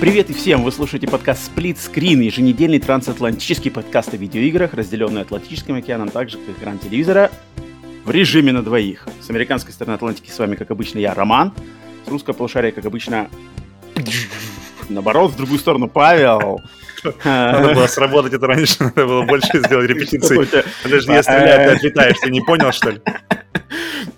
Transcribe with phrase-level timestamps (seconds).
[0.00, 0.62] Привет и всем!
[0.62, 6.38] Вы слушаете подкаст Split Screen, еженедельный трансатлантический подкаст о видеоиграх, разделенный Атлантическим океаном, так же
[6.38, 7.32] как экран телевизора,
[8.04, 9.08] в режиме на двоих.
[9.20, 11.52] С американской стороны Атлантики с вами, как обычно, я, Роман.
[12.06, 13.28] С русского полушария, как обычно,
[14.88, 16.60] наоборот, в другую сторону, Павел.
[17.24, 20.64] Надо было сработать это раньше, надо было больше сделать репетиции.
[20.84, 23.00] Подожди, я стреляю, ты отлетаешь, ты не понял, что ли?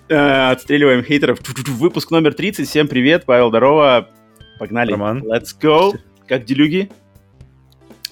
[0.09, 1.39] Э, отстреливаем хейтеров.
[1.69, 2.69] Выпуск номер 30.
[2.69, 4.09] Всем привет, Павел, здорово.
[4.61, 4.91] Погнали.
[4.91, 5.23] Роман.
[5.23, 5.97] Let's go.
[6.27, 6.91] Как делюги?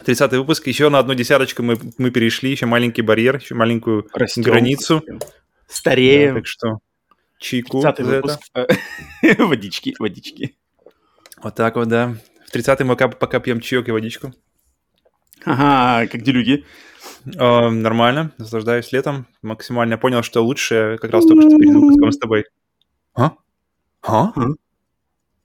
[0.03, 0.65] 30 выпуск.
[0.65, 2.49] Еще на одну десяточку мы, мы перешли.
[2.49, 5.03] Еще маленький барьер, еще маленькую Растем, границу.
[5.67, 6.33] Стареем.
[6.33, 6.79] Да, так что
[7.37, 8.27] чайку 30 за это.
[8.27, 9.37] выпуск.
[9.37, 10.57] Водички, водички.
[11.43, 12.15] Вот так вот, да.
[12.47, 14.33] В 30 мы пока, пока пьем чаек и водичку.
[15.45, 16.65] Ага, как делюги?
[17.27, 19.27] Э, нормально, наслаждаюсь летом.
[19.43, 22.45] Максимально понял, что лучше как раз только что перед выпуском с тобой.
[23.13, 23.33] А?
[24.01, 24.33] А?
[24.35, 24.47] А?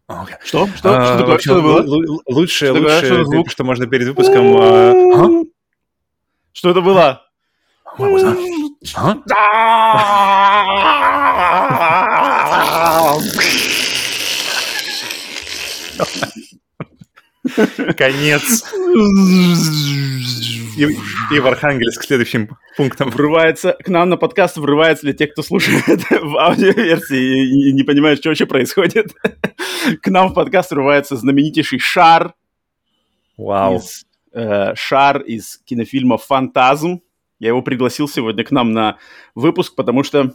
[0.07, 0.37] А, окей.
[0.45, 0.67] Что?
[0.77, 0.91] Что?
[0.99, 1.33] А, что такое?
[1.33, 1.83] вообще, Что было?
[1.83, 2.95] лу- лу- Лучше, Что такое?
[2.95, 3.51] лучше, Что звук?
[3.51, 4.57] что можно перед выпуском...
[4.59, 5.45] а, а?
[6.53, 7.23] Что это было?
[7.99, 8.39] Могу знать.
[8.97, 9.15] А?
[17.97, 18.65] Конец.
[20.77, 20.89] И,
[21.31, 23.11] и в Архангельск следующим пунктом.
[23.11, 27.83] Врывается к нам на подкаст, врывается для тех, кто слушает в аудиоверсии и, и не
[27.85, 29.15] понимает, что вообще происходит.
[30.03, 32.35] К нам в подкаст врывается знаменитейший Шар
[33.37, 33.77] Вау.
[33.77, 37.03] из, э, Шар из кинофильма «Фантазм».
[37.39, 38.97] Я его пригласил сегодня к нам на
[39.35, 40.33] выпуск, потому что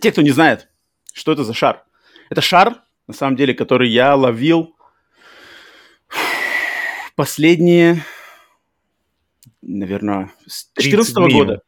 [0.00, 0.68] те, кто не знает,
[1.12, 1.84] что это за шар.
[2.30, 4.74] Это шар, на самом деле, который я ловил
[7.16, 8.02] последние,
[9.60, 11.38] наверное, с 2014 30 дней.
[11.38, 11.62] года.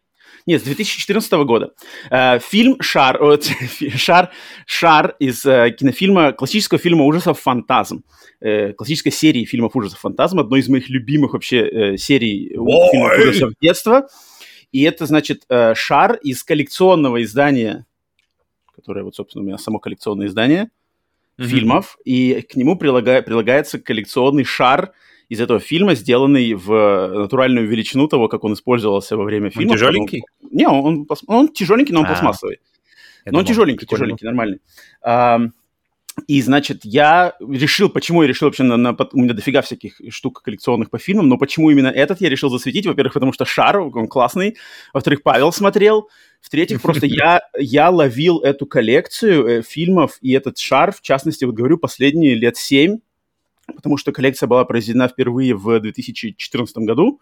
[0.46, 1.72] Нет, с 2014 года.
[2.10, 4.30] Э, фильм «Шар», фи- «Шар»,
[4.66, 8.04] «Шар» из э, кинофильма, классического фильма ужасов «Фантазм».
[8.40, 12.90] Э, классической серии фильмов ужасов «Фантазм», одной из моих любимых вообще э, серий Ой!
[12.90, 14.06] фильмов ужасов детства.
[14.70, 17.86] И это, значит, э, «Шар» из коллекционного издания,
[18.76, 20.68] которое, вот, собственно, у меня само коллекционное издание,
[21.38, 24.92] фильмов, и к нему прилага- прилагается коллекционный шар
[25.28, 29.72] из этого фильма, сделанный в натуральную величину того, как он использовался во время Он фильма.
[29.74, 30.22] тяжеленький?
[30.50, 32.58] Не, он, он он тяжеленький, но он А, пластмассовый.
[33.24, 34.60] Я но он тяжеленький, тяжеленький, нормальный.
[35.02, 35.52] Ам,
[36.28, 40.42] и, значит, я решил, почему я решил вообще, на, на- у меня дофига всяких штук
[40.42, 42.86] коллекционных по фильмам, но почему именно этот я решил засветить?
[42.86, 44.56] Во-первых, потому что шар, он классный.
[44.92, 46.08] Во-вторых, Павел смотрел.
[46.40, 51.54] В-третьих, просто я, я ловил эту коллекцию э, фильмов и этот шар, в частности, вот
[51.54, 52.98] говорю, последние лет семь,
[53.74, 57.20] потому что коллекция была произведена впервые в 2014 году.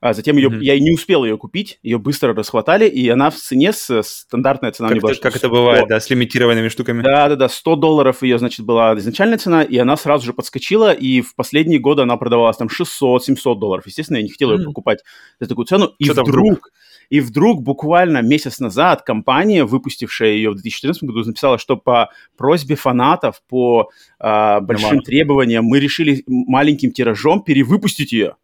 [0.00, 0.60] А затем ее, Мгм.
[0.60, 4.70] я и не успел ее купить, ее быстро расхватали, и она в цене, с, стандартная
[4.70, 7.02] цена Как, была это, как это 100 бывает, да, с лимитированными штуками.
[7.02, 11.34] да-да-да, 100 долларов ее, значит, была изначальная цена, и она сразу же подскочила, и в
[11.34, 13.86] последние годы она продавалась там 600-700 долларов.
[13.86, 14.66] Естественно, я не хотел ее Мгм.
[14.66, 15.00] покупать
[15.40, 15.92] за такую цену.
[15.98, 16.70] И вдруг, вдруг.
[17.10, 22.76] и вдруг буквально месяц назад компания, выпустившая ее в 2014 году, написала, что по просьбе
[22.76, 23.88] фанатов, по
[24.20, 25.02] а, большим Нормально.
[25.02, 28.36] требованиям, мы решили маленьким тиражом перевыпустить ее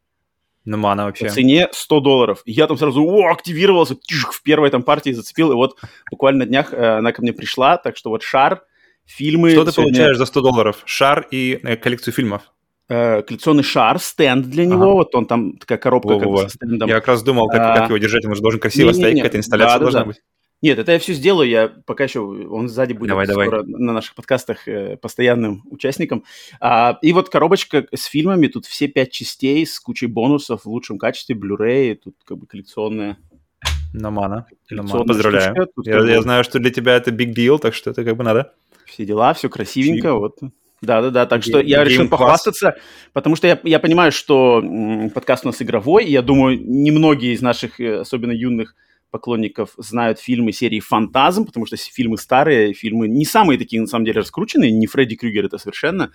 [0.66, 1.28] Ну, мана по вообще.
[1.28, 2.42] цене 100 долларов.
[2.47, 5.76] И я там сразу о, активировался, тюшк, в первой там партии зацепил, и вот
[6.10, 8.62] буквально на днях э, она ко мне пришла, так что вот шар,
[9.04, 9.50] фильмы...
[9.50, 10.82] Что ты сегодня, получаешь за 100 долларов?
[10.86, 12.42] Шар и э, коллекцию фильмов.
[12.88, 14.92] э, коллекционный шар, стенд для него, Ага.
[14.92, 16.48] вот он там такая коробка как бы Во-во-во.
[16.48, 16.88] со стендом.
[16.88, 18.25] Я как раз думал, как, А, как его держать.
[18.26, 19.00] Он же должен красиво не-не-не.
[19.02, 19.91] стоять, какая-то инсталляция Да-да-да.
[19.92, 20.20] должна быть.
[20.64, 23.47] Нет, это я все сделаю, я пока еще, он сзади будет Давай, давай.
[23.48, 26.25] скоро на наших подкастах э, постоянным участником.
[26.58, 30.97] А, и вот коробочка с фильмами, тут все пять частей с кучей бонусов в лучшем
[30.98, 33.19] качестве, Blu-ray, тут как бы коллекционная
[33.92, 34.47] На мана.
[34.70, 35.04] На мана.
[35.04, 35.69] Коллекционная Поздравляю.
[35.70, 35.91] штучка.
[35.91, 38.54] Я, я знаю, что для тебя это big deal, так что это как бы надо.
[38.86, 40.12] все дела, все красивенько, Чик.
[40.19, 40.38] вот.
[40.81, 42.76] Да-да-да, так что я решил похвастаться,
[43.12, 47.34] потому что я, я понимаю, что м, подкаст у нас игровой, и я думаю, немногие
[47.34, 48.75] из наших, э, особенно юных
[49.14, 54.06] поклонников, знают фильмы серии «Фантазм», потому что фильмы старые, фильмы не самые такие, на самом
[54.06, 56.11] деле, раскрученные, не Фредди Крюгер это совершенно,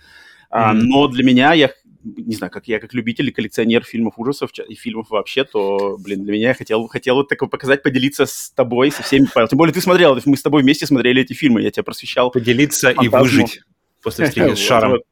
[0.50, 0.80] Мгм.
[0.80, 1.70] но для меня, я
[2.04, 6.24] не знаю, как я как любитель и коллекционер фильмов ужасов и фильмов вообще, то, блин,
[6.24, 9.48] для меня я хотел, хотел вот такое показать, поделиться с тобой, со всеми, Павел.
[9.48, 12.90] Тем более ты смотрел, мы с тобой вместе смотрели эти фильмы, я тебя просвещал Поделиться
[12.90, 13.62] и выжить
[14.02, 14.90] после встречи с шаром.
[14.90, 15.02] Вот,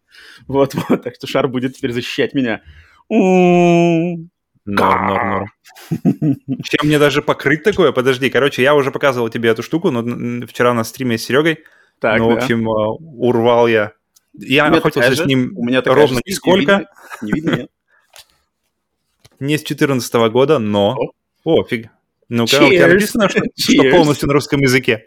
[0.47, 1.03] вот, вот.
[1.03, 2.61] Так что шар будет теперь защищать меня.
[4.71, 5.49] Норм, норм, норм.
[6.63, 7.91] Чем мне даже покрыть такое?
[7.91, 11.65] Подожди, короче, я уже показывал тебе эту штуку, но вчера на стриме с Серегой,
[12.01, 12.43] Так, ну, в да.
[12.43, 13.93] общем, а, урвал я.
[14.35, 16.87] Я охотился с ним У меня ровно же нисколько,
[17.23, 17.71] Не видно, нет?
[19.41, 20.99] не с 14 года, но...
[21.45, 21.89] О, фиг.
[22.29, 25.07] Ну-ка, у тебя написано, что, что полностью на русском языке.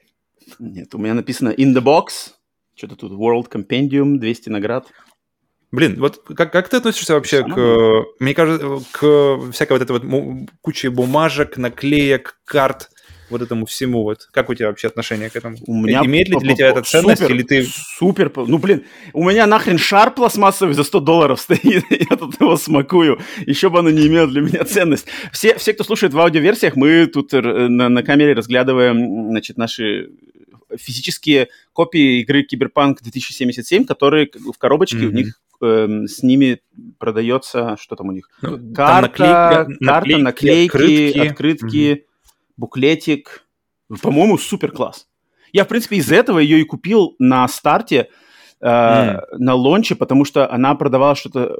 [0.57, 2.31] Нет, у меня написано in the box.
[2.75, 4.87] Что-то тут World Compendium, 200 наград.
[5.71, 10.49] Блин, вот как, как ты относишься вообще к, мне кажется, к всякой вот этой вот
[10.61, 12.89] куче бумажек, наклеек, карт,
[13.29, 14.27] вот этому всему вот?
[14.31, 15.57] Как у тебя вообще отношение к этому?
[15.65, 17.63] У меня Имеет ли для тебя это ценность, супер, или ты...
[17.63, 18.83] Супер, ну, блин,
[19.13, 23.79] у меня нахрен шар пластмассовый за 100 долларов стоит, я тут его смакую, еще бы
[23.79, 25.07] оно не имело для меня ценность.
[25.31, 30.09] Все, все кто слушает в аудиоверсиях, мы тут на, на камере разглядываем, значит, наши
[30.77, 35.07] физические копии игры Киберпанк 2077, которые в коробочке, mm-hmm.
[35.07, 36.61] у них э, с ними
[36.99, 38.29] продается, что там у них?
[38.41, 42.01] Ну, карта, наклейка, карта, наклейки, открытки, открытки mm-hmm
[42.61, 43.43] буклетик.
[44.01, 45.07] По-моему, супер класс.
[45.51, 48.07] Я, в принципе, из этого ее и купил на старте,
[48.61, 49.21] э, mm.
[49.37, 51.57] на лонче, потому что она продавала что-то,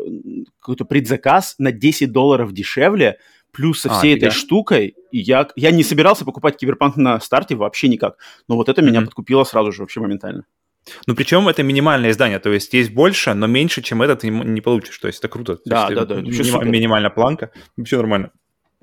[0.60, 3.18] какой-то предзаказ на 10 долларов дешевле,
[3.52, 4.32] плюс со а, всей а, этой я?
[4.32, 4.96] штукой.
[5.12, 8.18] И я, я не собирался покупать Киберпанк на старте вообще никак.
[8.48, 8.86] Но вот это mm-hmm.
[8.86, 10.46] меня подкупило сразу же, вообще моментально.
[11.06, 14.98] Ну, причем это минимальное издание, то есть есть больше, но меньше, чем этот, не получишь.
[14.98, 15.60] То есть это круто.
[15.66, 16.16] Да, да, да.
[16.16, 17.52] Миним, минимальная планка,
[17.84, 18.32] все нормально.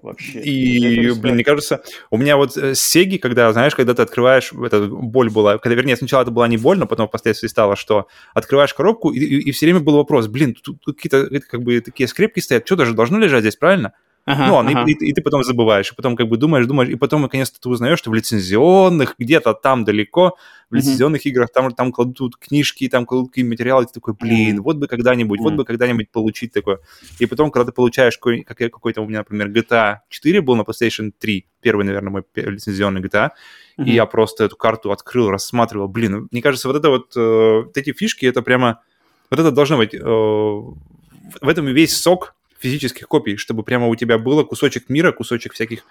[0.01, 0.41] Вообще.
[0.41, 4.87] И, блин, мне кажется, у меня вот с Сеги, когда, знаешь, когда ты открываешь, это
[4.87, 8.73] боль была, когда, вернее, сначала это была не боль, но потом впоследствии стало, что открываешь
[8.75, 12.07] коробку, и, и, и все время был вопрос, блин, тут, тут какие-то как бы такие
[12.07, 13.93] скрепки стоят, что даже должно лежать здесь, правильно?
[14.29, 14.85] Ага, ну, ага.
[14.87, 17.59] И, и, и ты потом забываешь, и потом как бы думаешь, думаешь, и потом наконец-то
[17.59, 20.37] ты узнаешь, что в лицензионных, где-то там далеко,
[20.69, 21.31] в лицензионных mm-hmm.
[21.31, 24.63] играх там, там кладут книжки, там кладут какие материалы, и ты такой, блин, mm-hmm.
[24.63, 25.43] вот бы когда-нибудь, mm-hmm.
[25.45, 26.81] вот бы когда-нибудь получить такое.
[27.19, 31.11] И потом, когда ты получаешь какой- какой-то у меня, например, GTA 4 был на PlayStation
[31.19, 33.31] 3, первый, наверное, мой лицензионный GTA,
[33.79, 33.85] mm-hmm.
[33.87, 37.77] и я просто эту карту открыл, рассматривал, блин, мне кажется, вот это вот, э, вот
[37.79, 38.83] эти фишки, это прямо,
[39.31, 44.19] вот это должно быть, э, в этом весь сок физических копий, чтобы прямо у тебя
[44.19, 45.85] было кусочек мира, кусочек всяких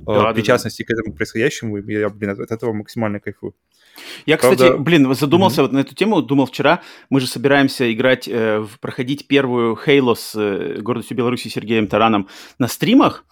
[0.00, 0.94] да, э, причастности да, да.
[0.94, 1.78] к этому происходящему.
[1.78, 3.54] И я, блин, от этого максимально кайфую.
[4.26, 4.64] Я, Правда...
[4.64, 5.64] кстати, блин, задумался mm-hmm.
[5.64, 10.34] вот на эту тему, думал вчера, мы же собираемся играть, э, проходить первую Halo с
[10.34, 12.28] э, гордостью Беларуси Сергеем Тараном
[12.58, 13.24] на стримах,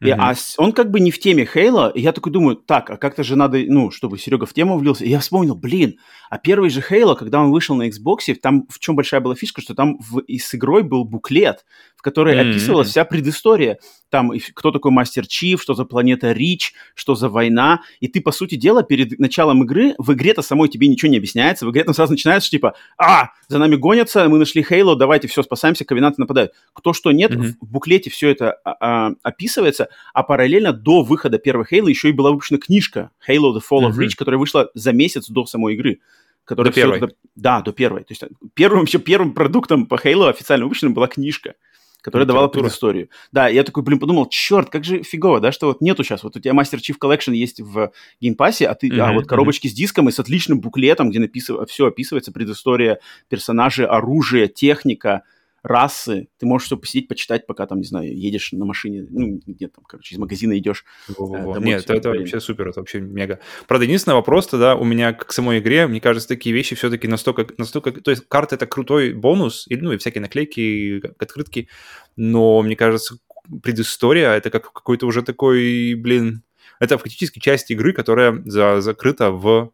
[0.00, 0.08] mm-hmm.
[0.08, 2.96] и, а он как бы не в теме Halo, и я такой думаю, так, а
[2.96, 5.98] как-то же надо, ну, чтобы Серега в тему влился, и я вспомнил, блин,
[6.30, 9.60] а первый же Halo, когда он вышел на Xbox, там в чем большая была фишка,
[9.60, 11.64] что там в, и с игрой был буклет,
[12.02, 12.50] в которой mm-hmm.
[12.50, 13.78] описывалась вся предыстория,
[14.10, 18.32] там кто такой Мастер Чиф, что за планета Рич, что за война, и ты, по
[18.32, 21.64] сути дела, перед началом игры в игре-то самой тебе ничего не объясняется.
[21.64, 25.28] В игре там сразу начинается, что типа, а, за нами гонятся, мы нашли Хейло, давайте
[25.28, 26.50] все, спасаемся, ковенанты нападают.
[26.72, 27.52] Кто что нет, mm-hmm.
[27.60, 32.12] в буклете все это а, а, описывается, а параллельно до выхода первой Хейла еще и
[32.12, 33.90] была выпущена книжка Halo The Fall mm-hmm.
[33.90, 36.00] of Reach, которая вышла за месяц до самой игры.
[36.48, 36.96] До первой?
[36.96, 38.00] Это, да, до первой.
[38.00, 38.24] То есть
[38.54, 41.54] первым, вообще первым продуктом по Halo официально выпущенным была книжка
[42.02, 43.08] которая давала предысторию.
[43.30, 46.36] Да, я такой, блин, подумал, черт, как же фигово, да, что вот нету сейчас, вот
[46.36, 49.26] у тебя Master Chief Collection есть в Game Pass е, а ты, mm-hmm, а вот
[49.26, 49.70] коробочки mm-hmm.
[49.70, 55.22] с диском и с отличным буклетом, где написано, все описывается, предыстория персонажей, оружие, техника,
[55.62, 56.28] расы.
[56.38, 59.84] Ты можешь все посидеть, почитать, пока там, не знаю, едешь на машине, ну, нет, там,
[59.84, 60.84] короче, из магазина идешь.
[61.08, 63.38] Э, домой, нет, это, это вообще супер, это вообще мега.
[63.68, 67.46] Правда, единственный вопрос тогда у меня к самой игре, мне кажется, такие вещи все-таки настолько,
[67.58, 71.68] настолько, то есть карта это крутой бонус, и, ну, и всякие наклейки, открытки,
[72.16, 73.18] но мне кажется,
[73.62, 76.42] предыстория это как какой-то уже такой, блин,
[76.80, 79.72] это фактически часть игры, которая за, закрыта в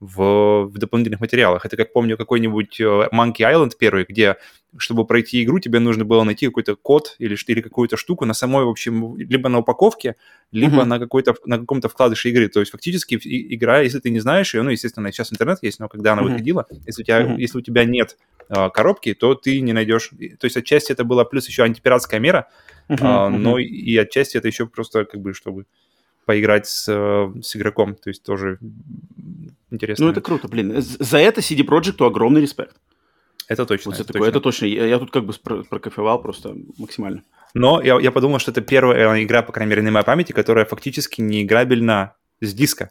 [0.00, 1.66] в, в дополнительных материалах.
[1.66, 4.36] Это как помню какой-нибудь э, Monkey Island первый, где,
[4.76, 8.64] чтобы пройти игру, тебе нужно было найти какой-то код или, или какую-то штуку на самой,
[8.64, 10.14] в общем, либо на упаковке,
[10.52, 10.84] либо mm-hmm.
[10.84, 12.48] на, какой-то, на каком-то вкладыше игры.
[12.48, 13.18] То есть фактически
[13.54, 16.24] игра, если ты не знаешь ее, ну, естественно, сейчас интернет есть, но когда она mm-hmm.
[16.26, 17.38] выходила, если у тебя, mm-hmm.
[17.38, 18.16] если у тебя нет
[18.48, 20.10] э, коробки, то ты не найдешь...
[20.38, 22.48] То есть отчасти это была плюс еще антипиратская мера,
[22.88, 23.26] mm-hmm.
[23.26, 25.64] э, но и отчасти это еще просто как бы, чтобы
[26.28, 27.94] поиграть с, э, с игроком.
[27.94, 28.58] То есть тоже
[29.70, 30.04] интересно.
[30.04, 30.74] Ну, это круто, блин.
[30.76, 32.76] За это CD Projekt огромный респект.
[33.48, 33.92] Это точно.
[33.92, 34.26] Вот это, точно.
[34.26, 34.66] это точно.
[34.66, 35.32] Я, я тут как бы
[35.70, 37.22] прокофевал просто максимально.
[37.54, 40.66] Но я, я подумал, что это первая игра, по крайней мере, на моей памяти, которая
[40.66, 42.90] фактически не играбельна с диска.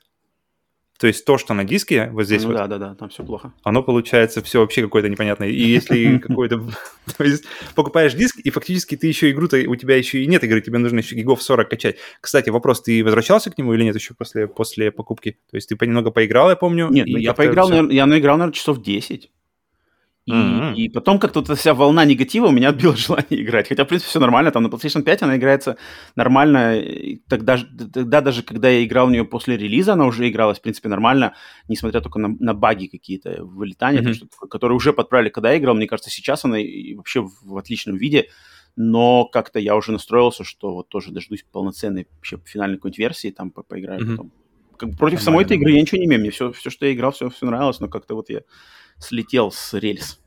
[1.00, 2.58] То есть то, что на диске, вот здесь ну, вот...
[2.58, 3.54] Да, да, да, там все плохо.
[3.64, 5.50] Оно получается все вообще какое-то непонятное.
[5.50, 6.60] И если какой-то...
[7.18, 9.58] То есть покупаешь диск, и фактически ты еще игру-то...
[9.68, 11.98] У тебя еще и нет игры, тебе нужно еще гигов 40 качать.
[12.20, 15.38] Кстати, вопрос, ты возвращался к нему или нет еще после, после покупки?
[15.52, 16.90] То есть ты немного поиграл, я помню?
[16.90, 19.30] Нет, ну я поиграл, я наиграл, наверное, часов 10.
[20.28, 20.76] И, mm-hmm.
[20.76, 23.70] и потом как-то вот эта вся волна негатива у меня отбила желание играть.
[23.70, 24.52] Хотя, в принципе, все нормально.
[24.52, 25.78] Там на PlayStation 5 она играется
[26.18, 26.78] нормально.
[26.80, 27.58] И тогда,
[27.94, 31.34] тогда даже, когда я играл в нее после релиза, она уже игралась, в принципе, нормально,
[31.70, 34.14] несмотря только на, на баги какие-то, вылетания, mm-hmm.
[34.14, 35.76] что, которые уже подправили, когда я играл.
[35.76, 36.58] Мне кажется, сейчас она
[36.96, 38.28] вообще в, в отличном виде.
[38.76, 43.52] Но как-то я уже настроился, что вот тоже дождусь полноценной вообще финальной какой-нибудь версии, там
[43.52, 44.12] по поиграю mm-hmm.
[44.12, 44.32] потом.
[44.78, 46.20] Как против самой этой игры я ничего не имею.
[46.20, 48.42] Мне все, все, что я играл, все, все нравилось, но как-то вот я
[49.00, 50.20] слетел с рельс.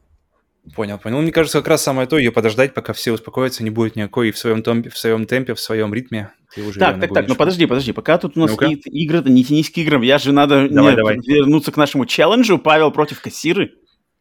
[0.74, 1.20] Понял, понял.
[1.20, 4.32] Мне кажется, как раз самое то, ее подождать, пока все успокоятся, не будет никакой и
[4.32, 6.32] в своем темпе, в своем темпе, в своем ритме.
[6.54, 9.44] Ты уже так, так, так, ну подожди, подожди, пока тут у нас ну игры-то не
[9.44, 11.18] тянись к играм, я же надо давай, нет, давай.
[11.18, 13.72] вернуться к нашему челленджу, Павел против кассиры.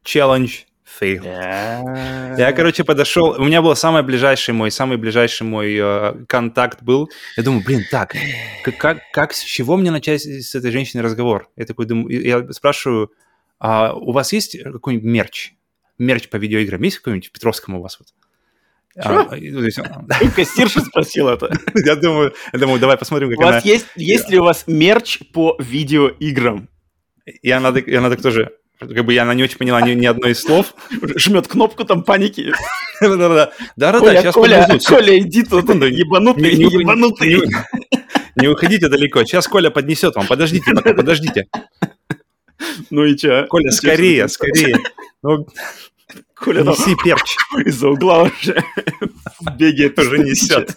[0.04, 1.24] Challenge fail.
[1.24, 2.38] Yeah.
[2.38, 7.10] Я, короче, подошел, у меня был самый ближайший мой, самый ближайший мой э, контакт был.
[7.38, 8.15] Я думаю, блин, так,
[8.63, 11.50] как, как, как, с чего мне начать с этой женщиной разговор?
[11.56, 13.12] Я такой думаю, я спрашиваю,
[13.60, 15.54] а у вас есть какой-нибудь мерч?
[16.00, 18.00] мерч по видеоиграм есть какой-нибудь в Петровском у вас?
[18.00, 18.08] Вот?
[18.96, 19.62] А, ну,
[20.36, 21.56] Кассирша спросил это.
[21.86, 25.20] Я думаю, я думаю, давай посмотрим, как у вас есть, есть ли у вас мерч
[25.32, 26.68] по видеоиграм?
[27.25, 30.08] И она, и она так тоже, как бы я она не очень поняла ни, ни
[30.08, 30.74] одной из слов.
[31.16, 32.51] Жмет кнопку там паники.
[33.00, 33.51] Да-да-да.
[33.75, 37.39] Да-да-да, сейчас Коля, Коля, иди тут, ебанутый, ебанутый.
[38.36, 41.48] Не уходите далеко, сейчас Коля поднесет вам, подождите пока, подождите.
[42.89, 43.46] Ну и чё?
[43.48, 44.78] Коля, скорее, скорее.
[45.24, 45.48] Ну,
[46.34, 47.36] Коля Неси перч.
[47.66, 48.63] Из-за угла уже
[49.39, 50.75] в беге тоже несет.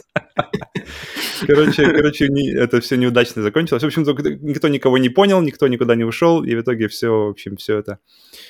[1.47, 3.83] Короче, короче, это все неудачно закончилось.
[3.83, 4.03] В общем,
[4.43, 7.79] никто никого не понял, никто никуда не ушел, и в итоге все, в общем, все
[7.79, 7.99] это...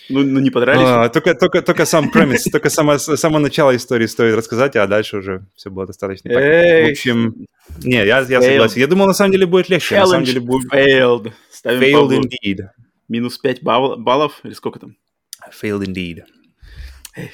[0.09, 0.83] Ну, ну не подрались?
[0.87, 5.19] А, только, только, только сам премис, только само, само начало истории стоит рассказать, а дальше
[5.19, 6.29] уже все было достаточно.
[6.31, 7.47] Эй, в общем,
[7.83, 8.81] не, я, я согласен.
[8.81, 9.95] Я думал, на самом деле будет легче.
[9.95, 10.73] Challenge на самом деле будет...
[10.73, 11.33] failed.
[11.51, 12.59] Ставим failed indeed.
[13.13, 14.97] Минус 5 баллов, или сколько там?
[15.51, 16.25] Failed indeed.
[17.15, 17.31] Эх,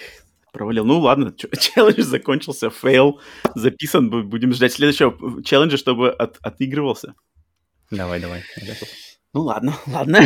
[0.53, 0.85] провалил.
[0.85, 3.21] Ну ладно, челлендж закончился, fail
[3.55, 4.11] записан.
[4.29, 7.15] Будем ждать следующего челленджа, чтобы от, отыгрывался.
[7.93, 8.43] Давай, давай.
[9.35, 10.21] Ну ладно, ладно,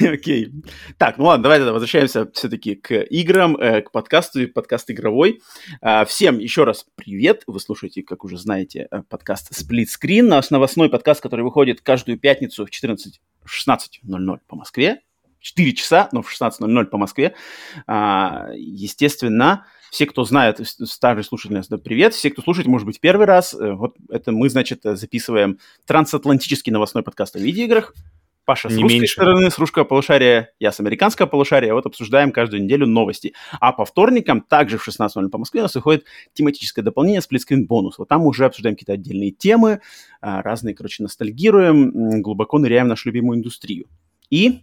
[0.00, 0.52] окей.
[0.96, 5.40] Так, ну ладно, давай тогда возвращаемся все-таки к играм, э, к подкасту, подкаст игровой.
[5.80, 7.44] Э, всем еще раз привет.
[7.46, 12.18] Вы слушаете, как уже знаете, э, подкаст Split Screen, наш новостной подкаст, который выходит каждую
[12.18, 15.02] пятницу в 14 16.00 по Москве.
[15.40, 17.36] 4 часа, но в 16.00 по Москве.
[17.86, 22.12] А, естественно, все, кто знает, старые слушатели, привет.
[22.12, 23.54] Все, кто слушает, может быть, первый раз.
[23.54, 27.94] Э, вот это мы, значит, записываем трансатлантический новостной подкаст о видеоиграх.
[28.48, 29.12] Паша с не русской меньше.
[29.12, 31.74] стороны, с русского полушария, я с американского полушария.
[31.74, 33.34] Вот обсуждаем каждую неделю новости.
[33.60, 37.98] А по вторникам, также в 16.00 по Москве, у нас выходит тематическое дополнение сплитскрин бонус.
[37.98, 39.82] Вот там уже обсуждаем какие-то отдельные темы,
[40.22, 43.84] а, разные, короче, ностальгируем, глубоко ныряем в нашу любимую индустрию.
[44.30, 44.62] И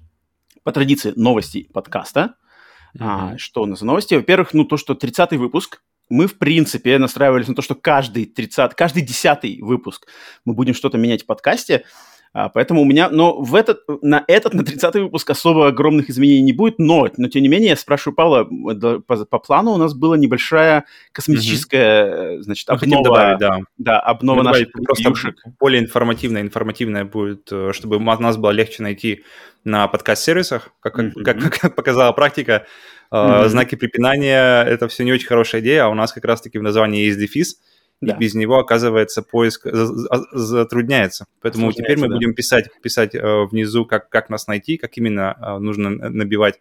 [0.63, 2.38] по традиции новости подкаста.
[2.98, 3.01] Mm-hmm.
[3.01, 4.15] А, что у нас за новости?
[4.15, 8.74] Во-первых, ну то, что 30-й выпуск, мы, в принципе, настраивались на то, что каждый 30,
[8.74, 10.08] каждый 10 выпуск
[10.44, 11.86] мы будем что-то менять в подкасте.
[12.38, 16.42] А, поэтому у меня, но в этот, на этот, на 30 выпуск особо огромных изменений
[16.42, 19.94] не будет, но, но тем не менее, я спрашиваю Павла, по, по плану у нас
[19.94, 22.42] была небольшая косметическая, mm-hmm.
[22.42, 22.80] значит, обнова.
[22.89, 23.60] Хотим добавить, да.
[23.77, 25.38] Да, обнова наших просто юшек.
[25.62, 29.24] более информативная, информативная будет, э, чтобы нас было легче найти
[29.63, 31.24] на подкаст-сервисах, как, mm-hmm.
[31.24, 32.65] как, как показала практика.
[33.13, 33.48] Mm-hmm.
[33.48, 37.06] Знаки препинания– это все не очень хорошая идея, а у нас как раз-таки в названии
[37.06, 37.62] есть дефис–
[38.01, 38.13] да.
[38.13, 39.67] и без него, оказывается, поиск
[40.31, 41.25] затрудняется.
[41.41, 42.15] Поэтому теперь мы да.
[42.15, 46.55] будем писать, писать э, внизу, как, как нас найти, как именно э, нужно набивать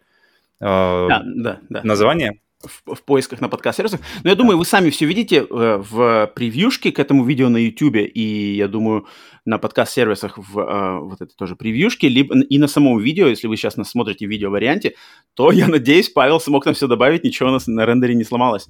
[0.59, 1.81] э, да, да, да.
[1.83, 3.99] название в, в поисках на подкаст-сервисах.
[4.23, 7.95] Но я думаю, вы сами все видите э, в превьюшке к этому видео на YouTube,
[7.95, 9.07] и я думаю,
[9.45, 13.57] на подкаст-сервисах в э, вот этой тоже превьюшке, либо и на самом видео, если вы
[13.57, 14.95] сейчас нас смотрите в видео-варианте,
[15.33, 18.67] то, я надеюсь, Павел смог там все добавить, ничего у нас на рендере не сломалось.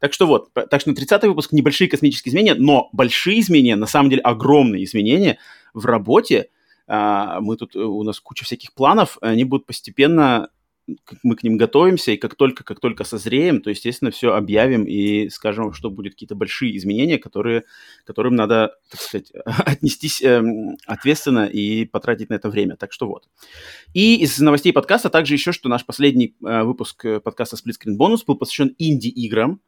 [0.00, 3.86] Так что вот, так что на 30-й выпуск небольшие космические изменения, но большие изменения, на
[3.86, 5.38] самом деле огромные изменения
[5.72, 6.48] в работе,
[6.86, 10.50] Uh, мы тут, у нас куча всяких планов, они будут постепенно
[11.22, 15.28] мы к ним готовимся, и как только, как только созреем, то, естественно, все объявим и
[15.30, 17.64] скажем, что будут какие-то большие изменения, которые,
[18.04, 20.42] которым надо, так сказать, отнестись э,
[20.86, 22.76] ответственно и потратить на это время.
[22.76, 23.28] Так что вот.
[23.94, 27.96] И из новостей подкаста также еще, что наш последний э, выпуск э, подкаста Split Screen
[27.98, 29.60] Bonus был посвящен инди-играм,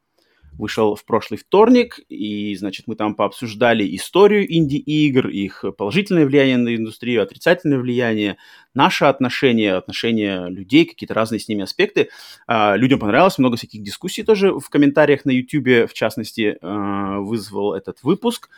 [0.59, 6.75] вышел в прошлый вторник, и, значит, мы там пообсуждали историю инди-игр, их положительное влияние на
[6.75, 8.37] индустрию, отрицательное влияние,
[8.75, 12.09] наше отношение, отношения людей, какие-то разные с ними аспекты.
[12.47, 17.75] А, людям понравилось, много всяких дискуссий тоже в комментариях на YouTube, в частности, а, вызвал
[17.75, 18.49] этот выпуск.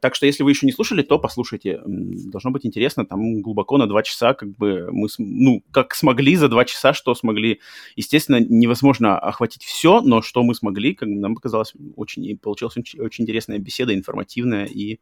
[0.00, 1.80] Так что, если вы еще не слушали, то послушайте.
[1.84, 3.04] Должно быть интересно.
[3.04, 7.14] Там глубоко на два часа, как бы мы, ну, как смогли за два часа, что
[7.14, 7.60] смогли.
[7.94, 13.24] Естественно, невозможно охватить все, но что мы смогли, как нам показалось, очень, получилась очень, очень
[13.24, 15.00] интересная беседа, информативная и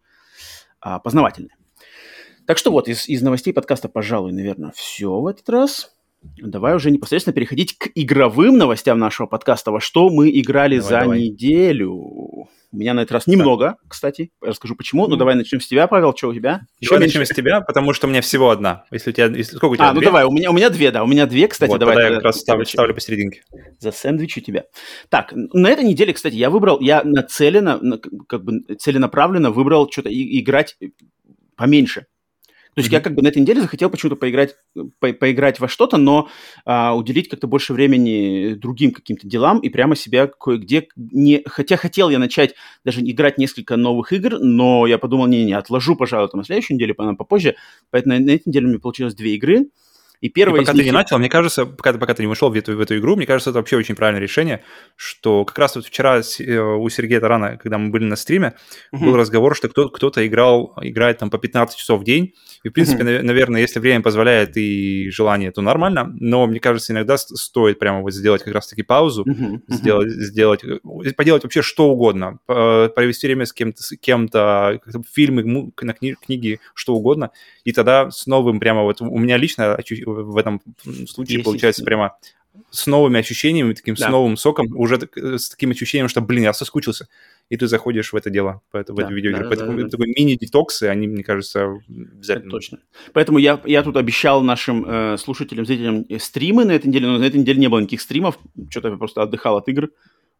[0.80, 1.56] а, познавательная.
[2.46, 5.94] Так что вот, из, из новостей подкаста, пожалуй, наверное, все в этот раз.
[6.36, 9.70] Давай уже непосредственно переходить к игровым новостям нашего подкаста.
[9.70, 11.20] Во что мы играли давай, за давай.
[11.22, 11.92] неделю?
[12.72, 14.30] У меня на этот раз немного, кстати.
[14.40, 15.06] Расскажу почему.
[15.06, 16.16] Ну, давай начнем с тебя, Павел.
[16.16, 16.62] Что у тебя?
[16.80, 18.84] Еще давай начнем с тебя, потому что у меня всего одна.
[18.90, 19.26] Если у тебя...
[19.26, 19.90] Если, сколько у тебя?
[19.90, 20.06] А, ну две?
[20.06, 20.24] давай.
[20.24, 21.04] У меня, у меня две, да.
[21.04, 21.70] У меня две, кстати.
[21.70, 21.96] Вот, давай.
[21.96, 23.42] Тогда я как раз ставлю, ставлю посерединке.
[23.78, 24.64] За сэндвич у тебя.
[25.10, 27.78] Так, на этой неделе, кстати, я выбрал, я нацеленно,
[28.26, 30.76] как бы целенаправленно выбрал что-то играть
[31.56, 32.06] поменьше.
[32.74, 32.94] То есть mm-hmm.
[32.94, 34.56] я как бы на этой неделе захотел почему-то поиграть,
[34.98, 36.28] по, поиграть во что-то, но
[36.64, 41.42] а, уделить как-то больше времени другим каким-то делам и прямо себя кое-где не...
[41.46, 46.30] Хотя хотел я начать даже играть несколько новых игр, но я подумал, не-не, отложу, пожалуй,
[46.30, 47.56] там на следующей неделе, попозже.
[47.90, 49.66] Поэтому на, на этой неделе у меня получилось две игры.
[50.22, 52.54] И первое и пока ты не начал, мне кажется, пока, пока ты не ушел в
[52.54, 54.62] эту, в эту игру, мне кажется, это вообще очень правильное решение,
[54.94, 58.54] что как раз вот вчера э, у Сергея Тарана, когда мы были на стриме,
[58.94, 59.04] uh-huh.
[59.04, 62.72] был разговор, что кто- кто-то играл, играет там по 15 часов в день, и, в
[62.72, 63.22] принципе, uh-huh.
[63.22, 68.12] наверное, если время позволяет и желание, то нормально, но, мне кажется, иногда стоит прямо вот
[68.12, 69.60] сделать как раз-таки паузу, uh-huh.
[69.66, 70.78] сделать, сделать, э,
[71.16, 74.78] поделать вообще что угодно, провести время с кем-то, с кем-то
[75.12, 77.32] фильмы, книги, что угодно,
[77.64, 79.76] и тогда с новым прямо вот у меня лично
[80.12, 80.60] в этом
[81.08, 81.86] случае есть, получается есть.
[81.86, 82.16] прямо
[82.70, 84.08] с новыми ощущениями, таким да.
[84.08, 87.08] с новым соком, уже с таким ощущением, что, блин, я соскучился,
[87.48, 89.44] и ты заходишь в это дело, в, это, да, в эту видеоигру.
[89.44, 89.88] Да, Поэтому да, да.
[89.88, 92.48] такой мини-детоксы, они, мне кажется, обязательно.
[92.48, 92.78] Это точно.
[93.12, 97.18] Поэтому я, я тут обещал нашим э, слушателям, зрителям э, стримы на этой неделе, но
[97.18, 98.38] на этой неделе не было никаких стримов,
[98.70, 99.90] что-то я просто отдыхал от игр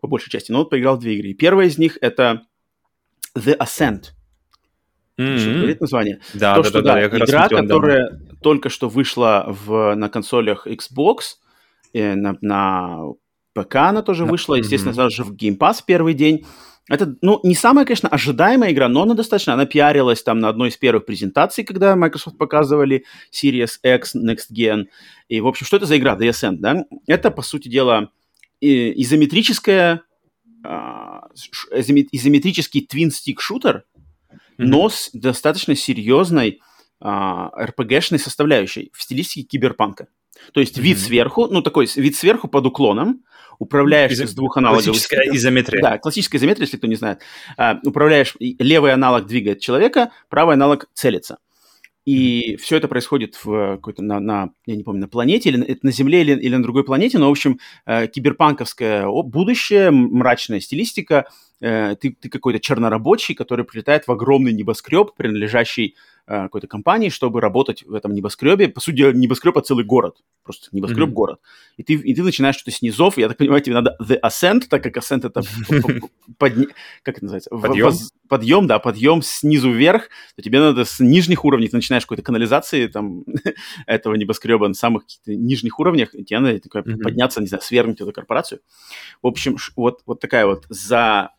[0.00, 1.32] по большей части, но вот поиграл в две игры.
[1.32, 2.42] Первая из них это
[3.34, 4.10] The Ascent–
[5.18, 5.56] Mm-hmm.
[5.56, 6.20] Говорит название.
[6.34, 8.36] Да, То, да, что, да, да, я игра, которая да.
[8.42, 11.36] только что вышла в, на консолях Xbox,
[11.92, 12.98] э, на, на
[13.54, 14.94] ПК она тоже вышла, естественно, mm-hmm.
[14.94, 16.46] сразу же в Game Pass первый день.
[16.88, 20.70] Это, ну, не самая, конечно, ожидаемая игра, но она достаточно, она пиарилась там на одной
[20.70, 24.86] из первых презентаций, когда Microsoft показывали Series X, Next Gen.
[25.28, 26.84] И, в общем, что это за игра, Ascent, да?
[27.06, 28.10] Это, по сути дела,
[28.60, 30.02] изометрическая,
[30.64, 31.28] а,
[31.70, 33.84] изометрический твин-стик-шутер,
[34.58, 36.60] но с достаточно серьезной
[37.00, 40.08] а, RPG-шной составляющей в стилистике киберпанка.
[40.52, 40.82] То есть mm-hmm.
[40.82, 43.22] вид сверху, ну такой вид сверху под уклоном,
[43.58, 44.30] управляешь Из...
[44.30, 44.84] с двух аналогов.
[44.84, 45.82] Классическая изометрия.
[45.82, 47.20] Да, классическая изометрия, если кто не знает.
[47.56, 51.38] А, управляешь, левый аналог двигает человека, правый аналог целится.
[52.04, 55.86] И все это происходит в какой-то на, на, я не помню, на планете, или это
[55.86, 61.26] на Земле, или, или на другой планете, но, в общем, э, киберпанковское будущее, мрачная стилистика,
[61.60, 67.40] э, ты, ты какой-то чернорабочий, который прилетает в огромный небоскреб, принадлежащий э, какой-то компании, чтобы
[67.40, 68.68] работать в этом небоскребе.
[68.68, 70.18] По сути, небоскреб, а целый город.
[70.44, 71.38] Просто небоскреб-город.
[71.40, 71.74] Mm-hmm.
[71.78, 73.18] И, ты, и ты начинаешь что-то снизов.
[73.18, 75.42] Я так понимаю, тебе надо the ascent, так как ascent это
[77.02, 77.50] как это называется?
[77.50, 77.92] Подъем?
[78.28, 80.08] Подъем, да, подъем снизу вверх.
[80.36, 83.24] То тебе надо с нижних уровней, ты начинаешь какой-то канализации там
[83.86, 86.60] этого небоскреба на самых нижних уровнях, тебе надо
[87.02, 88.60] подняться, не знаю, свергнуть эту корпорацию.
[89.22, 91.30] В общем, вот, вот такая вот за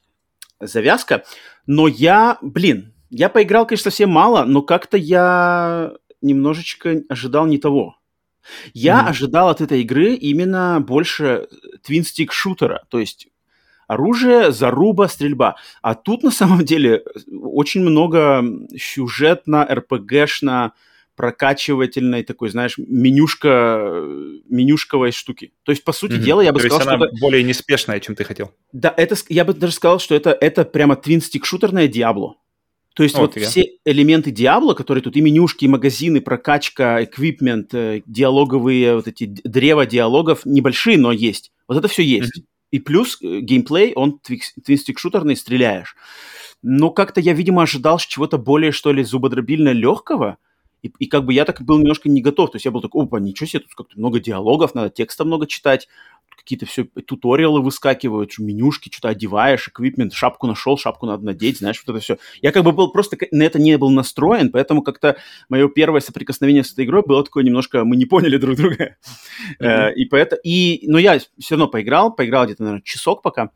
[0.59, 1.23] завязка.
[1.65, 7.95] Но я, блин, я поиграл, конечно, совсем мало, но как-то я немножечко ожидал не того.
[8.73, 9.09] Я mm-hmm.
[9.09, 11.47] ожидал от этой игры именно больше
[11.83, 13.27] твинстик-шутера, то есть
[13.87, 15.55] оружие, заруба, стрельба.
[15.81, 18.43] А тут на самом деле очень много
[18.75, 20.73] сюжетно, РПГшно,
[21.15, 24.03] прокачивательной такой, знаешь, менюшка,
[24.49, 25.53] менюшковой штуки.
[25.61, 26.23] То есть, по сути mm-hmm.
[26.23, 27.17] дела, я бы То сказал, есть она что...
[27.21, 28.51] более неспешная, чем ты хотел.
[28.71, 32.37] Да, это, я бы даже сказал, что это, это прямо твинстик-шутерное Диабло.
[32.93, 37.73] То есть вот, вот все элементы Диабло, которые тут и менюшки, и магазины, прокачка, эквипмент,
[37.73, 41.51] э, диалоговые, вот эти древа диалогов, небольшие, но есть.
[41.67, 42.37] Вот это все есть.
[42.37, 42.45] Mm-hmm.
[42.71, 45.95] И плюс э, геймплей, он твинстик-шутерный, стреляешь.
[46.61, 50.37] Но как-то я, видимо, ожидал чего-то более, что ли, зубодробильно легкого,
[50.83, 52.51] и, и как бы я так был немножко не готов.
[52.51, 55.47] То есть я был такой, опа, ничего себе, тут как-то много диалогов, надо текста много
[55.47, 55.87] читать,
[56.35, 61.95] какие-то все туториалы выскакивают, менюшки, что-то одеваешь, эквипмент, шапку нашел, шапку надо надеть, знаешь, вот
[61.95, 62.17] это все.
[62.41, 65.17] Я как бы был просто на это не был настроен, поэтому как-то
[65.49, 68.95] мое первое соприкосновение с этой игрой было такое немножко, мы не поняли друг друга.
[69.59, 69.93] Mm-hmm.
[69.95, 73.49] И поэтому, и, но я все равно поиграл, поиграл где-то, наверное, часок пока,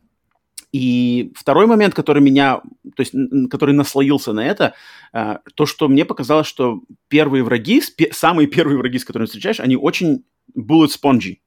[0.71, 2.61] и второй момент, который меня,
[2.95, 3.13] то есть,
[3.49, 4.73] который наслоился на это,
[5.13, 9.77] э, то, что мне показалось, что первые враги, самые первые враги, с которыми встречаешь, они
[9.77, 11.37] очень bullet spongy.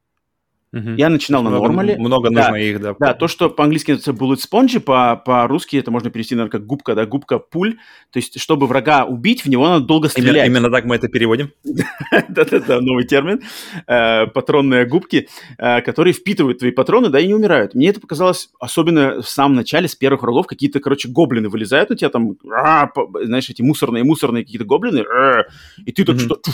[0.73, 0.91] Угу.
[0.91, 1.97] Я начинал на нормале.
[1.99, 2.95] Много да, нужно их, да.
[2.99, 6.95] Да, то, что по-английски называется bullet sponge, по- по-русски это можно перевести, наверное, как губка,
[6.95, 7.75] да, губка пуль.
[8.13, 10.47] То есть, чтобы врага убить, в него надо долго стрелять.
[10.47, 11.51] Именно, именно так мы это переводим.
[12.29, 13.41] Да-да-да, новый термин.
[13.89, 15.29] Э, патронные губки,
[15.59, 17.75] э, которые впитывают твои патроны, да, и не умирают.
[17.75, 21.97] Мне это показалось, особенно в самом начале, с первых врагов, какие-то, короче, гоблины вылезают у
[21.97, 22.37] тебя там,
[23.25, 25.05] знаешь, эти мусорные-мусорные какие-то гоблины,
[25.85, 26.51] и ты тут что-то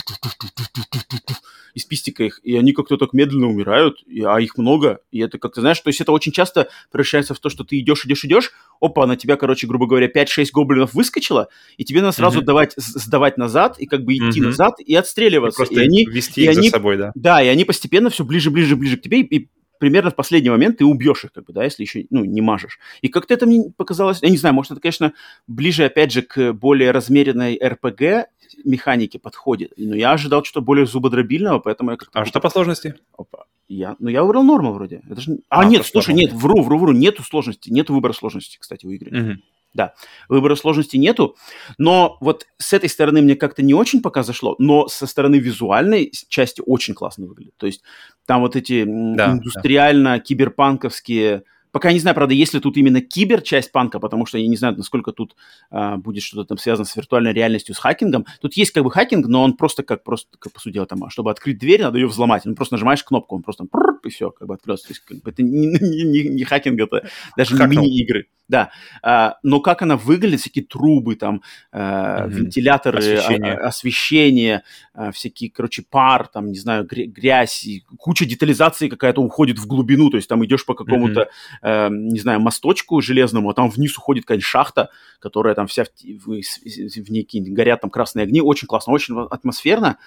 [1.77, 5.61] из пистика их, и они как-то так медленно умирают, а их много, и это как-то,
[5.61, 9.05] знаешь, то есть это очень часто превращается в то, что ты идешь, идешь, идешь, опа,
[9.05, 12.45] на тебя, короче, грубо говоря, 5-6 гоблинов выскочило, и тебе надо сразу mm-hmm.
[12.45, 14.45] давать, сдавать назад, и как бы идти mm-hmm.
[14.45, 15.63] назад, и отстреливаться.
[15.63, 17.11] И просто и они, вести и их они, за собой, да.
[17.15, 20.77] Да, и они постепенно все ближе, ближе, ближе к тебе, и примерно в последний момент
[20.77, 22.79] ты убьешь их, как бы, да, если еще, ну, не мажешь.
[23.01, 25.13] И как-то это мне показалось, я не знаю, может, это, конечно,
[25.47, 28.29] ближе, опять же, к более размеренной РПГ
[28.63, 29.73] механике подходит.
[29.77, 32.19] Но я ожидал что-то более зубодробильного, поэтому я как-то...
[32.19, 32.95] А что по сложности?
[33.17, 33.45] Опа.
[33.67, 35.01] Я, ну, я выбрал норму вроде.
[35.09, 35.39] Это же...
[35.49, 38.91] А, а, нет, слушай, нет, вру, вру, вру, нету сложности, нету выбора сложности, кстати, у
[38.91, 39.21] игры.
[39.21, 39.41] Угу.
[39.73, 39.93] Да,
[40.27, 41.35] выбора сложности нету,
[41.77, 46.11] но вот с этой стороны мне как-то не очень пока зашло, но со стороны визуальной
[46.29, 47.53] части очень классно выглядит.
[47.57, 47.83] То есть
[48.25, 53.71] там вот эти да, индустриально-киберпанковские Пока я не знаю, правда, есть ли тут именно кибер-часть
[53.71, 55.35] панка, потому что я не знаю, насколько тут
[55.69, 58.25] а, будет что-то там связано с виртуальной реальностью, с хакингом.
[58.41, 61.03] Тут есть как бы хакинг, но он просто как, просто, как по сути дела, там,
[61.03, 62.45] а чтобы открыть дверь, надо ее взломать.
[62.45, 63.65] Ну, просто нажимаешь кнопку, он просто
[64.07, 64.87] и все, как бы открылся.
[64.87, 67.83] То есть, как бы, это не, не, не, не хакинг, это даже Хакнул.
[67.83, 68.27] не мини-игры.
[68.47, 68.71] Да,
[69.03, 71.41] а, но как она выглядит, всякие трубы, там,
[71.73, 72.31] а, mm-hmm.
[72.31, 79.21] вентиляторы, освещение, а, освещение а, всякие, короче, пар, там, не знаю, грязь, куча детализации какая-то
[79.21, 81.56] уходит в глубину, то есть там идешь по какому-то, mm-hmm.
[81.61, 84.89] А, не знаю, мосточку железному, а там вниз уходит какая-нибудь шахта,
[85.19, 89.97] которая там вся в, в, в ней горят там красные огни, очень классно, очень атмосферно,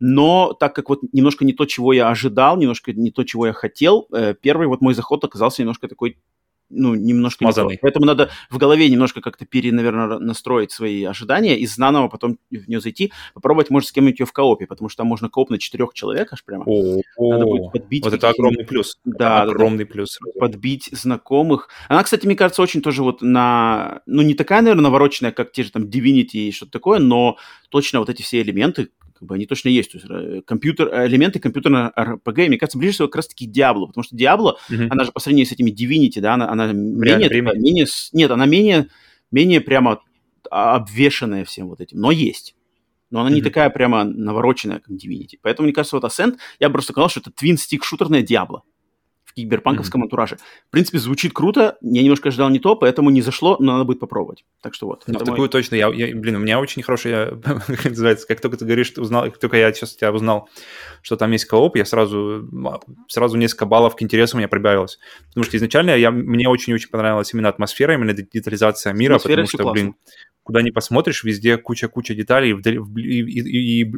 [0.00, 3.52] но так как вот немножко не то, чего я ожидал, немножко не то, чего я
[3.52, 6.18] хотел, э, первый вот мой заход оказался немножко такой
[6.70, 7.74] ну, немножко Смазанный.
[7.74, 12.38] Не Поэтому надо в голове немножко как-то пере, наверное, настроить свои ожидания и знаново потом
[12.50, 15.50] в нее зайти, попробовать, может, с кем-нибудь ее в коопе, потому что там можно кооп
[15.50, 16.64] на четырех человек аж прямо.
[16.66, 18.04] О, надо будет подбить.
[18.04, 18.98] Вот это огромный плюс.
[19.04, 20.18] Да, огромный да, плюс.
[20.38, 21.68] Подбить знакомых.
[21.88, 24.02] Она, кстати, мне кажется, очень тоже вот на...
[24.06, 27.36] Ну, не такая, наверное, навороченная, как те же там Divinity и что-то такое, но
[27.70, 29.92] точно вот эти все элементы, как бы они точно есть.
[29.92, 33.88] То есть э, компьютер, э, элементы компьютерного RPG, мне кажется, ближе всего как раз-таки Diablo,
[33.88, 34.88] потому что Diablo, mm-hmm.
[34.90, 38.46] она же по сравнению с этими Divinity, да, она, она менее, такая, менее, нет, она
[38.46, 38.88] менее,
[39.30, 40.00] менее прямо
[40.50, 42.54] обвешенная всем вот этим, но есть.
[43.10, 43.34] Но она mm-hmm.
[43.34, 45.38] не такая прямо навороченная, как Divinity.
[45.42, 48.60] Поэтому, мне кажется, вот Ascent, я бы просто сказал, что это твин-стик-шутерная Diablo
[49.42, 50.04] киберпанковском mm-hmm.
[50.04, 50.36] антураже.
[50.68, 51.76] В принципе, звучит круто.
[51.80, 54.44] Я немножко ожидал не то, поэтому не зашло, но надо будет попробовать.
[54.62, 55.04] Так что вот.
[55.06, 55.48] Ну, такую мой...
[55.48, 55.76] точно.
[55.76, 59.24] Я, я, блин, у меня очень хорошая, как называется, как только ты говоришь, ты узнал,
[59.24, 60.48] как только я сейчас тебя узнал,
[61.02, 62.48] что там есть кооп, я сразу,
[63.08, 64.98] сразу несколько баллов к интересу у меня прибавилось.
[65.28, 69.58] Потому что изначально я, мне очень-очень понравилась именно атмосфера, именно детализация мира, атмосфера потому что,
[69.58, 69.72] классно.
[69.72, 69.94] блин,
[70.48, 73.92] куда не посмотришь, везде куча-куча деталей и, и, и, и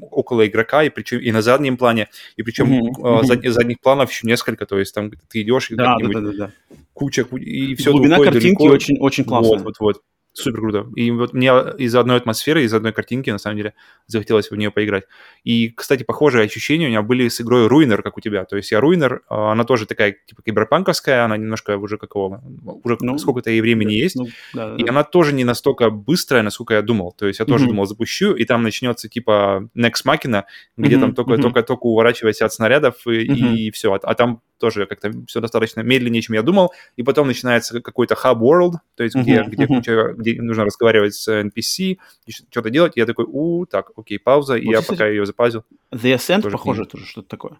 [0.00, 3.24] около игрока, и причем и на заднем плане, и причем mm-hmm.
[3.24, 6.50] зад, задних планов еще несколько, то есть там ты идешь и да, да, да, да.
[6.92, 8.74] куча, и все Глубина картинки далеко.
[8.74, 9.58] очень, очень классная.
[9.58, 10.02] Вот, вот, вот.
[10.34, 10.86] Супер круто.
[10.96, 13.74] И вот мне из-за одной атмосферы, из-за одной картинки, на самом деле,
[14.06, 15.04] захотелось в нее поиграть.
[15.44, 18.44] И, кстати, похожие ощущения у меня были с игрой Ruiner, как у тебя.
[18.44, 22.42] То есть я Ruiner, а, она тоже такая, типа, киберпанковская, она немножко уже какого,
[22.82, 24.16] уже ну, сколько-то ей времени есть.
[24.16, 24.92] Ну, да, и да.
[24.92, 27.12] она тоже не настолько быстрая, насколько я думал.
[27.12, 27.68] То есть я тоже mm-hmm.
[27.68, 30.44] думал, запущу, и там начнется, типа, Next Machina,
[30.78, 31.00] где mm-hmm.
[31.00, 31.90] там только-только-только mm-hmm.
[31.90, 33.54] уворачивайся от снарядов, и, mm-hmm.
[33.54, 33.92] и все.
[33.92, 38.14] А, а там тоже как-то все достаточно медленнее, чем я думал, и потом начинается какой-то
[38.14, 40.12] hub world, то есть где, uh-huh, где, uh-huh.
[40.14, 41.98] где нужно разговаривать с NPC,
[42.28, 45.64] что-то делать, и я такой, у, так, окей, пауза, и вот, я пока ее запазил.
[45.90, 47.58] The Ascent тоже похоже тоже что-то такое.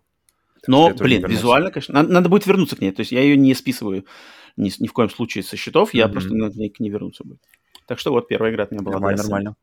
[0.68, 3.52] Но, блин, визуально, конечно, надо, надо будет вернуться к ней, то есть я ее не
[3.54, 4.04] списываю
[4.56, 6.12] ни, ни в коем случае со счетов, я mm-hmm.
[6.12, 7.40] просто к ней вернуться будет.
[7.88, 8.94] Так что вот первая игра от меня была.
[8.94, 9.56] Нормально, нормально.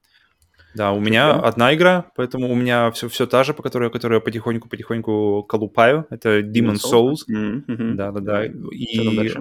[0.75, 1.41] Да, у меня okay.
[1.41, 6.05] одна игра, поэтому у меня все, все та же, по которой, которую я потихоньку-потихоньку колупаю.
[6.09, 7.17] Это Demon Souls.
[7.29, 7.93] Mm-hmm.
[7.93, 8.45] Да-да-да.
[8.45, 9.31] И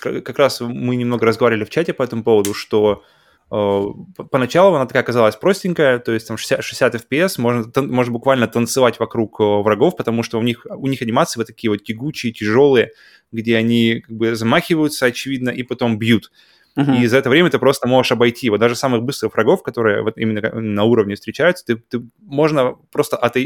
[0.00, 3.02] как раз мы немного разговаривали в чате по этому поводу, что
[3.50, 3.84] э,
[4.30, 9.00] поначалу она такая казалась простенькая, то есть там 60, 60 FPS, можно, можно буквально танцевать
[9.00, 12.92] вокруг э, врагов, потому что у них, у них анимации вот такие вот тягучие, тяжелые,
[13.32, 16.30] где они как бы замахиваются, очевидно, и потом бьют.
[16.78, 17.02] Uh-huh.
[17.02, 18.50] И за это время ты просто можешь обойти.
[18.50, 23.16] Вот даже самых быстрых врагов, которые вот именно на уровне встречаются, ты, ты можно просто
[23.16, 23.36] от,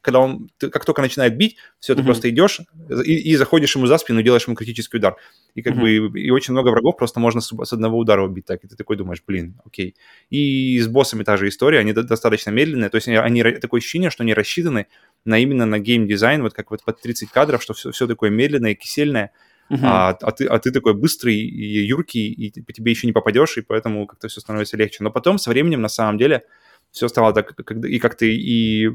[0.00, 2.04] когда он, ты, как только начинает бить, все, ты uh-huh.
[2.06, 2.60] просто идешь
[3.04, 5.16] и, и заходишь ему за спину, делаешь ему критический удар.
[5.54, 6.08] И как uh-huh.
[6.08, 8.46] бы и очень много врагов просто можно с, с одного удара убить.
[8.46, 9.94] Так, и ты такой думаешь, блин, окей.
[10.30, 14.08] И с боссами та же история, они достаточно медленные, то есть они, они такое ощущение,
[14.08, 14.86] что они рассчитаны
[15.26, 18.74] на именно на геймдизайн, вот как вот под 30 кадров, что все, все такое медленное,
[18.74, 19.32] кисельное.
[19.70, 19.78] Uh-huh.
[19.82, 23.58] А, а, ты, а ты такой быстрый и юркий, и по тебе еще не попадешь,
[23.58, 25.04] и поэтому как-то все становится легче.
[25.04, 26.44] Но потом со временем, на самом деле,
[26.90, 28.88] все стало так, как, и как-то и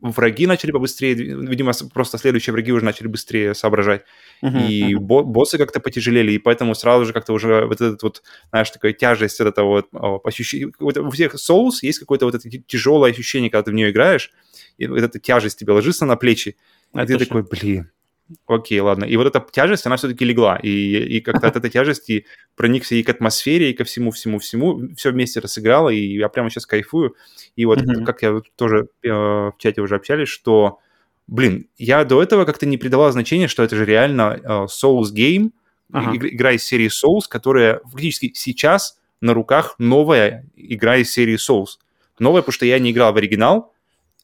[0.00, 4.02] враги начали побыстрее, видимо, просто следующие враги уже начали быстрее соображать,
[4.42, 4.98] uh-huh, и uh-huh.
[4.98, 8.92] Бо- боссы как-то потяжелели, и поэтому сразу же как-то уже вот этот вот, знаешь, такая
[8.92, 13.64] тяжесть этого вот ощущения, вот у всех Souls есть какое-то вот это тяжелое ощущение, когда
[13.64, 14.30] ты в нее играешь,
[14.78, 16.56] и вот эта тяжесть тебе ложится на плечи,
[16.94, 17.90] А ты такой, блин,
[18.46, 19.04] окей, ладно.
[19.04, 20.56] И вот эта тяжесть, она все-таки легла.
[20.56, 24.94] И, и как-то от этой тяжести проникся и к атмосфере, и ко всему-всему-всему.
[24.96, 27.16] Все вместе рассыграло, и я прямо сейчас кайфую.
[27.56, 28.04] И вот, mm-hmm.
[28.04, 30.78] как я тоже э, в чате уже общались, что,
[31.26, 35.50] блин, я до этого как-то не придавал значения, что это же реально э, Souls Game,
[35.92, 36.16] ага.
[36.16, 41.78] игра из серии Souls, которая фактически сейчас на руках новая игра из серии Souls.
[42.18, 43.72] Новая, потому что я не играл в оригинал,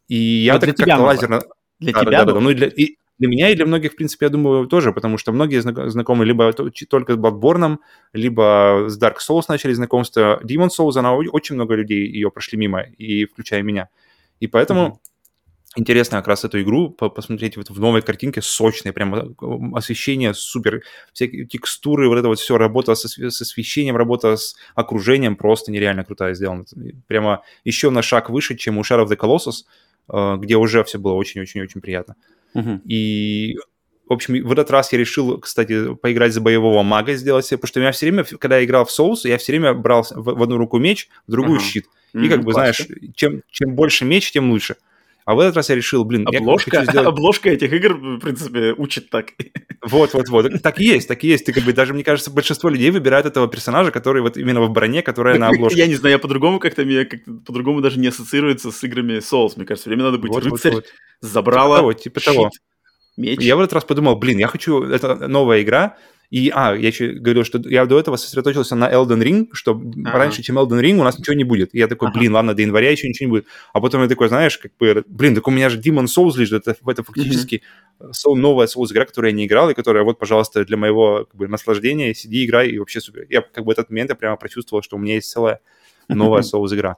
[0.08, 1.42] и я Но так как-то лазерно...
[1.78, 2.10] Для да, тебя?
[2.10, 2.40] Да, да, да.
[2.40, 5.16] Ну, и для, и, для меня и для многих, в принципе, я думаю, тоже, потому
[5.18, 7.78] что многие знакомы либо только с Bloodborne,
[8.12, 10.40] либо с Dark Souls начали знакомство.
[10.44, 13.88] Demon Souls, она очень много людей ее прошли мимо, и включая меня.
[14.40, 15.72] И поэтому mm-hmm.
[15.76, 19.34] интересно как раз эту игру посмотреть вот в новой картинке, сочной, прямо
[19.74, 20.82] освещение супер,
[21.14, 26.04] всякие текстуры, вот это вот все, работа со, с освещением, работа с окружением просто нереально
[26.04, 26.64] крутая сделана.
[27.06, 29.64] Прямо еще на шаг выше, чем у Shadow of the Colossus,
[30.12, 32.14] э, где уже все было очень-очень-очень приятно.
[32.56, 32.80] Uh-huh.
[32.86, 33.56] И,
[34.08, 37.68] в общем, в этот раз я решил, кстати, поиграть за боевого мага, сделать себе, потому
[37.68, 40.42] что я все время, когда я играл в Souls, я все время брал в, в
[40.42, 41.64] одну руку меч, в другую uh-huh.
[41.64, 41.86] щит.
[42.12, 42.84] И mm-hmm, как бы, классно.
[42.86, 44.76] знаешь, чем, чем больше меч, тем лучше.
[45.26, 47.08] А в этот раз я решил, блин, обложка, я сделать...
[47.08, 49.32] обложка этих игр, в принципе, учит так.
[49.82, 50.62] Вот, вот, вот.
[50.62, 51.44] Так и есть, так и есть.
[51.44, 54.70] Ты как бы даже, мне кажется, большинство людей выбирают этого персонажа, который вот именно в
[54.70, 55.80] броне, которая на обложке.
[55.80, 59.54] Я не знаю, я по-другому как-то, мне как по-другому даже не ассоциируется с играми Souls.
[59.56, 61.28] Мне кажется, время надо быть вот, рыцарь, вот, вот.
[61.28, 62.50] забрала, типа того, типа того.
[63.16, 63.40] меч.
[63.40, 65.96] Я в этот раз подумал, блин, я хочу, это новая игра,
[66.30, 70.18] и, а, я еще говорил, что я до этого сосредоточился на Elden Ring, что ага.
[70.18, 71.74] раньше, чем Elden Ring, у нас ничего не будет.
[71.74, 73.46] И я такой, блин, ладно, до января еще ничего не будет.
[73.72, 76.66] А потом я такой, знаешь, как бы, блин, так у меня же Demon Souls лежит,
[76.66, 77.62] это, это фактически
[78.00, 78.34] mm-hmm.
[78.34, 81.48] новая Souls игра, которую я не играл, и которая вот, пожалуйста, для моего как бы,
[81.48, 83.26] наслаждения, сиди, играй, и вообще супер.
[83.30, 85.60] Я как бы этот момент я прямо прочувствовал, что у меня есть целая
[86.08, 86.96] новая Souls игра.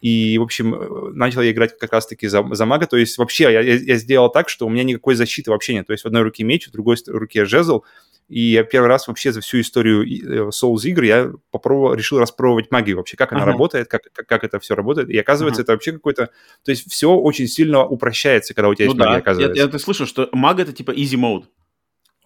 [0.00, 0.76] И, в общем,
[1.14, 2.86] начал я играть как раз-таки за, за мага.
[2.86, 5.86] То есть вообще я, я, я сделал так, что у меня никакой защиты вообще нет.
[5.86, 7.82] То есть в одной руке меч, в другой руке жезл,
[8.28, 12.70] и я первый раз вообще за всю историю э, Souls игр я попробовал, решил распробовать
[12.70, 13.52] магию вообще, как она ага.
[13.52, 15.08] работает, как, как, как это все работает.
[15.08, 15.64] И оказывается, ага.
[15.64, 16.26] это вообще какой-то...
[16.62, 19.06] То есть все очень сильно упрощается, когда у тебя ну есть да.
[19.06, 19.56] магия, оказывается.
[19.56, 21.44] Я, я ты слышал, что маг это типа easy mode.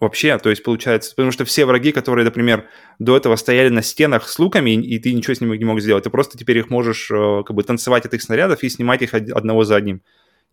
[0.01, 2.67] Вообще, то есть получается, потому что все враги, которые, например,
[2.99, 6.03] до этого стояли на стенах с луками, и ты ничего с ними не мог сделать,
[6.03, 9.13] ты просто теперь их можешь э, как бы танцевать от их снарядов и снимать их
[9.13, 10.01] одного за одним.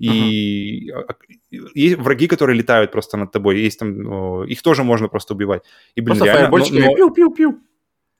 [0.00, 1.68] И uh-huh.
[1.74, 5.62] есть враги, которые летают просто над тобой, есть там, их тоже можно просто убивать.
[5.94, 6.96] И, блин, просто реально, но, но...
[6.96, 7.58] пиу-пиу-пиу.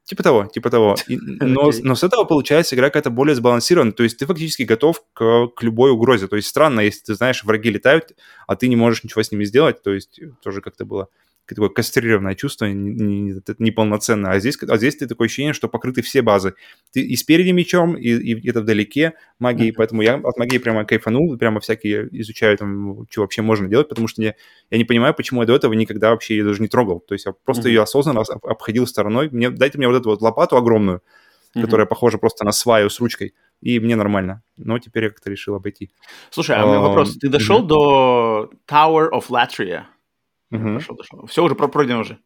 [0.05, 0.97] Типа того, типа того.
[1.09, 3.93] И, но, но с этого получается игра какая-то более сбалансированная.
[3.93, 6.27] То есть ты фактически готов к, к любой угрозе.
[6.27, 8.15] То есть странно, если ты знаешь, враги летают,
[8.47, 9.83] а ты не можешь ничего с ними сделать.
[9.83, 11.09] То есть тоже как-то было
[11.55, 14.31] такое кастрированное чувство, неполноценное.
[14.31, 16.55] Не, не а, здесь, а здесь ты такое ощущение, что покрыты все базы.
[16.93, 19.75] Ты и спереди мечом, и, и это вдалеке магии, mm-hmm.
[19.77, 24.09] поэтому я от магии прямо кайфанул, прямо всякие изучаю там, что вообще можно делать, потому
[24.09, 24.35] что я,
[24.71, 27.01] я не понимаю, почему я до этого никогда вообще ее даже не трогал.
[27.01, 27.73] То есть я просто mm-hmm.
[27.73, 29.31] ее осознанно обходил стороной.
[29.31, 30.99] Мне, дайте мне вот эту вот лопату огромную,
[31.55, 31.63] mm-hmm.
[31.63, 34.43] которая похожа просто на сваю с ручкой, и мне нормально.
[34.57, 35.91] Но теперь я как-то решил обойти.
[36.31, 37.17] Слушай, а у меня вопрос.
[37.17, 39.85] Ты дошел до Tower of Latria?
[40.51, 40.75] Угу.
[40.75, 41.27] Дошел, дошел.
[41.27, 42.19] Все уже пройдено уже.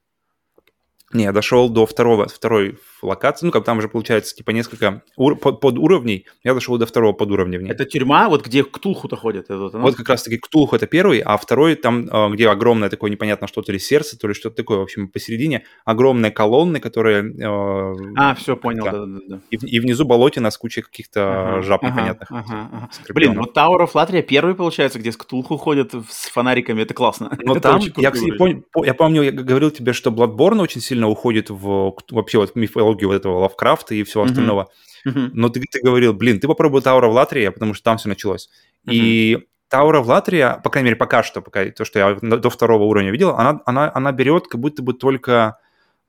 [1.15, 5.37] Не, я дошел до второго, второй локации, ну, как там уже получается, типа, несколько ур-
[5.37, 7.71] под, уровней, я дошел до второго подуровня в ней.
[7.71, 9.45] Это тюрьма, вот где Ктулху-то ходят?
[9.45, 13.11] Это, вот, вот как раз-таки Ктулху это первый, а второй там, а, где огромное такое
[13.11, 17.33] непонятно что, то ли сердце, то ли что-то такое, в общем, посередине огромные колонны, которые...
[17.45, 19.41] А, а все, понял, да-да-да.
[19.51, 22.31] И, и внизу болотина с кучей каких-то ага, жаб ага, непонятных.
[22.31, 22.91] Ага, ага.
[23.11, 27.37] Блин, вот Tower of Latria первый, получается, где с Ктулху ходят с фонариками, это классно.
[27.43, 31.97] Но там, я, помню, я помню, я говорил тебе, что Bloodborne очень сильно уходит в
[32.11, 34.69] вообще вот мифологию вот этого Лавкрафта и всего остального.
[35.07, 35.31] Uh-huh.
[35.33, 38.49] Но ты, ты говорил, блин, ты попробуй Tower of Latria, потому что там все началось.
[38.87, 38.93] Uh-huh.
[38.93, 39.39] И
[39.73, 43.11] Tower of Latria, по крайней мере, пока что, пока то, что я до второго уровня
[43.11, 45.59] видел, она, она, она берет как будто бы только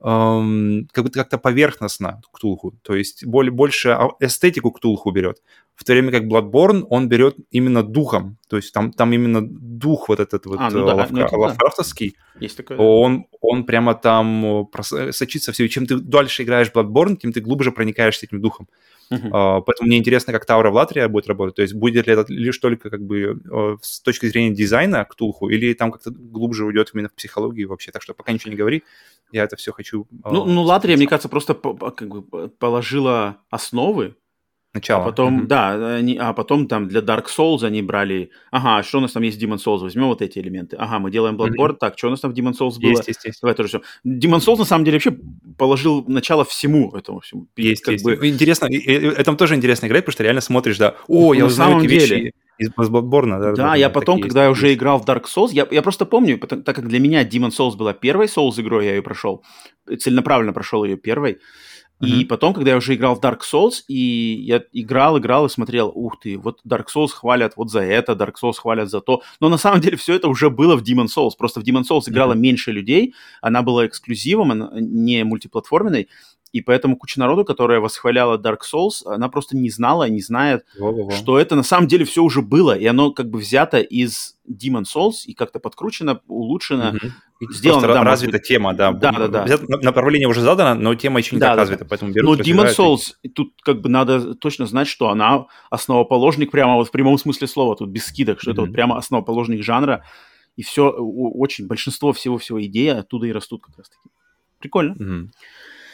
[0.00, 5.42] эм, как будто как-то поверхностно Ктулху, то есть более, больше эстетику Ктулху берет,
[5.74, 10.08] в то время как Bloodborne он берет именно духом, то есть там, там именно дух
[10.08, 14.68] вот этот вот а, ну, да, лавкра, ну, лавкрафтовский, Есть такое, он, он прямо там
[15.10, 18.68] сочится все, и чем ты дальше играешь Bloodborne, тем ты глубже проникаешься этим духом.
[19.10, 19.30] Uh-huh.
[19.30, 21.54] Uh, поэтому мне интересно, как Tower of Latria будет работать.
[21.54, 25.14] То есть будет ли это лишь только как бы uh, с точки зрения дизайна к
[25.14, 27.92] Тулху, или там как-то глубже уйдет именно в психологию вообще.
[27.92, 28.82] Так что пока ничего не говори,
[29.32, 30.02] я это все хочу...
[30.24, 34.16] Uh, ну, ну Латрия, мне кажется, просто как бы положила основы,
[34.76, 35.04] Начало.
[35.04, 35.46] А потом, mm-hmm.
[35.46, 39.12] да, они, а потом там для Dark Souls они брали, ага, а что у нас
[39.12, 40.76] там есть Demon Souls, возьмем вот эти элементы.
[40.76, 41.76] Ага, мы делаем Bloodborne, mm-hmm.
[41.80, 42.90] так, что у нас там в Demon Souls было?
[42.90, 43.40] Есть, есть, есть.
[43.40, 43.80] Давай тоже все.
[44.06, 45.16] Demon Souls, на самом деле, вообще
[45.56, 47.48] положил начало всему этому всему.
[47.56, 48.04] Есть, как есть.
[48.04, 48.18] Бы...
[48.28, 51.78] Интересно, и, и, это тоже интересно играть, потому что реально смотришь, да, о, я узнаю
[51.78, 52.16] эти деле.
[52.16, 53.52] вещи Из Bloodborne, да.
[53.52, 56.62] Да, я потом, когда я уже играл в Dark Souls, я, я просто помню, потому,
[56.62, 59.42] так как для меня Demon Souls была первой Souls игрой, я ее прошел,
[59.98, 61.38] целенаправленно прошел ее первой,
[62.00, 65.90] И потом, когда я уже играл в Dark Souls, и я играл, играл и смотрел,
[65.94, 69.22] ух ты, вот Dark Souls хвалят вот за это, Dark Souls хвалят за то.
[69.40, 71.30] Но на самом деле все это уже было в Demon Souls.
[71.38, 72.38] Просто в Demon Souls играло mm-hmm.
[72.38, 76.08] меньше людей, она была эксклюзивом, она не мультиплатформенной.
[76.52, 81.10] И поэтому куча народу, которая восхваляла Dark Souls, она просто не знала, не знает, Во-во-во.
[81.10, 82.76] что это на самом деле все уже было.
[82.76, 86.90] И оно как бы взято из Demon Souls и как-то подкручено, улучшено.
[86.90, 87.52] Угу.
[87.52, 88.46] Сделано, да, развита быть...
[88.46, 88.92] тема, да.
[88.92, 89.58] Да, да, да.
[89.82, 91.88] Направление уже задано, но тема еще не да, так да, развита, да.
[91.90, 93.28] поэтому берут, Но Demon Souls, и...
[93.28, 97.76] тут как бы надо точно знать, что она основоположник прямо вот в прямом смысле слова,
[97.76, 100.04] тут без скидок, что mm это вот прямо основоположник жанра.
[100.56, 104.08] И все, очень, большинство всего-всего идеи оттуда и растут как раз-таки.
[104.58, 104.94] Прикольно.
[104.94, 105.28] mm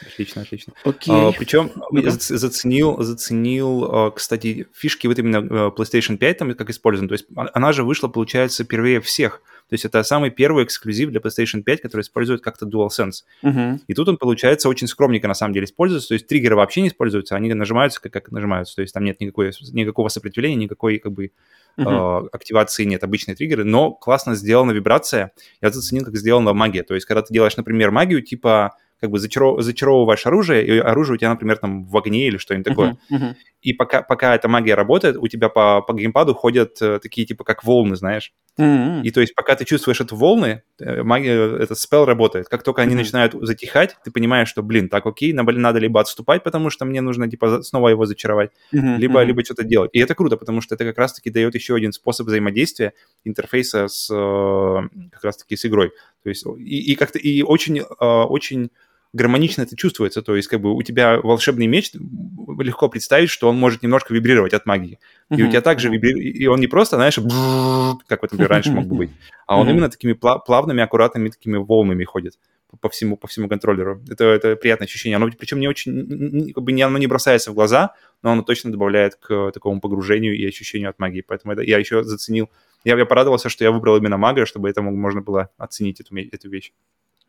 [0.07, 0.73] Отлично, отлично.
[0.83, 1.13] Окей.
[1.13, 6.69] А, причем я заценил, заценил, а, кстати, фишки вот именно а, PlayStation 5 там как
[6.69, 7.09] использованы.
[7.09, 9.41] То есть а, она же вышла, получается, первее всех.
[9.69, 13.23] То есть это самый первый эксклюзив для PlayStation 5, который использует как-то DualSense.
[13.43, 13.79] Uh-huh.
[13.87, 16.09] И тут он, получается, очень скромненько на самом деле используется.
[16.09, 18.75] То есть триггеры вообще не используются, они нажимаются как, как нажимаются.
[18.75, 21.31] То есть там нет никакой, никакого сопротивления, никакой как бы
[21.77, 22.25] uh-huh.
[22.25, 25.31] э, активации нет, обычные триггеры, но классно сделана вибрация.
[25.61, 26.83] Я заценил, как сделана магия.
[26.83, 31.15] То есть когда ты делаешь, например, магию типа как бы зачаров, зачаровываешь оружие, и оружие
[31.15, 32.97] у тебя, например, там в огне или что-нибудь такое.
[33.11, 33.35] Uh-huh, uh-huh.
[33.61, 37.43] И пока, пока эта магия работает, у тебя по, по геймпаду ходят э, такие типа
[37.43, 38.31] как волны, знаешь.
[38.57, 39.01] Uh-huh.
[39.03, 42.47] И то есть пока ты чувствуешь эту волны, э, магия, этот спел работает.
[42.47, 42.97] Как только они uh-huh.
[42.97, 47.29] начинают затихать, ты понимаешь, что, блин, так окей, надо либо отступать, потому что мне нужно
[47.29, 48.95] типа снова его зачаровать, uh-huh.
[48.95, 49.25] либо, uh-huh.
[49.25, 49.89] либо что-то делать.
[49.91, 52.93] И это круто, потому что это как раз-таки дает еще один способ взаимодействия
[53.25, 55.91] интерфейса с э, как раз-таки с игрой.
[56.23, 58.69] То есть и, и как-то и очень, очень
[59.13, 60.21] гармонично это чувствуется.
[60.21, 61.91] То есть, как бы у тебя волшебный меч,
[62.59, 64.99] легко представить, что он может немножко вибрировать от магии.
[65.29, 67.15] И у тебя также вибрирует, и он не просто, знаешь,
[68.07, 69.11] как вот, например, раньше мог бы быть,
[69.47, 72.37] а он именно такими плавными, аккуратными такими волнами ходит
[72.81, 74.01] по всему, по всему контроллеру.
[74.09, 75.17] Это, это приятное ощущение.
[75.17, 78.71] Оно причем не очень, как бы не, оно не бросается в глаза, но оно точно
[78.71, 81.21] добавляет к такому погружению и ощущению от магии.
[81.21, 82.49] Поэтому это, я еще заценил.
[82.83, 86.49] Я, я порадовался, что я выбрал именно мага, чтобы это можно было оценить эту, эту
[86.49, 86.73] вещь.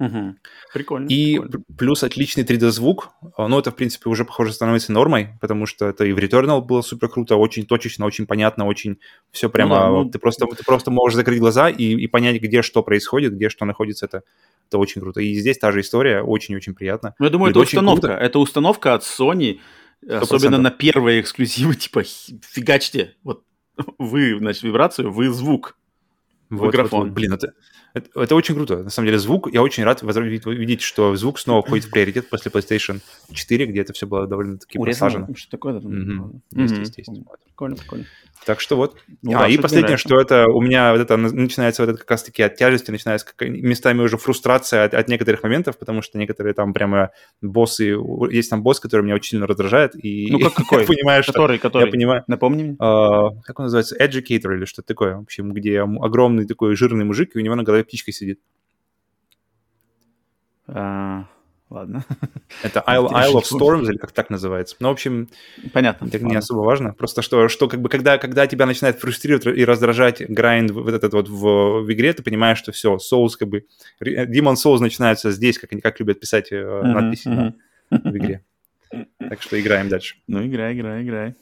[0.01, 0.35] Угу.
[0.73, 1.07] Прикольно.
[1.09, 1.65] И прикольно.
[1.79, 3.11] плюс отличный 3D-звук.
[3.39, 6.83] Ну, это, в принципе, уже, похоже, становится нормой, потому что это и в Returnal было
[6.83, 8.99] супер круто, очень точечно, очень понятно, очень
[9.31, 9.77] все прямо...
[9.77, 10.11] Ну, да, ну...
[10.11, 13.65] Ты, просто, ты просто можешь закрыть глаза и, и понять, где что происходит, где что
[13.65, 14.07] находится.
[14.07, 14.23] Это,
[14.69, 15.21] это очень круто.
[15.21, 17.15] И здесь та же история, очень-очень приятно.
[17.19, 18.09] Ну, я думаю, и это установка.
[18.09, 18.25] Круто.
[18.25, 19.61] Это установка от Sony,
[20.05, 20.17] 100%.
[20.19, 23.45] особенно на первые эксклюзивы, типа, фигачьте, вот
[23.99, 25.77] вы, значит, вибрацию, вы звук
[26.51, 27.01] вот, микрофон.
[27.01, 27.15] Вот, вот.
[27.15, 27.53] Блин, это,
[27.95, 28.83] это, это очень круто.
[28.83, 32.51] На самом деле звук, я очень рад видеть, что звук снова входит в приоритет после
[32.51, 33.01] PlayStation
[33.33, 35.29] 4, где это все было довольно-таки посажено.
[35.35, 35.75] Что такое?
[35.75, 36.41] Угу.
[36.53, 37.11] Есть, есть, есть.
[37.55, 38.07] Прикольно, прикольно.
[38.45, 38.99] Так что вот.
[39.23, 42.43] Ну, а, и последнее, что это у меня вот это начинается вот это как раз-таки
[42.43, 46.73] от тяжести, начинается как, местами уже фрустрация от, от некоторых моментов, потому что некоторые там
[46.75, 47.97] прямо боссы,
[48.31, 50.81] есть там босс, который меня очень сильно раздражает, и ну, как какой?
[50.81, 51.33] я понимаю, что...
[51.33, 51.85] Который, который?
[51.87, 52.25] Я понимаю.
[52.27, 52.73] Напомни мне.
[52.73, 53.97] Uh, как он называется?
[53.97, 57.63] Educator или что-то такое, в общем, где огромный такой жирный мужик, и у него на
[57.63, 58.41] голове птичка сидит.
[60.67, 61.25] Uh...
[61.71, 62.05] Ладно.
[62.63, 64.77] Это Isle, Isle of Storms, или как так называется.
[64.81, 65.29] Ну, в общем,
[65.73, 66.07] понятно.
[66.07, 66.93] Это не особо важно.
[66.93, 71.13] Просто что, что как бы, когда, когда тебя начинает фрустрировать и раздражать грайнд вот этот
[71.15, 73.65] вот в, в игре, ты понимаешь, что все, Souls как бы...
[74.01, 77.29] Demon Souls начинается здесь, как они как любят писать uh-huh, надписи.
[77.29, 77.55] На,
[77.91, 78.45] в игре.
[79.19, 80.17] Так что играем дальше.
[80.27, 81.35] Ну, играй, играй, играй.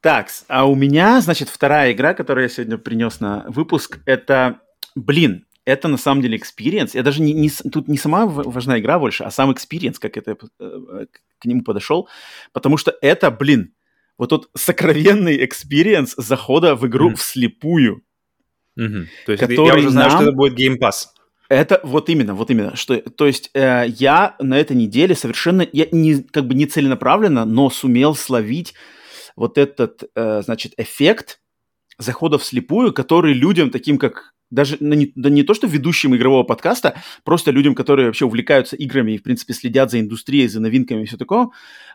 [0.00, 4.60] Так, а у меня, значит, вторая игра, которую я сегодня принес на выпуск, это,
[4.96, 6.90] блин, это на самом деле experience.
[6.94, 10.36] Я даже не, не, тут не сама важна игра больше, а сам experience, как это
[10.58, 11.06] э,
[11.38, 12.08] к нему подошел.
[12.52, 13.74] Потому что это, блин,
[14.18, 17.14] вот тот сокровенный experience захода в игру mm.
[17.14, 18.02] вслепую.
[18.78, 19.06] Mm-hmm.
[19.26, 20.18] То есть который я уже знаю, нам...
[20.18, 21.06] что это будет Game Pass.
[21.48, 25.86] Это вот именно, вот именно, что, то есть э, я на этой неделе совершенно, я
[25.92, 28.72] не, как бы не целенаправленно, но сумел словить
[29.36, 31.40] вот этот, э, значит, эффект
[31.98, 36.94] захода вслепую, который людям таким, как даже не, да не то, что ведущим игрового подкаста,
[37.24, 41.06] просто людям, которые вообще увлекаются играми и, в принципе, следят за индустрией, за новинками и
[41.06, 41.48] все такое,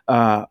[0.06, 0.48] а,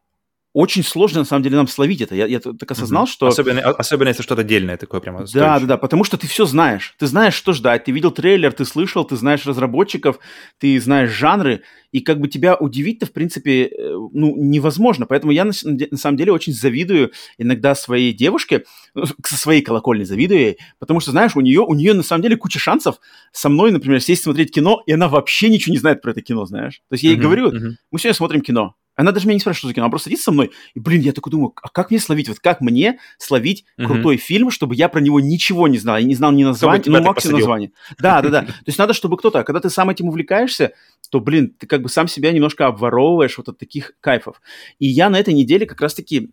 [0.58, 2.16] очень сложно, на самом деле, нам словить это.
[2.16, 3.12] Я, я так осознал, mm-hmm.
[3.12, 3.28] что...
[3.28, 6.96] Особенно, особенно если что-то отдельное такое прямо Да, да, да, потому что ты все знаешь.
[6.98, 7.84] Ты знаешь, что ждать.
[7.84, 10.18] Ты видел трейлер, ты слышал, ты знаешь разработчиков,
[10.58, 15.06] ты знаешь жанры, и как бы тебя удивить-то, в принципе, э, ну, невозможно.
[15.06, 18.64] Поэтому я, на, на самом деле, очень завидую иногда своей девушке,
[18.96, 22.24] ну, со своей колокольни завидую ей, потому что, знаешь, у нее, у нее, на самом
[22.24, 22.96] деле, куча шансов
[23.32, 26.46] со мной, например, сесть смотреть кино, и она вообще ничего не знает про это кино,
[26.48, 26.82] знаешь.
[26.90, 27.76] То есть я ей mm-hmm, говорю, mm-hmm.
[27.92, 30.26] мы сегодня смотрим кино, Она даже меня не спрашивает, что за кино, она просто садится
[30.26, 33.64] со мной, и, блин, я такой думаю, а как мне словить, вот как мне словить
[33.80, 33.86] mm-hmm.
[33.86, 37.02] крутой фильм, чтобы я про него ничего не знал, я не знал ни названия, ну,
[37.02, 37.72] максимум названия.
[38.00, 38.42] Да, да, да.
[38.46, 40.74] То есть надо, чтобы кто-то, а когда ты сам этим увлекаешься,
[41.12, 44.42] то, блин, ты как бы сам себя немножко обворовываешь вот от таких кайфов.
[44.80, 46.32] И я на этой неделе как раз-таки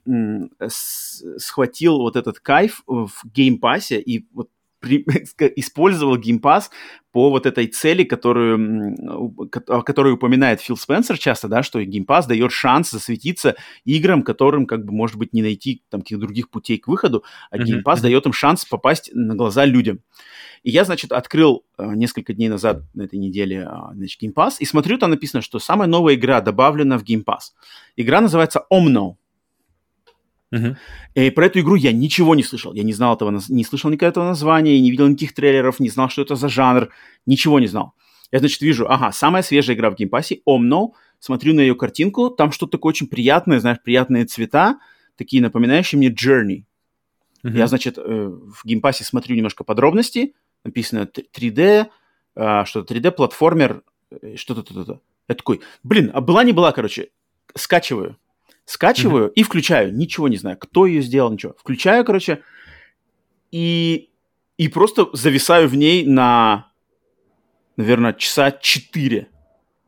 [0.69, 4.49] схватил вот этот кайф в Game Pass е, и вот
[4.85, 5.05] при,
[5.57, 6.71] использовал Game Pass
[7.11, 9.49] по вот этой цели, которую,
[9.85, 14.85] которую упоминает Фил Спенсер часто, да, что Game Pass дает шанс засветиться играм, которым, как
[14.85, 18.03] бы, может быть, не найти там каких-то других путей к выходу, а Game Pass mm-hmm.
[18.03, 20.01] дает им шанс попасть на глаза людям.
[20.65, 24.55] И я, значит, открыл э, несколько дней назад на этой неделе, э, значит, Game Pass,
[24.59, 27.53] и смотрю, там написано, что самая новая игра добавлена в Game Pass.
[27.97, 29.17] Игра называется Omno.
[30.55, 30.77] Uh-huh.
[31.15, 32.73] И про эту игру я ничего не слышал.
[32.75, 36.09] Я не знал этого, не слышал никакого этого названия, не видел никаких трейлеров, не знал,
[36.09, 36.91] что это за жанр,
[37.27, 37.95] ничего не знал.
[38.31, 42.53] Я, значит, вижу, ага, самая свежая игра в геймпассе, Omno, смотрю на ее картинку, там
[42.53, 44.79] что-то такое очень приятное, знаешь, приятные цвета,
[45.17, 46.65] такие напоминающие мне Journey.
[47.45, 47.57] Uh-huh.
[47.57, 50.35] Я, значит, э, в геймпассе смотрю немножко подробности,
[50.65, 51.87] написано 3D,
[52.37, 57.11] а, что-то 3D-платформер, э, что-то, Я такой, блин, а была не была, короче,
[57.55, 58.17] скачиваю
[58.65, 59.35] Скачиваю mm-hmm.
[59.35, 59.95] и включаю.
[59.95, 61.55] Ничего не знаю, кто ее сделал, ничего.
[61.59, 62.43] Включаю, короче,
[63.51, 64.11] и,
[64.57, 66.71] и просто зависаю в ней на,
[67.77, 69.29] наверное, часа 4.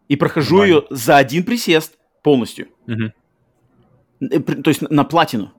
[0.09, 0.75] И прохожу Нормально.
[0.75, 2.69] ее за один присест полностью.
[2.87, 4.63] Mm-hmm.
[4.63, 5.53] То есть на, на платину.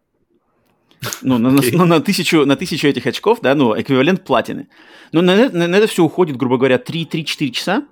[1.21, 1.75] Ну, на, okay.
[1.75, 4.67] на, на, тысячу, на тысячу этих очков, да, ну, эквивалент платины.
[5.11, 7.85] Но на, на, на это все уходит, грубо говоря, 3-4 часа.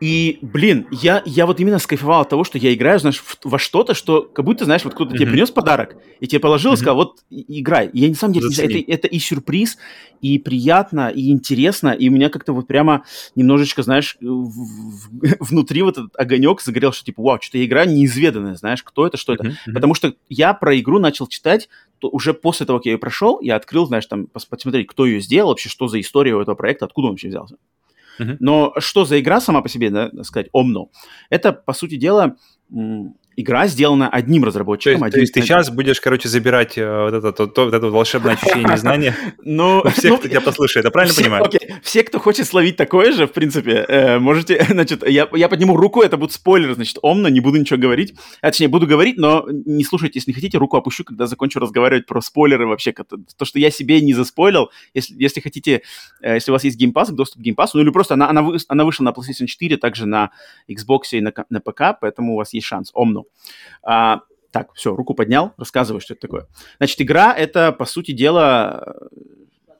[0.00, 3.58] И, блин, я, я вот именно скайфовал от того, что я играю, знаешь, в, во
[3.58, 5.18] что-то, что как будто, знаешь, вот кто-то mm-hmm.
[5.18, 6.74] тебе принес подарок, и тебе положил mm-hmm.
[6.74, 7.88] и сказал, вот, играй.
[7.88, 9.76] И я на самом деле, это, это и сюрприз,
[10.22, 15.82] и приятно, и интересно, и у меня как-то вот прямо немножечко, знаешь, в, в, внутри
[15.82, 19.34] вот этот огонек загорел, что типа, вау, что-то я игра неизведанная, знаешь, кто это, что
[19.34, 19.48] это.
[19.48, 19.72] Mm-hmm.
[19.74, 21.68] Потому что я про игру начал читать
[22.00, 25.20] то уже после того, как я ее прошел, я открыл, знаешь, там, посмотреть, кто ее
[25.20, 27.56] сделал, вообще, что за история у этого проекта, откуда он вообще взялся.
[28.40, 30.88] Но что за игра сама по себе, да, сказать, Omno?
[31.30, 32.36] Это, по сути дела,
[33.40, 35.00] игра сделана одним разработчиком.
[35.00, 37.64] То есть, один, то есть ты сейчас будешь, короче, забирать э, вот, это, то, то,
[37.64, 41.44] вот это волшебное ощущение знания ну, всех, ну, кто тебя послушает, я правильно понимаю?
[41.44, 41.74] Окей.
[41.82, 46.16] Все, кто хочет словить такое же, в принципе, э, можете, значит, я, подниму руку, это
[46.16, 48.14] будет спойлер, значит, Омно, не буду ничего говорить.
[48.40, 52.06] А, точнее, буду говорить, но не слушайте, если не хотите, руку опущу, когда закончу разговаривать
[52.06, 52.92] про спойлеры вообще.
[52.92, 55.82] То, что я себе не заспойлил, если, хотите,
[56.20, 58.58] э, если у вас есть Pass, доступ к Pass, ну или просто она, она, вы,
[58.68, 60.30] она вышла на PlayStation 4, также на
[60.68, 62.90] Xbox и на ПК, поэтому у вас есть шанс.
[62.94, 63.24] Омно.
[63.82, 64.20] А,
[64.50, 66.46] так, все, руку поднял, рассказывай, что это такое.
[66.78, 68.96] Значит, игра это, по сути дела,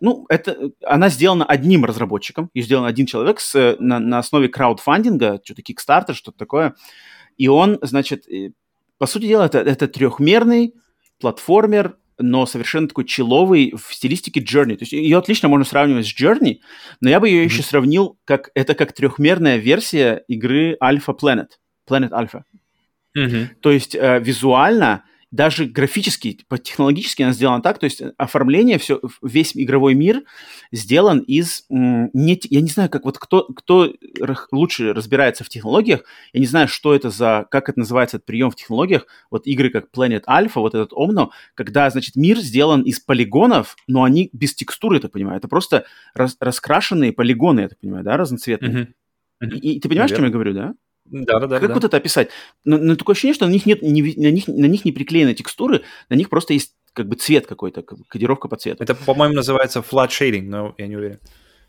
[0.01, 5.41] ну, это, она сделана одним разработчиком, ее сделан один человек с, на, на основе краудфандинга,
[5.45, 6.75] что-то Kickstarter, что-то такое.
[7.37, 8.27] И он, значит,
[8.99, 10.75] по сути дела, это, это трехмерный
[11.21, 14.77] платформер, но совершенно такой человый в стилистике Journey.
[14.77, 16.59] То есть ее отлично можно сравнивать с Journey,
[17.01, 17.47] но я бы ее mm-hmm.
[17.47, 21.49] еще сравнил как это как трехмерная версия игры Alpha Planet,
[21.89, 22.43] Planet Alpha.
[23.17, 23.47] Mm-hmm.
[23.61, 29.57] То есть э, визуально, даже графически, технологически она сделана так, то есть оформление, все, весь
[29.57, 30.23] игровой мир
[30.73, 31.67] сделан из...
[31.69, 33.93] Не, я не знаю, как вот кто, кто
[34.51, 36.03] лучше разбирается в технологиях,
[36.33, 37.47] я не знаю, что это за...
[37.51, 39.07] Как это называется, этот прием в технологиях.
[39.31, 44.03] Вот игры как Planet Alpha, вот этот Omno, когда, значит, мир сделан из полигонов, но
[44.03, 45.39] они без текстуры, я так понимаю.
[45.39, 48.73] Это просто рас, раскрашенные полигоны, я так понимаю, да, разноцветные.
[48.73, 48.87] Mm-hmm.
[49.45, 49.59] Mm-hmm.
[49.61, 50.15] И, и ты понимаешь, Наверное.
[50.15, 50.75] о чем я говорю, да?
[51.11, 51.61] Да, да, да.
[51.61, 51.75] Как да.
[51.75, 52.31] вот это описать?
[52.65, 55.35] Но, но такое ощущение, что на них нет, не, на, них, на них не приклеены
[55.35, 58.83] текстуры, на них просто есть как бы цвет какой-то, кодировка по цвету.
[58.83, 61.19] Это, по-моему, называется flat shading, но я не уверен.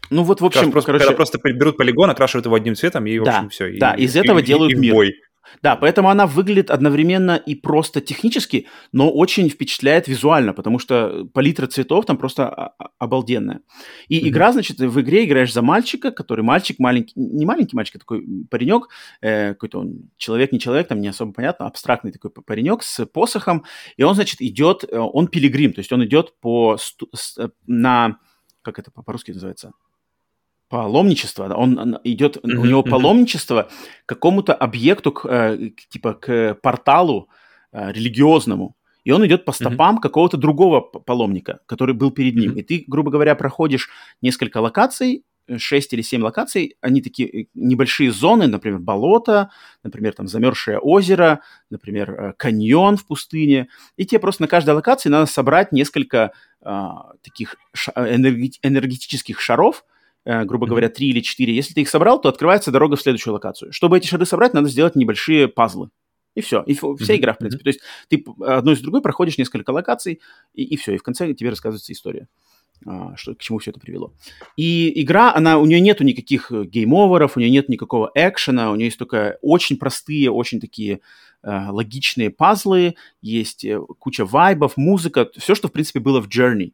[0.10, 1.06] Ну вот, в общем, просто, короче...
[1.06, 3.78] Когда просто берут полигон, окрашивают его одним цветом, и, в общем, да, все.
[3.78, 4.94] Да, и, из этого и, делают и, и мир.
[4.94, 5.14] Бой.
[5.62, 11.68] Да, поэтому она выглядит одновременно и просто технически, но очень впечатляет визуально, потому что палитра
[11.68, 12.48] цветов там просто
[13.00, 13.62] обалденная.
[14.08, 14.30] И mm-hmm.
[14.30, 18.26] игра, значит, в игре играешь за мальчика, который мальчик маленький, не маленький мальчик, а такой
[18.50, 18.90] паренек,
[19.22, 23.66] э, какой-то он человек, не человек, там не особо понятно, абстрактный такой паренек с посохом,
[23.98, 26.78] и он, значит, идет, э, он пилигрим, то есть он идет по,
[27.38, 28.18] э, на,
[28.62, 29.74] как это по-русски называется?
[30.72, 33.68] Паломничество, он, идет, mm-hmm, у него паломничество
[34.06, 37.28] к какому-то объекту, к, э, типа к порталу
[37.74, 40.02] э, религиозному, и он идет по стопам mm-hmm.
[40.02, 42.54] какого-то другого паломника, который был перед ним.
[42.54, 42.60] Mm-hmm.
[42.60, 43.90] И ты, грубо говоря, проходишь
[44.22, 45.26] несколько локаций,
[45.58, 49.50] 6 или 7 локаций, они такие э, небольшие зоны, например, болото,
[49.84, 53.68] например, там замерзшее озеро, например, э, каньон в пустыне,
[53.98, 56.32] и тебе просто на каждой локации надо собрать несколько
[56.64, 57.56] а, таких
[58.64, 59.88] энергетических шаров, Э,
[60.26, 61.56] грубо говоря, три или четыре.
[61.56, 63.74] Если ты их собрал, то открывается дорога в следующую локацию.
[63.74, 65.90] Чтобы эти шары собрать, надо сделать небольшие пазлы.
[66.36, 66.64] И все.
[66.64, 67.64] И вся игра, в принципе.
[67.64, 70.22] То есть ты одной с другой проходишь несколько локаций,
[70.54, 70.94] и, и все.
[70.94, 72.28] И в конце тебе рассказывается история.
[72.86, 74.12] А, что, к чему все это привело.
[74.56, 78.76] И игра, она, у нее нету никаких э, гейм-оверов, у нее нет никакого экшена, у
[78.76, 81.02] нее есть только очень простые, очень такие
[81.44, 86.72] э, логичные пазлы, есть э, куча вайбов, музыка, все, что, в принципе, было в Journey.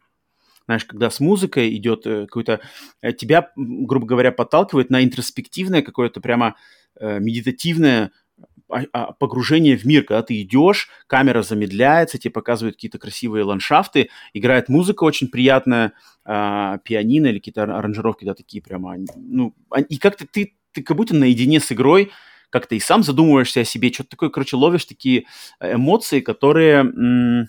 [0.68, 2.60] Знаешь, когда с музыкой идет э, какой-то...
[3.02, 6.56] Э, тебя, грубо говоря, подталкивает на интроспективное какое-то прямо
[7.00, 8.12] э, медитативное
[8.70, 14.10] а, а, погружение в мир, когда ты идешь, камера замедляется, тебе показывают какие-то красивые ландшафты,
[14.34, 15.94] играет музыка очень приятная,
[16.26, 19.56] э, пианино или какие-то аранжировки, да, такие прямо, ну,
[19.88, 22.12] и как-то ты, ты как будто наедине с игрой,
[22.50, 25.26] как-то и сам задумываешься о себе, что-то такое, короче, ловишь такие
[25.62, 26.80] эмоции, которые...
[26.80, 27.48] М-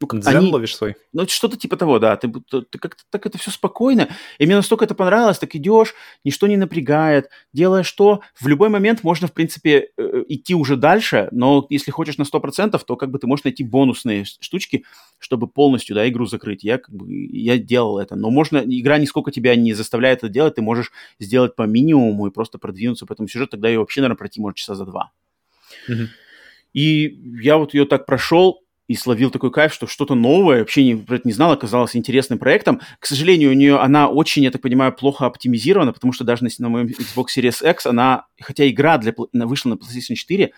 [0.00, 0.96] ну, Дзен они, ловишь свой?
[1.12, 2.16] Ну, что-то типа того, да.
[2.16, 4.08] Ты, ты, ты как-то так это все спокойно.
[4.38, 8.20] И мне настолько это понравилось, так идешь, ничто не напрягает, делаешь что.
[8.40, 12.80] В любой момент можно, в принципе, э, идти уже дальше, но если хочешь на 100%,
[12.84, 14.84] то как бы ты можешь найти бонусные штучки,
[15.18, 16.64] чтобы полностью, да, игру закрыть.
[16.64, 18.16] Я как бы, я делал это.
[18.16, 22.30] Но можно, игра нисколько тебя не заставляет это делать, ты можешь сделать по минимуму и
[22.30, 25.12] просто продвинуться по этому сюжету, тогда ее вообще, наверное, пройти может часа за два.
[25.88, 26.06] Mm-hmm.
[26.74, 30.96] И я вот ее так прошел, и словил такой кайф, что что-то новое, вообще не,
[30.96, 32.80] про это не знал, оказалось интересным проектом.
[32.98, 36.50] К сожалению, у нее она очень, я так понимаю, плохо оптимизирована, потому что даже на,
[36.58, 40.52] на моем Xbox Series X она, хотя игра для, вышла на PlayStation 4,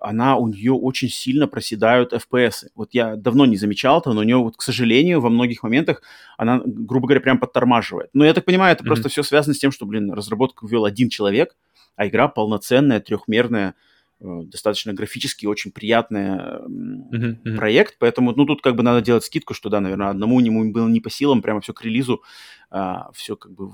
[0.00, 2.66] она у нее очень сильно проседают FPS.
[2.74, 6.02] Вот я давно не замечал этого, но у нее, вот, к сожалению, во многих моментах
[6.36, 8.10] она, грубо говоря, прям подтормаживает.
[8.12, 8.86] Но я так понимаю, это mm-hmm.
[8.86, 11.54] просто все связано с тем, что, блин, разработку вел один человек,
[11.96, 13.74] а игра полноценная, трехмерная,
[14.22, 17.56] достаточно графически очень приятный uh-huh, uh-huh.
[17.56, 20.88] проект, поэтому, ну, тут как бы надо делать скидку, что, да, наверное, одному ему было
[20.88, 22.22] не по силам прямо все к релизу,
[22.70, 23.68] а, все как бы э,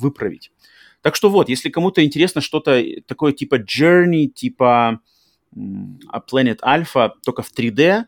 [0.00, 0.50] выправить.
[1.02, 5.00] Так что вот, если кому-то интересно что-то такое типа Journey, типа
[5.54, 8.04] Planet Alpha, только в 3D,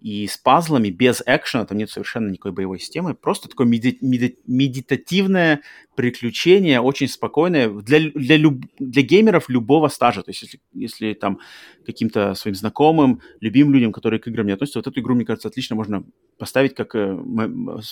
[0.00, 4.38] и с пазлами, без экшена, там нет совершенно никакой боевой системы, просто такое меди- меди-
[4.46, 5.60] медитативное
[5.94, 10.22] приключение, очень спокойное для, для, люб- для геймеров любого стажа.
[10.22, 11.38] То есть если, если там
[11.84, 15.48] каким-то своим знакомым, любимым людям, которые к играм не относятся, вот эту игру, мне кажется,
[15.48, 16.04] отлично можно
[16.38, 17.12] поставить как э,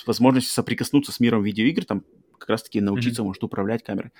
[0.05, 2.03] возможность соприкоснуться с миром видеоигр, там
[2.39, 3.25] как раз-таки научиться, mm-hmm.
[3.25, 4.11] может, управлять камерой.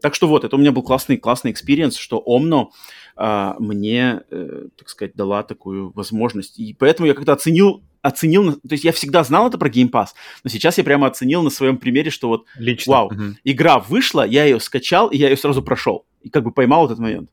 [0.00, 2.68] Так что вот, это у меня был классный, классный experience, что Omno
[3.16, 6.58] а, мне, э, так сказать, дала такую возможность.
[6.58, 10.08] И поэтому я когда оценил оценил, то есть я всегда знал это про Game Pass,
[10.44, 12.92] но сейчас я прямо оценил на своем примере, что вот, Лично.
[12.92, 13.22] вау, угу.
[13.44, 16.06] игра вышла, я ее скачал, и я ее сразу прошел.
[16.22, 17.30] И как бы поймал этот момент.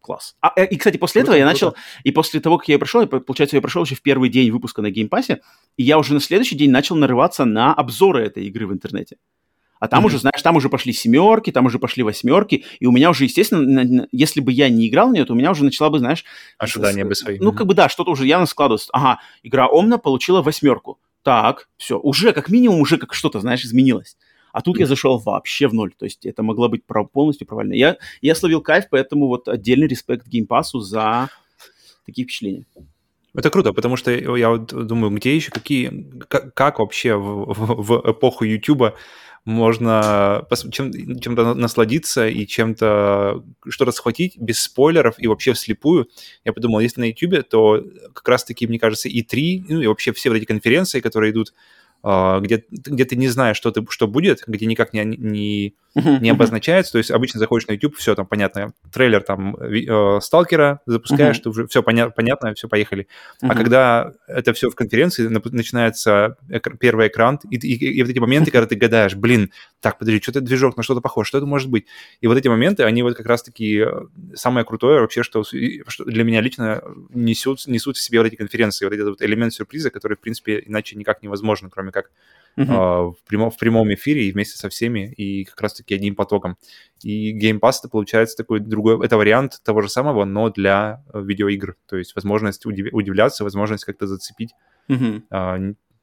[0.00, 0.36] Класс.
[0.40, 1.66] А, э, и, кстати, после круто, этого я круто.
[1.66, 4.28] начал, и после того, как я ее прошел, я, получается, я прошел еще в первый
[4.28, 5.38] день выпуска на Game Pass,
[5.76, 9.16] и я уже на следующий день начал нарываться на обзоры этой игры в интернете.
[9.80, 10.06] А там mm-hmm.
[10.06, 14.06] уже, знаешь, там уже пошли семерки, там уже пошли восьмерки, и у меня уже, естественно,
[14.12, 16.24] если бы я не играл в нее, то у меня уже начала бы, знаешь...
[16.58, 17.38] Ожидания бы свои.
[17.38, 18.90] Ну, как бы, да, что-то уже явно складывается.
[18.92, 20.98] Ага, игра Омна получила восьмерку.
[21.22, 24.16] Так, все, уже как минимум, уже как что-то, знаешь, изменилось.
[24.52, 24.80] А тут mm-hmm.
[24.80, 25.92] я зашел вообще в ноль.
[25.96, 27.74] То есть это могло быть полностью провально.
[27.74, 31.28] Я, я словил кайф, поэтому вот отдельный респект геймпасу за
[32.06, 32.64] такие впечатления.
[33.34, 37.82] Это круто, потому что я вот думаю, где еще, какие, как, как вообще в, в,
[37.82, 38.94] в эпоху YouTube
[39.48, 46.10] можно чем, чем-то насладиться и чем-то что-то схватить без спойлеров и вообще вслепую.
[46.44, 47.82] Я подумал, если на YouTube, то
[48.12, 51.54] как раз-таки, мне кажется, и 3, ну и вообще все вот эти конференции, которые идут,
[52.02, 56.30] а, где, где ты не знаешь, что, ты, что будет, где никак не, не, не
[56.30, 56.92] обозначается.
[56.92, 61.48] То есть обычно заходишь на YouTube, все там понятно, трейлер там э, сталкера запускаешь, ты
[61.48, 63.08] уже все поня- понятно, все, поехали.
[63.40, 66.36] А когда это все в конференции, начинается
[66.80, 70.40] первый экран, и, и, и вот эти моменты, когда ты гадаешь, блин, так, подожди, что-то
[70.40, 71.86] движок на что-то похож, что это может быть?
[72.20, 73.92] И вот эти моменты, они вот как раз-таки э,
[74.34, 78.84] самое крутое вообще, что, что для меня лично несут, несут в себе вот эти конференции,
[78.84, 82.10] вот этот вот элемент сюрприза, который, в принципе, иначе никак невозможно, кроме как
[82.58, 83.12] uh-huh.
[83.12, 86.56] в, прямом, в прямом эфире и вместе со всеми, и как раз-таки одним потоком.
[87.02, 91.22] И Game Pass это получается такой другой, это вариант того же самого, но для э,
[91.22, 91.76] видеоигр.
[91.86, 94.52] То есть возможность удив, удивляться, возможность как-то зацепить.
[94.88, 95.22] Uh-huh.
[95.30, 95.58] А,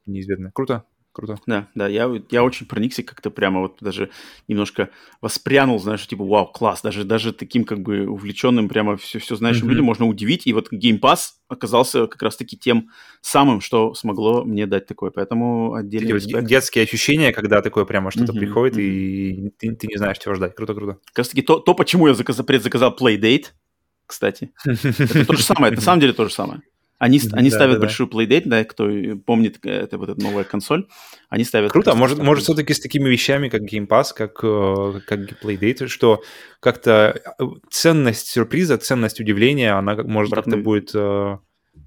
[0.05, 0.51] неизвестно.
[0.51, 0.85] Круто
[1.15, 1.37] круто.
[1.47, 4.11] Да, да, я, я очень проникся как-то прямо вот даже
[4.47, 4.89] немножко
[5.21, 9.65] воспрянул, знаешь, типа, вау, класс, даже, даже таким как бы увлеченным прямо все, все знающим
[9.65, 9.69] mm-hmm.
[9.69, 12.89] людям можно удивить, и вот Game Pass оказался как раз-таки тем
[13.21, 16.45] самым, что смогло мне дать такое, поэтому отдельно респект.
[16.45, 18.39] Детские ощущения, когда такое прямо что-то mm-hmm.
[18.39, 18.81] приходит, mm-hmm.
[18.81, 20.55] и ты, ты не знаешь, чего ждать.
[20.55, 20.99] Круто-круто.
[21.05, 23.45] Как раз-таки то, то, почему я заказ, предзаказал Playdate,
[24.05, 24.51] кстати.
[24.65, 26.61] Это то же самое, это на самом деле то же самое.
[26.97, 28.05] Они, они да, ставят да, да.
[28.05, 28.89] Playdate, да, кто
[29.25, 30.87] помнит, это вот эта новая консоль,
[31.27, 31.71] они ставят...
[31.71, 36.23] Круто, может, может все-таки с такими вещами, как Game Pass, как, э, как Playdate, что
[36.61, 40.91] как-то э, ценность сюрприза, ценность удивления, она может как-то будет...
[40.93, 41.37] Э,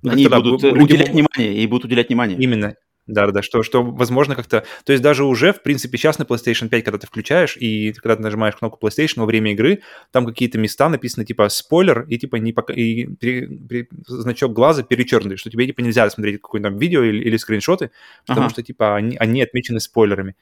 [0.06, 2.38] они будут уделять внимание, и будут уделять внимание.
[2.38, 2.74] Именно,
[3.09, 4.64] да-да, что, что возможно как-то...
[4.84, 8.16] То есть даже уже, в принципе, сейчас на PlayStation 5, когда ты включаешь, и когда
[8.16, 9.80] ты нажимаешь кнопку PlayStation во время игры,
[10.12, 12.74] там какие-то места написаны типа спойлер, и типа не пока...
[12.74, 13.46] и при...
[13.46, 13.88] При...
[14.06, 17.90] значок глаза перечеркнутый, что тебе типа нельзя смотреть какое-то видео или, или скриншоты,
[18.26, 18.50] потому ага.
[18.50, 20.36] что типа они, они отмечены спойлерами.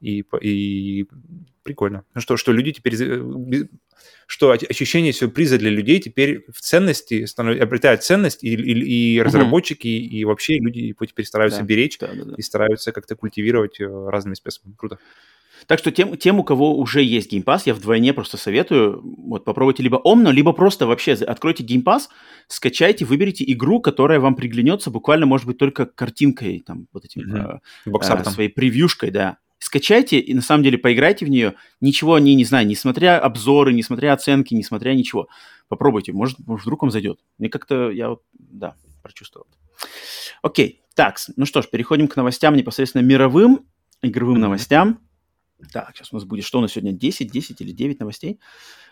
[0.00, 1.06] И, и
[1.68, 2.04] прикольно.
[2.14, 2.96] Ну что, что люди теперь
[4.26, 7.60] что ощущение сюрприза для людей теперь в ценности станов...
[7.60, 10.16] обретает ценность, и, и, и разработчики, угу.
[10.16, 12.34] и вообще люди теперь стараются да, беречь да, да, да.
[12.36, 14.74] и стараются как-то культивировать э, разными способами.
[14.76, 14.98] Круто.
[15.66, 19.44] Так что тем, тем, у кого уже есть Game Pass, я вдвойне просто советую, вот
[19.44, 22.02] попробуйте либо Omno, либо просто вообще откройте Game Pass,
[22.46, 27.60] скачайте, выберите игру, которая вам приглянется буквально, может быть, только картинкой, там, вот этим, mm-hmm.
[27.86, 32.34] э, э, своей превьюшкой, да, скачайте и на самом деле поиграйте в нее, ничего не,
[32.34, 35.28] не знаю, не смотря обзоры, не смотря оценки, не смотря ничего.
[35.68, 37.20] Попробуйте, может, может вдруг вам зайдет.
[37.38, 39.46] Мне как-то, я вот, да, прочувствовал.
[40.42, 43.66] Окей, так, ну что ж, переходим к новостям непосредственно мировым,
[44.02, 45.00] игровым новостям.
[45.72, 48.38] Так, сейчас у нас будет, что у нас сегодня, 10, 10 или 9 новостей.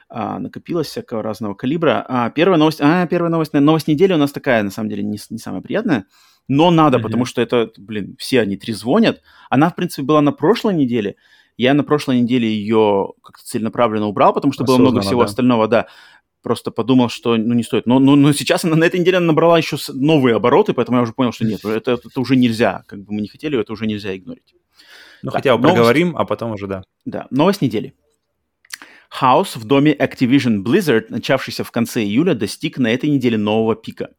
[0.09, 2.05] А, накопилось всякого разного калибра.
[2.09, 5.19] А, первая новость, а, первая новость, новость недели у нас такая, на самом деле, не,
[5.31, 6.07] не самая приятная
[6.49, 7.03] но надо, mm-hmm.
[7.03, 9.23] потому что это, блин, все они трезвонят.
[9.51, 11.17] Она, в принципе, была на прошлой неделе.
[11.57, 15.27] Я на прошлой неделе ее как-то целенаправленно убрал, потому что Осознанно, было много всего да.
[15.27, 15.87] остального, да.
[16.43, 17.87] Просто подумал, что ну не стоит.
[17.87, 21.03] Но, но, но сейчас она на этой неделе она набрала еще новые обороты, поэтому я
[21.03, 22.85] уже понял, что нет, это, это уже нельзя.
[22.87, 24.55] Как бы мы не хотели, это уже нельзя игнорить.
[25.23, 25.77] Ну, так, хотя бы новость...
[25.77, 26.85] проговорим, а потом уже да.
[27.05, 27.95] Да, новость недели.
[29.09, 34.11] Хаос в доме Activision Blizzard, начавшийся в конце июля, достиг на этой неделе нового пика.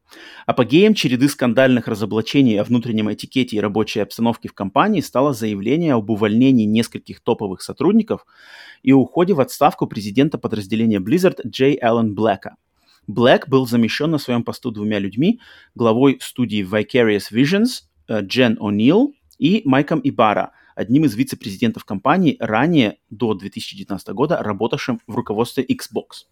[0.46, 6.10] Апогеем череды скандальных разоблачений о внутреннем этикете и рабочей обстановке в компании стало заявление об
[6.10, 8.26] увольнении нескольких топовых сотрудников
[8.82, 12.56] и уходе в отставку президента подразделения Blizzard Джей Аллен Блэка.
[13.08, 15.40] Блэк был замещен на своем посту двумя людьми,
[15.76, 23.00] главой студии Vicarious Visions э, Джен О'Нил и Майком Ибара– одним из вице-президентов компании, ранее
[23.10, 26.28] до 2019 года работавшим в руководстве Xbox.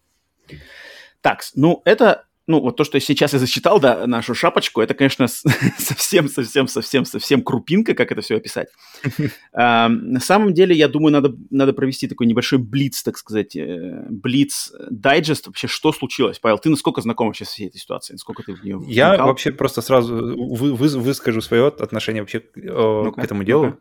[1.20, 5.26] Так, ну это ну, вот то, что сейчас я зачитал, да, нашу шапочку, это, конечно,
[5.78, 8.68] совсем, совсем, совсем, совсем крупинка, как это все описать.
[9.52, 14.72] На самом деле, я думаю, надо, надо провести такой небольшой блиц, так сказать, э, блиц
[14.90, 15.46] дайджест.
[15.46, 16.38] Вообще, что случилось?
[16.38, 18.14] Павел, ты насколько знаком вообще с всей этой ситуацией?
[18.14, 19.26] Насколько ты в нее Я вникал?
[19.28, 23.76] вообще просто сразу вы, вы, выскажу свое отношение вообще ну к этому делу.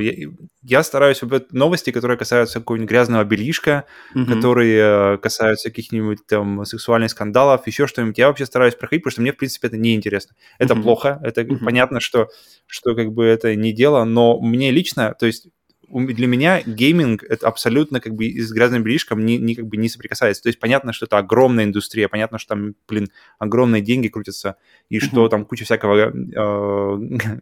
[0.00, 0.28] Я,
[0.62, 1.20] я стараюсь
[1.52, 4.26] новости, которые касаются какого-нибудь грязного бельишка, угу.
[4.26, 9.22] которые э, касаются каких-нибудь там сексуальных скандалов, еще что-нибудь я вообще стараюсь проходить, потому что
[9.22, 10.34] мне, в принципе, это неинтересно.
[10.58, 10.82] Это mm-hmm.
[10.82, 11.64] плохо, это mm-hmm.
[11.64, 12.28] понятно, что,
[12.66, 15.48] что как бы это не дело, но мне лично, то есть
[15.90, 19.88] для меня гейминг это абсолютно как бы с грязным бельишком не, не как бы не
[19.88, 20.42] соприкасается.
[20.42, 24.56] То есть понятно, что это огромная индустрия, понятно, что там, блин, огромные деньги крутятся,
[24.88, 25.00] и uh-huh.
[25.00, 26.10] что там куча всякого э,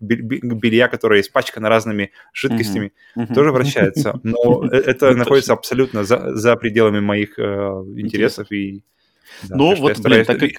[0.00, 3.26] белья, которое испачкано разными жидкостями, uh-huh.
[3.26, 3.34] Uh-huh.
[3.34, 4.18] тоже вращается.
[4.22, 8.82] Но э, это находится абсолютно за, за пределами моих э, интересов и
[9.42, 10.50] да, ну вот, блин, так как,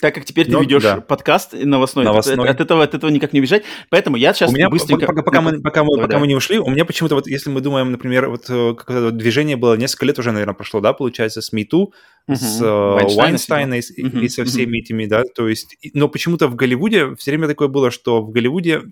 [0.00, 1.00] так как теперь ты Но, ведешь да.
[1.00, 2.48] подкаст новостной, новостной.
[2.48, 3.64] От, от, этого, от этого никак не убежать.
[3.90, 5.06] Поэтому я сейчас у меня, быстренько...
[5.06, 7.60] Пока, пока, мы, пока, мы, пока мы не ушли, у меня почему-то вот, если мы
[7.60, 11.52] думаем, например, вот э, какое-то движение было несколько лет уже, наверное, прошло, да, получается, с
[11.52, 11.88] MeToo,
[12.28, 12.34] uh-huh.
[12.34, 17.14] с uh, Вайнстайна и, и со всеми этими, да, то есть, но почему-то в Голливуде
[17.16, 18.82] все время такое было, что в Голливуде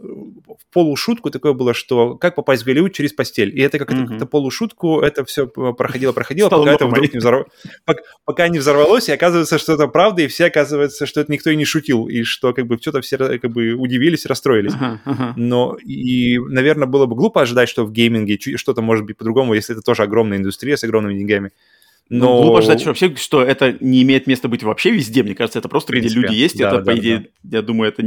[0.00, 3.56] в полушутку такое было, что как попасть в Голливуд через постель.
[3.56, 4.06] И это как-то, mm-hmm.
[4.06, 7.48] как-то полушутку, это все проходило, проходило, Стало пока это вдруг не взорвалось.
[7.84, 11.50] Пока, пока не взорвалось, и оказывается, что это правда, и все оказывается, что это никто
[11.50, 14.72] и не шутил, и что как бы что-то все как бы удивились, расстроились.
[14.72, 15.32] Uh-huh, uh-huh.
[15.36, 19.74] Но и, наверное, было бы глупо ожидать, что в гейминге что-то может быть по-другому, если
[19.74, 21.52] это тоже огромная индустрия с огромными деньгами.
[22.10, 22.26] Но...
[22.26, 25.22] Ну, глупо ждать вообще, что это не имеет места быть вообще везде.
[25.22, 26.58] Мне кажется, это просто принципе, где люди есть.
[26.58, 27.58] Да, это, да, по идее, да.
[27.58, 28.02] я думаю, это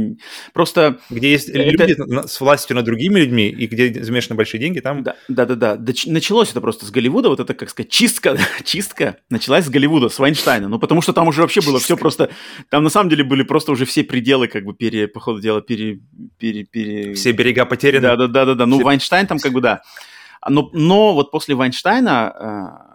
[0.52, 0.98] просто...
[1.08, 1.70] Где есть это...
[1.70, 1.96] люди
[2.28, 5.02] с властью над другими людьми, и где замешаны большие деньги, там...
[5.02, 5.76] Да, да, да.
[5.76, 5.94] да.
[6.06, 10.18] Началось это просто с Голливуда, вот это, как сказать, чистка, чистка началась с Голливуда, с
[10.18, 10.68] Вайнштейна.
[10.68, 12.28] Ну, потому что там уже вообще было все просто...
[12.68, 15.62] Там на самом деле были просто уже все пределы, как бы, пере, по ходу дела,
[15.62, 16.00] пере...
[16.38, 17.14] пере, пере...
[17.14, 18.02] Все берега потеряны.
[18.02, 18.54] Да, да, да, да.
[18.54, 18.66] да.
[18.66, 18.84] Ну, все...
[18.84, 19.80] Вайнштейн там как бы, да.
[20.46, 22.93] Но, но вот после Вайнштейна а,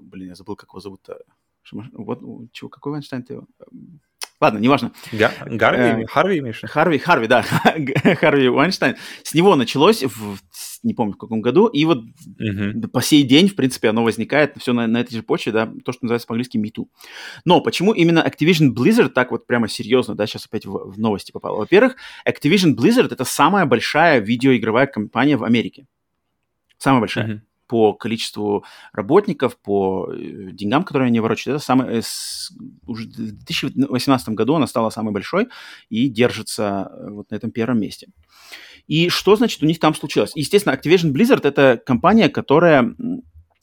[0.00, 1.18] блин, я забыл, как его зовут-то.
[1.92, 2.20] Вот,
[2.52, 3.40] чего, какой Вайнштейн ты?
[4.40, 4.92] Ладно, неважно.
[5.12, 6.02] Га- Гарви?
[6.02, 6.62] Э, Харви имеешь?
[6.64, 7.42] Харви, Харви, да.
[8.20, 8.96] Харви Вайнштейн.
[9.22, 10.38] С него началось, в,
[10.82, 11.98] не помню в каком году, и вот
[12.40, 15.66] uh по сей день, в принципе, оно возникает все на, на этой же почве, да,
[15.84, 16.86] то, что называется по-английски MeToo.
[17.44, 21.32] Но почему именно Activision Blizzard так вот прямо серьезно, да, сейчас опять в, в новости
[21.32, 21.58] попало?
[21.58, 21.96] Во-первых,
[22.26, 25.86] Activision Blizzard— это самая большая видеоигровая компания в Америке.
[26.78, 27.28] Самая большая.
[27.28, 27.40] uh
[27.70, 31.58] по количеству работников, по э, деньгам, которые они ворочают.
[31.58, 32.50] Это самое, с,
[32.84, 35.46] уже в 2018 году она стала самой большой
[35.88, 38.08] и держится э, вот на этом первом месте.
[38.88, 40.32] И что, значит, у них там случилось?
[40.34, 42.96] Естественно, Activision Blizzard— это компания, которая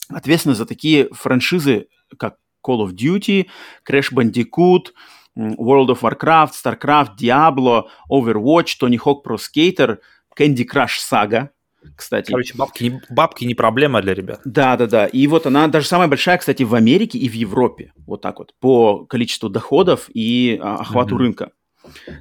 [0.07, 1.87] ответственна за такие франшизы,
[2.17, 3.47] как Call of Duty,
[3.85, 4.93] Crash Bandicoot,
[5.35, 9.97] World of Warcraft, StarCraft, Diablo, Overwatch, Tony Hawk Pro Skater,
[10.33, 11.49] Candy Crush Saga—
[11.95, 12.31] кстати.
[12.31, 14.41] Короче, бабки не, бабки не проблема для ребят.
[14.45, 15.05] Да, да, да.
[15.07, 17.93] И вот она даже самая большая, кстати, в Америке и в Европе.
[18.05, 18.53] Вот так вот.
[18.59, 21.19] По количеству доходов и а, охвату mm-hmm.
[21.19, 21.51] рынка.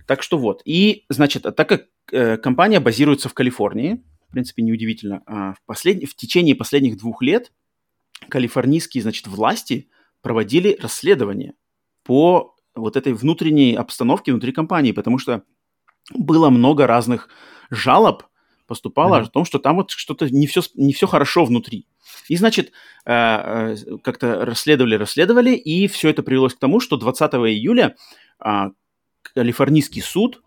[0.06, 0.62] Так что вот.
[0.64, 6.08] И, значит, так как э, компания базируется в Калифорнии, в принципе, неудивительно, а в, послед...
[6.08, 7.52] в течение последних двух лет
[8.28, 9.88] калифорнийские, значит, власти
[10.22, 11.54] проводили расследование
[12.04, 15.42] по вот этой внутренней обстановке внутри компании, потому что
[16.14, 17.28] было много разных
[17.70, 18.24] жалоб
[18.66, 19.24] поступало mm-hmm.
[19.24, 21.86] о том, что там вот что-то не все, не все хорошо внутри.
[22.28, 22.72] И, значит,
[23.04, 27.96] э, э, как-то расследовали, расследовали, и все это привелось к тому, что 20 июля
[28.38, 28.70] а,
[29.22, 30.42] калифорнийский суд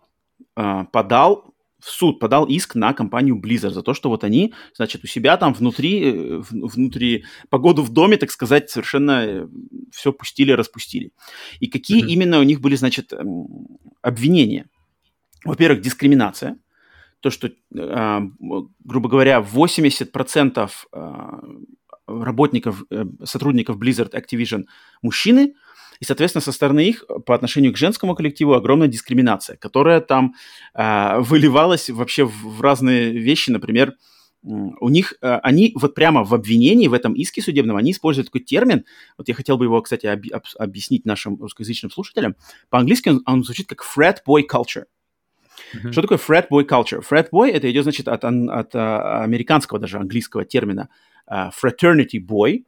[0.54, 5.02] а, подал в суд подал иск на компанию Blizzard за то, что вот они, значит,
[5.02, 9.48] у себя там внутри, э, внутри погоду в доме, так сказать, совершенно
[9.90, 11.12] все пустили, распустили.
[11.58, 12.08] И какие mm-hmm.
[12.08, 13.14] именно у них были, значит,
[14.02, 14.66] обвинения?
[15.46, 16.58] Во-первых, дискриминация–
[17.20, 18.20] то, что, э,
[18.84, 21.12] грубо говоря, 80% э,
[22.06, 24.64] работников, э, сотрудников Blizzard Activision
[25.02, 25.54] мужчины,
[26.00, 30.34] и, соответственно, со стороны их по отношению к женскому коллективу огромная дискриминация, которая там
[30.74, 33.50] э, выливалась вообще в, в разные вещи.
[33.50, 33.94] Например,
[34.42, 38.40] у них, э, они вот прямо в обвинении, в этом иске судебном, они используют такой
[38.40, 38.86] термин,
[39.18, 42.34] вот я хотел бы его, кстати, об, об, объяснить нашим русскоязычным слушателям.
[42.70, 44.84] По-английски он, он звучит как frat boy culture.
[45.74, 45.92] Mm-hmm.
[45.92, 47.02] Что такое frat boy culture?
[47.08, 50.88] Frat boy это идет, значит, от, от, а, американского даже английского термина
[51.30, 52.64] uh, fraternity boy.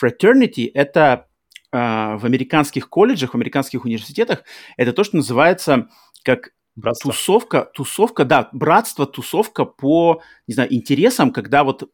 [0.00, 1.26] Fraternity это
[1.74, 4.44] uh, в американских колледжах, в американских университетах
[4.76, 5.88] это то, что называется
[6.24, 7.12] как Братство.
[7.12, 11.90] Тусовка, тусовка, да, братство, тусовка по, не знаю, интересам, когда вот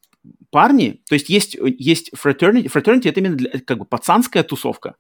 [0.50, 4.94] парни, то есть есть, есть fraternity, fraternity это именно для, как бы пацанская тусовка,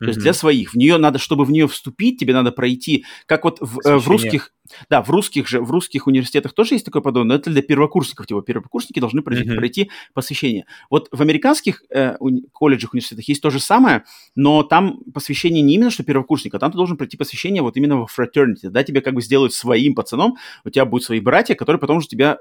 [0.00, 0.72] то есть для своих.
[0.72, 4.08] В нее надо, чтобы в нее вступить, тебе надо пройти, как вот в, э, в
[4.08, 4.52] русских,
[4.88, 8.26] да, в русских же, в русских университетах тоже есть такое подобное, но это для первокурсников,
[8.26, 9.56] типа первокурсники должны пройти, mm-hmm.
[9.56, 10.66] пройти посвящение.
[10.88, 14.04] Вот в американских э, уни- колледжах, университетах есть то же самое,
[14.34, 18.18] но там посвящение не именно что первокурсника, там ты должен пройти посвящение вот именно в
[18.18, 21.98] fraternity, да, тебе как бы сделают своим пацаном, у тебя будут свои братья, которые потом
[21.98, 22.38] уже тебя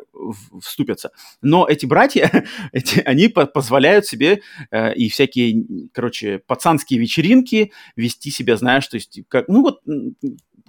[0.61, 1.11] вступятся.
[1.41, 8.31] Но эти братья, эти, они по- позволяют себе э, и всякие, короче, пацанские вечеринки вести
[8.31, 9.81] себя, знаешь, то есть, как, ну вот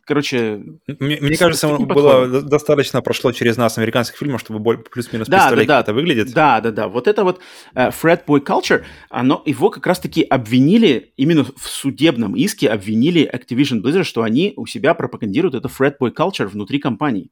[0.04, 0.62] короче...
[0.98, 5.74] Мне, мне кажется, было достаточно прошло через нас американских фильмов, чтобы плюс-минус да, представлять, да,
[5.74, 5.78] да.
[5.78, 6.32] как это выглядит.
[6.32, 6.88] Да, да, да.
[6.88, 7.40] Вот это вот
[7.74, 13.82] uh, Fred Boy Culture, оно, его как раз-таки обвинили, именно в судебном иске обвинили Activision
[13.82, 17.30] Blizzard, что они у себя пропагандируют это Fred Boy Culture внутри компании.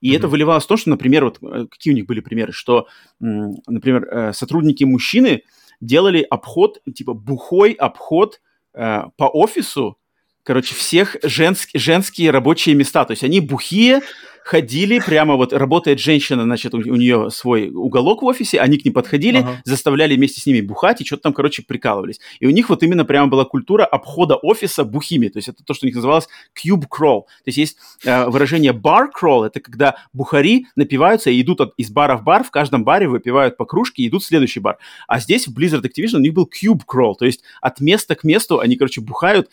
[0.00, 0.16] И mm-hmm.
[0.16, 2.88] это выливалось в то, что, например, вот э, какие у них были примеры, что,
[3.20, 5.42] например, э, сотрудники мужчины
[5.80, 8.40] делали обход, типа бухой обход
[8.72, 9.98] по офису,
[10.44, 13.04] короче, всех женск, женские рабочие места.
[13.04, 14.02] То есть они бухие,
[14.44, 18.84] ходили прямо вот, работает женщина, значит, у, у нее свой уголок в офисе, они к
[18.84, 19.62] ним подходили, ага.
[19.64, 22.20] заставляли вместе с ними бухать и что-то там, короче, прикалывались.
[22.40, 25.72] И у них вот именно прямо была культура обхода офиса бухими, то есть это то,
[25.72, 27.22] что у них называлось cube crawl.
[27.22, 31.90] То есть есть э, выражение bar crawl, это когда бухари напиваются и идут от, из
[31.90, 34.76] бара в бар, в каждом баре выпивают по кружке и идут в следующий бар.
[35.08, 38.24] А здесь в Blizzard Activision у них был cube crawl, то есть от места к
[38.24, 39.48] месту они, короче, бухают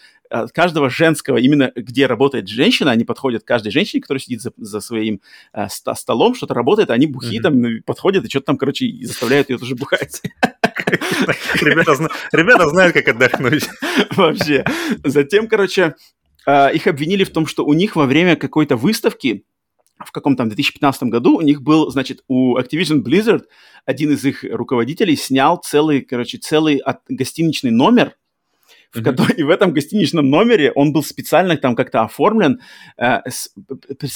[0.54, 4.82] каждого женского, именно где работает женщина, они подходят к каждой женщине, которая сидит за, за
[4.82, 5.22] своим
[5.54, 7.42] э, столом, что-то работает, они бухи mm-hmm.
[7.42, 10.22] там подходят и что-то там, короче, заставляют ее тоже бухать.
[12.32, 13.68] Ребята знают, как отдохнуть.
[14.16, 14.66] Вообще.
[15.04, 15.96] Затем, короче,
[16.46, 19.46] э, их обвинили в том, что у них во время какой-то выставки
[20.06, 23.44] в каком-то 2015 году у них был, значит, у Activision Blizzard
[23.86, 28.16] один из их руководителей снял целый, короче, целый от, гостиничный номер
[28.92, 29.04] в mm-hmm.
[29.04, 32.60] который, и в этом гостиничном номере он был специально там как-то оформлен,
[32.98, 33.54] э, с,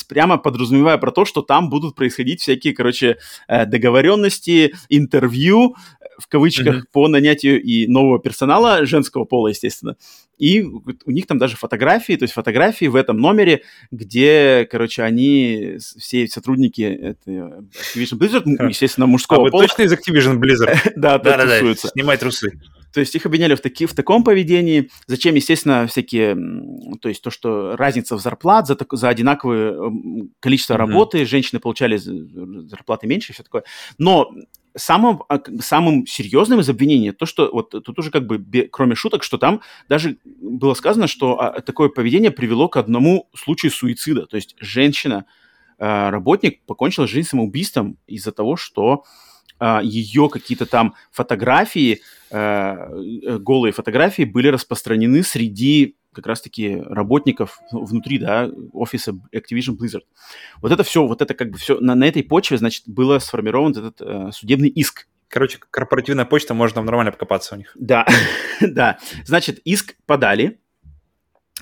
[0.08, 3.18] прямо подразумевая про то, что там будут происходить всякие, короче,
[3.48, 5.76] э, договоренности, интервью,
[6.18, 6.88] в кавычках, mm-hmm.
[6.92, 9.96] по нанятию и нового персонала, женского пола, естественно.
[10.38, 13.62] И у них там даже фотографии, то есть фотографии в этом номере,
[13.92, 19.62] где, короче, они, все сотрудники это Activision Blizzard, естественно, мужского а пола.
[19.62, 20.78] вы точно из Activision Blizzard?
[20.96, 22.60] Да, да, да, снимай трусы.
[22.96, 24.90] То есть их обвиняли в, таки, в таком поведении.
[25.06, 26.34] Зачем, естественно, всякие...
[27.02, 29.92] То есть то, что разница в зарплат за, так, за одинаковое
[30.40, 30.78] количество mm-hmm.
[30.78, 33.66] работы, женщины получали зарплаты меньше и все такое.
[33.98, 34.32] Но
[34.78, 38.42] самым, а, самым серьезным из обвинений то, что вот тут уже как бы
[38.72, 43.74] кроме шуток, что там даже было сказано, что а, такое поведение привело к одному случаю
[43.74, 44.26] суицида.
[44.26, 45.26] То есть женщина,
[45.78, 49.04] а, работник покончила жизнь самоубийством из-за того, что
[49.84, 52.02] ее какие-то там фотографии,
[52.32, 60.04] э, голые фотографии были распространены среди как раз-таки работников внутри, да, офиса Activision Blizzard.
[60.62, 63.72] Вот это все, вот это как бы все, на, на этой почве, значит, было сформирован
[63.72, 65.08] этот э, судебный иск.
[65.28, 67.76] Короче, корпоративная почта, можно нормально покопаться у них.
[67.76, 68.08] Да,
[68.62, 68.98] да.
[69.26, 70.60] Значит, иск подали.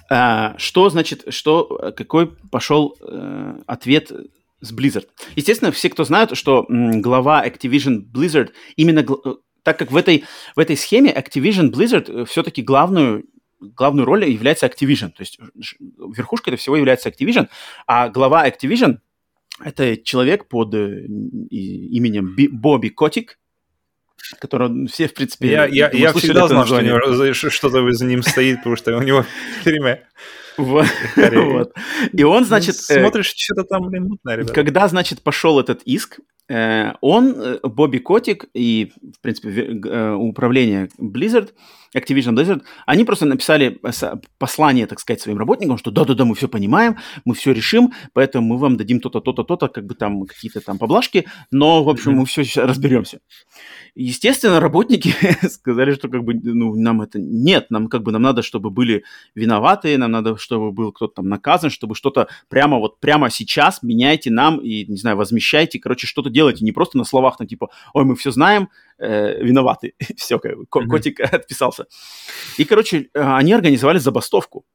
[0.10, 4.12] А, что, значит, что, какой пошел э, ответ
[4.64, 5.08] с Blizzard?
[5.36, 10.24] Естественно, все, кто знают, что глава Activision Blizzard именно э, так как в этой,
[10.56, 13.26] в этой схеме Activision Blizzard э, все-таки главную
[13.60, 15.12] главную роль является Activision.
[15.12, 17.48] То есть верхушка это всего является Activision,
[17.88, 18.98] а глава Activision
[19.64, 21.06] это человек под э,
[21.50, 23.40] именем Би, Бобби Котик,
[24.40, 25.52] которого все, в принципе...
[25.52, 29.26] Я, я, я всегда знал, что что-то за ним стоит, потому что у него
[29.64, 30.08] время
[30.58, 31.74] вот.
[32.12, 32.76] И он, значит...
[32.90, 34.54] Ну, смотришь, что-то там, блин, мутно, ребята.
[34.54, 40.90] Когда, значит, пошел этот иск, э, он, э, Бобби Котик и, в принципе, э, управление
[41.00, 41.52] Blizzard,
[41.96, 43.80] Activision Blizzard, они просто написали
[44.38, 48.58] послание, так сказать, своим работникам, что да-да-да, мы все понимаем, мы все решим, поэтому мы
[48.58, 52.26] вам дадим то-то, то-то, то-то, как бы там какие-то там поблажки, но, в общем, мы
[52.26, 53.20] все разберемся.
[53.96, 55.14] Естественно, работники
[55.48, 59.04] сказали, что как бы, ну, нам это нет, нам как бы нам надо, чтобы были
[59.36, 64.32] виноватые, нам надо, чтобы был кто-то там наказан, чтобы что-то прямо вот прямо сейчас меняйте
[64.32, 68.04] нам и, не знаю, возмещайте, короче, что-то делайте, не просто на словах, там типа, ой,
[68.04, 71.24] мы все знаем, э, виноваты, все, как котик mm-hmm.
[71.36, 71.86] отписался.
[72.58, 74.66] И, короче, э, они организовали забастовку.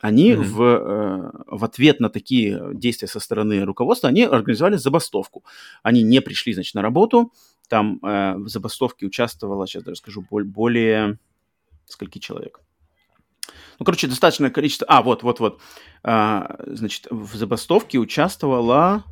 [0.00, 0.42] Они mm-hmm.
[0.42, 5.44] в, э, в ответ на такие действия со стороны руководства, они организовали забастовку.
[5.82, 7.32] Они не пришли, значит, на работу,
[7.68, 11.18] там э, в забастовке участвовало, сейчас даже скажу, более
[11.86, 12.60] скольки человек.
[13.78, 14.86] Ну, короче, достаточное количество...
[14.88, 15.60] А, вот, вот, вот.
[16.02, 19.04] А, значит, в забастовке участвовало...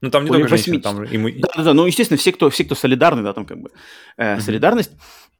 [0.00, 0.66] Ну, там не только 80...
[0.66, 1.32] женщины, там и мы...
[1.32, 3.70] Да, да, да, ну, естественно, все, кто, все, кто солидарны, да, там как бы
[4.16, 4.40] э, mm-hmm.
[4.40, 4.92] солидарность.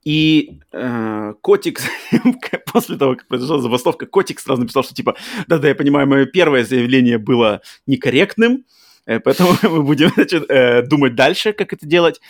[0.04, 1.80] И э, Котик,
[2.72, 6.64] после того, как произошла забастовка, Котик сразу написал, что типа, да-да, я понимаю, мое первое
[6.64, 8.64] заявление было некорректным,
[9.06, 12.20] поэтому мы будем значит, э, думать дальше, как это делать.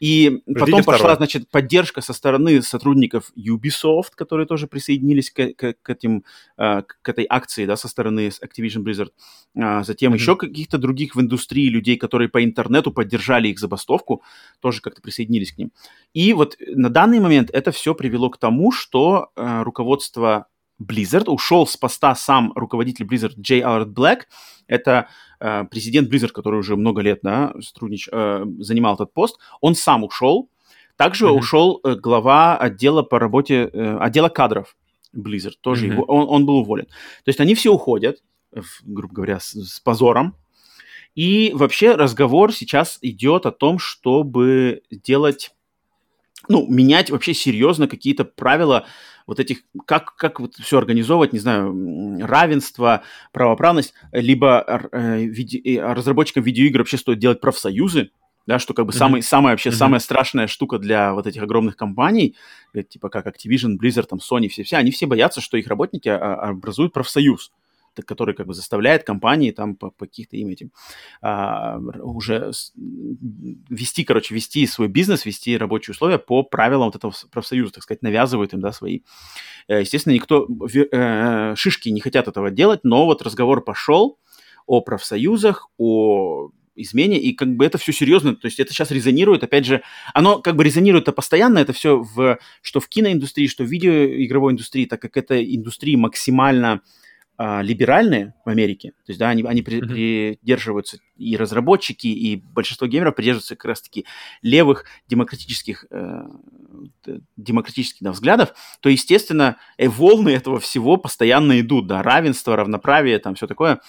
[0.00, 1.16] И Ждите потом пошла, второй.
[1.16, 6.24] значит, поддержка со стороны сотрудников Ubisoft, которые тоже присоединились к, к, к, этим,
[6.58, 9.10] э, к этой акции, да, со стороны Activision Blizzard.
[9.56, 10.16] А затем mm-hmm.
[10.16, 14.22] еще каких-то других в индустрии людей, которые по интернету поддержали их забастовку,
[14.60, 15.72] тоже как-то присоединились к ним.
[16.12, 20.46] И вот на данный момент это все привело к тому, что руководство
[20.82, 24.26] Blizzard ушел с поста сам руководитель Blizzard Джей Аллард Блэк,
[24.66, 25.08] это
[25.40, 30.04] э, президент Blizzard, который уже много лет да, сотруднич, э, занимал этот пост, он сам
[30.04, 30.50] ушел.
[30.96, 31.38] Также mm-hmm.
[31.38, 34.76] ушел э, глава отдела по работе, э, отдела кадров
[35.14, 35.92] Blizzard, тоже mm-hmm.
[35.92, 36.86] его, он, он был уволен.
[36.86, 38.22] То есть они все уходят,
[38.82, 40.36] грубо говоря, с, с позором.
[41.14, 45.54] И вообще разговор сейчас идет о том, чтобы делать,
[46.48, 48.86] ну, менять вообще серьезно какие-то правила
[49.26, 56.42] вот этих, как, как вот все организовывать, не знаю, равенство, правоправность, либо э, виде, разработчикам
[56.42, 58.10] видеоигр вообще стоит делать профсоюзы,
[58.46, 58.96] да, что как бы mm-hmm.
[58.96, 59.72] самый, самая вообще mm-hmm.
[59.72, 62.36] самая страшная штука для вот этих огромных компаний,
[62.74, 66.50] э, типа как Activision, Blizzard, там, Sony, все-все, они все боятся, что их работники а,
[66.50, 67.50] образуют профсоюз
[68.04, 70.72] который как бы заставляет компании там по, по каких-то им этим
[71.22, 72.50] а, уже
[73.68, 78.02] вести, короче, вести свой бизнес, вести рабочие условия по правилам вот этого профсоюза, так сказать,
[78.02, 79.00] навязывают им, да, свои.
[79.68, 80.46] Э, естественно, никто,
[80.92, 84.18] э, шишки не хотят этого делать, но вот разговор пошел
[84.66, 89.42] о профсоюзах, о измене, и как бы это все серьезно, то есть это сейчас резонирует,
[89.42, 89.82] опять же,
[90.14, 94.84] оно как бы резонирует постоянно, это все в, что в киноиндустрии, что в видеоигровой индустрии,
[94.84, 96.82] так как это индустрии максимально
[97.38, 100.38] а, либеральные в Америке, то есть, да, они, они при, mm-hmm.
[100.38, 104.06] придерживаются, и разработчики, и большинство геймеров придерживаются как раз-таки
[104.40, 106.22] левых демократических, э,
[107.36, 113.34] демократических да, взглядов, то, естественно, э, волны этого всего постоянно идут, да, равенство, равноправие, там
[113.34, 113.80] все такое,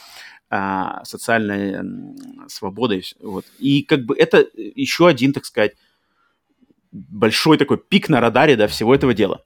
[0.49, 3.45] э, социальная э, свобода, и, вот.
[3.59, 5.71] и как бы это еще один, так сказать,
[6.91, 9.45] большой такой пик на радаре, да, всего этого дела.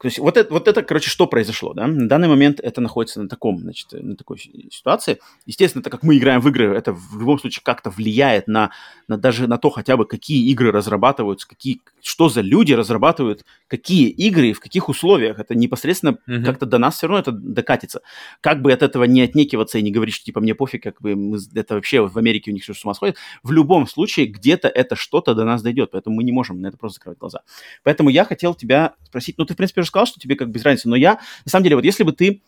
[0.00, 1.86] То есть вот это, вот это, короче, что произошло, да?
[1.86, 5.18] На данный момент это находится на таком, значит, на такой ситуации.
[5.46, 8.70] Естественно, так как мы играем в игры, это в любом случае как-то влияет на,
[9.08, 14.08] на даже на то хотя бы, какие игры разрабатываются, какие, что за люди разрабатывают, какие
[14.08, 15.38] игры и в каких условиях.
[15.38, 16.44] Это непосредственно mm-hmm.
[16.44, 18.02] как-то до нас все равно это докатится.
[18.40, 21.14] Как бы от этого не отнекиваться и не говорить, что типа мне пофиг, как бы
[21.14, 23.16] мы, это вообще в Америке у них все с ума сходит.
[23.42, 26.76] В любом случае где-то это что-то до нас дойдет, поэтому мы не можем на это
[26.76, 27.40] просто закрывать глаза.
[27.82, 30.64] Поэтому я хотел тебя спросить, ну ты в принципе уже сказал, что тебе как без
[30.64, 32.42] разницы, но я, на самом деле, вот если бы ты,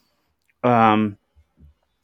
[0.62, 1.18] эм,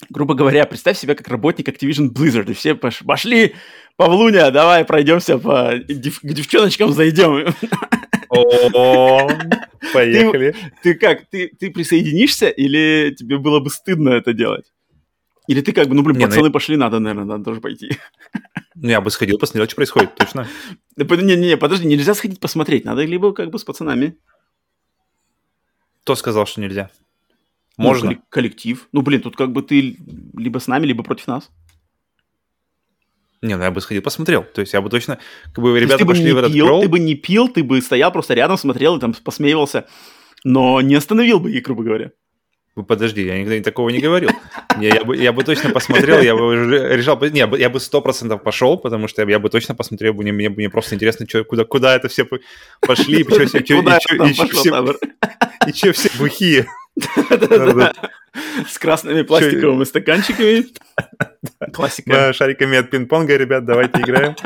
[0.09, 3.55] грубо говоря, представь себя как работник Activision Blizzard, и все пош- пошли,
[3.97, 7.55] Павлуня, давай пройдемся по дев- к девчоночкам зайдем.
[8.31, 9.29] О,
[9.93, 10.53] поехали.
[10.83, 14.73] Ты, ты как, ты, ты присоединишься или тебе было бы стыдно это делать?
[15.47, 16.53] Или ты как бы, ну, блин, не, пацаны ну...
[16.53, 17.99] пошли, надо, наверное, надо тоже пойти.
[18.77, 20.47] Ну, я бы сходил, посмотрел, что происходит, точно.
[20.97, 24.17] Не-не-не, подожди, нельзя сходить посмотреть, надо либо как бы с пацанами.
[26.11, 26.91] Кто сказал, что нельзя?
[27.79, 28.11] Ну, Можно.
[28.11, 28.89] Ну, коллектив.
[28.91, 29.97] Ну, блин, тут как бы ты
[30.37, 31.53] либо с нами, либо против нас.
[33.43, 34.43] Не, ну я бы сходил, посмотрел.
[34.43, 35.21] То есть я бы точно,
[35.55, 36.83] как бы ребята пошли в этот пил, кролл.
[36.83, 39.87] Ты бы не пил, ты бы стоял просто рядом, смотрел и там посмеивался,
[40.43, 42.11] но не остановил бы их, грубо говоря.
[42.75, 44.31] Подожди, я никогда такого не говорил.
[44.79, 46.55] Не, я, бы, я бы точно посмотрел, я бы
[46.97, 50.49] решал, не, я бы сто процентов пошел, потому что я бы точно посмотрел, мне, мне,
[50.49, 52.27] мне просто интересно, что, куда, куда это все
[52.81, 53.59] пошли, и что все,
[55.67, 56.67] и что все бухие.
[58.69, 60.67] С красными пластиковыми стаканчиками.
[61.73, 62.33] Классика.
[62.33, 64.37] Шариками от пинг-понга, ребят, давайте играем.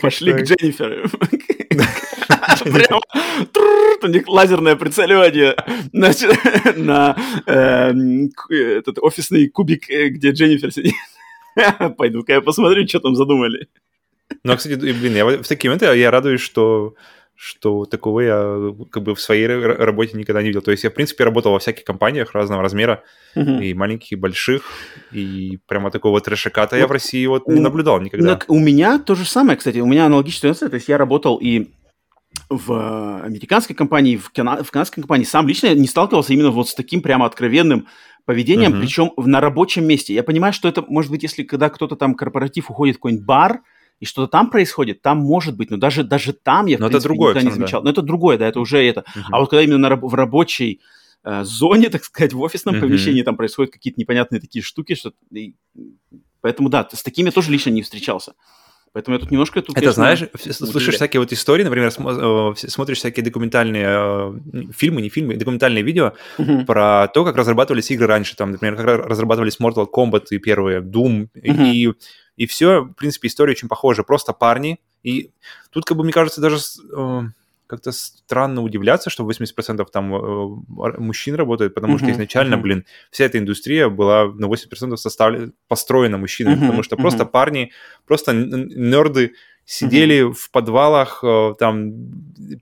[0.00, 1.10] Пошли к Дженнифер.
[2.64, 3.00] Прям
[4.02, 5.56] у них лазерное прицеливание
[5.92, 7.16] на
[8.48, 10.94] этот офисный кубик, где Дженнифер сидит.
[11.98, 13.68] Пойду-ка я посмотрю, что там задумали.
[14.44, 16.94] Ну, а, кстати, блин, я в такие моменты я радуюсь, что
[17.44, 20.62] что такого я как бы в своей работе никогда не видел.
[20.62, 23.02] То есть я, в принципе, работал во всяких компаниях разного размера,
[23.34, 23.64] uh-huh.
[23.64, 24.62] и маленьких, и больших,
[25.10, 28.38] и прямо такого трешаката вот, я в России вот не наблюдал никогда.
[28.46, 31.70] У меня то же самое, кстати, у меня аналогичная ситуация, то есть я работал и
[32.48, 36.74] в американской компании, в, кана- в канадской компании сам лично не сталкивался именно вот с
[36.74, 37.86] таким прямо откровенным
[38.24, 38.80] поведением, uh-huh.
[38.80, 40.14] причем на рабочем месте.
[40.14, 43.60] Я понимаю, что это, может быть, если когда кто-то там корпоратив уходит в какой-нибудь бар,
[44.00, 46.98] и что-то там происходит, там может быть, но даже, даже там я, в но принципе,
[46.98, 47.82] это другое, никогда не замечал.
[47.82, 47.84] Да.
[47.84, 49.04] Но это другое, да, это уже это.
[49.14, 49.22] Uh-huh.
[49.30, 50.80] А вот когда именно на, в рабочей
[51.22, 52.80] э, зоне, так сказать, в офисном uh-huh.
[52.80, 55.12] помещении там происходят какие-то непонятные такие штуки, что...
[56.40, 58.34] Поэтому, да, с такими я тоже лично не встречался.
[58.92, 59.62] Поэтому я тут немножко...
[59.62, 64.32] Тут, это знаешь, слышишь всякие вот истории, например, э, смотришь всякие документальные э,
[64.76, 66.66] фильмы, не фильмы, документальные видео uh-huh.
[66.66, 71.28] про то, как разрабатывались игры раньше, там, например, как разрабатывались Mortal Kombat и первые, Doom,
[71.34, 71.72] uh-huh.
[71.72, 71.92] и
[72.36, 74.02] и все, в принципе, история очень похожа.
[74.04, 74.80] Просто парни.
[75.02, 75.30] И
[75.70, 77.22] тут, как бы, мне кажется, даже э,
[77.72, 83.38] как-то странно удивляться, что 80% там э, мужчин работает, потому что изначально, блин, вся эта
[83.38, 87.72] индустрия была на 80% составлена, построена мужчинами, потому что просто парни,
[88.06, 89.32] просто нерды
[89.64, 91.94] сидели в подвалах, э, там,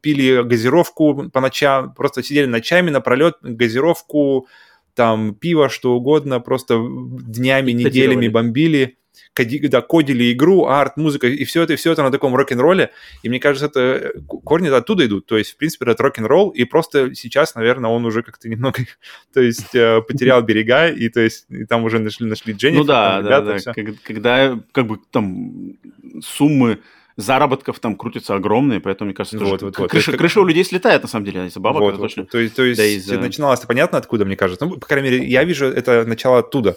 [0.01, 4.47] пили газировку по ночам, просто сидели ночами напролет, газировку,
[4.95, 9.00] там, пиво, что угодно, просто днями, неделями бомбили
[9.37, 12.91] да, кодили игру, арт, музыка, и все это, и все это на таком рок-н-ролле.
[13.23, 15.27] И мне кажется, это корни оттуда идут.
[15.27, 18.81] То есть, в принципе, это рок-н-ролл, и просто сейчас, наверное, он уже как-то немного,
[19.33, 22.81] то есть, э, потерял берега, и то есть, и там уже нашли, нашли Дженнифер.
[22.81, 23.73] Ну да, да, да.
[23.73, 25.77] Когда, когда, как бы, там
[26.23, 26.81] суммы
[27.17, 29.91] заработков там крутятся огромные, поэтому, мне кажется, вот, тоже вот, вот.
[29.91, 32.25] крыша, есть, крыша у людей слетает, на самом деле, из-за бабок, вот, это точно.
[32.25, 34.67] То есть, то есть да, из начиналось-то понятно, откуда, мне кажется.
[34.67, 36.77] Ну, по крайней мере, я вижу это начало оттуда.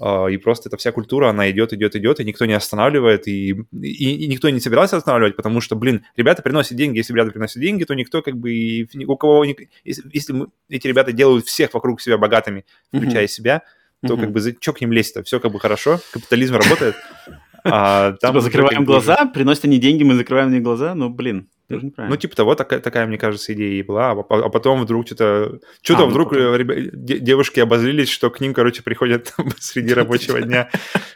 [0.00, 3.50] А, и просто эта вся культура, она идет, идет, идет, и никто не останавливает, и,
[3.72, 7.60] и, и никто не собирался останавливать, потому что, блин, ребята приносят деньги, если ребята приносят
[7.60, 9.68] деньги, то никто как бы, и, у кого, если,
[10.12, 13.28] если мы, эти ребята делают всех вокруг себя богатыми, включая mm-hmm.
[13.28, 13.62] себя,
[14.06, 14.20] то mm-hmm.
[14.20, 15.22] как бы, что к ним лезть-то?
[15.22, 16.96] Все как бы хорошо, капитализм работает.
[17.66, 21.48] А, там типа закрываем глаза, приносят они деньги, мы закрываем на глаза, ну, блин.
[21.68, 24.12] Ну, типа того, такая, такая, мне кажется, идея и была.
[24.12, 25.60] А, а потом вдруг что-то...
[25.82, 26.56] Что-то а, ну, вдруг потом...
[26.56, 26.90] ребя...
[26.92, 30.70] девушки обозлились, что к ним, короче, приходят среди рабочего дня.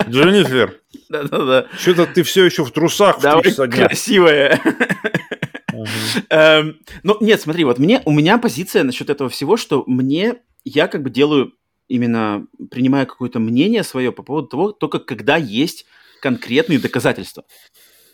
[0.09, 1.67] Дженнифер, да-да-да.
[1.79, 4.61] Что-то ты все еще в трусах Давай, красивая.
[6.31, 10.89] Эм, ну, нет, смотри, вот мне, у меня позиция насчет этого всего, что мне, я
[10.89, 11.53] как бы делаю
[11.89, 15.87] именно принимаю какое-то мнение свое по поводу того, только когда есть
[16.21, 17.45] конкретные доказательства.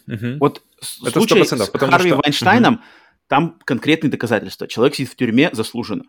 [0.06, 0.38] Угу.
[0.40, 2.20] Вот в случае с Харви что...
[2.22, 2.82] Вайнштейном угу.
[3.28, 4.66] там конкретные доказательства.
[4.68, 6.04] Человек сидит в тюрьме заслуженно.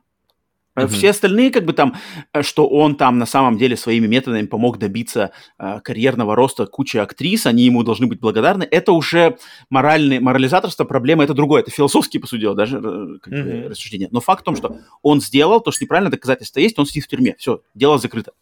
[0.75, 0.87] Mm-hmm.
[0.89, 1.95] Все остальные, как бы там,
[2.33, 6.97] э, что он там на самом деле своими методами помог добиться э, карьерного роста кучи
[6.97, 9.37] актрис, они ему должны быть благодарны, это уже
[9.69, 13.61] моральный, морализаторство проблема, это другое, это философские, по сути дела, даже э, как mm-hmm.
[13.61, 14.09] бы, рассуждения.
[14.11, 17.07] Но факт в том, что он сделал то, что неправильно, доказательство есть, он сидит в
[17.07, 18.33] тюрьме, все, дело закрыто.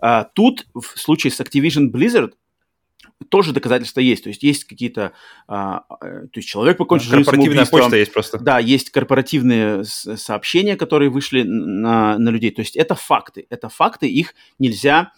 [0.00, 2.32] А, тут в случае с Activision Blizzard
[3.28, 4.24] тоже доказательства есть.
[4.24, 5.12] То есть есть какие-то...
[5.46, 8.38] А, э, то есть человек покончил жизнь Корпоративная почта есть просто.
[8.38, 12.50] Да, есть корпоративные сообщения, которые вышли на, на людей.
[12.50, 13.46] То есть это факты.
[13.50, 15.12] Это факты, их нельзя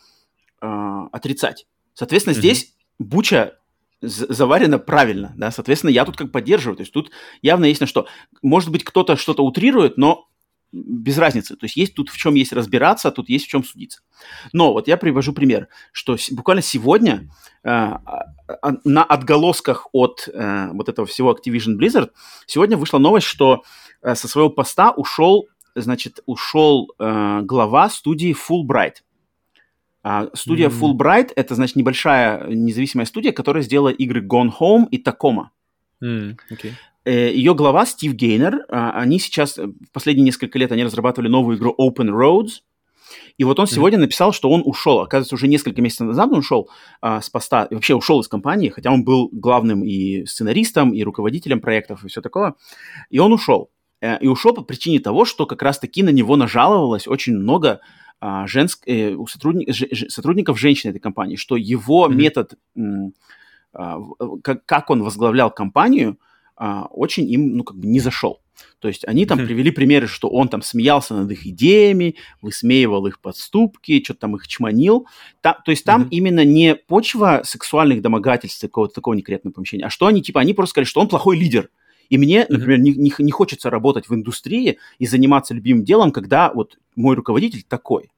[0.61, 1.67] а, отрицать.
[1.95, 2.39] Соответственно, mm-hmm.
[2.39, 3.59] здесь Буча
[4.03, 7.11] заварено правильно, да, соответственно, я тут как поддерживаю, то есть тут
[7.43, 8.07] явно есть на что.
[8.41, 10.30] Может быть, кто-то что-то утрирует, но
[10.73, 11.57] без разницы.
[11.57, 14.01] То есть есть тут в чем есть разбираться, тут есть в чем судиться.
[14.53, 17.29] Но вот я привожу пример, что буквально сегодня
[17.65, 18.01] э, а,
[18.47, 22.11] а, на отголосках от э, вот этого всего Activision Blizzard
[22.47, 23.65] сегодня вышла новость, что
[24.03, 28.97] э, со своего поста ушел, значит, ушел э, глава студии Fulbright.
[30.03, 30.97] А, студия mm-hmm.
[30.97, 35.49] Fulbright это, значит, небольшая независимая студия, которая сделала игры Gone Home и Tacoma.
[36.03, 36.73] Mm, okay.
[37.05, 41.29] Э, ее глава Стив Гейнер, а, они сейчас, э, в последние несколько лет, они разрабатывали
[41.29, 42.61] новую игру Open Roads,
[43.39, 45.01] и вот он сегодня написал, что он ушел.
[45.01, 46.69] Оказывается, уже несколько месяцев назад он ушел
[47.01, 51.61] а, с поста, вообще ушел из компании, хотя он был главным и сценаристом, и руководителем
[51.61, 52.55] проектов, и все такое.
[53.09, 53.71] И он ушел.
[54.01, 57.81] Э, и ушел по причине того, что как раз-таки на него нажаловалось очень много
[58.21, 58.83] а, женск...
[58.87, 59.73] э, у сотрудник...
[59.75, 60.09] ж...
[60.09, 62.15] сотрудников женщин этой компании, что его mm-hmm.
[62.15, 62.55] метод,
[63.73, 63.99] а,
[64.43, 66.19] как, как он возглавлял компанию,
[66.63, 68.43] а, очень им, ну, как бы не зашел.
[68.81, 73.23] То есть они там привели примеры, что он там смеялся над их идеями, высмеивал их
[73.23, 75.07] подступки, что-то там их чманил.
[75.41, 80.07] Та, то есть там именно не почва сексуальных домогательств, какого-то такого некорректного помещения, а что
[80.07, 81.71] они, типа, они просто сказали, что он плохой лидер.
[82.11, 86.53] И мне, например, не, не, не хочется работать в индустрии и заниматься любимым делом, когда
[86.53, 88.11] вот мой руководитель такой.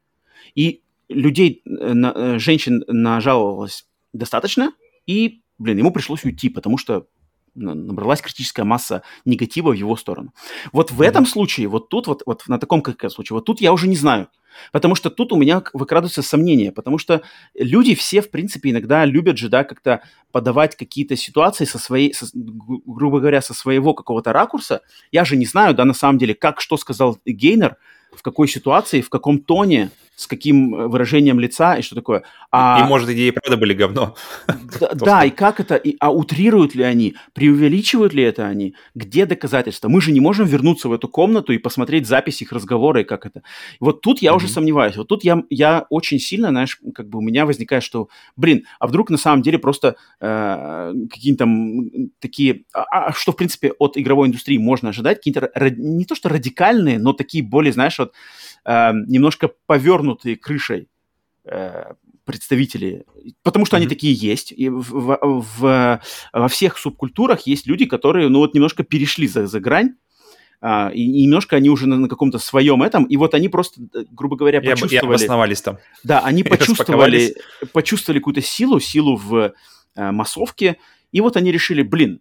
[0.56, 4.72] И людей, э, на, э, женщин нажаловалось достаточно,
[5.06, 7.06] и, блин, ему пришлось уйти, потому что
[7.54, 10.32] набралась критическая масса негатива в его сторону.
[10.72, 11.06] Вот в mm-hmm.
[11.06, 13.96] этом случае, вот тут, вот, вот на таком как случае, вот тут я уже не
[13.96, 14.28] знаю.
[14.70, 17.22] Потому что тут у меня выкрадываются сомнения, потому что
[17.54, 22.26] люди все, в принципе, иногда любят же, да, как-то подавать какие-то ситуации со своей, со,
[22.34, 24.82] грубо говоря, со своего какого-то ракурса.
[25.10, 27.76] Я же не знаю, да, на самом деле, как, что сказал Гейнер,
[28.14, 32.22] в какой ситуации, в каком тоне, с каким э, выражением лица и что такое.
[32.50, 32.80] А...
[32.80, 34.14] И, может, идеи правда были говно.
[34.80, 39.26] Да, да, и как это, и, а утрируют ли они, преувеличивают ли это они, где
[39.26, 39.88] доказательства?
[39.88, 43.26] Мы же не можем вернуться в эту комнату и посмотреть запись их разговора и как
[43.26, 43.42] это.
[43.80, 44.36] Вот тут я mm-hmm.
[44.36, 48.08] уже сомневаюсь, вот тут я, я очень сильно, знаешь, как бы у меня возникает, что,
[48.36, 51.90] блин, а вдруг на самом деле просто э, какие-то там
[52.20, 56.28] такие, а, а, что, в принципе, от игровой индустрии можно ожидать, какие-то не то что
[56.28, 58.12] радикальные, но такие более, знаешь, вот э,
[58.64, 60.88] немножко повернутые крышей
[61.44, 61.94] э,
[62.24, 63.04] представители,
[63.42, 63.80] потому что mm-hmm.
[63.80, 64.52] они такие есть.
[64.52, 65.18] И в, в,
[65.58, 66.00] в,
[66.32, 69.94] во всех субкультурах есть люди, которые, ну вот, немножко перешли за, за грань,
[70.60, 73.82] а, и, и немножко они уже на, на каком-то своем этом, и вот они просто,
[73.94, 74.94] э, грубо говоря, почувствовали...
[74.94, 75.78] И, обосновались там.
[76.04, 77.34] Да, они почувствовали,
[77.72, 79.54] почувствовали какую-то силу, силу в
[79.96, 80.76] э, массовке,
[81.12, 82.20] и вот они решили, блин,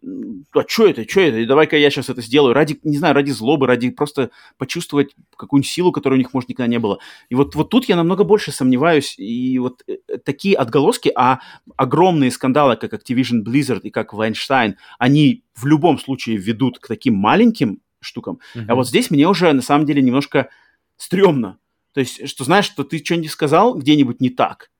[0.53, 3.65] а что это, что это, давай-ка я сейчас это сделаю ради, не знаю, ради злобы,
[3.65, 6.99] ради просто почувствовать какую-нибудь силу, которой у них, может, никогда не было.
[7.29, 11.39] И вот, вот тут я намного больше сомневаюсь, и вот э, такие отголоски, а
[11.77, 17.15] огромные скандалы, как Activision Blizzard и как Weinstein, они в любом случае ведут к таким
[17.15, 18.39] маленьким штукам.
[18.55, 18.65] Mm-hmm.
[18.67, 20.49] А вот здесь мне уже, на самом деле, немножко
[20.97, 21.59] стрёмно.
[21.93, 24.70] То есть, что знаешь, что ты что-нибудь сказал где-нибудь не так,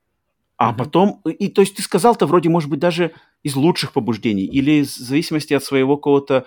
[0.61, 0.77] а mm-hmm.
[0.77, 4.85] потом, и то есть ты сказал-то вроде, может быть, даже из лучших побуждений или в
[4.85, 6.45] зависимости от своего какого-то,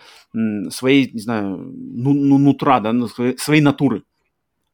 [0.70, 4.04] своей, не знаю, ну, ну, нутра, да, ну, своей, своей натуры.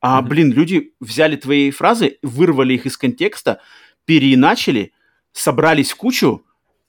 [0.03, 0.29] А, mm-hmm.
[0.29, 3.63] блин, люди взяли твои фразы, вырвали их из контекста,
[4.05, 4.93] переиначили,
[5.33, 6.45] собрались в кучу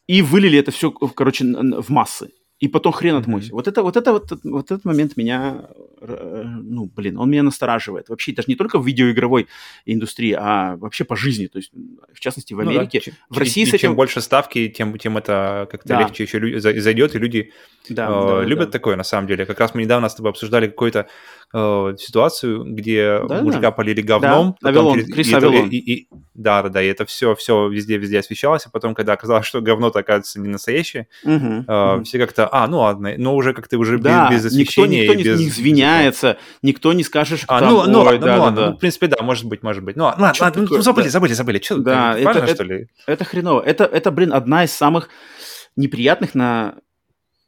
[0.08, 2.32] и вылили это все, короче, в массы
[2.62, 3.50] и потом хрен отмойся.
[3.50, 3.54] Mm-hmm.
[3.54, 5.66] Вот это, вот это, вот, вот этот момент меня,
[6.00, 8.10] э, ну, блин, он меня настораживает.
[8.10, 9.48] Вообще, даже не только в видеоигровой
[9.88, 11.48] индустрии, а вообще по жизни.
[11.48, 11.72] То есть,
[12.14, 13.02] в частности, в Америке.
[13.08, 13.36] Ну, да.
[13.36, 13.80] В России чем, с этим...
[13.80, 16.00] Чем больше ставки, тем, тем это как-то да.
[16.02, 17.52] легче еще зайдет, и люди
[17.90, 18.74] да, э, да, любят да.
[18.74, 19.48] такое, на самом деле.
[19.48, 21.08] Как раз мы недавно с тобой обсуждали какой-то
[21.54, 23.72] э, ситуацию, где да, мужика да.
[23.72, 24.56] полили говном.
[24.62, 25.14] Да, Авилон, через...
[25.14, 25.70] Крис и Авилон.
[25.70, 29.14] И, и, и, да, да, да, и это все, все везде-везде освещалось, а потом, когда
[29.14, 31.34] оказалось, что говно-то оказывается не настоящее, угу,
[31.68, 32.04] э, угу.
[32.04, 35.02] все как-то, а, ну ладно, но уже как-то уже да, без, без освещения.
[35.02, 35.40] Никто, никто без...
[35.40, 38.70] не извиняется, никто не скажет, что а, там, ну, ну, ладно, да, ну, ладно, да.
[38.70, 39.96] ну, в принципе, да, может быть, может быть.
[39.96, 41.12] Ну, ладно, ладно ну, забыли, да.
[41.12, 41.60] забыли, забыли.
[41.62, 42.88] Что, да, это, важно, это, что ли?
[43.06, 43.62] Это хреново.
[43.62, 45.10] Это, это, блин, одна из самых
[45.76, 46.76] неприятных на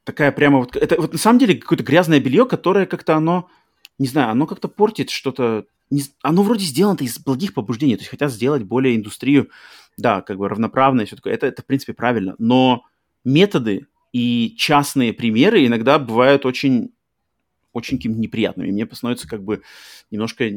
[0.04, 0.76] такая прямо вот...
[0.76, 3.50] Это вот на самом деле какое-то грязное белье, которое как-то оно,
[4.00, 5.66] не знаю, оно как-то портит что-то...
[5.90, 9.50] Не, оно вроде сделано из благих побуждений, то есть хотят сделать более индустрию,
[9.98, 11.34] да, как бы равноправно и все такое.
[11.34, 12.36] Это, это, в принципе, правильно.
[12.40, 12.84] Но
[13.24, 16.92] методы и частные примеры иногда бывают очень
[17.74, 18.72] очень какими-то неприятными.
[18.72, 19.64] Мне становится как бы
[20.12, 20.52] немножко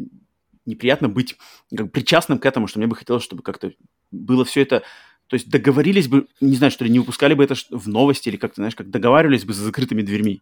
[0.66, 1.36] неприятно быть
[1.74, 3.72] как, причастным к этому, что мне бы хотелось, чтобы как-то
[4.10, 4.82] было все это
[5.28, 8.36] то есть договорились бы, не знаю, что ли, не выпускали бы это в новости или
[8.36, 10.40] как-то, знаешь, как договаривались бы за закрытыми дверьми.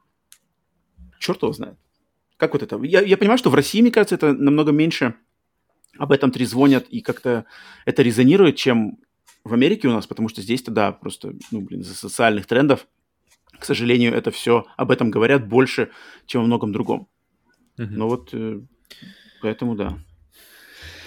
[1.19, 1.79] Черт его знает.
[2.37, 2.83] Как вот это?
[2.83, 5.15] Я, я понимаю, что в России, мне кажется, это намного меньше
[5.99, 7.45] об этом трезвонят и как-то
[7.85, 8.99] это резонирует, чем
[9.45, 12.87] в Америке у нас, потому что здесь тогда просто, ну, блин, из-за социальных трендов,
[13.59, 15.91] к сожалению, это все об этом говорят больше,
[16.27, 17.09] чем о многом другом.
[17.79, 17.87] Mm-hmm.
[17.91, 18.61] Но вот э,
[19.41, 19.99] поэтому да.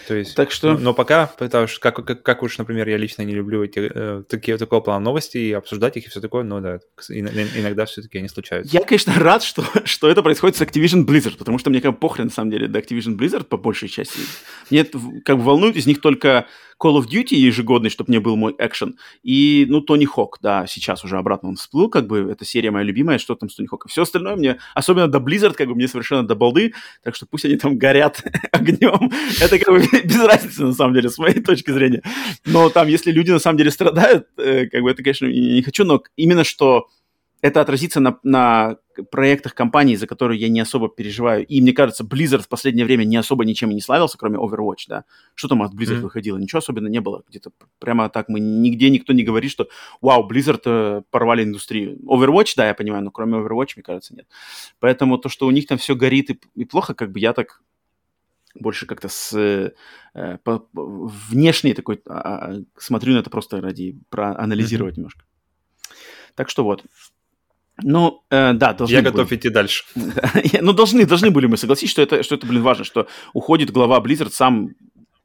[0.07, 0.77] То есть, так что...
[0.77, 4.23] Но, пока, потому что, как, как, как уж, например, я лично не люблю эти, э,
[4.29, 6.79] такие, такого плана новости и обсуждать их и все такое, но да,
[7.09, 8.73] иногда все-таки они случаются.
[8.73, 12.25] Я, конечно, рад, что, что это происходит с Activision Blizzard, потому что мне как похрен,
[12.25, 14.21] на самом деле, до Activision Blizzard по большей части.
[14.69, 16.47] Мне как бы волнует из них только
[16.81, 18.97] Call of Duty ежегодный, чтобы мне был мой экшен.
[19.23, 22.85] И, ну, Тони Хок, да, сейчас уже обратно он всплыл, как бы, эта серия моя
[22.85, 23.89] любимая, что там с Тони Хоком.
[23.89, 26.73] Все остальное мне, особенно до Blizzard, как бы, мне совершенно до балды,
[27.03, 29.11] так что пусть они там горят огнем.
[29.41, 32.03] Это как бы без разницы, на самом деле, с моей точки зрения.
[32.45, 35.83] Но там, если люди на самом деле страдают, э, как бы, это, конечно, не хочу,
[35.83, 36.87] но именно что
[37.41, 38.77] это отразится на, на
[39.11, 41.45] проектах компаний, за которые я не особо переживаю.
[41.45, 44.85] И мне кажется, Blizzard в последнее время не особо ничем и не славился, кроме Overwatch,
[44.87, 45.05] да.
[45.35, 46.01] Что там от Blizzard mm-hmm.
[46.01, 46.37] выходило?
[46.37, 47.23] Ничего особенно не было.
[47.29, 49.67] Где-то прямо так мы нигде никто не говорит, что
[50.01, 51.97] вау, Blizzard э, порвали индустрию.
[52.05, 54.27] Overwatch, да, я понимаю, но кроме Overwatch, мне кажется, нет.
[54.79, 57.61] Поэтому то, что у них там все горит и, и плохо, как бы я так
[58.55, 64.95] больше как-то с э, по, внешней такой а, а, смотрю на это просто ради проанализировать
[64.95, 64.97] mm-hmm.
[64.97, 65.25] немножко.
[66.33, 66.83] Так что вот.
[67.83, 69.11] Ну, э, да, должны Я были.
[69.11, 69.83] готов идти дальше.
[70.61, 73.99] ну, должны, должны были мы согласиться, что это, что это, блин, важно, что уходит глава
[73.99, 74.69] Blizzard сам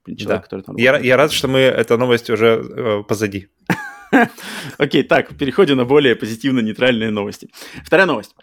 [0.05, 0.39] человек, да.
[0.39, 0.77] который там...
[0.77, 3.49] Я, я рад, что мы, эта новость уже э, позади.
[4.79, 7.49] Окей, так, переходим на более позитивно-нейтральные новости.
[7.85, 8.35] Вторая новость.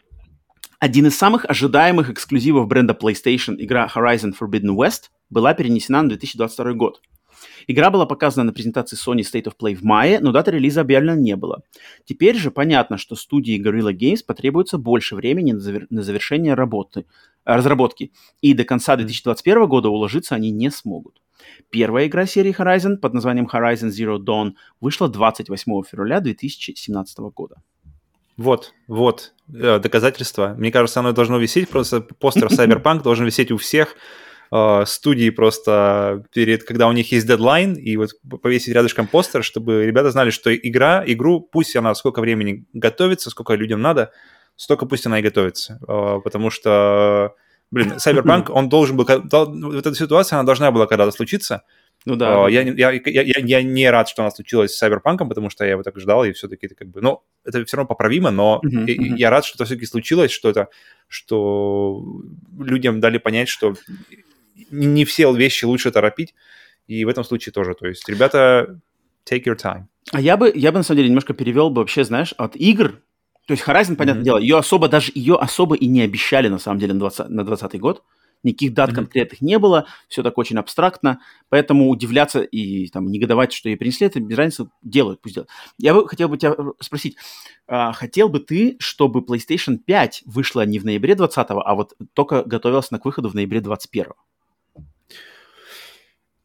[0.79, 6.73] Один из самых ожидаемых эксклюзивов бренда PlayStation, игра Horizon Forbidden West, была перенесена на 2022
[6.73, 7.01] год.
[7.69, 11.13] Игра была показана на презентации Sony State of Play в мае, но даты релиза объявлено
[11.21, 11.61] не было.
[12.03, 17.01] Теперь же понятно, что студии Guerrilla Games потребуется больше времени на завершение работы,
[17.45, 21.21] э, разработки, и до конца 2021 года уложиться они не смогут.
[21.69, 27.57] Первая игра серии Horizon под названием Horizon Zero Dawn вышла 28 февраля 2017 года.
[28.35, 30.55] Вот, вот, э, доказательство.
[30.57, 33.95] Мне кажется, оно должно висеть, просто постер Cyberpunk должен висеть у всех,
[34.51, 38.11] э, студии просто перед, когда у них есть дедлайн, и вот
[38.41, 43.53] повесить рядышком постер, чтобы ребята знали, что игра, игру, пусть она сколько времени готовится, сколько
[43.53, 44.11] людям надо,
[44.55, 45.79] столько пусть она и готовится.
[45.87, 47.35] Э, потому что,
[47.71, 51.63] блин, Cyberpunk, он должен был, вот эта ситуация, она должна была когда-то случиться,
[52.05, 52.47] ну да.
[52.47, 55.71] Uh, я, я, я, я, не рад, что она случилась с Cyberpunk, потому что я
[55.71, 57.01] его так ждал, и все-таки это как бы...
[57.01, 59.17] Ну, это все равно поправимо, но uh-huh, я, uh-huh.
[59.17, 60.69] я рад, что это все-таки случилось, что это...
[61.07, 62.03] Что
[62.57, 63.73] людям дали понять, что
[64.71, 66.33] не все вещи лучше торопить,
[66.87, 67.73] и в этом случае тоже.
[67.75, 68.79] То есть, ребята,
[69.29, 69.85] take your time.
[70.11, 73.01] А я бы, я бы на самом деле немножко перевел бы вообще, знаешь, от игр.
[73.47, 74.25] То есть Horizon, понятное mm-hmm.
[74.25, 77.43] дело, ее особо даже ее особо и не обещали на самом деле на 20, на
[77.43, 78.03] 20 год.
[78.41, 78.95] Никаких дат mm-hmm.
[78.95, 81.19] конкретных не было, все так очень абстрактно,
[81.49, 85.49] поэтому удивляться и там негодовать, что ей принесли, это без разницы, делают, пусть делают.
[85.77, 87.17] Я бы хотел бы тебя спросить,
[87.67, 92.43] а, хотел бы ты, чтобы PlayStation 5 вышла не в ноябре 20 а вот только
[92.43, 94.05] готовилась на к выходу в ноябре 21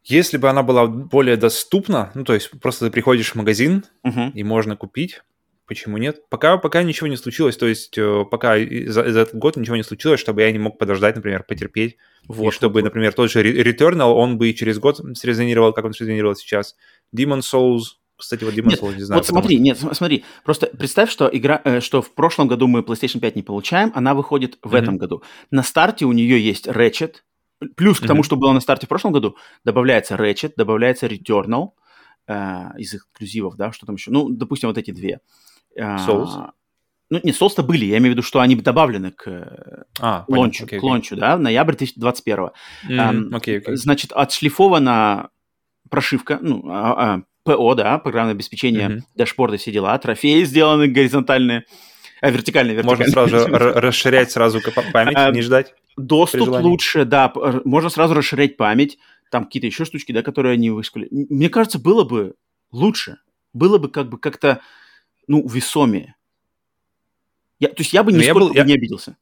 [0.05, 4.33] если бы она была более доступна, ну, то есть просто ты приходишь в магазин uh-huh.
[4.33, 5.23] и можно купить,
[5.67, 6.29] почему нет?
[6.29, 9.83] Пока, пока ничего не случилось, то есть э, пока за, за этот год ничего не
[9.83, 11.97] случилось, чтобы я не мог подождать, например, потерпеть,
[12.29, 12.85] вот, и чтобы, вот.
[12.85, 16.77] например, тот же Returnal, он бы через год срезонировал, как он срезонировал сейчас.
[17.17, 17.83] Demon Souls,
[18.17, 19.21] кстати, вот Demon нет, Souls не знаю.
[19.21, 19.63] Вот смотри, что...
[19.63, 23.43] нет, смотри, просто представь, что игра, э, что в прошлом году мы PlayStation 5 не
[23.43, 24.79] получаем, она выходит в mm-hmm.
[24.79, 25.23] этом году.
[25.51, 27.17] На старте у нее есть Ratchet,
[27.77, 31.71] Плюс к тому, что было на старте в прошлом году, добавляется Ratchet, добавляется Returnal
[32.27, 34.11] э, из эксклюзивов, да, что там еще.
[34.11, 35.21] Ну, допустим, вот эти две.
[35.77, 36.51] Souls?
[37.11, 40.77] Ну, не, соус были, я имею в виду, что они добавлены к а, лончу, okay,
[40.77, 40.79] okay.
[40.81, 42.51] к лончу, да, в ноябрь 2021.
[42.89, 43.77] Mm, okay, okay.
[43.77, 45.29] Значит, отшлифована
[45.91, 49.01] прошивка, ну, а, а, ПО, да, программное обеспечение, mm-hmm.
[49.17, 51.67] дашборды, все дела, трофеи сделаны горизонтальные,
[52.21, 53.09] а, вертикальные, вертикальные.
[53.09, 53.47] Можно сразу
[53.81, 54.61] расширять сразу
[54.93, 55.75] память, а, не ждать?
[55.97, 57.33] Доступ лучше, да,
[57.65, 58.99] можно сразу расширять память,
[59.31, 61.09] там какие-то еще штучки, да, которые они вышкали.
[61.11, 62.35] Мне кажется, было бы
[62.73, 63.19] лучше,
[63.53, 64.61] было бы как бы как-то,
[65.27, 66.17] ну, весомее.
[67.59, 68.65] Я, то есть я бы я был, я...
[68.65, 69.17] не обиделся.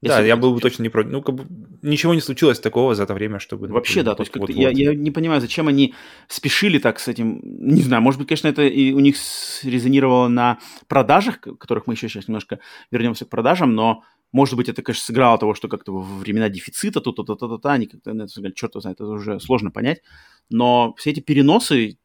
[0.00, 1.10] Да, я был бы точно не против.
[1.10, 1.46] Ну, как бы
[1.82, 3.68] ничего не случилось такого за это время, чтобы...
[3.68, 4.56] Вообще, да, то есть вот, вот.
[4.56, 5.94] Я, я не понимаю, зачем они
[6.28, 7.40] спешили так с этим.
[7.42, 9.16] Не знаю, может быть, конечно, это и у них
[9.62, 10.58] резонировало на
[10.88, 12.58] продажах, которых мы еще сейчас немножко
[12.90, 14.02] вернемся к продажам, но
[14.34, 18.26] может быть, это, конечно, сыграло того, что как-то во времена дефицита, то-то-то-то-то, они как-то, ну,
[18.50, 20.02] черт знает, это уже сложно понять.
[20.50, 21.98] Но все эти переносы,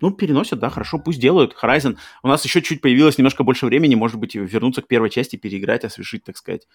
[0.00, 1.54] ну, переносят, да, хорошо, пусть делают.
[1.62, 1.96] Horizon.
[2.24, 5.84] У нас еще чуть появилось немножко больше времени, может быть, вернуться к первой части, переиграть,
[5.84, 6.66] освежить, так сказать,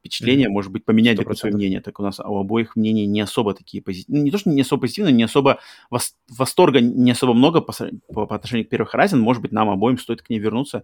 [0.00, 0.52] впечатление, mm-hmm.
[0.52, 1.80] может быть, поменять свое мнение.
[1.80, 4.22] Так у нас у обоих мнений не особо такие позитивные.
[4.22, 6.16] Ну, не то, что не особо позитивные, не особо вос...
[6.28, 7.72] восторга не особо много по,
[8.12, 9.18] по, по отношению к первой Horizon.
[9.18, 10.82] Может быть, нам обоим стоит к ней вернуться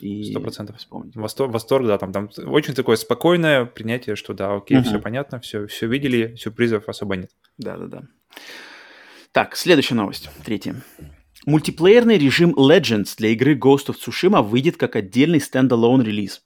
[0.00, 1.14] и 100% вспомнить.
[1.16, 4.84] Восторг, восторг, да, там, там очень такое спокойное принятие, что да, окей, uh-huh.
[4.84, 7.30] все понятно, все, все видели, сюрпризов особо нет.
[7.58, 8.02] Да-да-да.
[9.32, 10.82] Так, следующая новость, третья.
[11.46, 16.42] Мультиплеерный режим Legends для игры Ghost of Tsushima выйдет как отдельный стендалон релиз.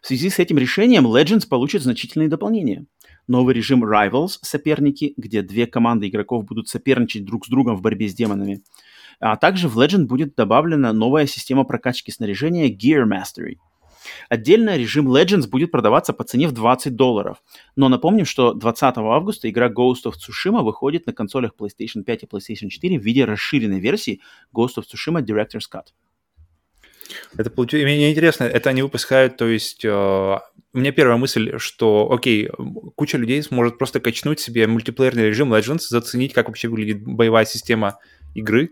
[0.00, 2.86] В связи с этим решением Legends получит значительные дополнения.
[3.28, 8.08] Новый режим Rivals– соперники, где две команды игроков будут соперничать друг с другом в борьбе
[8.08, 8.64] с демонами.
[9.22, 13.56] А также в Legend будет добавлена новая система прокачки снаряжения Gear Mastery–
[14.28, 17.38] Отдельно режим Legends будет продаваться по цене в 20 долларов.
[17.76, 22.26] Но напомним, что 20 августа игра Ghost of Tsushima выходит на консолях PlayStation 5 и
[22.26, 24.20] PlayStation 4 в виде расширенной версии
[24.54, 25.86] Ghost of Tsushima Director's Cut.
[27.36, 27.84] Это получилось.
[27.84, 32.48] Мне интересно, это они выпускают, то есть э, у меня первая мысль, что, окей,
[32.94, 37.98] куча людей сможет просто качнуть себе мультиплеерный режим Legends, заценить, как вообще выглядит боевая система
[38.34, 38.70] игры,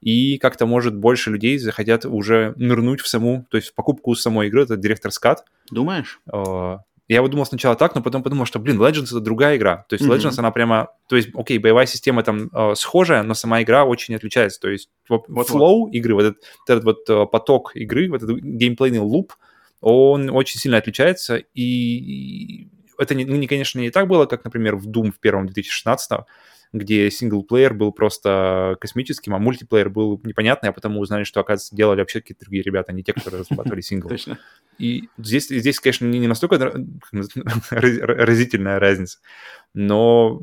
[0.00, 4.48] и как-то, может, больше людей захотят уже нырнуть в саму, то есть в покупку самой
[4.48, 5.44] игры, это директор скат.
[5.70, 6.20] Думаешь?
[6.30, 9.84] А, я вот думал сначала так, но потом подумал, что, блин, Legends это другая игра.
[9.88, 10.16] То есть mm-hmm.
[10.16, 10.88] Legends, она прямо...
[11.08, 14.60] То есть, окей, боевая система там э, схожая, но сама игра очень отличается.
[14.60, 18.98] То есть вот, flow игры, вот этот, этот вот э, поток игры, вот этот геймплейный
[18.98, 19.34] луп,
[19.80, 21.36] он очень сильно отличается.
[21.54, 22.68] И
[22.98, 26.20] это, не, не, конечно, не так было, как, например, в Doom в первом 2016
[26.76, 31.74] где синглплеер был просто космическим, а мультиплеер был непонятный, а потом мы узнали, что, оказывается,
[31.74, 34.08] делали вообще какие-то другие ребята, а не те, которые разрабатывали сингл.
[34.08, 34.38] Точно.
[34.78, 36.58] И здесь, здесь, конечно, не настолько
[37.70, 39.18] разительная разница,
[39.74, 40.42] но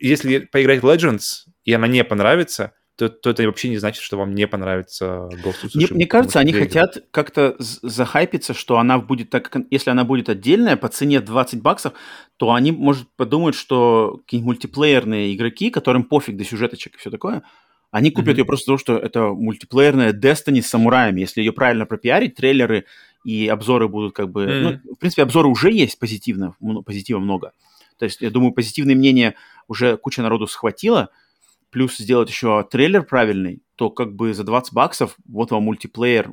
[0.00, 4.18] если поиграть в Legends, и она не понравится, то, то это вообще не значит, что
[4.18, 5.76] вам не понравится Ghost of Tsushima.
[5.76, 10.76] Мне, мне кажется, они хотят как-то захайпиться, что она будет так, если она будет отдельная
[10.76, 11.94] по цене 20 баксов,
[12.36, 17.42] то они, может, подумают, что какие-нибудь мультиплеерные игроки, которым пофиг до сюжеточек и все такое,
[17.90, 18.38] они купят mm-hmm.
[18.38, 21.20] ее просто потому, что это мультиплеерная Destiny с самураями.
[21.20, 22.86] Если ее правильно пропиарить, трейлеры
[23.24, 24.44] и обзоры будут как бы...
[24.44, 24.78] Mm-hmm.
[24.84, 27.52] Ну, в принципе, обзоры уже есть позитивно, позитива много.
[27.98, 29.34] То есть, я думаю, позитивные мнения
[29.68, 31.10] уже куча народу схватила,
[31.72, 36.30] плюс сделать еще трейлер правильный, то как бы за 20 баксов вот вам мультиплеер,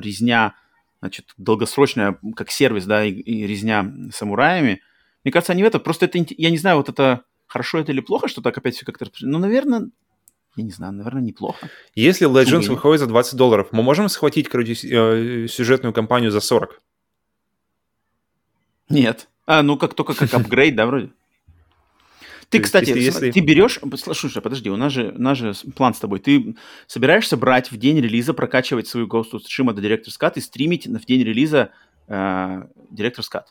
[0.00, 0.54] резня,
[1.00, 4.82] значит, долгосрочная, как сервис, да, и, и резня самураями.
[5.24, 8.00] Мне кажется, они в это, просто это, я не знаю, вот это хорошо это или
[8.00, 9.08] плохо, что так опять все как-то...
[9.20, 9.90] Ну, наверное,
[10.56, 11.70] я не знаю, наверное, неплохо.
[11.94, 16.40] Если Legends Чего выходит за 20 долларов, мы можем схватить, короче, э, сюжетную кампанию за
[16.40, 16.82] 40?
[18.88, 19.28] Нет.
[19.46, 21.10] А, ну как только как апгрейд, да, вроде?
[22.50, 23.30] Ты, кстати, если, если...
[23.30, 23.78] ты берешь...
[23.96, 26.18] Слушай, подожди, у нас же, у нас же план с тобой.
[26.18, 26.56] Ты
[26.86, 30.86] собираешься брать в день релиза, прокачивать свою Ghost of Tsushima до Director's Cut и стримить
[30.86, 31.70] в день релиза
[32.06, 32.12] э,
[32.90, 33.44] Director's Cut?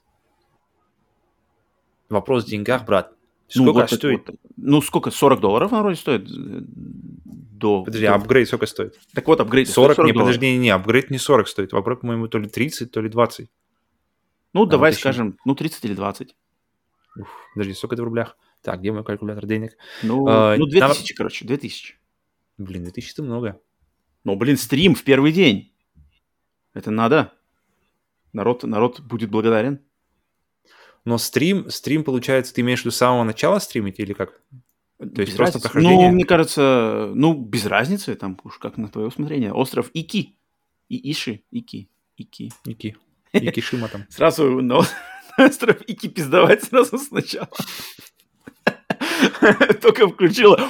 [2.10, 3.14] Вопрос в деньгах, брат.
[3.56, 4.28] Ну, сколько ну, вот стоит?
[4.28, 5.12] Вот, ну, сколько?
[5.12, 6.28] 40 долларов на вроде стоит?
[6.28, 6.62] Э,
[7.58, 8.16] до, подожди, до...
[8.16, 9.00] апгрейд сколько стоит?
[9.14, 10.28] Так вот, апгрейд 40, 40 не, долларов.
[10.28, 11.74] подожди, не, не, апгрейд не 40 стоит.
[11.74, 13.48] Апгрейд, по-моему, то ли 30, то ли 20.
[14.54, 16.36] Ну, а давай вот скажем, ну, 30 или 20.
[17.20, 18.38] Уф, подожди, сколько это в рублях?
[18.68, 19.78] Так, где мой калькулятор денег?
[20.04, 21.16] Ну, а, ну 2000, там...
[21.16, 21.96] короче, 2000.
[22.58, 23.62] Блин, 2000 это много.
[24.26, 25.74] Ну, блин, стрим в первый день.
[26.74, 27.32] Это надо.
[28.34, 29.80] Народ, народ будет благодарен.
[31.06, 34.42] Но стрим, стрим, получается, ты имеешь в виду с самого начала стримить или как?
[34.98, 36.10] То без есть просто прохождение?
[36.10, 39.54] Ну, мне кажется, ну, без разницы, там уж как на твое усмотрение.
[39.54, 40.36] Остров Ики.
[40.90, 42.52] И Иши, Ики, Ики.
[42.66, 42.98] Ики.
[43.32, 44.04] Икишима там.
[44.10, 44.82] Сразу на
[45.38, 47.50] остров Ики пиздовать сразу сначала.
[49.82, 50.70] Только включила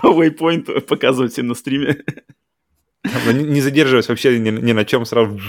[0.00, 2.04] по waypoint показывать всем на стриме.
[3.32, 5.40] Не задерживаясь вообще ни, ни на чем, сразу...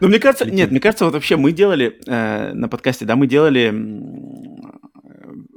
[0.00, 3.26] Ну, мне кажется, нет, мне кажется, вот вообще мы делали э, на подкасте, да, мы
[3.26, 3.74] делали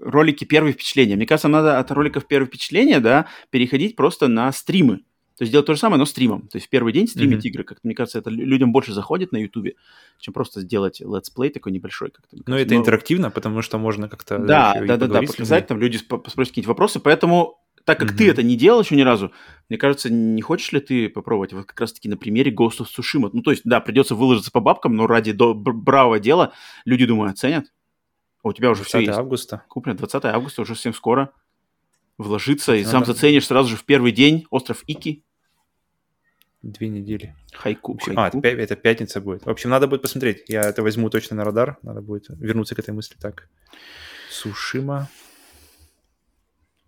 [0.02, 1.16] ролики первые впечатления.
[1.16, 5.02] Мне кажется, надо от роликов первые впечатления, да, переходить просто на стримы.
[5.38, 6.48] То есть делать то же самое, но стримом.
[6.48, 7.50] То есть в первый день стримить mm-hmm.
[7.50, 7.64] игры.
[7.64, 9.76] Как мне кажется, это людям больше заходит на Ютубе,
[10.20, 12.12] чем просто сделать летсплей такой небольшой.
[12.12, 12.80] Как-то, ну, это но...
[12.80, 14.38] интерактивно, потому что можно как-то...
[14.38, 17.00] Да, да, да, да, показать, там люди спросят какие-нибудь вопросы.
[17.00, 18.18] Поэтому, так как mm-hmm.
[18.18, 19.32] ты это не делал еще ни разу,
[19.70, 23.32] мне кажется, не хочешь ли ты попробовать вот как раз-таки на примере Ghost of Tsushima?
[23.34, 25.56] Ну, то есть, да, придется выложиться по бабкам, но ради до...
[25.56, 26.54] бравого дела
[26.86, 27.66] люди, думаю, оценят.
[28.44, 29.18] А у тебя уже все есть.
[29.18, 29.64] августа.
[29.68, 31.32] Куплено 20 августа, уже совсем скоро.
[32.18, 35.24] Вложиться, и сам заценишь сразу же в первый день остров Ики.
[36.62, 37.36] Две недели.
[37.52, 37.94] Хайку.
[37.94, 38.40] Общем, хайку.
[38.42, 39.46] А, это пятница будет.
[39.46, 40.44] В общем, надо будет посмотреть.
[40.48, 41.78] Я это возьму точно на радар.
[41.82, 43.18] Надо будет вернуться к этой мысли.
[43.20, 43.50] Так.
[44.30, 45.10] Сушима.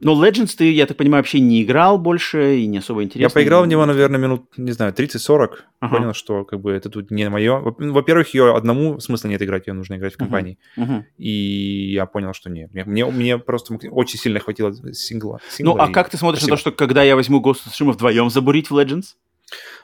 [0.01, 3.21] Но Legends ты, я так понимаю, вообще не играл больше и не особо интересно.
[3.21, 5.49] Я поиграл в него, наверное, минут, не знаю, 30-40.
[5.79, 5.97] Ага.
[5.97, 7.59] Понял, что как бы это тут не мое.
[7.59, 10.57] Во-первых, ее одному смысла нет играть, ее нужно играть в компании.
[10.77, 11.03] Uh-huh.
[11.17, 12.73] И я понял, что нет.
[12.73, 15.39] Мне, мне, мне просто очень сильно хватило сингла.
[15.49, 16.55] сингла ну, а как ты смотришь Спасибо.
[16.55, 19.15] на то, что когда я возьму Ghost of Tsushima вдвоем забурить в Legends?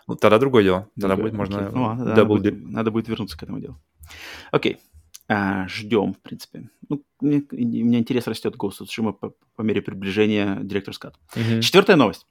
[0.08, 0.88] Ну, тогда другое дело.
[1.00, 1.32] Тогда другое.
[1.32, 1.70] будет можно...
[1.72, 3.80] Ну, ладно, надо, будет, надо будет вернуться к этому делу.
[4.52, 4.78] Окей.
[5.34, 6.70] А, ждем, в принципе.
[6.90, 11.14] Ну, мне, у меня интерес растет Ghost of Tsushima по, по мере приближения Director's Cut.
[11.36, 11.62] Mm-hmm.
[11.62, 12.26] Четвертая новость.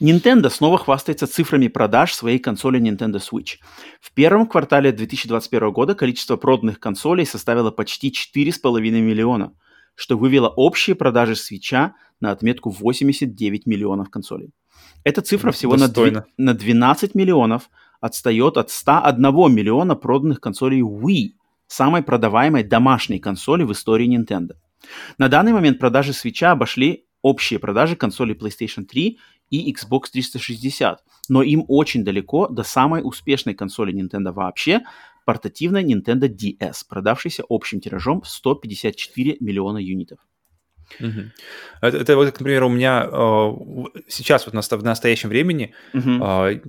[0.00, 3.58] Nintendo снова хвастается цифрами продаж своей консоли Nintendo Switch.
[4.00, 9.52] В первом квартале 2021 года количество проданных консолей составило почти 4,5 миллиона,
[9.94, 14.54] что вывело общие продажи Switch на отметку 89 миллионов консолей.
[15.04, 17.68] Эта цифра всего на, 2, на 12 миллионов
[18.00, 21.34] отстает от 101 миллиона проданных консолей Wii
[21.72, 24.54] самой продаваемой домашней консоли в истории Nintendo.
[25.18, 29.18] На данный момент продажи Switch обошли общие продажи консолей PlayStation 3
[29.50, 34.80] и Xbox 360, но им очень далеко до самой успешной консоли Nintendo вообще,
[35.24, 40.18] портативной Nintendo DS, продавшейся общим тиражом в 154 миллиона юнитов.
[40.98, 41.20] Угу.
[41.82, 43.50] Это, это вот, например, у меня э,
[44.08, 46.10] сейчас вот в настоящем времени угу.
[46.10, 46.60] э,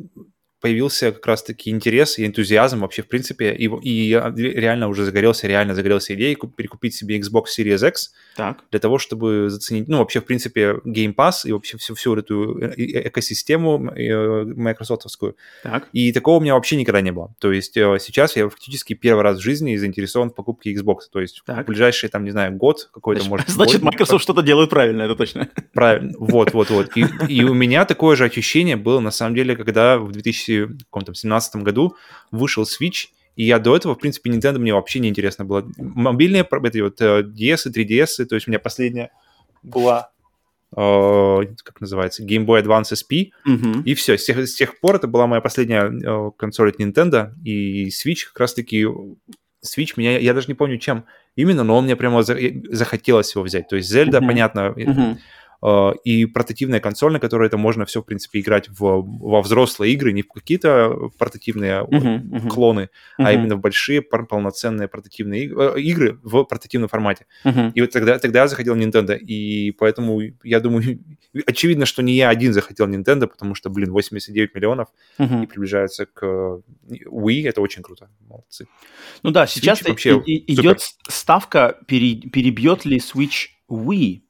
[0.62, 5.48] появился как раз-таки интерес и энтузиазм вообще в принципе, и, и я реально уже загорелся,
[5.48, 8.64] реально загорелся идеей перекупить себе Xbox Series X так.
[8.72, 12.60] для того, чтобы заценить, ну, вообще, в принципе, Game Pass и вообще всю, всю эту
[12.60, 12.74] э,
[13.08, 15.36] экосистему э, майкрософтовскую.
[15.64, 15.88] Так.
[15.94, 17.34] И такого у меня вообще никогда не было.
[17.40, 21.00] То есть э, сейчас я фактически первый раз в жизни заинтересован в покупке Xbox.
[21.12, 21.64] То есть так.
[21.64, 23.50] в ближайший, там, не знаю, год какой-то, значит, может...
[23.50, 25.50] Значит, Microsoft что-то делает правильно, это точно.
[25.74, 26.98] Правильно, вот, вот, вот.
[26.98, 31.56] И, и у меня такое же ощущение было, на самом деле, когда в 2000 2017
[31.58, 31.96] году
[32.32, 35.70] вышел Switch, и я до этого, в принципе, Nintendo мне вообще не интересно было.
[35.78, 39.12] Мобильные, эти вот DS, 3DS, то есть у меня последняя
[39.64, 40.12] была
[40.76, 43.84] э, как называется, Game Boy Advance SP, uh-huh.
[43.84, 44.18] и все.
[44.18, 48.26] С тех, с тех пор это была моя последняя э, консоль от Nintendo, и Switch
[48.28, 48.86] как раз-таки...
[49.64, 51.06] Switch меня, я даже не помню, чем
[51.36, 53.68] именно, но он мне прямо захотелось его взять.
[53.68, 54.28] То есть Zelda, uh-huh.
[54.28, 55.18] понятно, uh-huh.
[55.64, 59.94] Э, и портативная консоль, на которой это можно все, в принципе, играть в, во взрослые
[59.94, 62.48] игры, не в какие-то портативные uh-huh, uh-huh.
[62.48, 62.90] клоны,
[63.20, 63.26] uh-huh.
[63.26, 67.26] а именно в большие полноценные портативные э, игры в портативном формате.
[67.46, 67.72] Uh-huh.
[67.74, 71.00] И вот тогда, тогда я захотел Nintendo, и поэтому я думаю,
[71.46, 74.90] очевидно, что не я один захотел Nintendo, потому что, блин, 89 миллионов
[75.20, 75.44] uh-huh.
[75.44, 78.68] и приближается к Wii, это очень круто, молодцы.
[79.22, 84.22] Ну да, сейчас вообще и, идет ставка, перебьет ли Switch Wii,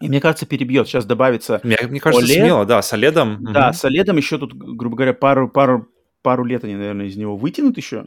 [0.00, 0.88] и мне кажется, перебьет.
[0.88, 2.40] Сейчас добавится Мне, мне кажется, OLED.
[2.40, 3.38] смело, да, с OLED.
[3.52, 3.76] Да, угу.
[3.76, 5.88] с OLED еще тут, грубо говоря, пару, пару,
[6.22, 8.06] пару лет они, наверное, из него вытянут еще.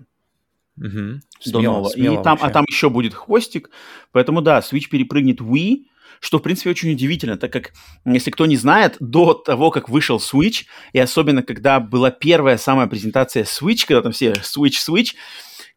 [0.78, 1.22] Угу.
[1.40, 1.90] Смело, до нового.
[1.90, 3.70] Смело И там, а там еще будет хвостик.
[4.12, 5.86] Поэтому, да, Switch перепрыгнет Wii,
[6.20, 7.74] что, в принципе, очень удивительно, так как,
[8.06, 12.88] если кто не знает, до того, как вышел Switch, и особенно, когда была первая самая
[12.88, 15.16] презентация Switch, когда там все Switch, Switch,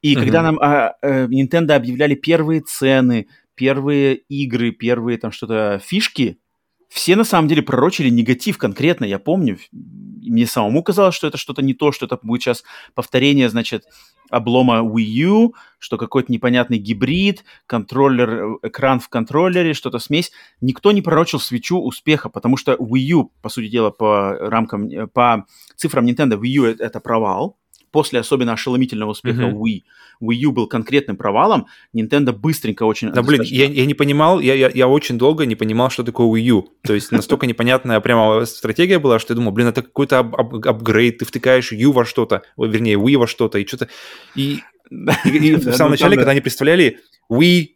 [0.01, 3.29] и mm когда нам а, а, Nintendo объявляли первые цены,
[3.63, 6.41] первые игры, первые там что-то фишки,
[6.89, 9.57] все на самом деле пророчили негатив конкретно, я помню.
[9.71, 12.65] Мне самому казалось, что это что-то не то, что это будет сейчас
[12.95, 13.85] повторение, значит,
[14.31, 20.33] облома Wii U, что какой-то непонятный гибрид, контроллер, экран в контроллере, что-то смесь.
[20.61, 25.47] Никто не пророчил свечу успеха, потому что Wii U, по сути дела, по рамкам, по
[25.77, 27.61] цифрам Nintendo, Wii U это провал,
[27.93, 29.59] после особенно ошеломительного успеха mm-hmm.
[29.59, 29.83] Wii,
[30.23, 33.11] Wii U был конкретным провалом, Nintendo быстренько очень...
[33.11, 36.27] Да, блин, я, я не понимал, я, я, я очень долго не понимал, что такое
[36.27, 36.69] Wii U.
[36.83, 40.67] То есть настолько непонятная прямо стратегия была, что я думал, блин, это какой-то ап- ап-
[40.67, 43.89] апгрейд, ты втыкаешь U во что-то, вернее, Wii во что-то, и что-то...
[44.35, 44.61] И,
[44.91, 47.01] и, и в самом начале, когда они представляли
[47.31, 47.69] Wii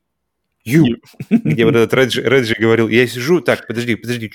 [0.66, 0.96] you,
[1.30, 4.30] где вот этот Реджи, Реджи говорил, я сижу, так, подожди, подожди,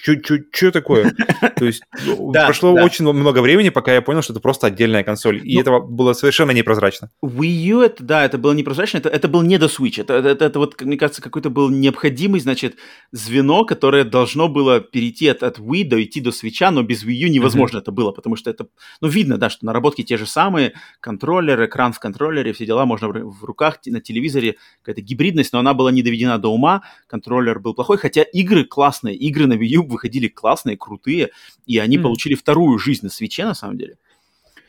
[0.52, 1.14] что такое?
[1.58, 5.42] То есть ну, прошло очень много времени, пока я понял, что это просто отдельная консоль,
[5.44, 7.12] и ну, это было совершенно непрозрачно.
[7.24, 10.46] Wii U, это, да, это было непрозрачно, это, это был не до Switch, это, это,
[10.46, 12.78] это вот, мне кажется, какой-то был необходимый, значит,
[13.12, 17.14] звено, которое должно было перейти от, от Wii до идти до Switch, но без Wii
[17.14, 17.82] U невозможно mm-hmm.
[17.82, 18.68] это было, потому что это,
[19.02, 23.10] ну, видно, да, что наработки те же самые, контроллер, экран в контроллере, все дела, можно
[23.10, 27.60] в руках, на телевизоре, какая-то гибридность, но она была не доведена доведена до ума, контроллер
[27.60, 31.32] был плохой, хотя игры классные, игры на Wii U выходили классные, крутые,
[31.66, 32.04] и они mm.
[32.04, 33.98] получили вторую жизнь на свече, на самом деле.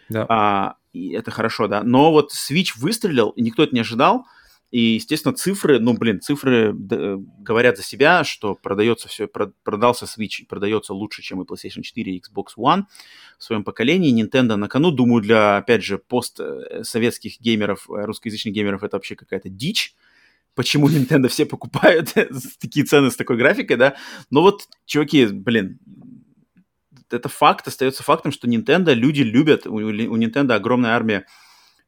[0.08, 0.26] Да.
[0.28, 1.82] А, и это хорошо, да.
[1.82, 4.26] Но вот Switch выстрелил, и никто это не ожидал,
[4.70, 10.94] и, естественно, цифры, ну, блин, цифры говорят за себя, что продается все, продался Switch, продается
[10.94, 12.84] лучше, чем и PlayStation 4 и Xbox One
[13.38, 14.18] в своем поколении.
[14.18, 19.94] Nintendo на кону, думаю, для, опять же, постсоветских геймеров, русскоязычных геймеров это вообще какая-то дичь
[20.54, 22.14] почему Nintendo все покупают
[22.60, 23.96] такие цены с такой графикой, да.
[24.30, 25.78] Но вот, чуваки, блин,
[27.10, 31.26] это факт, остается фактом, что Nintendo люди любят, у, у Nintendo огромная армия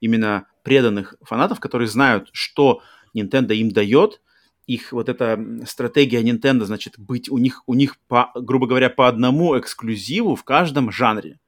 [0.00, 2.82] именно преданных фанатов, которые знают, что
[3.16, 4.20] Nintendo им дает,
[4.66, 9.08] их вот эта стратегия Nintendo, значит, быть у них, у них по, грубо говоря, по
[9.08, 11.38] одному эксклюзиву в каждом жанре.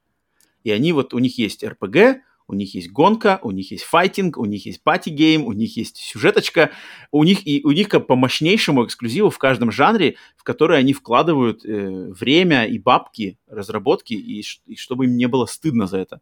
[0.64, 4.38] И они вот, у них есть RPG, у них есть гонка, у них есть файтинг,
[4.38, 6.70] у них есть party game, у них есть сюжеточка,
[7.10, 10.92] у них и у них как по мощнейшему эксклюзиву в каждом жанре, в который они
[10.92, 16.20] вкладывают э, время и бабки разработки, и, и чтобы им не было стыдно за это.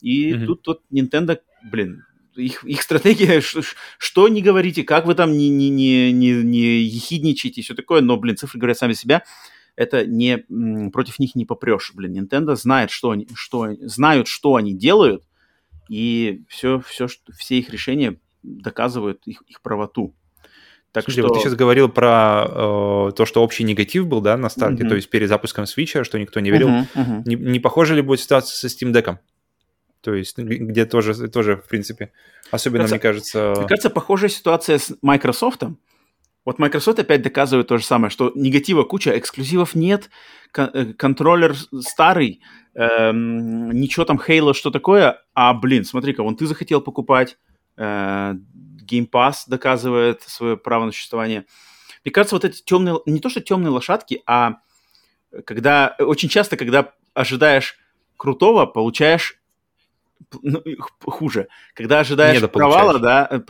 [0.00, 0.46] И mm-hmm.
[0.46, 1.38] тут вот Nintendo,
[1.70, 3.62] блин, их, их стратегия, что,
[3.98, 8.00] что не говорите, как вы там не, не, не, не, не ехидничаете и все такое,
[8.00, 9.22] но, блин, цифры говорят сами себя,
[9.76, 10.38] это не
[10.90, 12.18] против них не попрешь, блин.
[12.18, 15.24] Nintendo знает, что они, что знают, что они делают,
[15.90, 20.14] и все, все, все их решения доказывают их, их правоту.
[20.92, 21.28] Так Слушай, что...
[21.28, 24.88] вот ты сейчас говорил про э, то, что общий негатив был, да, на старте, uh-huh.
[24.88, 26.68] то есть перед запуском Switch, что никто не верил.
[26.68, 27.22] Uh-huh, uh-huh.
[27.26, 29.18] Не, не похоже ли будет ситуация со Steam Deck?
[30.00, 32.12] То есть, где тоже, тоже в принципе,
[32.52, 33.54] особенно, кажется, мне кажется...
[33.58, 35.62] Мне кажется, похожая ситуация с Microsoft.
[36.44, 40.10] Вот Microsoft опять доказывает то же самое, что негатива куча, эксклюзивов нет,
[40.56, 42.40] э, контроллер старый,
[42.74, 47.36] эм, ничего там Halo, что такое, а, блин, смотри-ка, вон ты захотел покупать,
[47.76, 48.34] э,
[48.90, 51.44] Game Pass доказывает свое право на существование.
[52.04, 54.56] Мне кажется, вот эти темные, не то что темные лошадки, а
[55.44, 57.76] когда, очень часто, когда ожидаешь
[58.16, 59.39] крутого, получаешь
[60.42, 60.62] ну,
[61.04, 61.48] хуже.
[61.74, 63.40] Когда ожидаешь провала, да, э,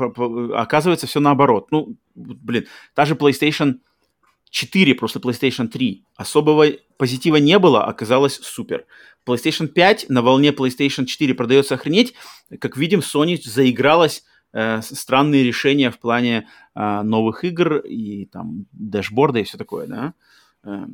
[0.55, 1.70] оказывается все наоборот.
[1.70, 3.80] Ну, блин, та же PlayStation
[4.51, 6.05] 4 просто PlayStation 3.
[6.16, 6.66] Особого
[6.97, 8.86] позитива не было, оказалось супер.
[9.26, 12.14] PlayStation 5 на волне PlayStation 4 продается охренеть.
[12.59, 19.40] Как видим, Sony заигралась э, странные решения в плане э, новых игр и там дэшборда
[19.40, 20.14] и все такое, да.
[20.64, 20.86] Э,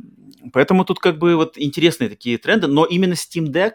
[0.52, 3.74] поэтому тут как бы вот интересные такие тренды, но именно Steam Deck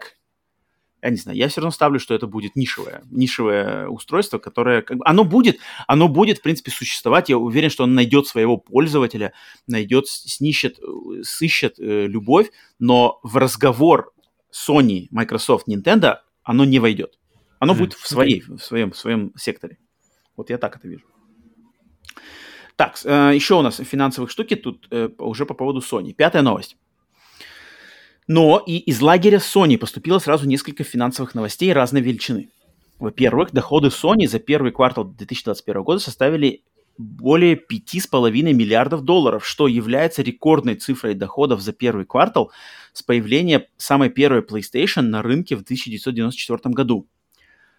[1.02, 4.98] я не знаю, я все равно ставлю, что это будет нишевое, нишевое устройство, которое, как
[4.98, 5.58] бы, оно будет,
[5.88, 7.28] оно будет, в принципе, существовать.
[7.28, 9.32] Я уверен, что он найдет своего пользователя,
[9.66, 10.78] найдет, снищет,
[11.22, 14.12] сыщет э, любовь, но в разговор
[14.52, 17.18] Sony, Microsoft, Nintendo оно не войдет.
[17.58, 17.78] Оно mm-hmm.
[17.78, 19.78] будет в своей, в своем, в своем секторе.
[20.36, 21.04] Вот я так это вижу.
[22.76, 26.12] Так, э, еще у нас финансовых штуки тут э, уже по поводу Sony.
[26.12, 26.76] Пятая новость.
[28.28, 32.50] Но и из лагеря Sony поступило сразу несколько финансовых новостей разной величины.
[32.98, 36.62] Во-первых, доходы Sony за первый квартал 2021 года составили
[36.98, 42.52] более 5,5 миллиардов долларов, что является рекордной цифрой доходов за первый квартал
[42.92, 47.08] с появления самой первой PlayStation на рынке в 1994 году.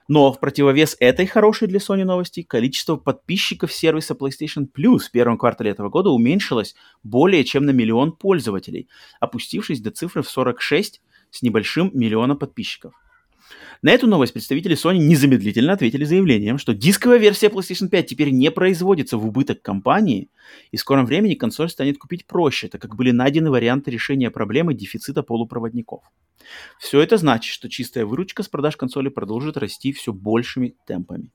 [0.07, 5.37] Но в противовес этой хорошей для Sony новости, количество подписчиков сервиса PlayStation Plus в первом
[5.37, 8.89] квартале этого года уменьшилось более чем на миллион пользователей,
[9.19, 11.01] опустившись до цифры в 46
[11.31, 12.93] с небольшим миллиона подписчиков.
[13.81, 18.49] На эту новость представители Sony незамедлительно ответили заявлением, что дисковая версия PlayStation 5 теперь не
[18.49, 20.29] производится в убыток компании,
[20.71, 24.73] и в скором времени консоль станет купить проще, так как были найдены варианты решения проблемы
[24.73, 26.03] дефицита полупроводников.
[26.79, 31.29] Все это значит, что чистая выручка с продаж консоли продолжит расти все большими темпами.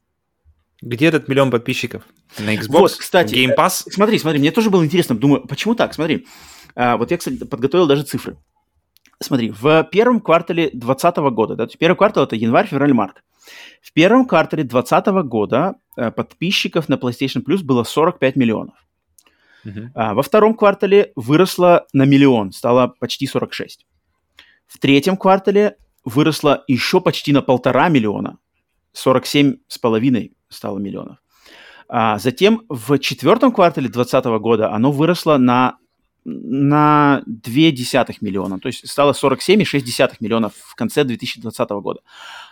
[0.81, 2.05] Где этот миллион подписчиков?
[2.39, 2.69] На Xbox?
[2.69, 3.35] Вот, кстати.
[3.35, 3.83] Game Pass?
[3.91, 5.17] Смотри, смотри, мне тоже было интересно.
[5.17, 5.93] Думаю, почему так?
[5.93, 6.27] Смотри.
[6.77, 8.37] А, вот я, кстати, подготовил даже цифры.
[9.21, 13.23] Смотри, в первом квартале 2020 года, да, первый квартал это январь, февраль, март.
[13.83, 18.75] В первом квартале 2020 года э, подписчиков на PlayStation Plus было 45 миллионов.
[19.65, 19.89] Uh-huh.
[19.95, 23.87] А, во втором квартале выросло на миллион, стало почти 46.
[24.67, 28.39] В третьем квартале выросло еще почти на полтора миллиона,
[28.93, 31.19] 47 с половиной стало миллионов.
[31.89, 35.79] А затем в четвертом квартале 2020 года оно выросло на,
[36.29, 42.01] на 0,2 миллиона, то есть стало 47,6 миллионов в конце 2020 года.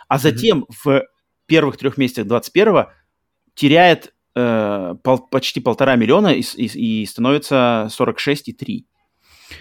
[0.07, 0.73] А затем mm-hmm.
[0.83, 1.03] в
[1.45, 2.85] первых трех месяцах 2021
[3.53, 8.83] теряет э, пол, почти полтора миллиона и, и, и становится 46,3.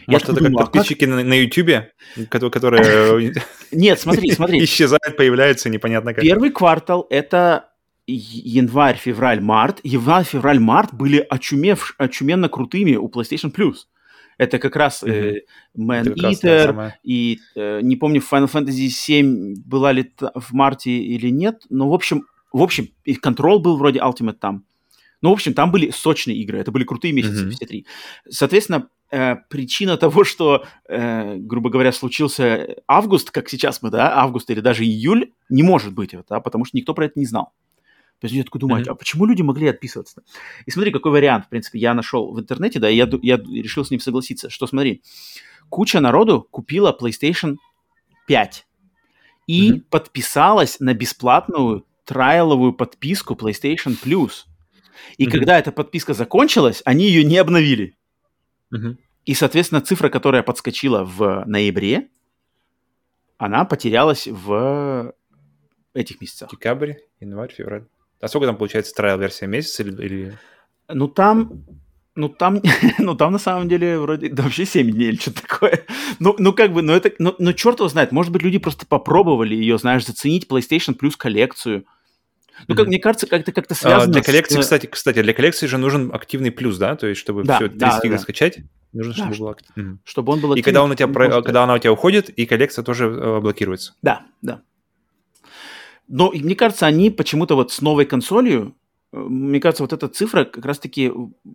[0.06, 1.24] Может, это думал, как подписчики как...
[1.24, 1.92] на Ютубе,
[2.28, 3.34] которые...
[3.70, 4.64] Нет, смотри, смотри.
[4.64, 6.22] Исчезают, появляются, непонятно как.
[6.22, 7.70] Первый квартал— это
[8.06, 9.80] январь, февраль, март.
[9.82, 13.86] Январь, февраль, март были очумев, очуменно крутыми у PlayStation Plus.
[14.38, 15.42] Это как раз э,
[15.76, 21.62] Man Eater и э, не помню Final Fantasy 7 была ли в марте или нет,
[21.70, 24.64] но в общем, в общем, и Control был вроде Ultimate там.
[25.22, 27.50] Ну, в общем, там были сочные игры, это были крутые месяцы mm-hmm.
[27.50, 27.86] все три.
[28.28, 34.50] Соответственно, э, причина того, что, э, грубо говоря, случился август, как сейчас мы, да, август
[34.50, 37.52] или даже июль, не может быть, да, потому что никто про это не знал.
[38.20, 38.90] То есть я такой думаю, mm-hmm.
[38.90, 40.22] а почему люди могли отписываться?
[40.64, 43.84] И смотри, какой вариант, в принципе, я нашел в интернете, да, и я, я решил
[43.84, 45.02] с ним согласиться, что смотри,
[45.68, 47.56] куча народу купила PlayStation
[48.26, 48.66] 5
[49.46, 49.80] и mm-hmm.
[49.90, 54.44] подписалась на бесплатную трайловую подписку PlayStation Plus.
[55.18, 55.30] И mm-hmm.
[55.30, 57.96] когда эта подписка закончилась, они ее не обновили.
[58.72, 58.96] Mm-hmm.
[59.26, 62.08] И, соответственно, цифра, которая подскочила в ноябре,
[63.38, 65.14] она потерялась в
[65.92, 66.50] этих месяцах.
[66.50, 67.86] Декабрь, январь, февраль.
[68.20, 69.46] А сколько там получается трайл-версия?
[69.46, 70.38] Месяц или, или...
[70.88, 71.64] Ну, там...
[72.14, 72.62] Ну там,
[72.98, 75.84] ну там на самом деле вроде да, вообще 7 дней или что-то такое.
[76.18, 78.86] Ну, ну как бы, ну это, ну, ну черт его знает, может быть люди просто
[78.86, 81.84] попробовали ее, знаешь, заценить PlayStation Plus коллекцию,
[82.68, 82.88] ну, как mm-hmm.
[82.88, 84.04] мне кажется, как-то как-то связано.
[84.04, 84.60] А, для коллекции, с...
[84.60, 87.78] кстати, кстати, для коллекции же нужен активный плюс, да, то есть чтобы да, все 30
[87.78, 88.18] да, да.
[88.18, 88.58] скачать,
[88.92, 89.98] нужно, да, чтобы был активный.
[90.04, 90.60] Чтобы он был активный.
[90.60, 91.42] И когда он у тебя, просто...
[91.42, 93.94] когда она у тебя уходит, и коллекция тоже э, блокируется.
[94.02, 94.62] Да, да.
[96.08, 98.74] Но мне кажется, они почему-то вот с новой консолью
[99.12, 101.12] мне кажется, вот эта цифра как раз-таки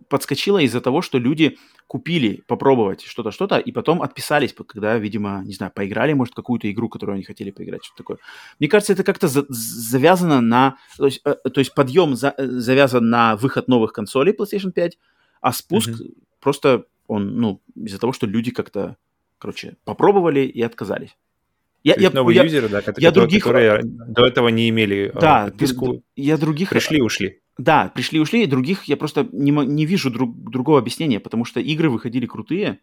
[0.08, 5.52] подскочила из-за того, что люди купили попробовать что-то, что-то, и потом отписались, когда, видимо, не
[5.52, 8.18] знаю, поиграли, может, какую-то игру, которую они хотели поиграть, что-то такое.
[8.58, 10.76] Мне кажется, это как-то за- завязано на...
[10.96, 14.98] То есть, э, то есть подъем за- завязан на выход новых консолей PlayStation 5,
[15.40, 16.14] а спуск mm-hmm.
[16.40, 18.96] просто он, ну, из-за того, что люди как-то,
[19.38, 21.14] короче, попробовали и отказались.
[21.84, 23.42] Я, я, новые я, юзеры, да, которые, я других...
[23.42, 26.70] которые до этого не имели э, да, подписку, я других...
[26.70, 27.40] пришли ушли.
[27.58, 31.60] Да, пришли ушли, и других я просто не, не вижу друг, другого объяснения, потому что
[31.60, 32.78] игры выходили крутые.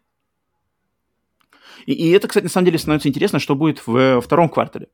[1.86, 4.88] И, и это, кстати, на самом деле становится интересно, что будет в втором квартале.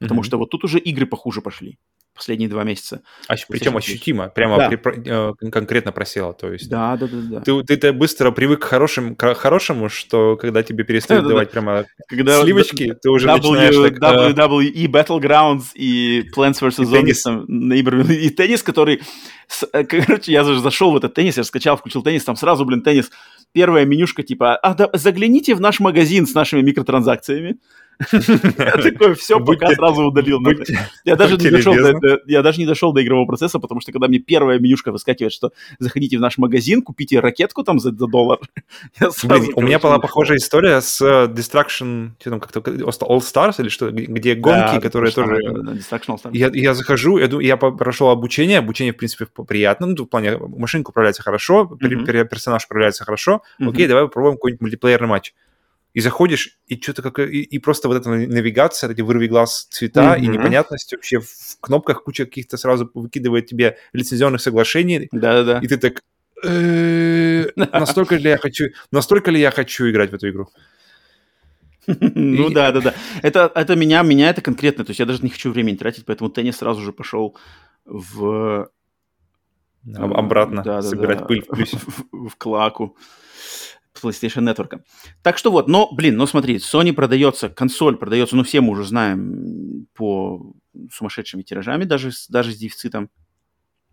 [0.00, 0.24] Потому mm-hmm.
[0.24, 1.78] что вот тут уже игры похуже пошли
[2.18, 3.00] последние два месяца.
[3.28, 4.68] А, причем ощутимо, прямо да.
[4.68, 6.68] при, э, конкретно просела, то есть.
[6.68, 7.40] Да, да, да, да.
[7.40, 11.48] Ты, ты, ты быстро привык к, хорошим, к хорошему, что когда тебе перестают да, давать
[11.48, 14.36] да, прямо когда сливочки, ты уже w, начинаешь так...
[14.36, 16.84] WWE Battlegrounds и Plants vs.
[16.84, 19.00] Zombies, там, и теннис, который...
[19.72, 23.10] Э, короче, я зашел в этот теннис, я скачал, включил теннис, там сразу, блин, теннис.
[23.52, 27.58] Первая менюшка типа, а да, загляните в наш магазин с нашими микротранзакциями.
[28.12, 30.40] Я такой, все, пока сразу удалил.
[31.04, 34.08] Я даже не дошел до я даже не дошел до игрового процесса, потому что когда
[34.08, 38.38] мне первая менюшка выскакивает, что заходите в наш магазин, купите ракетку там за доллар.
[39.54, 43.90] У меня была похожая история с э, Destruction, что там как-то All Stars или что,
[43.90, 45.38] где гонки, которые тоже...
[46.32, 51.66] Я захожу, я прошел обучение, обучение, в принципе, приятно, ну, в плане машинка управляется хорошо,
[51.66, 55.34] персонаж управляется хорошо, окей, давай попробуем какой-нибудь мультиплеерный матч
[55.98, 60.14] и заходишь, и что-то как и, и просто вот эта навигация, эти вырви глаз цвета
[60.14, 60.20] mm-hmm.
[60.20, 65.08] и непонятность вообще в кнопках куча каких-то сразу выкидывает тебе лицензионных соглашений.
[65.10, 65.58] Да-да-да.
[65.58, 66.04] И ты так,
[67.72, 70.48] настолько ли я хочу, настолько ли я хочу играть в эту игру?
[71.88, 72.94] Ну да, да, да.
[73.22, 74.84] Это, это меня, меня это конкретно.
[74.84, 77.36] То есть я даже не хочу времени тратить, поэтому теннис сразу же пошел
[77.84, 78.70] в...
[79.96, 82.28] Обратно собирать пыль в.
[82.28, 82.96] В клаку.
[84.02, 84.80] PlayStation Network.
[85.22, 88.84] Так что вот, но, блин, ну смотри, Sony продается, консоль продается, ну все мы уже
[88.84, 90.54] знаем, по
[90.92, 93.10] сумасшедшими тиражами, даже, даже с дефицитом.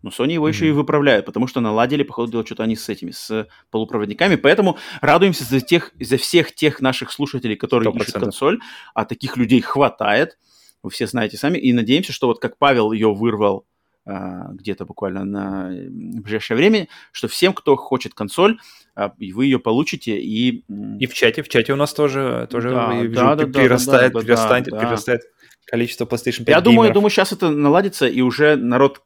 [0.02, 0.52] Но Sony его mm-hmm.
[0.52, 4.36] еще и выправляют, потому что наладили, походу, дело что-то они с этими, с полупроводниками.
[4.36, 8.02] Поэтому радуемся за, тех, за всех тех наших слушателей, которые 100%.
[8.02, 8.60] ищут консоль,
[8.94, 10.38] а таких людей хватает.
[10.82, 11.58] Вы все знаете сами.
[11.58, 13.66] И надеемся, что вот как Павел ее вырвал
[14.06, 18.58] где-то буквально на ближайшее время, что всем, кто хочет консоль,
[18.94, 20.64] а, вы ее получите и...
[21.00, 24.20] И в чате, в чате у нас тоже, тоже да, вижу, да, да, прирастает, да,
[24.20, 25.22] да, прирастает, да, прирастает
[25.66, 29.02] количество PlayStation 5 Я думаю, я думаю, сейчас это наладится, и уже народ,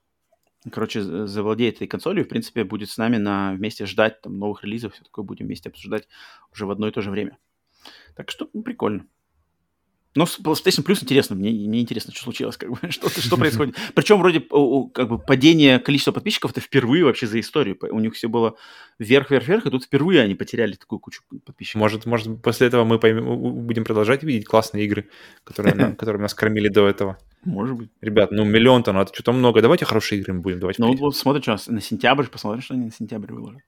[0.70, 4.94] короче, завладеет этой консолью, в принципе, будет с нами на вместе ждать там новых релизов,
[4.94, 6.06] все такое будем вместе обсуждать
[6.52, 7.39] уже в одно и то же время.
[8.14, 9.06] Так что ну, прикольно.
[10.16, 13.77] Но с PlayStation Plus интересно, мне, мне интересно, что случилось, как бы, что, что происходит.
[13.95, 17.78] Причем вроде как бы падение количества подписчиков это впервые вообще за историю.
[17.81, 18.57] У них все было
[18.99, 21.81] вверх-вверх-вверх, и тут впервые они потеряли такую кучу подписчиков.
[21.81, 25.09] Может, может после этого мы поймем, будем продолжать видеть классные игры,
[25.45, 27.16] которые, которые нас кормили до этого.
[27.45, 27.91] Может быть.
[28.01, 29.62] Ребят, ну миллион-то, ну это что-то много.
[29.62, 30.78] Давайте хорошие игры будем давать.
[30.78, 33.62] Ну вот смотрим, что на сентябрь, посмотрим, что они на сентябрь выложат.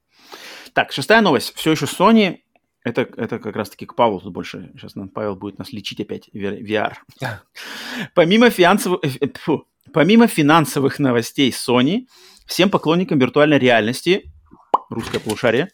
[0.73, 1.55] Так, шестая новость.
[1.55, 2.41] Все еще Sony
[2.85, 4.71] это, это как раз-таки к Павлу тут больше.
[4.75, 6.95] Сейчас нам Павел будет нас лечить опять VR.
[8.15, 12.07] Помимо, финансовых, э, э, фу, помимо финансовых новостей Sony,
[12.47, 14.33] всем поклонникам виртуальной реальности,
[14.91, 15.71] русское полушарие,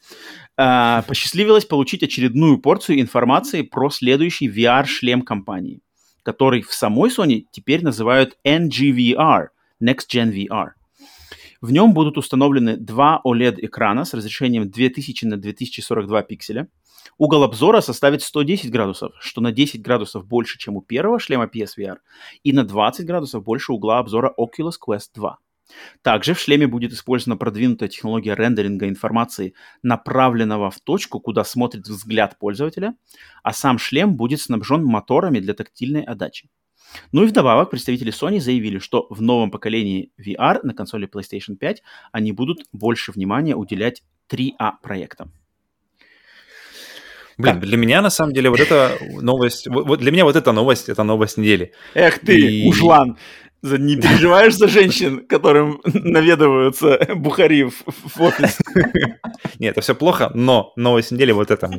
[0.56, 5.80] э, посчастливилось получить очередную порцию информации про следующий VR-шлем компании,
[6.22, 9.48] который в самой Sony теперь называют NGVR,
[9.82, 10.72] Next Gen VR.
[11.60, 16.68] В нем будут установлены два OLED-экрана с разрешением 2000 на 2042 пикселя.
[17.16, 21.96] Угол обзора составит 110 градусов, что на 10 градусов больше, чем у первого шлема PSVR,
[22.42, 25.38] и на 20 градусов больше угла обзора Oculus Quest 2.
[26.02, 32.38] Также в шлеме будет использована продвинутая технология рендеринга информации, направленного в точку, куда смотрит взгляд
[32.38, 32.94] пользователя,
[33.42, 36.48] а сам шлем будет снабжен моторами для тактильной отдачи.
[37.12, 41.82] Ну и вдобавок представители Sony заявили, что в новом поколении VR на консоли PlayStation 5
[42.12, 45.32] они будут больше внимания уделять 3A проектам.
[47.38, 47.62] Блин, так.
[47.62, 51.04] для меня на самом деле вот эта новость, вот для меня вот эта новость, это
[51.04, 51.72] новость недели.
[51.94, 52.68] Эх ты, и...
[52.68, 53.16] ужлан,
[53.62, 58.58] не переживаешь за женщин, которым наведываются бухари в, в офис?
[59.60, 61.70] Нет, это все плохо, но новость недели вот это.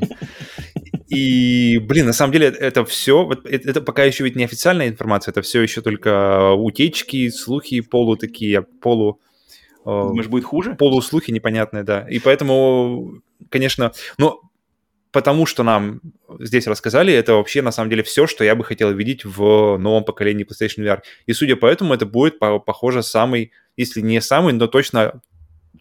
[1.10, 5.32] И, блин, на самом деле это все, вот это пока еще ведь не официальная информация,
[5.32, 9.20] это все еще только утечки, слухи полу такие, полу...
[9.86, 10.76] Э, Думаешь, будет хуже?
[10.76, 12.08] Полуслухи непонятные, да.
[12.08, 14.40] И поэтому, конечно, но
[15.12, 16.02] потому что нам
[16.40, 20.04] здесь рассказали, это вообще на самом деле все, что я бы хотел видеть в новом
[20.04, 21.00] поколении PlayStation VR.
[21.26, 25.22] И судя по этому, это будет, похоже, самый, если не самый, но точно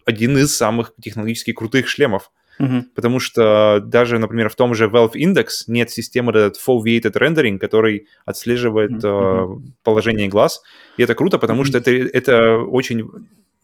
[0.05, 2.31] один из самых технологически крутых шлемов.
[2.59, 2.83] Uh-huh.
[2.93, 8.07] Потому что даже, например, в том же Valve Index нет системы этот foveated rendering, который
[8.25, 9.59] отслеживает uh-huh.
[9.59, 10.61] э, положение глаз.
[10.97, 11.65] И это круто, потому uh-huh.
[11.65, 13.09] что это, это очень...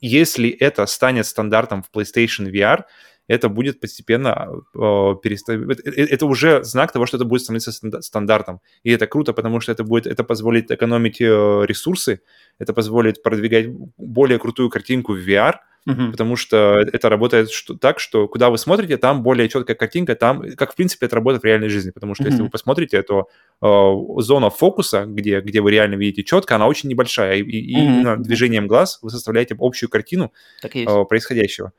[0.01, 2.83] Если это станет стандартом в PlayStation VR,
[3.27, 5.79] это будет постепенно э, переставить.
[5.79, 7.71] Это, это уже знак того, что это будет становиться
[8.01, 8.61] стандартом.
[8.83, 11.25] И это круто, потому что это будет, это позволит экономить э,
[11.65, 12.21] ресурсы,
[12.59, 15.55] это позволит продвигать более крутую картинку в VR,
[15.87, 16.09] Uh-huh.
[16.09, 20.41] Потому что это работает что, так, что куда вы смотрите, там более четкая картинка, там,
[20.55, 21.91] как в принципе это работает в реальной жизни.
[21.91, 22.29] Потому что uh-huh.
[22.31, 23.27] если вы посмотрите, то
[23.61, 27.35] э, зона фокуса, где, где вы реально видите четко, она очень небольшая.
[27.35, 27.79] И, и uh-huh.
[27.79, 30.33] именно движением глаз вы составляете общую картину
[30.63, 31.71] э, происходящего.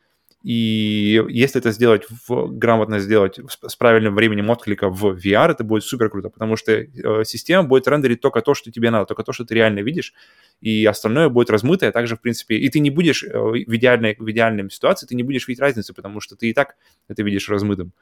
[0.42, 5.64] И если это сделать, в, грамотно сделать с, с правильным временем отклика в VR, это
[5.64, 9.24] будет супер круто, потому что э, система будет рендерить только то, что тебе надо, только
[9.24, 10.14] то, что ты реально видишь,
[10.60, 14.30] и остальное будет размытое также, в принципе, и ты не будешь э, в, идеальной, в
[14.30, 16.76] идеальной ситуации, ты не будешь видеть разницы, потому что ты и так
[17.08, 17.92] это видишь размытым.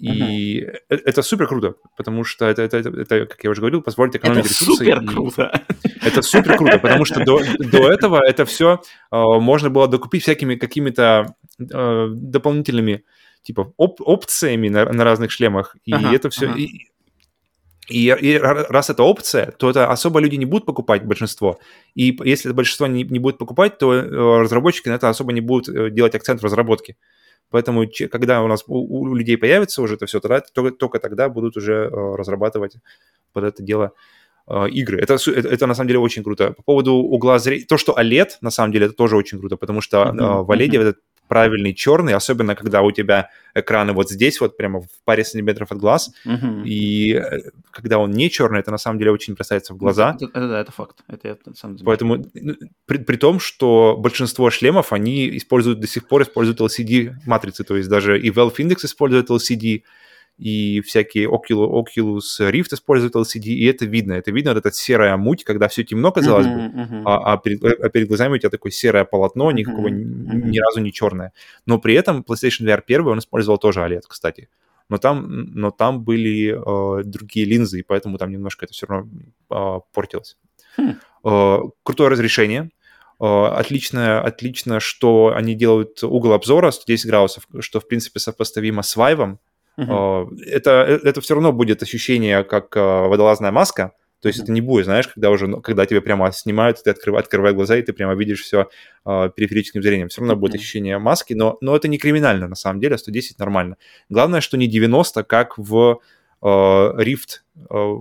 [0.00, 0.80] И uh-huh.
[0.88, 4.46] это супер круто, потому что это, это, это, это, как я уже говорил, позволит экономить
[4.46, 4.84] это ресурсы.
[4.84, 5.62] Супер круто.
[6.02, 8.82] Это супер круто, потому что до, до этого это все
[9.12, 13.04] э, можно было докупить всякими какими-то э, дополнительными
[13.42, 16.46] типа оп- опциями на, на разных шлемах, и ага, это все.
[16.48, 16.58] Ага.
[16.58, 16.88] И,
[17.88, 21.58] и, и раз это опция, то это особо люди не будут покупать большинство.
[21.94, 25.68] И если большинство не, не будет покупать, то э, разработчики на это особо не будут
[25.68, 26.96] э, делать акцент в разработке.
[27.50, 31.28] Поэтому, когда у нас у, у людей появится уже это все, тогда, только, только тогда
[31.28, 32.76] будут уже э, разрабатывать
[33.32, 33.92] под это дело
[34.46, 35.00] игры.
[35.00, 36.52] Это, это, это на самом деле очень круто.
[36.52, 39.80] По поводу угла зрения, то, что OLED, на самом деле, это тоже очень круто, потому
[39.80, 40.42] что mm-hmm.
[40.42, 40.80] в OLED mm-hmm.
[40.82, 40.98] этот
[41.28, 45.78] правильный черный, особенно когда у тебя экраны вот здесь, вот прямо в паре сантиметров от
[45.78, 46.64] глаз, uh-huh.
[46.64, 50.16] и э, когда он не черный, это на самом деле очень бросается в глаза.
[50.20, 51.04] Это, это, это факт.
[51.08, 52.54] Это, это сам Поэтому ну,
[52.86, 57.88] при, при том, что большинство шлемов, они используют до сих пор используют LCD-матрицы, то есть
[57.88, 59.82] даже и Valve Index использует LCD,
[60.36, 64.14] и всякие Oculus, Oculus Rift используют LCD, и это видно.
[64.14, 67.02] Это видно, вот эта серая муть, когда все темно, казалось uh-huh, бы, uh-huh.
[67.04, 70.48] А, а, перед, а перед глазами у тебя такое серое полотно, никакого uh-huh, uh-huh.
[70.48, 71.32] ни разу не черное.
[71.66, 74.48] Но при этом PlayStation VR 1, он использовал тоже OLED, кстати.
[74.88, 79.08] Но там, но там были э, другие линзы, и поэтому там немножко это все равно
[79.50, 80.36] э, портилось.
[80.78, 80.96] Hmm.
[81.24, 82.70] Э, крутое разрешение.
[83.20, 88.96] Э, отлично, отлично, что они делают угол обзора 110 градусов, что, в принципе, сопоставимо с
[88.96, 89.38] Vive,
[89.78, 90.28] Uh-huh.
[90.46, 93.92] Это, это все равно будет ощущение, как а, водолазная маска.
[94.20, 94.44] То есть uh-huh.
[94.44, 97.76] это не будет, знаешь, когда уже, ну, когда тебе прямо снимают, ты открываешь, открываешь глаза,
[97.76, 98.66] и ты прямо видишь все э,
[99.04, 100.08] а, периферическим зрением.
[100.08, 100.38] Все равно uh-huh.
[100.38, 103.76] будет ощущение маски, но, но это не криминально на самом деле, 110 нормально.
[104.08, 105.98] Главное, что не 90, как в
[106.44, 107.40] Rift,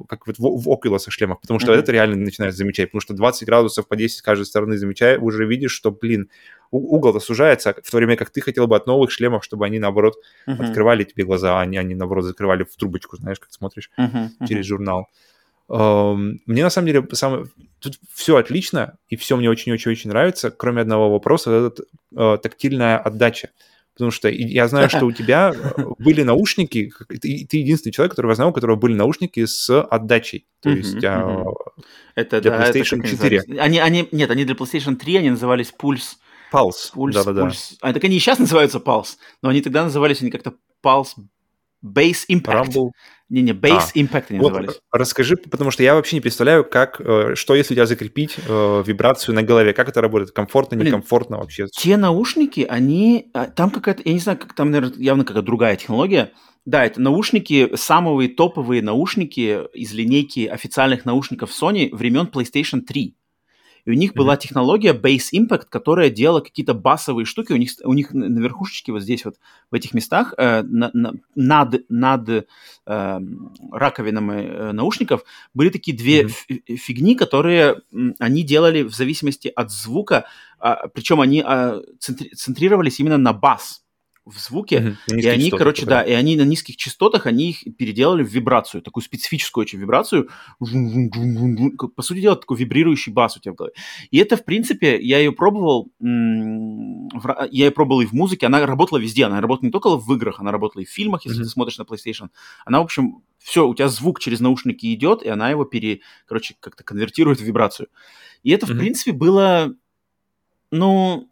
[0.09, 1.77] как вот в, в Oculus шлемах, потому что mm-hmm.
[1.77, 5.45] это реально начинаешь замечать, потому что 20 градусов по 10 с каждой стороны замечая, уже
[5.45, 6.29] видишь, что, блин,
[6.69, 10.15] угол-то сужается, в то время как ты хотел бы от новых шлемов, чтобы они, наоборот,
[10.45, 10.61] uh-huh.
[10.61, 14.29] открывали тебе глаза, а не они, наоборот, закрывали в трубочку, знаешь, как смотришь uh-huh.
[14.47, 15.07] через журнал.
[15.69, 17.45] Um, мне, на самом деле, самое...
[17.79, 21.83] тут все отлично, и все мне очень-очень-очень нравится, кроме одного вопроса, это
[22.13, 23.51] uh, тактильная отдача.
[23.93, 28.31] Потому что я знаю, что у тебя э, были наушники, ты, ты единственный человек, которого
[28.31, 30.47] я знал, у которого были наушники с отдачей.
[30.61, 33.43] То есть это, для да, PlayStation это 4.
[33.59, 36.17] Они, они, нет, они для PlayStation 3, они назывались Pulse
[36.53, 36.93] Pulse.
[36.93, 37.51] Pulse, да, да, да.
[37.81, 40.53] А, так они и сейчас называются Pulse, но они тогда назывались они как-то
[40.83, 41.09] Pulse
[41.83, 42.65] Base Impact.
[42.65, 42.89] Rumble.
[43.29, 43.97] Не-не, Base а.
[43.97, 44.79] Impact они вот, назывались.
[44.91, 48.83] Расскажи, потому что я вообще не представляю, как, э, что если у тебя закрепить э,
[48.85, 51.67] вибрацию на голове, как это работает, комфортно, Блин, некомфортно вообще?
[51.67, 55.75] Те наушники, они, а, там какая-то, я не знаю, как там, наверное, явно какая-то другая
[55.75, 56.31] технология.
[56.65, 63.17] Да, это наушники, самые топовые наушники из линейки официальных наушников Sony времен PlayStation 3.
[63.85, 64.17] И у них mm-hmm.
[64.17, 67.51] была технология Base Impact, которая делала какие-то басовые штуки.
[67.51, 69.35] У них, у них на верхушечке вот здесь вот
[69.71, 73.19] в этих местах э, на, на, над, над э,
[73.71, 75.23] раковинами э, наушников
[75.53, 76.75] были такие две mm-hmm.
[76.75, 77.81] фигни, которые
[78.19, 80.25] они делали в зависимости от звука.
[80.61, 83.82] Э, причем они э, центри, центрировались именно на бас
[84.25, 85.19] в звуке, mm-hmm.
[85.19, 89.03] и они, короче, да, и они на низких частотах, они их переделали в вибрацию, такую
[89.03, 90.29] специфическую очень вибрацию,
[90.59, 93.73] по сути дела, такой вибрирующий бас у тебя в голове.
[94.11, 98.97] И это, в принципе, я ее пробовал, я ее пробовал и в музыке, она работала
[98.97, 101.43] везде, она работала не только в играх, она работала и в фильмах, если mm-hmm.
[101.43, 102.29] ты смотришь на PlayStation.
[102.65, 106.55] Она, в общем, все, у тебя звук через наушники идет, и она его пере, короче,
[106.61, 107.89] как-то конвертирует в вибрацию.
[108.43, 108.73] И это, mm-hmm.
[108.73, 109.73] в принципе, было,
[110.71, 111.29] ну,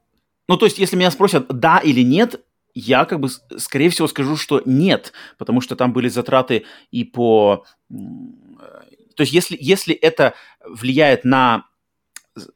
[0.49, 2.43] ну, то есть, если меня спросят, да или нет,
[2.73, 7.65] я как бы, скорее всего, скажу, что нет, потому что там были затраты и по...
[7.89, 10.33] То есть если, если это
[10.65, 11.65] влияет на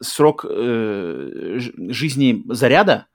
[0.01, 1.59] срок э,
[1.89, 3.07] жизни заряда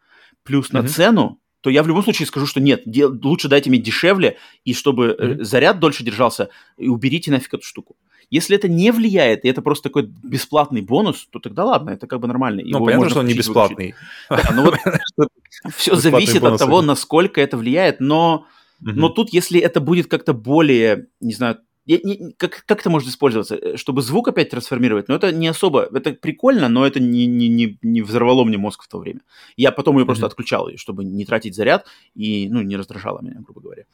[0.43, 0.83] плюс mm-hmm.
[0.83, 4.39] на цену, то я в любом случае скажу, что нет, де- лучше дайте мне дешевле,
[4.65, 5.45] и чтобы mm-hmm.
[5.45, 7.97] заряд дольше держался, и уберите нафиг эту штуку.
[8.31, 12.21] Если это не влияет, и это просто такой бесплатный бонус, то тогда ладно, это как
[12.21, 12.63] бы нормально.
[12.65, 13.95] Ну, понятно, что он не бесплатный.
[14.29, 14.77] Да, ну вот
[15.77, 18.47] все зависит от того, насколько это влияет, но,
[18.81, 21.59] но тут, если это будет как-то более, не знаю,
[22.37, 23.57] как, как это может использоваться?
[23.57, 25.09] Э, чтобы звук опять трансформировать?
[25.09, 25.89] Но это не особо...
[25.93, 29.21] Это прикольно, но это не, не, не, не взорвало мне мозг в то время.
[29.57, 33.61] Я потом ее просто отключал, чтобы не тратить заряд и ну, не раздражало меня, грубо
[33.61, 33.85] говоря.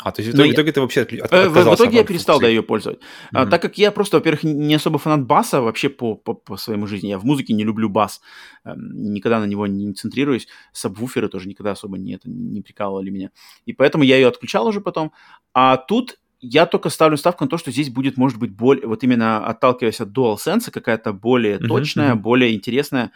[0.00, 2.04] А, то есть в итоге, в итоге ты вообще от, э, В, в итоге я
[2.04, 2.46] перестал, функции.
[2.46, 2.98] да, ее пользовать.
[2.98, 3.28] Mm-hmm.
[3.32, 6.86] А, так как я просто, во-первых, не особо фанат баса вообще по, по, по своему
[6.86, 7.08] жизни.
[7.08, 8.20] Я в музыке не люблю бас.
[8.64, 10.46] Эм, никогда на него не центрируюсь.
[10.72, 13.30] Сабвуферы тоже никогда особо не, это, не прикалывали меня.
[13.66, 15.12] И поэтому я ее отключал уже потом.
[15.52, 19.02] А тут я только ставлю ставку на то, что здесь будет, может быть, более, вот
[19.02, 21.66] именно отталкиваясь от DualSense, какая-то более mm-hmm.
[21.66, 23.10] точная, более интересная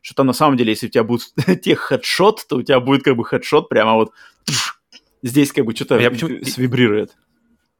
[0.00, 3.02] что там на самом деле, если у тебя будет тех хедшот, то у тебя будет
[3.02, 4.12] как бы хедшот прямо вот
[5.22, 6.42] здесь как бы что-то я почему...
[6.44, 7.16] свибрирует.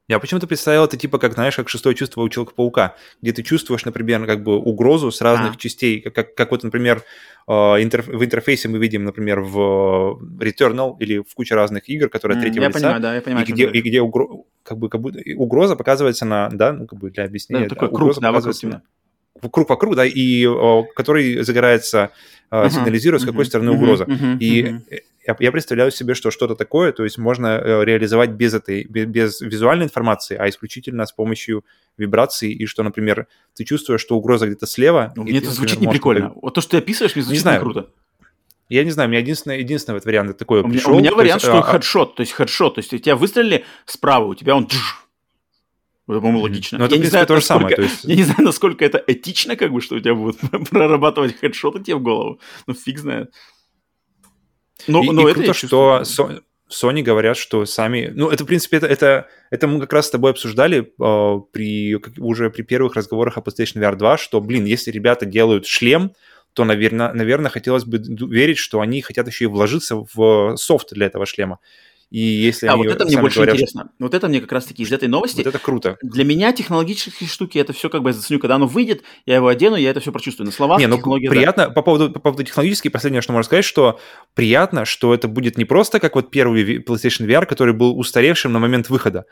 [0.08, 3.84] Я почему-то представил это типа как, знаешь, как шестое чувство у Человека-паука, где ты чувствуешь,
[3.84, 5.56] например, как бы угрозу с разных а.
[5.58, 7.02] частей, как, как, как вот, например,
[7.46, 8.08] э, интерф...
[8.08, 12.62] в интерфейсе мы видим, например, в Returnal или в куче разных игр, которые mm, третьего
[12.62, 12.78] я лица.
[12.80, 14.44] Понимаю, да, я понимаю, и где, и где угро...
[14.62, 17.68] как бы, как будто угроза показывается на, да, ну, как бы для объяснения.
[17.68, 18.82] Да, такой круг, да, вокруг тебя
[19.52, 22.10] круг вокруг, да, и о, который загорается,
[22.50, 24.04] uh-huh, сигнализируя, uh-huh, с какой стороны uh-huh, угроза.
[24.04, 25.00] Uh-huh, и uh-huh.
[25.28, 29.04] Я, я представляю себе, что что-то такое, то есть можно э, реализовать без этой, без,
[29.04, 31.66] без визуальной информации, а исключительно с помощью
[31.98, 35.12] вибрации, и что, например, ты чувствуешь, что угроза где-то слева.
[35.16, 36.32] Ну, мне это звучит не прикольно.
[36.40, 37.60] Вот то, что ты описываешь, мне звучит не, знаю.
[37.60, 37.90] круто.
[38.70, 40.96] Я не знаю, у меня единственный, единственный вот вариант такой у пришел.
[40.96, 44.24] У меня вариант, есть, что а, хедшот, то есть хедшот, то есть тебя выстрелили справа,
[44.24, 44.66] у тебя он
[46.14, 46.78] это, по-моему, логично.
[46.78, 47.76] Но это, я, не знаю, то же самое.
[47.76, 48.04] То есть...
[48.04, 50.38] я не знаю, насколько это этично, как бы, что у тебя будут
[50.70, 52.40] прорабатывать хедшоты тебе в голову.
[52.66, 53.32] Ну, фиг знает.
[54.86, 56.02] Но, и, но и это круто, что
[56.70, 58.12] Sony говорят, что сами...
[58.14, 61.96] Ну, это, в принципе, это, это, это мы как раз с тобой обсуждали э, при,
[62.18, 66.12] уже при первых разговорах о PlayStation VR 2, что, блин, если ребята делают шлем,
[66.52, 71.06] то, наверное, наверное, хотелось бы верить, что они хотят еще и вложиться в софт для
[71.06, 71.58] этого шлема.
[72.10, 73.90] И если а, они вот это мне больше говорят, интересно.
[73.98, 75.38] Вот это мне как раз-таки из этой новости.
[75.38, 75.98] Вот это круто.
[76.02, 79.48] Для меня технологические штуки, это все как бы я заценю, когда оно выйдет, я его
[79.48, 80.46] одену, я это все прочувствую.
[80.46, 81.70] На словах не, ну, приятно, да.
[81.70, 84.00] по поводу, по поводу технологических, последнее, что можно сказать, что
[84.34, 88.58] приятно, что это будет не просто как вот первый PlayStation VR, который был устаревшим на
[88.58, 89.26] момент выхода,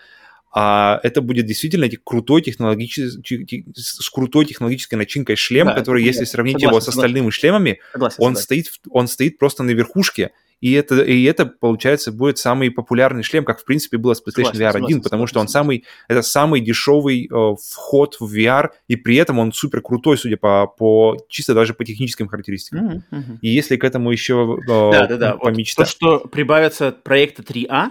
[0.52, 6.60] а это будет действительно крутой технологический, с крутой технологической начинкой шлем, да, который, если сравнить
[6.60, 7.40] согласен, его с остальными согласен.
[7.40, 8.44] шлемами, согласен, он, согласен.
[8.44, 13.44] Стоит, он стоит просто на верхушке, и это, и это, получается, будет самый популярный шлем,
[13.44, 16.60] как, в принципе, было с PlayStation VR 1, согласен, потому что он самый, это самый
[16.60, 21.54] дешевый э, вход в VR, и при этом он супер крутой, судя по, по чисто
[21.54, 22.88] даже по техническим характеристикам.
[22.88, 23.38] Mm-hmm, mm-hmm.
[23.42, 25.36] И если к этому еще э, да, да, да.
[25.36, 25.78] помечтать...
[25.78, 27.90] Вот то, что прибавятся проекты 3А,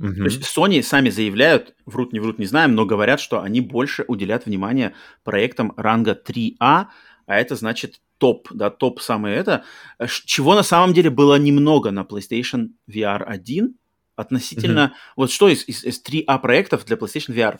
[0.00, 0.14] Mm-hmm.
[0.14, 4.04] То есть Sony сами заявляют, врут, не врут, не знаем, но говорят, что они больше
[4.06, 4.94] уделят внимание
[5.24, 6.86] проектам ранга 3А,
[7.28, 9.62] а это значит топ, да, топ самое это,
[9.98, 13.74] э, чего на самом деле было немного на PlayStation VR 1
[14.16, 15.12] относительно, mm-hmm.
[15.16, 17.58] вот что из, из, из 3А проектов для PlayStation VR?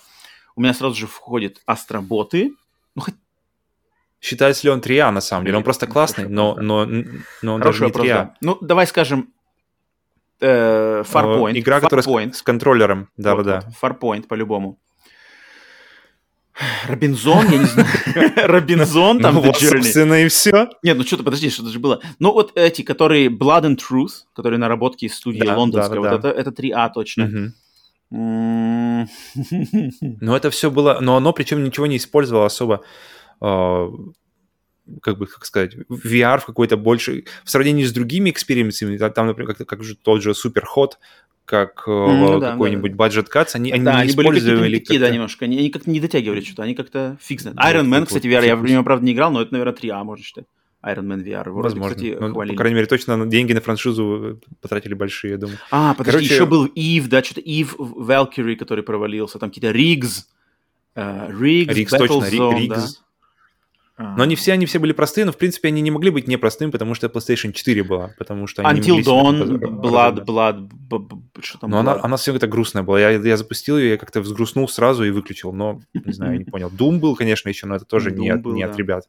[0.57, 2.53] У меня сразу же входит Астроботы,
[2.97, 3.15] ну, хоть
[4.21, 5.59] Считается ли он 3А на самом деле?
[5.59, 6.85] Он просто классный, но, но,
[7.43, 8.15] но он Хороший даже не 3А.
[8.15, 8.35] Да.
[8.41, 9.33] Ну, давай скажем,
[10.41, 11.57] э, Farpoint.
[11.57, 11.81] Игра, Farpoint.
[11.83, 13.63] которая с, с контроллером, да-да-да.
[13.67, 14.81] Вот, Farpoint по-любому.
[16.87, 17.89] Робинзон, я не знаю.
[18.37, 20.69] Робинзон, там, ну, собственно, и все.
[20.83, 22.01] Нет, ну что-то, подожди, что-то же было.
[22.19, 26.21] Ну, вот эти, которые Blood and Truth, которые наработки из студии да, лондонской, да, вот
[26.21, 26.31] да.
[26.31, 27.53] Это, это 3А точно.
[28.11, 29.07] Ну,
[30.35, 32.83] это все было, но оно причем ничего не использовало особо
[33.41, 33.91] а,
[35.03, 37.25] как бы, как сказать, VR в какой-то больше...
[37.45, 40.93] В сравнении с другими экспериментами, там, например, как, как же тот же Superhot,
[41.45, 44.61] как ну, какой-нибудь да, budget cuts, они, они да, не они использовали...
[44.61, 45.47] Были такие, да, немножко.
[45.47, 47.57] Они, они как-то не дотягивали что-то, они как-то фиг знает.
[47.59, 50.25] Iron Man, кстати, VR, я в него, правда, не играл, но это, наверное, 3А, можно
[50.25, 50.45] считать.
[50.85, 51.51] Iron Man VR.
[51.51, 51.97] Вроде, Возможно.
[51.97, 55.59] Кстати, ну, по крайней мере, точно деньги на франшизу потратили большие, я думаю.
[55.71, 56.35] А, подожди, Короче...
[56.35, 60.27] еще был Eve, да, что-то Eve Valkyrie, который провалился, там какие-то Riggs,
[60.95, 62.87] uh, Riggs, Riggs, точно, да?
[63.99, 66.71] Но они все, они все были простые, но в принципе они не могли быть непростыми,
[66.71, 71.71] потому что PlayStation 4 была, потому что они Until Dawn, Blood, Blood, что там?
[71.71, 73.01] Но она, она все это грустная была.
[73.01, 76.45] Я, я запустил ее, я как-то взгрустнул сразу и выключил, но не знаю, я не
[76.51, 76.71] понял.
[76.71, 79.09] Doom был, конечно, еще, но это тоже не, был, не от ребят.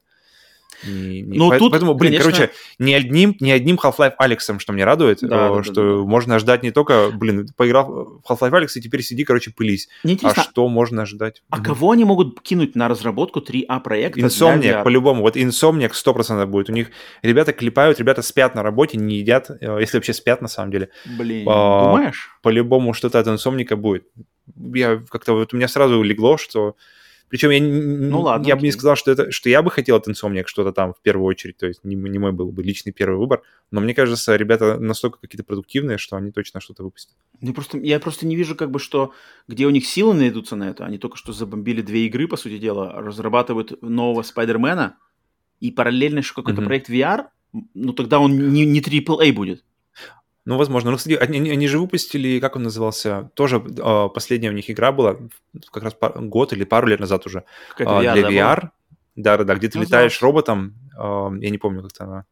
[0.87, 1.37] Не, не...
[1.37, 2.31] Ну, тут, Поэтому, блин, конечно...
[2.31, 6.05] короче, ни одним, ни одним Half-Life Алексом, что мне радует, да, да, что да, да.
[6.05, 9.89] можно ждать не только, блин, поиграл в Half-Life Алекс и теперь сиди, короче, пылись.
[10.23, 11.43] А что можно ожидать?
[11.49, 14.19] А кого они могут кинуть на разработку 3А проекта?
[14.19, 15.21] Insomniac, по-любому.
[15.21, 16.69] Вот Insomniac 100% будет.
[16.69, 16.91] У них
[17.21, 20.89] ребята клепают, ребята спят на работе, не едят, э, если вообще спят на самом деле.
[21.17, 22.29] Блин, а, думаешь?
[22.41, 24.05] По-любому что-то от Insomniac будет.
[24.73, 26.75] Я как-то вот у меня сразу легло, что
[27.29, 30.07] причем я, ну, ладно, я бы не сказал, что, это, что я бы хотел от
[30.07, 33.17] Insomniac что-то там в первую очередь, то есть не, не мой был бы личный первый
[33.17, 37.15] выбор, но мне кажется, ребята настолько какие-то продуктивные, что они точно что-то выпустят.
[37.39, 39.13] Я просто, я просто не вижу, как бы, что
[39.47, 40.85] где у них силы найдутся на это.
[40.85, 44.97] Они только что забомбили две игры, по сути дела, разрабатывают нового Спайдермена,
[45.59, 46.65] и параллельно еще какой-то mm-hmm.
[46.65, 47.25] проект VR,
[47.73, 49.63] ну тогда он не, не AAA будет.
[50.49, 50.89] Ну, возможно.
[50.89, 54.91] Ну, кстати, они, они же выпустили, как он назывался, тоже э, последняя у них игра
[54.91, 55.17] была,
[55.71, 57.43] как раз пар, год или пару лет назад уже,
[57.77, 58.69] э, VR, для VR.
[59.15, 62.25] Да-да-да, где ты ну, летаешь роботом, э, я не помню, как-то она...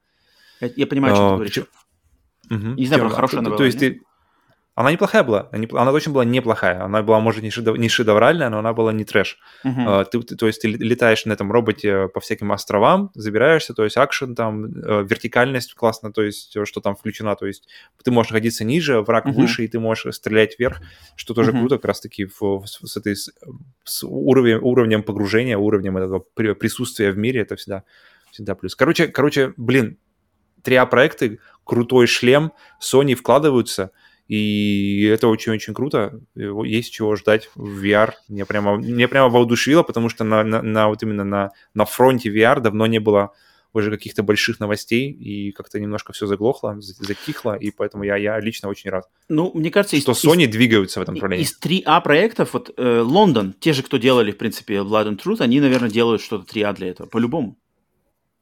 [0.62, 1.58] Я, я понимаю, что ты говоришь.
[2.50, 2.68] Угу.
[2.76, 3.58] Не знаю, про она была.
[3.58, 4.02] То есть ты,
[4.78, 6.84] она неплохая была, она точно была неплохая.
[6.84, 7.78] Она была, может, не, шедев...
[7.78, 9.40] не шедевральная, но она была не трэш.
[9.66, 10.06] Uh-huh.
[10.06, 13.98] Ты, ты, то есть ты летаешь на этом роботе по всяким островам, забираешься, то есть
[13.98, 17.68] акшен там, э, вертикальность классно, то есть э, что там включена, то есть
[18.04, 19.32] ты можешь находиться ниже, враг uh-huh.
[19.32, 20.80] выше, и ты можешь стрелять вверх,
[21.16, 21.60] что тоже uh-huh.
[21.60, 27.18] круто, как раз-таки в, с, с, этой, с уровнем, уровнем погружения, уровнем этого присутствия в
[27.18, 27.82] мире, это всегда,
[28.30, 28.76] всегда плюс.
[28.76, 29.98] Короче, короче, блин,
[30.64, 33.90] 3А-проекты, крутой шлем, Sony вкладываются–
[34.28, 36.20] и это очень-очень круто.
[36.36, 38.12] Есть чего ждать в VR.
[38.28, 42.30] Мне прямо, мне прямо воодушевило, потому что на, на, на вот именно на, на фронте
[42.30, 43.32] VR давно не было
[43.74, 48.70] уже каких-то больших новостей, и как-то немножко все заглохло, затихло, и поэтому я, я лично
[48.70, 49.06] очень рад.
[49.30, 51.44] Ну, мне кажется, что из, Sony из, двигаются в этом направлении.
[51.44, 55.42] Из 3А проектов, вот э, Лондон, те же, кто делали, в принципе, Blood and Truth,
[55.42, 57.58] они, наверное, делают что-то 3А для этого, по-любому.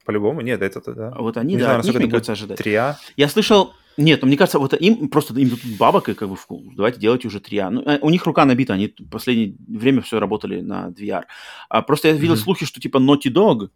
[0.06, 0.42] По-любому?
[0.42, 1.12] Нет, это, да.
[1.16, 2.60] А вот они, Не да, знаю, от них, мне кажется, ожидать.
[2.60, 2.96] 3А.
[3.18, 6.38] Я слышал, нет, ну, мне кажется, вот им просто им тут бабок, и как бы
[6.76, 7.70] давайте делайте уже 3А.
[7.70, 11.24] Ну, э, у них рука набита, они в последнее время все работали на VR.
[11.70, 12.38] А просто я видел mm-hmm.
[12.38, 13.70] слухи, что типа Naughty Dog,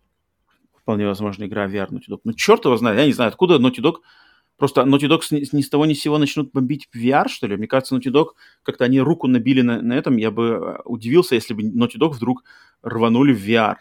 [0.81, 2.19] вполне возможно, игра VR Naughty Dog.
[2.23, 3.95] Ну, черт его знает, я не знаю, откуда Naughty Dog
[4.59, 7.55] Просто Naughty Dog ни, ни с того ни с сего начнут бомбить VR, что ли?
[7.55, 8.31] Мне кажется, Naughty Dog,
[8.63, 12.09] как-то они руку набили на, на этом, я бы э, удивился, если бы Naughty Dog
[12.09, 12.43] вдруг
[12.83, 13.77] рванули в VR.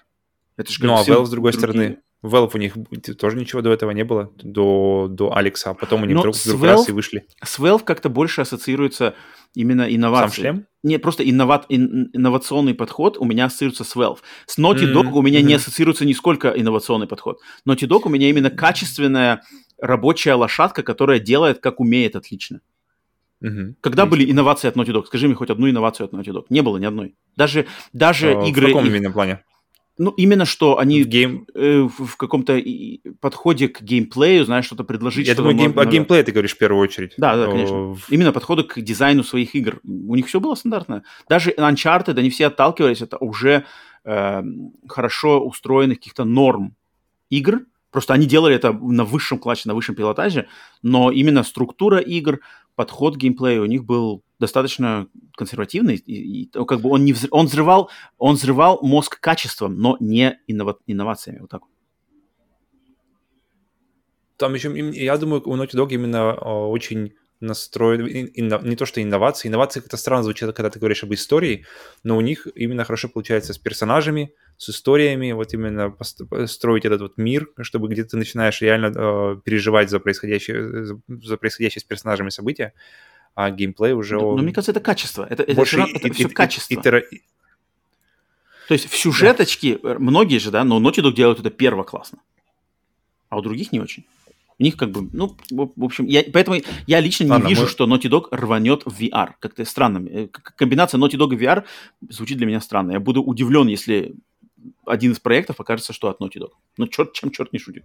[0.56, 1.69] Это же как Ну, а Valve, с другой другие...
[1.69, 2.74] стороны, Valve у них
[3.19, 6.66] тоже ничего до этого не было, до, до Алекса, а потом они вдруг, вдруг Valve,
[6.66, 7.27] раз и вышли.
[7.43, 9.15] С Valve как-то больше ассоциируется
[9.55, 10.28] именно инновация.
[10.28, 10.66] Сам шлем?
[10.82, 14.19] Не, просто инноват, ин, инновационный подход у меня ассоциируется с Valve.
[14.47, 15.12] С Naughty Dog mm-hmm.
[15.12, 15.45] у меня mm-hmm.
[15.45, 17.39] не ассоциируется нисколько инновационный подход.
[17.66, 19.43] Naughty Dog у меня именно качественная
[19.81, 22.61] рабочая лошадка, которая делает, как умеет, отлично.
[23.40, 23.77] Угу.
[23.81, 24.11] Когда Есть.
[24.11, 25.07] были инновации от Naughty Dog?
[25.07, 26.47] Скажи мне хоть одну инновацию от Naughty Dog.
[26.51, 27.15] Не было ни одной.
[27.36, 28.66] Даже, даже а, игры...
[28.66, 29.45] В каком именно плане?
[29.99, 31.47] Ну, именно что они в, гейм...
[31.55, 32.61] э, в, каком-то
[33.20, 35.27] подходе к геймплею, знаешь, что-то предложить.
[35.27, 35.79] Я что думаю, гейм...
[35.79, 37.15] о геймплее ты говоришь в первую очередь.
[37.16, 37.95] Да, да, конечно.
[37.95, 38.09] В...
[38.09, 39.81] Именно подходу к дизайну своих игр.
[39.85, 41.03] У них все было стандартно.
[41.29, 43.65] Даже Uncharted, они все отталкивались от уже
[44.05, 44.43] э,
[44.89, 46.77] хорошо устроенных каких-то норм
[47.29, 47.62] игр.
[47.91, 50.47] Просто они делали это на высшем классе, на высшем пилотаже,
[50.83, 52.41] но именно структура игр,
[52.77, 57.32] подход к геймплею у них был достаточно консервативный, и, и как бы он не взрыв,
[57.32, 61.62] он взрывал, он взрывал мозг качеством, но не иннова, инновациями, вот так.
[64.36, 69.81] Там еще, я думаю, у Naughty Dog именно очень настроен, не то что инновации, инновации
[69.81, 71.65] как-то странно звучат, когда ты говоришь об истории,
[72.02, 75.97] но у них именно хорошо получается с персонажами, с историями, вот именно
[76.47, 81.36] строить этот вот мир, чтобы где ты начинаешь реально э, переживать за происходящее, за, за
[81.36, 82.73] происходящее с персонажами события
[83.39, 84.16] а геймплей уже...
[84.16, 85.24] Но, но мне кажется, это качество.
[85.31, 86.74] Это, больше это, это, и, все и, качество.
[86.74, 87.23] И, и, и,
[88.66, 89.90] То есть в сюжеточке, да.
[89.90, 92.19] Э, многие же, да, но Naughty Dog делают это первоклассно.
[93.28, 94.05] А у других не очень.
[94.59, 96.56] У них как бы, ну, в общем, я, поэтому
[96.89, 97.69] я лично не Ладно, вижу, мы...
[97.69, 99.35] что Naughty Dog рванет в VR.
[99.39, 100.05] Как-то странно.
[100.09, 101.62] Э, комбинация Naughty Dog и VR
[102.09, 102.90] звучит для меня странно.
[102.90, 104.16] Я буду удивлен, если
[104.85, 106.51] один из проектов окажется, что от Naughty Dog.
[106.77, 107.85] Ну, черт, чем черт не шутит.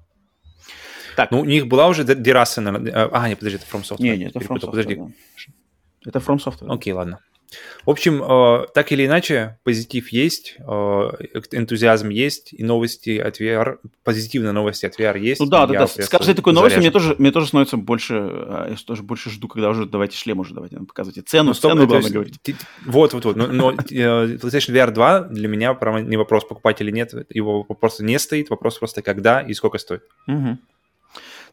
[1.16, 1.32] Так.
[1.32, 3.10] Ну, у них была уже Дераса, наверное.
[3.12, 4.02] А, нет, подожди, это From Software.
[4.02, 4.72] Не, нет, это From Software.
[4.72, 4.96] Подожди.
[4.96, 5.08] Да.
[6.06, 6.74] Это From Software.
[6.74, 7.20] Окей, ладно.
[7.86, 10.64] В общем, э, так или иначе, позитив есть, э,
[11.52, 15.42] энтузиазм есть, и новости от VR, позитивные новости от VR есть.
[15.42, 15.88] Ну да, да, да.
[15.88, 19.48] С каждой такой новостью мне тоже, мне тоже становится больше, э, я тоже больше жду,
[19.48, 21.22] когда уже давайте шлем уже давайте нам показывайте.
[21.22, 22.40] Цену, ну, цену главное говорить.
[22.86, 23.36] Вот, вот, вот.
[23.36, 28.04] Но, но PlayStation VR 2 для меня прямо не вопрос покупать или нет, его просто
[28.04, 30.04] не стоит, вопрос просто когда и сколько стоит.
[30.28, 30.58] Угу.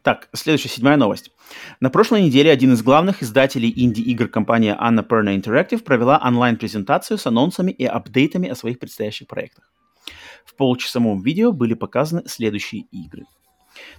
[0.03, 1.31] Так, следующая, седьмая новость.
[1.79, 7.71] На прошлой неделе один из главных издателей инди-игр компания Annapurna Interactive провела онлайн-презентацию с анонсами
[7.71, 9.71] и апдейтами о своих предстоящих проектах.
[10.43, 13.25] В получасовом видео были показаны следующие игры–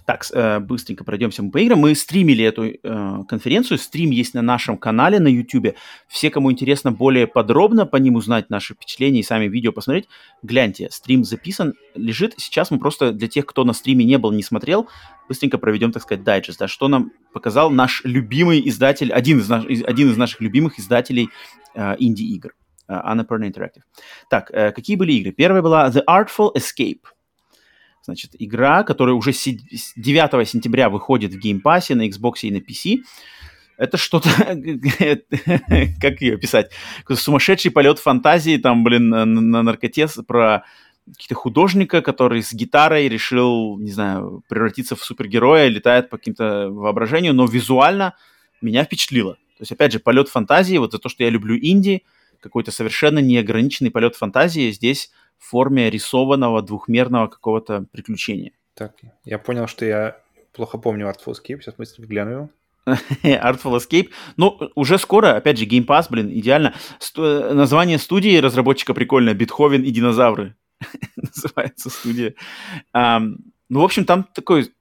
[0.05, 1.79] так, э, быстренько пройдемся мы по играм.
[1.79, 3.77] Мы стримили эту э, конференцию.
[3.77, 5.75] Стрим есть на нашем канале на YouTube.
[6.07, 10.07] Все, кому интересно более подробно по ним узнать наши впечатления и сами видео посмотреть,
[10.41, 12.33] гляньте, стрим записан, лежит.
[12.37, 14.87] Сейчас мы просто для тех, кто на стриме не был, не смотрел,
[15.27, 16.59] быстренько проведем, так сказать, дайджест.
[16.59, 21.29] Да, что нам показал наш любимый издатель, один из, наш, один из наших любимых издателей
[21.75, 22.53] э, инди-игр.
[22.87, 23.83] Э, Annapurna Interactive.
[24.29, 25.31] Так, э, какие были игры?
[25.31, 27.01] Первая была The Artful Escape.
[28.03, 33.03] Значит, игра, которая уже 9 сентября выходит в Pass на Xbox и на PC.
[33.77, 34.29] Это что-то,
[36.01, 36.71] как ее писать,
[37.09, 40.63] сумасшедший полет фантазии, там, блин, на, на наркоте про
[41.07, 47.33] каких-то художника, который с гитарой решил, не знаю, превратиться в супергероя, летает по каким-то воображению,
[47.33, 48.15] но визуально
[48.61, 49.33] меня впечатлило.
[49.33, 52.03] То есть, опять же, полет фантазии, вот за то, что я люблю инди,
[52.41, 55.11] какой-то совершенно неограниченный полет фантазии здесь
[55.43, 58.51] в форме рисованного двухмерного какого-то приключения.
[58.75, 58.93] Так,
[59.25, 60.17] я понял, что я
[60.53, 62.49] плохо помню Artful Escape, сейчас быстро гляну его.
[63.23, 64.09] Artful Escape.
[64.37, 66.73] Ну, уже скоро, опять же, Game Pass, блин, идеально.
[66.99, 67.53] Сто...
[67.53, 69.33] Название студии разработчика прикольное.
[69.33, 70.55] Бетховен и динозавры.
[71.15, 72.35] Называется студия.
[72.95, 73.35] Um,
[73.69, 74.71] ну, в общем, там такой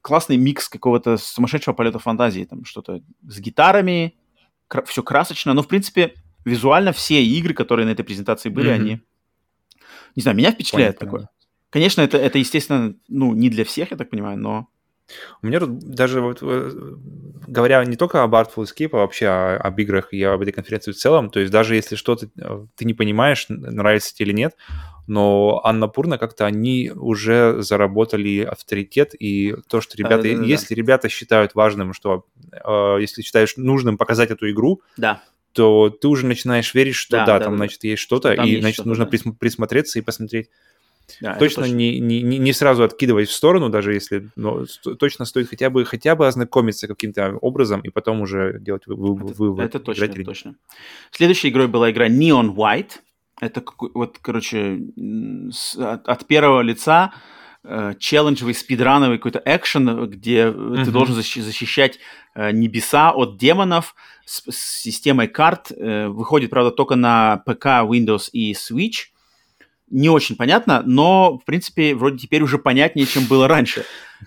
[0.00, 2.44] классный микс какого-то сумасшедшего полета фантазии.
[2.44, 4.14] Там что-то с гитарами,
[4.68, 5.54] кра- все красочно.
[5.54, 6.14] Но, в принципе,
[6.44, 8.74] визуально все игры, которые на этой презентации были, mm-hmm.
[8.74, 9.00] они
[10.16, 11.28] не знаю, меня впечатляет Понял, такое.
[11.70, 14.68] Конечно, это, это, естественно, ну, не для всех, я так понимаю, но...
[15.42, 16.70] У меня тут даже, вот, э,
[17.46, 20.96] говоря не только об Artful Escape, а вообще об играх и об этой конференции в
[20.96, 24.56] целом, то есть даже если что-то э, ты не понимаешь, нравится тебе или нет,
[25.06, 30.44] но Анна Пурна как-то они уже заработали авторитет, и то, что ребята, да, да, да,
[30.44, 30.78] если да.
[30.78, 35.22] ребята считают важным, что э, если считаешь нужным показать эту игру, да
[35.52, 37.56] то ты уже начинаешь верить, что да, да, да там, да.
[37.58, 39.18] значит, есть что-то, и, есть значит, что нужно да.
[39.38, 40.48] присмотреться и посмотреть.
[41.20, 41.76] Да, точно, точно.
[41.76, 44.64] Не, не, не сразу откидывать в сторону, даже если, но
[44.98, 49.64] точно стоит хотя бы, хотя бы ознакомиться каким-то образом и потом уже делать вывод.
[49.64, 50.54] Это, это точно, это точно.
[51.10, 53.00] Следующей игрой была игра Neon White.
[53.40, 53.62] Это
[53.94, 54.80] вот, короче,
[55.76, 57.12] от, от первого лица
[57.64, 60.84] э, челленджевый, спидрановый какой-то экшен, где uh-huh.
[60.84, 61.98] ты должен защищать
[62.34, 65.70] э, небеса от демонов, с, с системой карт.
[65.70, 69.10] Э, выходит, правда, только на ПК, Windows и Switch.
[69.90, 73.84] Не очень понятно, но, в принципе, вроде теперь уже понятнее, чем было раньше.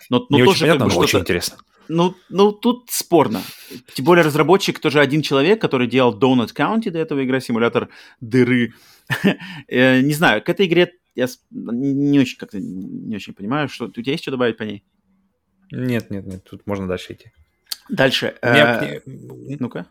[0.10, 1.58] Но, но Не тоже очень понятно, но очень интересно.
[1.88, 3.42] Ну, ну, тут спорно.
[3.94, 7.90] Тем более разработчик тоже один человек, который делал Donut County до этого, игра симулятор
[8.22, 8.74] дыры.
[9.68, 13.92] Э, не знаю, к этой игре я не очень как-то не очень понимаю, что у
[13.92, 14.84] тебя есть что добавить по ней?
[15.72, 17.32] Нет, нет, нет, тут можно дальше идти.
[17.90, 18.36] Дальше.
[18.42, 19.00] Э,
[19.60, 19.88] ну-ка.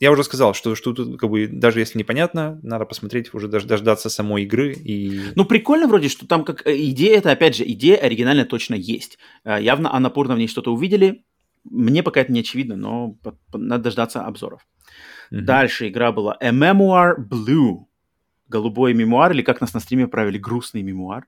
[0.00, 3.64] я уже сказал, что, что тут как бы даже если непонятно, надо посмотреть уже дож,
[3.64, 5.32] дождаться самой игры и.
[5.34, 9.18] Ну прикольно вроде, что там как э, идея это опять же идея оригинальная точно есть.
[9.44, 11.24] Э, явно Анапурна в ней что-то увидели.
[11.64, 13.16] Мне пока это не очевидно, но
[13.52, 14.66] надо дождаться обзоров.
[15.32, 15.40] Mm-hmm.
[15.40, 17.86] Дальше игра была A Memoir Blue,
[18.48, 21.26] голубой мемуар или как нас на стриме правили грустный мемуар.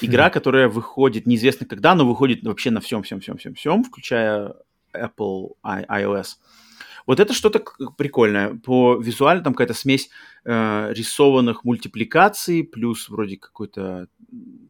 [0.00, 0.32] Игра, mm-hmm.
[0.32, 4.54] которая выходит неизвестно когда, но выходит вообще на всем, всем, всем, всем, всем, включая
[4.94, 6.36] Apple iOS.
[7.06, 7.62] Вот это что-то
[7.96, 8.54] прикольное.
[8.54, 10.08] По визуально там какая-то смесь
[10.44, 14.08] э, рисованных мультипликаций, плюс вроде какой-то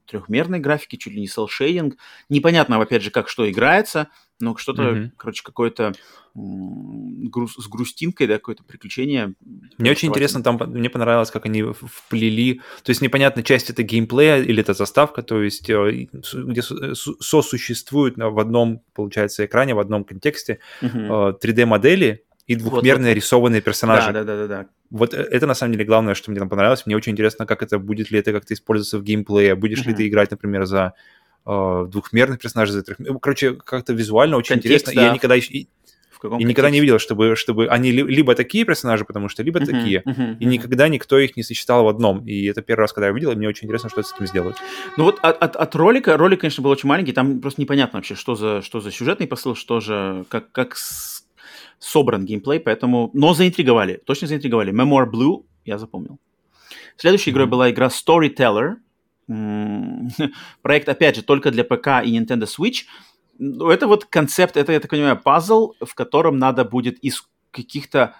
[0.06, 1.96] трехмерной графики, чуть ли не селшейдинг.
[2.28, 4.08] Непонятно, опять же, как что играется,
[4.40, 5.10] но что-то, mm-hmm.
[5.16, 5.92] короче, какое-то
[6.34, 9.34] груз, с грустинкой, да, какое-то приключение.
[9.78, 14.42] Мне очень интересно, там мне понравилось, как они вплели, то есть непонятно, часть это геймплея
[14.42, 20.58] или это заставка, то есть э, где сосуществуют в одном, получается, экране, в одном контексте
[20.82, 21.40] mm-hmm.
[21.40, 23.16] 3D-модели и двухмерные вот, вот.
[23.16, 24.12] рисованные персонажи.
[24.12, 24.66] Да, да, да, да, да.
[24.90, 26.84] Вот э, это на самом деле главное, что мне там понравилось.
[26.84, 29.88] Мне очень интересно, как это будет ли это как-то использоваться в геймплее, будешь mm-hmm.
[29.88, 30.90] ли ты играть, например, за э,
[31.44, 32.98] двухмерных персонажей, за трех...
[33.20, 35.02] Короче, как-то визуально очень Контекст, интересно.
[35.02, 35.06] Да.
[35.08, 35.66] Я никогда еще
[36.24, 39.66] каком и никогда не видел, чтобы, чтобы они либо такие персонажи, потому что либо uh-huh,
[39.66, 42.26] такие, uh-huh, и никогда никто их не сочетал в одном.
[42.26, 44.56] И это первый раз, когда я увидел, и мне очень интересно, что с этим сделать.
[44.96, 48.14] Ну вот от, от, от ролика, ролик, конечно, был очень маленький, там просто непонятно вообще,
[48.14, 51.26] что за, что за сюжетный посыл, что же, как, как с,
[51.78, 53.10] собран геймплей, поэтому...
[53.12, 54.72] Но заинтриговали, точно заинтриговали.
[54.72, 56.18] Memoir Blue я запомнил.
[56.96, 57.34] Следующей mm-hmm.
[57.34, 58.76] игрой была игра Storyteller.
[60.62, 62.84] Проект, опять же, только для ПК и Nintendo Switch.
[63.38, 68.14] Ну, это вот концепт, это, я так понимаю, пазл, в котором надо будет из каких-то...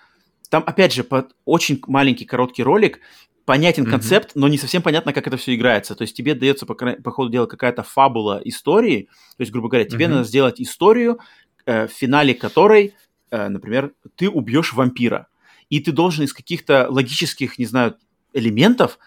[0.51, 3.01] Там, опять же, под очень маленький короткий ролик,
[3.45, 3.91] понятен mm-hmm.
[3.91, 5.95] концепт, но не совсем понятно, как это все играется.
[5.95, 9.09] То есть тебе дается, по, по ходу дела, какая-то фабула истории.
[9.37, 10.09] То есть, грубо говоря, тебе mm-hmm.
[10.09, 11.19] надо сделать историю,
[11.67, 12.95] э, в финале которой,
[13.31, 15.29] э, например, ты убьешь вампира.
[15.71, 17.97] И ты должен из каких-то логических, не знаю,
[18.33, 18.99] элементов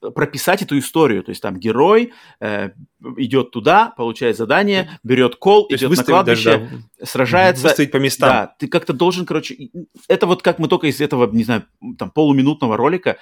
[0.00, 1.22] прописать эту историю.
[1.22, 2.70] То есть там герой э,
[3.16, 7.64] идет туда, получает задание, берет кол, То идет на кладбище, даже, да, сражается.
[7.64, 8.28] Выставить по местам.
[8.28, 9.70] Да, ты как-то должен, короче...
[10.08, 11.64] Это вот как мы только из этого, не знаю,
[11.98, 13.18] там полуминутного ролика,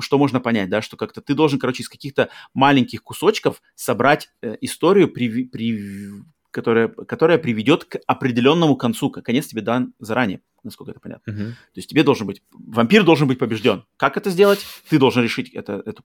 [0.00, 4.56] что можно понять, да, что как-то ты должен, короче, из каких-то маленьких кусочков собрать э,
[4.60, 6.10] историю, при, при,
[6.58, 9.10] которая, которая приведет к определенному концу.
[9.10, 11.30] Конец тебе дан заранее, насколько это понятно.
[11.30, 11.50] Uh-huh.
[11.50, 12.42] То есть тебе должен быть...
[12.50, 13.84] Вампир должен быть побежден.
[13.96, 14.66] Как это сделать?
[14.88, 16.02] Ты должен решить это, эту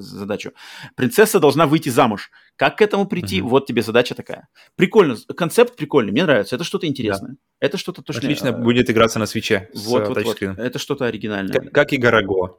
[0.00, 0.52] задачу.
[0.94, 2.30] Принцесса должна выйти замуж.
[2.56, 3.40] Как к этому прийти?
[3.40, 3.48] Uh-huh.
[3.48, 4.48] Вот тебе задача такая.
[4.76, 5.16] Прикольно.
[5.34, 6.12] Концепт прикольный.
[6.12, 6.54] Мне нравится.
[6.54, 7.30] Это что-то интересное.
[7.30, 7.36] Да.
[7.60, 8.20] Это что-то точно...
[8.20, 10.42] Отлично будет играться на свече вот, вот, вот.
[10.42, 11.58] Это что-то оригинальное.
[11.58, 12.58] Как, как и Гараго.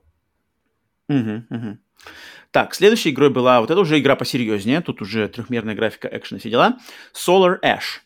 [1.09, 1.77] Угу, угу.
[2.51, 6.49] Так, следующей игрой была, вот это уже игра посерьезнее, тут уже трехмерная графика, экшен все
[6.49, 6.77] дела.
[7.13, 8.01] Solar Ash.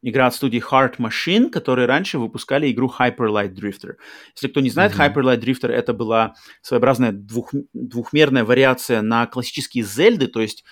[0.00, 3.94] Игра от студии Heart Machine, которые раньше выпускали игру Hyper Light Drifter.
[4.34, 5.14] Если кто не знает, mm-hmm.
[5.14, 10.64] Hyper Light Drifter это была своеобразная двух, двухмерная вариация на классические Зельды, то есть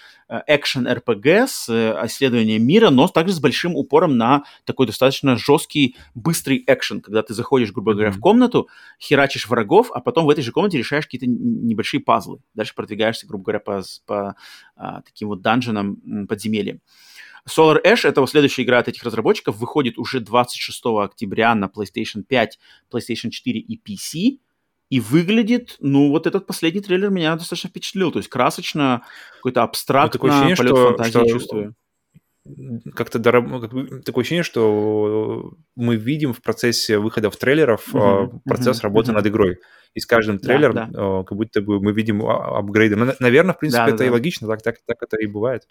[0.46, 5.96] экшен RPG с э, исследованием мира, но также с большим упором на такой достаточно жесткий,
[6.14, 8.68] быстрый экшен, когда ты заходишь, грубо говоря, в комнату,
[9.00, 12.40] херачишь врагов, а потом в этой же комнате решаешь какие-то небольшие пазлы.
[12.54, 14.36] Дальше продвигаешься, грубо говоря, по, по
[14.76, 16.80] а, таким вот данженам, подземельям.
[17.48, 22.58] Solar Ash, это следующая игра от этих разработчиков, выходит уже 26 октября на PlayStation 5,
[22.92, 24.38] PlayStation 4 и PC.
[24.92, 28.12] И выглядит, ну, вот этот последний трейлер меня достаточно впечатлил.
[28.12, 29.02] То есть красочно,
[29.36, 31.28] какой-то абстрактно, такое ощущение, полет что, фантазии что...
[31.28, 31.74] чувствую
[32.94, 33.46] как-то дороб...
[34.04, 39.14] такое ощущение, что мы видим в процессе выходов трейлеров uh-huh, процесс uh-huh, работы uh-huh.
[39.14, 39.58] над игрой.
[39.94, 41.22] И с каждым трейлером да, да.
[41.22, 42.96] как будто бы мы видим а, апгрейды.
[42.96, 44.06] Ну, наверное, в принципе, да, это да.
[44.06, 45.68] и логично, так, так, так это и бывает.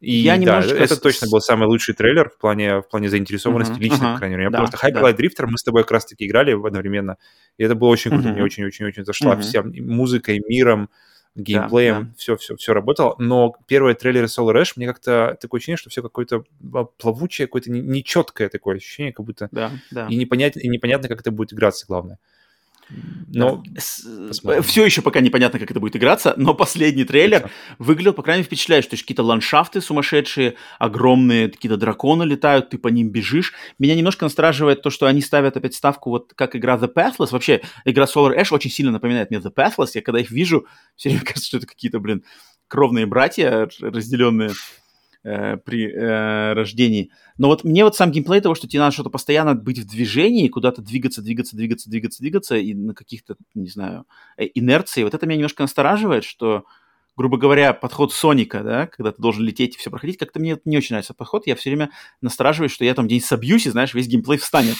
[0.00, 3.82] И я да, это точно был самый лучший трейлер в плане, в плане заинтересованности uh-huh,
[3.82, 4.50] лично, uh-huh, по крайней мере.
[4.50, 5.10] Да, Просто Hyper да.
[5.10, 7.16] Light Drifter мы с тобой как раз-таки играли одновременно,
[7.56, 8.32] и это было очень круто, uh-huh.
[8.32, 9.40] мне очень-очень-очень зашла uh-huh.
[9.40, 10.90] вся музыкой, миром,
[11.34, 12.14] геймплеем, да, да.
[12.16, 13.14] все, все, все работало.
[13.18, 16.44] Но первые трейлеры Solar Ash, мне как-то такое ощущение, что все какое-то
[16.98, 19.48] плавучее, какое-то нечеткое такое ощущение, как будто...
[19.52, 20.08] Да, да.
[20.08, 22.18] И, непонятно, и непонятно, как это будет играться, главное.
[22.88, 24.62] Но да.
[24.62, 27.50] все еще пока непонятно, как это будет играться, но последний трейлер это.
[27.78, 28.88] выглядел, по крайней мере, впечатляюще.
[28.88, 33.54] То есть какие-то ландшафты сумасшедшие, огромные какие-то драконы летают, ты по ним бежишь.
[33.78, 37.32] Меня немножко настораживает то, что они ставят опять ставку вот как игра The Pathless.
[37.32, 39.90] Вообще, игра Solar Ash очень сильно напоминает мне The Pathless.
[39.94, 42.22] Я когда их вижу, все время кажется, что это какие-то, блин,
[42.68, 44.50] кровные братья, разделенные
[45.26, 47.10] э, при э, рождении.
[47.36, 50.48] Но вот мне вот сам геймплей того, что тебе надо что-то постоянно быть в движении,
[50.48, 55.26] куда-то двигаться, двигаться, двигаться, двигаться, двигаться, и на каких-то, не знаю, э, инерции, вот это
[55.26, 56.64] меня немножко настораживает, что,
[57.16, 60.78] грубо говоря, подход Соника, да, когда ты должен лететь и все проходить, как-то мне не
[60.78, 61.90] очень нравится подход, я все время
[62.20, 64.76] настораживаюсь, что я там где-нибудь собьюсь, и, знаешь, весь геймплей встанет.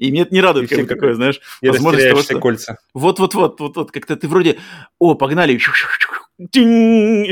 [0.00, 2.40] И мне это не радует, как такое, знаешь, возможность того, что...
[2.40, 2.78] кольца.
[2.94, 4.58] Вот-вот-вот, вот-вот, как-то ты вроде,
[4.98, 5.58] о, погнали, и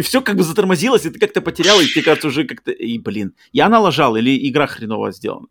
[0.03, 3.33] все как бы затормозилось, и ты как-то потерял, и тебе кажется уже как-то, и, блин,
[3.53, 5.47] я налажал, или игра хреново сделана.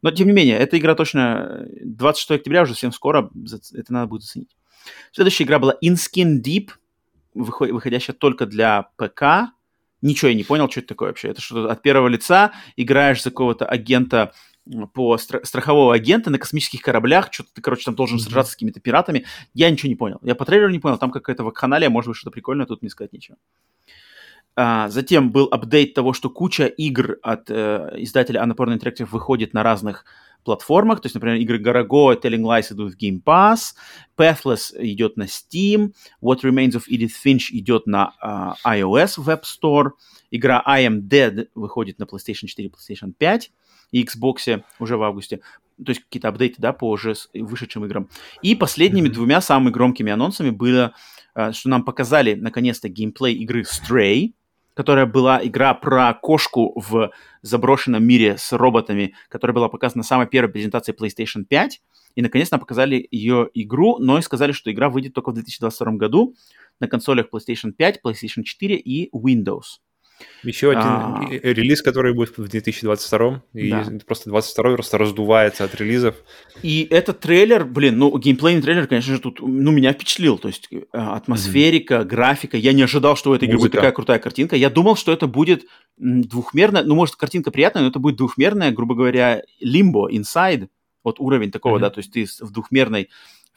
[0.00, 3.28] Но, тем не менее, эта игра точно 26 октября уже совсем скоро,
[3.74, 4.56] это надо будет оценить.
[5.10, 6.70] Следующая игра была InSkin Deep,
[7.34, 9.52] выходящая только для ПК.
[10.02, 11.30] Ничего я не понял, что это такое вообще.
[11.30, 14.32] Это что-то от первого лица, играешь за какого-то агента
[14.94, 18.22] по стра- страхового агента на космических кораблях, что-то ты, короче, там должен mm-hmm.
[18.22, 19.24] сражаться с какими-то пиратами.
[19.54, 20.18] Я ничего не понял.
[20.22, 23.12] Я по трейлеру не понял, там какая-то вакханалия, может быть, что-то прикольное, тут не сказать
[23.12, 23.36] ничего.
[24.54, 29.62] А, затем был апдейт того, что куча игр от э, издателя Annapurna Interactive выходит на
[29.62, 30.04] разных
[30.44, 31.00] платформах.
[31.00, 33.74] То есть, например, игры Garago, Telling Lies идут в Game Pass,
[34.16, 39.92] Pathless идет на Steam, What Remains of Edith Finch идет на uh, iOS Web Store,
[40.30, 43.50] игра I Am Dead выходит на PlayStation 4 PlayStation 5
[43.92, 45.40] и Xbox уже в августе.
[45.84, 48.08] То есть какие-то апдейты, да, по уже вышедшим играм.
[48.42, 49.12] И последними mm-hmm.
[49.12, 50.94] двумя самыми громкими анонсами было,
[51.36, 54.34] uh, что нам показали наконец-то геймплей игры Stray,
[54.74, 57.10] которая была игра про кошку в
[57.42, 61.82] заброшенном мире с роботами, которая была показана на самой первой презентации PlayStation 5.
[62.14, 66.34] И наконец-то показали ее игру, но и сказали, что игра выйдет только в 2022 году
[66.78, 69.80] на консолях PlayStation 5, PlayStation 4 и Windows.
[70.42, 71.26] Еще один а...
[71.30, 73.86] релиз, который будет в 2022, и да.
[74.06, 76.16] просто 22 просто раздувается от релизов.
[76.62, 80.68] И этот трейлер, блин, ну, геймплейный трейлер, конечно же, тут, ну, меня впечатлил, то есть
[80.70, 82.04] э, атмосферика, mm-hmm.
[82.04, 85.12] графика, я не ожидал, что у этой игры будет такая крутая картинка, я думал, что
[85.12, 85.64] это будет
[85.96, 90.68] двухмерная, ну, может, картинка приятная, но это будет двухмерная, грубо говоря, лимбо, inside,
[91.04, 91.80] вот уровень такого, mm-hmm.
[91.80, 93.08] да, то есть ты в двухмерной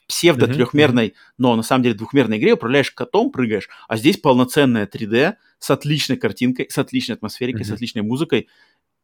[0.08, 1.34] псевдо-трехмерной, mm-hmm.
[1.38, 6.18] но на самом деле двухмерной игре управляешь котом, прыгаешь, а здесь полноценная 3D с отличной
[6.18, 7.66] картинкой, с отличной атмосферикой, mm-hmm.
[7.66, 8.48] с отличной музыкой.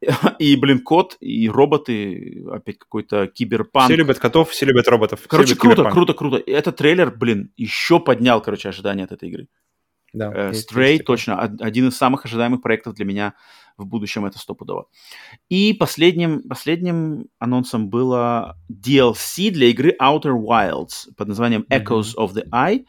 [0.38, 3.86] И, блин, кот, и роботы, опять какой-то киберпанк.
[3.86, 5.20] Все любят котов, все любят роботов.
[5.28, 5.94] Короче, круто, киберпанк.
[5.94, 6.42] круто, круто.
[6.44, 9.48] Этот трейлер, блин, еще поднял, короче, ожидания от этой игры.
[10.12, 13.34] Да, э, Stray точно один из самых ожидаемых проектов для меня
[13.76, 14.86] в будущем, это стопудово.
[15.48, 22.48] И последним, последним анонсом было DLC для игры Outer Wilds под названием Echoes of the
[22.50, 22.84] Eye.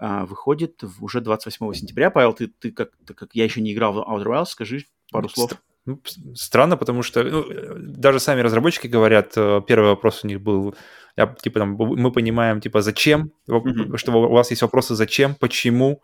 [0.00, 2.10] Uh, выходит уже 28 сентября.
[2.10, 5.28] Павел, ты, ты как, ты как я еще не играл в Outer Wilds, скажи пару
[5.28, 5.60] слов.
[5.88, 6.00] Ну,
[6.34, 7.44] странно, потому что ну,
[7.78, 10.74] даже сами разработчики говорят, э, первый вопрос у них был,
[11.16, 13.96] я, типа там, мы понимаем, типа, зачем, mm-hmm.
[13.96, 16.02] что у вас есть вопросы, зачем, почему,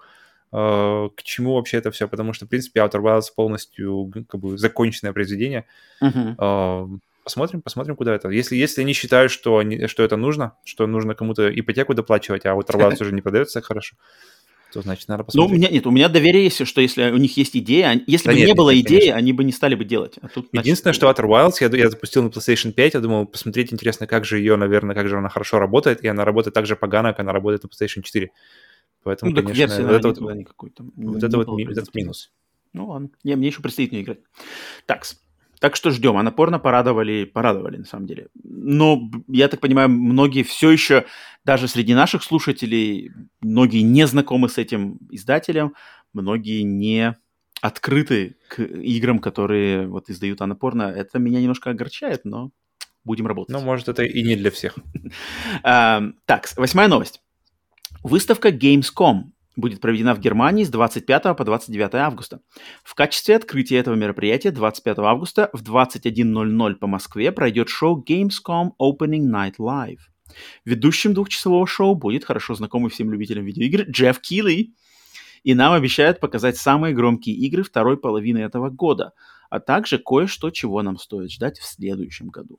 [0.55, 5.13] к чему вообще это все, потому что, в принципе, Outer Wilds полностью как бы законченное
[5.13, 5.65] произведение.
[6.01, 7.01] Uh-huh.
[7.25, 8.29] Посмотрим, посмотрим, куда это.
[8.29, 12.51] Если, если они считают, что, они, что это нужно, что нужно кому-то ипотеку доплачивать, а
[12.51, 13.97] Outer Wilds уже не продается хорошо,
[14.73, 15.51] то значит надо посмотреть.
[15.51, 18.27] Ну, у меня нет, у меня доверие есть, что если у них есть идея, если
[18.27, 19.17] да бы нет, не было нет, идеи, конечно.
[19.17, 20.19] они бы не стали бы делать.
[20.21, 20.97] А тут, Единственное, значит...
[20.97, 24.39] что Outer Wilds я, я запустил на PlayStation 5, я думал, посмотреть интересно, как же
[24.39, 27.33] ее, наверное, как же она хорошо работает, и она работает так же погано, как она
[27.33, 28.31] работает на PlayStation 4.
[29.05, 32.33] Поэтому, ну, конечно, версия, это вот, никакой, там, вот это вот ми- этот минус.
[32.73, 33.11] Ну ладно.
[33.23, 34.19] Не, мне еще предстоит не играть.
[34.87, 35.05] Так,
[35.61, 36.17] так что ждем.
[36.17, 38.29] А напорно порадовали, порадовали на самом деле.
[38.43, 41.05] Но, я так понимаю, многие все еще,
[41.45, 45.75] даже среди наших слушателей, многие не знакомы с этим издателем,
[46.13, 47.17] многие не
[47.61, 50.83] открыты к играм, которые вот издают Анапорно.
[50.83, 52.51] Это меня немножко огорчает, но
[53.05, 53.55] будем работать.
[53.55, 54.77] Ну, может, это и не для всех.
[55.63, 57.23] Так, восьмая новость.
[58.05, 62.41] Выставка Gamescom будет проведена в Германии с 25 по 29 августа.
[62.83, 69.31] В качестве открытия этого мероприятия 25 августа в 21.00 по Москве пройдет шоу Gamescom Opening
[69.33, 70.01] Night Live.
[70.67, 74.75] Ведущим двухчасового шоу будет хорошо знакомый всем любителям видеоигр Джефф Килли.
[75.43, 79.13] И нам обещают показать самые громкие игры второй половины этого года,
[79.49, 82.59] а также кое-что, чего нам стоит ждать в следующем году.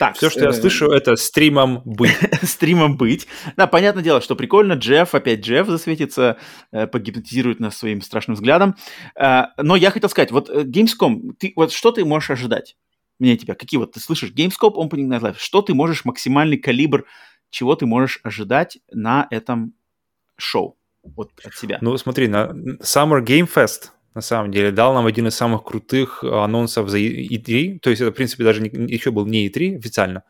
[0.00, 0.44] Так, Все, что э...
[0.44, 2.16] я слышу, это стримом быть.
[2.42, 3.28] стримом быть.
[3.58, 4.72] Да, понятное дело, что прикольно.
[4.72, 6.38] Джефф, опять Джефф засветится,
[6.72, 8.76] э, погипнотизирует нас своим страшным взглядом.
[9.14, 12.78] Э, но я хотел сказать, вот Gamescom, ты, вот что ты можешь ожидать?
[13.18, 17.04] Мне тебя, какие вот, ты слышишь, Gamescom, Opening Night Live, что ты можешь, максимальный калибр,
[17.50, 19.74] чего ты можешь ожидать на этом
[20.38, 20.78] шоу?
[21.02, 21.76] Вот от себя.
[21.82, 26.24] Ну, смотри, на Summer Game Fest на самом деле, дал нам один из самых крутых
[26.24, 27.78] анонсов за E3.
[27.78, 30.24] То есть это, в принципе, даже не, еще был не E3 официально,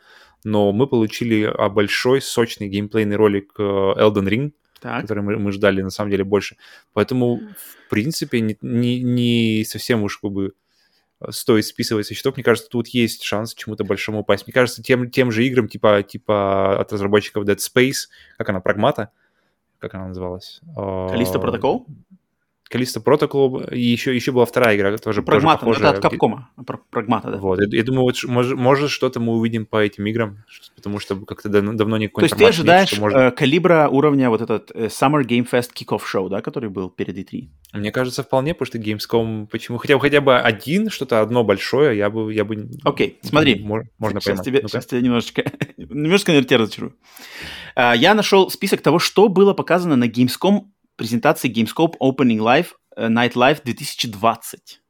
[0.44, 5.02] но мы получили а, большой, сочный геймплейный ролик э, Elden Ring, так.
[5.02, 6.56] который мы, мы ждали, на самом деле, больше.
[6.92, 7.40] Поэтому,
[7.86, 10.52] в принципе, не, не, не совсем уж как бы
[11.28, 12.36] стоит списывать со счетов.
[12.36, 14.46] Мне кажется, тут есть шанс чему-то большому упасть.
[14.46, 18.08] Мне кажется, тем, тем же играм, типа, типа от разработчиков Dead Space,
[18.38, 19.10] как она, Прагмата,
[19.78, 20.60] как она называлась?
[20.74, 21.86] Калиста Протокол?
[22.70, 26.50] Callisto Protocol, и еще, еще была вторая игра, тоже Прагмата, тоже это от Капкома,
[26.90, 27.38] Прагмата, да.
[27.38, 30.44] Вот, я, я думаю, вот, может, может что-то мы увидим по этим играм,
[30.76, 33.18] потому что как-то давно, давно никакой То есть ты ожидаешь нет, может...
[33.18, 37.18] Э, калибра уровня вот этот э, Summer Game Fest Kickoff Show, да, который был перед
[37.18, 37.48] E3?
[37.72, 41.98] Мне кажется, вполне, потому что Gamescom, почему, хотя бы, хотя бы один, что-то одно большое,
[41.98, 42.32] я бы...
[42.32, 43.64] Я бы Окей, okay, смотри,
[43.98, 45.42] можно сейчас, тебе, сейчас тебя немножечко,
[45.76, 46.96] немножечко, наверное, тебя разочарую.
[47.76, 50.66] Uh, я нашел список того, что было показано на Gamescom
[51.00, 54.82] презентации Gamescom Opening Live э, Night Live 2020.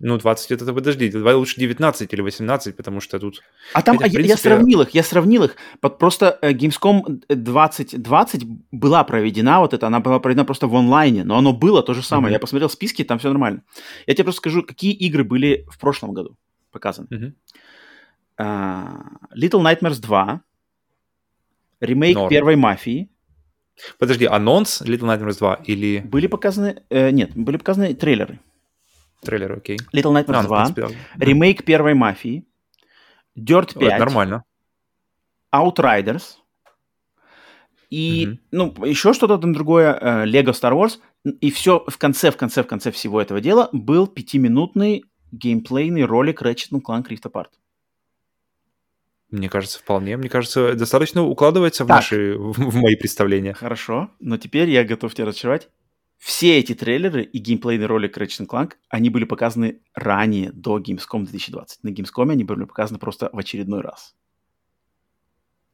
[0.00, 3.42] Ну, 20 это подожди, давай лучше 19 или 18, потому что тут...
[3.72, 4.28] А там, Хотя, а принципе...
[4.28, 5.56] я сравнил их, я сравнил их.
[5.80, 11.36] Просто э, Gamescom 2020 была проведена, вот это, она была проведена просто в онлайне, но
[11.36, 12.30] оно было то же самое.
[12.30, 12.34] Mm-hmm.
[12.34, 13.64] Я посмотрел списки, там все нормально.
[14.06, 16.36] Я тебе просто скажу, какие игры были в прошлом году
[16.70, 17.08] показаны.
[17.10, 17.32] Mm-hmm.
[18.38, 19.02] Uh,
[19.34, 20.40] Little Nightmares 2,
[21.80, 22.28] ремейк Норм.
[22.28, 23.10] первой Мафии,
[23.98, 26.00] Подожди, анонс Little Nightmares 2 или...
[26.00, 26.82] Были показаны...
[26.90, 28.40] Э, нет, были показаны трейлеры.
[29.22, 29.78] Трейлеры, окей.
[29.94, 31.24] Little Nightmares а, 2, ну, принципе, да.
[31.24, 32.44] ремейк первой мафии,
[33.36, 34.44] Dirt 5, Это нормально.
[35.54, 36.38] Outriders,
[37.90, 40.98] и, mm ну, еще что-то там другое, э, Lego Star Wars,
[41.40, 46.42] и все в конце, в конце, в конце всего этого дела был пятиминутный геймплейный ролик
[46.42, 47.48] Ratchet Clank Rift Apart.
[49.30, 50.16] Мне кажется, вполне.
[50.16, 53.52] Мне кажется, достаточно укладывается в, наши, в мои представления.
[53.52, 55.68] Хорошо, но теперь я готов тебя разочаровать.
[56.18, 61.84] Все эти трейлеры и геймплейный ролик Ratchet Clank, они были показаны ранее, до Gamescom 2020.
[61.84, 64.16] На Gamescom они были показаны просто в очередной раз.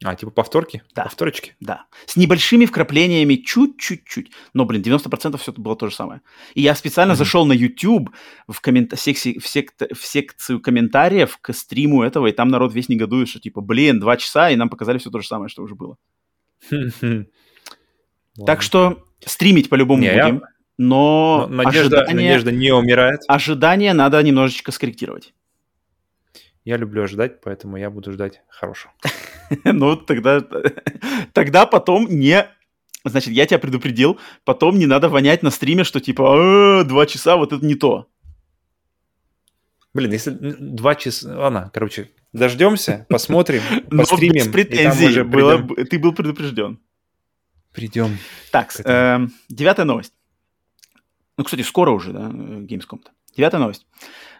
[0.03, 0.83] А, типа повторки?
[0.93, 1.03] Да.
[1.03, 1.55] Повторочки?
[1.59, 1.85] Да.
[2.05, 4.31] С небольшими вкраплениями чуть-чуть-чуть.
[4.53, 6.21] Но, блин, 90% все это было то же самое.
[6.53, 7.15] И я специально mm-hmm.
[7.15, 8.09] зашел на YouTube
[8.47, 8.91] в, коммент...
[8.93, 9.39] в, секси...
[9.39, 9.73] в, сек...
[9.79, 14.17] в секцию комментариев к стриму этого, и там народ весь негодует, что типа, блин, два
[14.17, 15.97] часа, и нам показали все то же самое, что уже было.
[18.45, 20.43] Так что стримить по-любому будем.
[20.77, 22.27] Но, но надежда, ожидание...
[22.31, 23.21] надежда не умирает.
[23.29, 25.33] Ожидания надо немножечко скорректировать.
[26.65, 28.91] Я люблю ожидать, поэтому я буду ждать хорошего.
[29.63, 30.43] Ну, тогда,
[31.33, 32.47] тогда потом не...
[33.03, 37.53] Значит, я тебя предупредил, потом не надо вонять на стриме, что типа, два часа, вот
[37.53, 38.07] это не то.
[39.93, 41.37] Блин, если два часа...
[41.37, 43.61] Ладно, короче, дождемся, посмотрим,
[43.91, 44.33] постримим.
[44.33, 46.79] без претензий, было, ты был предупрежден.
[47.71, 48.17] Придем.
[48.51, 50.13] Так, э, девятая новость.
[51.37, 53.11] Ну, кстати, скоро уже, да, Gamescom-то.
[53.37, 53.85] Девятая новость.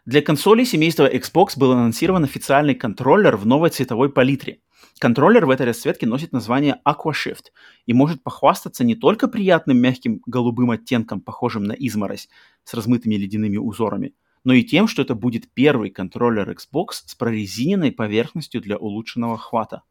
[0.05, 4.59] Для консолей семейства Xbox был анонсирован официальный контроллер в новой цветовой палитре.
[4.99, 7.45] Контроллер в этой расцветке носит название AquaShift
[7.87, 12.29] и может похвастаться не только приятным мягким голубым оттенком, похожим на изморозь
[12.65, 14.13] с размытыми ледяными узорами,
[14.43, 19.81] но и тем, что это будет первый контроллер Xbox с прорезиненной поверхностью для улучшенного хвата.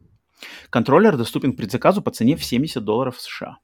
[0.70, 3.58] Контроллер доступен к предзаказу по цене в 70 долларов США.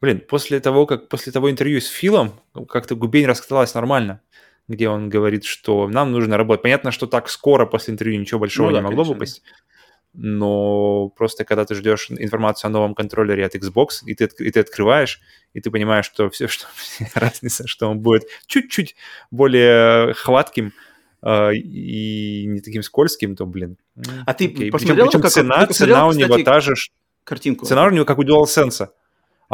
[0.00, 2.32] Блин, после того, как после того интервью с Филом,
[2.68, 4.20] как-то Губень раскаталась нормально
[4.68, 6.62] где он говорит, что нам нужно работать.
[6.62, 9.42] Понятно, что так скоро после интервью ничего большого ну, не да, могло конечно, выпасть,
[10.14, 14.60] но просто когда ты ждешь информацию о новом контроллере от Xbox, и ты, и ты
[14.60, 15.20] открываешь,
[15.52, 16.66] и ты понимаешь, что все, что
[17.14, 18.96] разница, что он будет чуть-чуть
[19.30, 20.72] более хватким,
[21.26, 23.78] Uh, и не таким скользким, то, блин.
[24.26, 24.70] А ты окей.
[24.70, 26.74] посмотрел, причем, причем как, цена, цена у него та же...
[27.24, 27.64] Картинку.
[27.64, 28.88] Цена у него как у DualSense.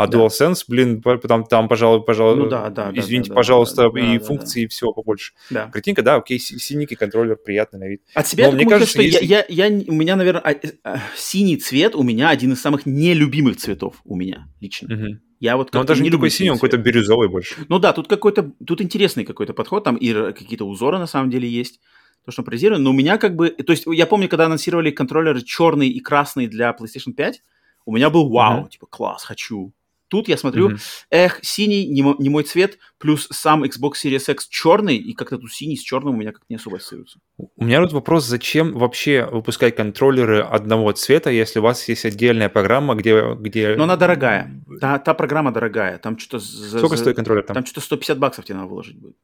[0.01, 0.19] А да.
[0.19, 4.25] DualSense, блин, там, там пожалуй, пожалуй, ну, да, да, извините, да, пожалуйста, да, и да,
[4.25, 4.65] функции, да.
[4.65, 5.35] и всего побольше.
[5.51, 5.67] Да.
[5.67, 8.03] Картинка, да, окей, синенький контроллер, приятный на вид.
[8.15, 9.25] От себя Но, мне кажется, что если...
[9.25, 10.55] я, я, я, у меня, наверное, а,
[10.85, 14.95] а, синий цвет у меня один из самых нелюбимых цветов у меня лично.
[14.95, 15.19] Угу.
[15.41, 17.57] Я вот Но он даже не такой синий, он какой-то бирюзовый больше.
[17.69, 21.49] Ну да, тут какой-то, тут интересный какой-то подход, там и какие-то узоры на самом деле
[21.49, 21.81] есть
[22.25, 22.85] то, что прозировано.
[22.85, 26.47] Но у меня как бы, то есть я помню, когда анонсировали контроллеры черный и красный
[26.47, 27.43] для PlayStation 5,
[27.87, 29.73] у меня был вау, mm типа класс, хочу.
[30.11, 30.81] Тут я смотрю, mm-hmm.
[31.11, 35.53] эх, синий, не, не мой цвет, плюс сам Xbox Series X черный, и как-то тут
[35.53, 37.20] синий с черным у меня как-то не особо ассоциируется.
[37.39, 42.49] У меня вот вопрос, зачем вообще выпускать контроллеры одного цвета, если у вас есть отдельная
[42.49, 43.35] программа, где...
[43.39, 43.77] где...
[43.77, 44.51] Но она дорогая.
[44.81, 45.99] Та, та программа дорогая.
[45.99, 46.41] Там что-то...
[46.41, 47.03] За, Сколько за...
[47.03, 47.55] стоит контроллер там?
[47.55, 49.15] Там что-то 150 баксов тебе надо выложить будет.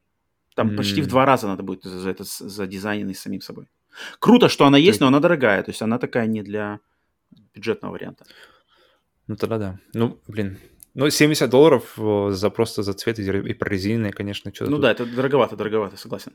[0.55, 0.77] Там mm-hmm.
[0.77, 3.67] почти в два раза надо будет за это за дизайненный самим собой.
[4.19, 5.61] Круто, что она есть, но она дорогая.
[5.63, 6.79] То есть она такая не для
[7.53, 8.25] бюджетного варианта.
[9.27, 9.79] Ну тогда да.
[9.93, 10.57] Ну, блин,
[10.97, 14.71] ну, 70 долларов э, за просто за цвет и прорезиненные, конечно, что-то.
[14.71, 14.81] Ну тут...
[14.81, 16.33] да, это дороговато, дороговато, согласен.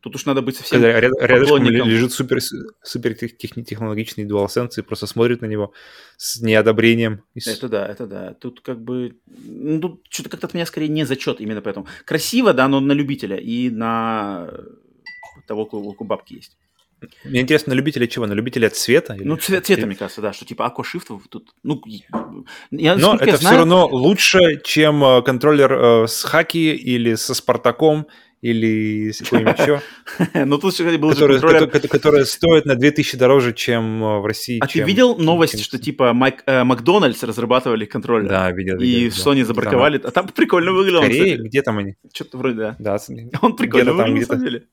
[0.00, 2.38] Тут уж надо быть совсем Когда ряд, рядышком лежит супер,
[2.82, 5.72] супер технологичный DualSense и просто смотрит на него
[6.16, 7.24] с неодобрением.
[7.34, 8.34] Это да, это да.
[8.34, 9.16] Тут как бы...
[9.26, 11.88] Ну, тут что-то как-то от меня скорее не зачет именно поэтому.
[12.04, 14.48] Красиво, да, но на любителя и на
[15.48, 16.56] того, у кого бабки есть.
[17.24, 18.26] Мне интересно, на любителя чего?
[18.26, 19.14] На любителя цвета?
[19.14, 19.24] Или...
[19.24, 21.54] Ну, цвет, цвета, мне кажется, да, что типа Aqua Shift тут...
[21.62, 21.82] Ну,
[22.70, 23.38] я, Но это я знаю...
[23.38, 28.06] все равно лучше, чем э, контроллер э, с Хаки или со Спартаком,
[28.42, 29.80] или какой-нибудь еще.
[30.46, 31.88] Ну, тут был который, контроллер...
[31.88, 34.58] Которая стоит на 2000 дороже, чем э, в России.
[34.60, 38.28] А ты видел новость, что типа Макдональдс разрабатывали контроллер?
[38.28, 38.78] Да, видел.
[38.78, 40.00] И Sony забраковали.
[40.02, 41.02] А там прикольно выглядело.
[41.02, 41.96] Скорее, где там они?
[42.12, 42.76] Что-то вроде, да.
[42.78, 42.98] Да.
[43.42, 44.66] Он прикольно выглядел, на самом деле.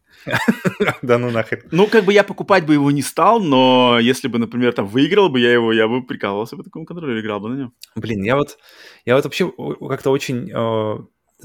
[1.02, 1.64] Да ну нахер.
[1.72, 5.30] Ну, как бы я покупать бы его не стал, но если бы, например, там выиграл
[5.30, 7.74] бы я его, я бы прикалывался бы такому контроллере, играл бы на нем.
[7.96, 8.58] Блин, я вот,
[9.06, 9.52] я вот вообще
[9.90, 10.98] как-то очень э,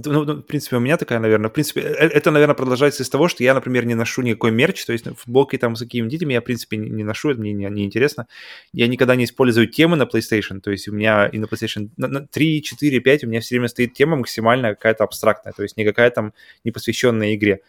[0.04, 3.08] ну, ну, в принципе, у меня такая, наверное, в принципе, э, это, наверное, продолжается из
[3.08, 6.34] того, что я, например, не ношу никакой мерч, то есть футболки там с какими детьми
[6.34, 8.26] я, в принципе, не, ношу, это мне не, не интересно.
[8.72, 11.90] Я никогда не использую темы на PlayStation, то есть у меня и на PlayStation
[12.30, 15.84] 3, 4, 5 у меня все время стоит тема максимально какая-то абстрактная, то есть не
[15.84, 16.32] какая там
[16.64, 17.60] не посвященная игре.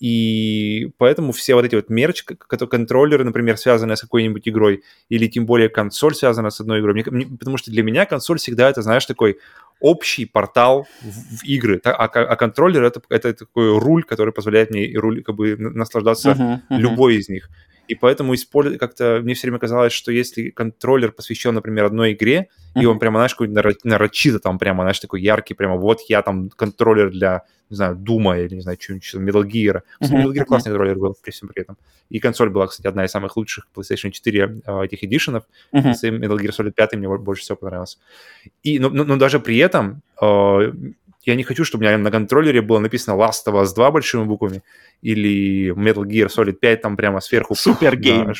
[0.00, 5.44] И поэтому все вот эти вот мерч, контроллеры, например, связанные с какой-нибудь игрой, или тем
[5.44, 9.04] более консоль связана с одной игрой, мне, потому что для меня консоль всегда это, знаешь,
[9.04, 9.38] такой
[9.80, 14.92] общий портал в, в игры, а, а контроллер это, это такой руль, который позволяет мне
[14.96, 16.78] руль, как бы наслаждаться uh-huh, uh-huh.
[16.78, 17.48] любой из них.
[17.90, 22.46] И поэтому использовать как-то мне все время казалось, что если контроллер посвящен, например, одной игре,
[22.76, 22.82] uh-huh.
[22.82, 23.52] и он прямо, знаешь, какой-то
[23.82, 28.38] нарочито там прямо, знаешь, такой яркий, прямо вот я там контроллер для, не знаю, Дума
[28.38, 29.82] или, не знаю, что-нибудь, Metal Gear.
[30.00, 30.08] Uh-huh.
[30.08, 31.76] Metal Gear классный контроллер был при всем при этом.
[32.10, 35.42] И консоль была, кстати, одна из самых лучших PlayStation 4 э, этих эдишенов.
[35.74, 35.92] Uh-huh.
[35.92, 37.98] Metal Gear Solid 5 мне больше всего понравился.
[38.62, 40.72] И, но, но, но даже при этом э,
[41.22, 44.24] я не хочу, чтобы у меня на контроллере было написано Last of Us 2 большими
[44.24, 44.62] буквами
[45.02, 47.54] или Metal Gear Solid 5 там прямо сверху.
[47.54, 48.32] Супер гейм.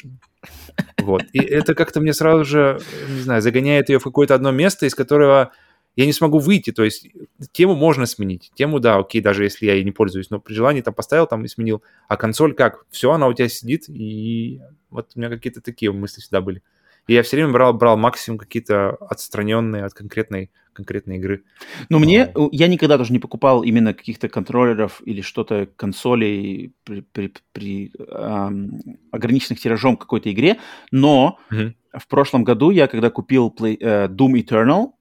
[0.98, 1.22] Вот.
[1.32, 4.94] И это как-то мне сразу же, не знаю, загоняет ее в какое-то одно место, из
[4.94, 5.52] которого
[5.96, 6.72] я не смогу выйти.
[6.72, 7.08] То есть
[7.52, 8.50] тему можно сменить.
[8.54, 11.44] Тему, да, окей, даже если я ей не пользуюсь, но при желании там поставил, там
[11.44, 11.82] и сменил.
[12.08, 12.86] А консоль как?
[12.90, 16.62] Все, она у тебя сидит, и вот у меня какие-то такие мысли всегда были.
[17.10, 21.42] И я все время брал, брал максимум какие-то отстраненные от конкретной, конкретной игры.
[21.88, 22.48] Но мне, а.
[22.52, 28.80] я никогда тоже не покупал именно каких-то контроллеров или что-то, консолей при, при, при эм,
[29.10, 30.58] ограниченных тиражом какой-то игре,
[30.92, 31.72] но mm-hmm.
[31.98, 34.92] в прошлом году я, когда купил Play, э, Doom Eternal,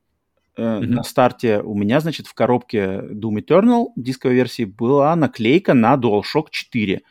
[0.58, 0.88] mm-hmm.
[0.88, 6.48] на старте у меня, значит, в коробке Doom Eternal дисковой версии была наклейка на DualShock
[6.50, 7.02] 4.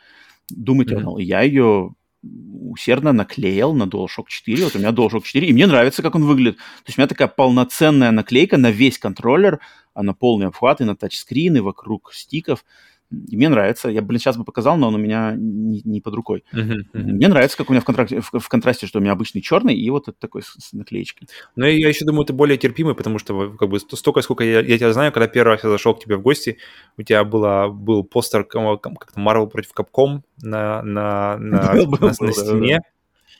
[0.53, 1.15] Doom Eternal.
[1.15, 1.23] Mm-hmm.
[1.23, 4.65] И я ее усердно наклеил на DualShock 4.
[4.65, 6.57] Вот у меня DualShock 4, и мне нравится, как он выглядит.
[6.57, 9.61] То есть у меня такая полноценная наклейка на весь контроллер,
[9.95, 12.65] она полный обхват и на тачскрин, и вокруг стиков.
[13.10, 13.89] И мне нравится.
[13.89, 16.44] Я, блин, сейчас бы показал, но он у меня не, не под рукой.
[16.52, 17.02] Uh-huh, uh-huh.
[17.02, 19.74] Мне нравится, как у меня в, контракте, в, в контрасте, что у меня обычный черный,
[19.74, 21.28] и вот это такой с, с наклеечкой.
[21.56, 24.76] Ну, я еще думаю, ты более терпимый, потому что как бы столько, сколько я, я
[24.76, 26.59] тебя знаю, когда первый раз я зашел к тебе в гости,
[26.98, 32.32] у тебя было, был постер как-то Marvel против Capcom на, на, на, на, на, на
[32.32, 32.80] стене.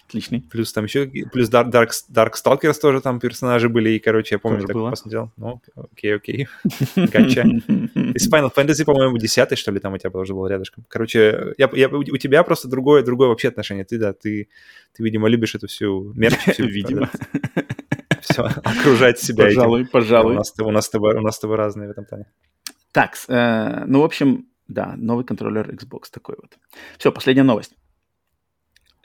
[0.09, 0.41] Отличный.
[0.41, 4.61] Плюс там еще, плюс Dark, Dark, Darkstalkers тоже там персонажи были, и, короче, я помню,
[4.61, 4.91] тоже так было.
[4.91, 5.33] посмотрел.
[5.37, 6.49] Ну, окей, окей.
[6.97, 7.43] Гача.
[7.43, 10.87] Из Final Fantasy, по-моему, 10 что ли, там у тебя тоже был рядышком.
[10.89, 13.85] Короче, я, я, у тебя просто другое, другое вообще отношение.
[13.85, 14.49] Ты, да, ты,
[14.97, 16.39] ты, видимо, любишь эту всю мерч.
[16.59, 17.11] Видимо.
[18.21, 20.35] Все, окружать себя Пожалуй, пожалуй.
[20.35, 22.27] У нас, у, нас с тобой, у нас с тобой разные в этом плане.
[22.93, 26.59] Так, э, ну, в общем, да, новый контроллер Xbox такой вот.
[26.99, 27.78] Все, последняя новость.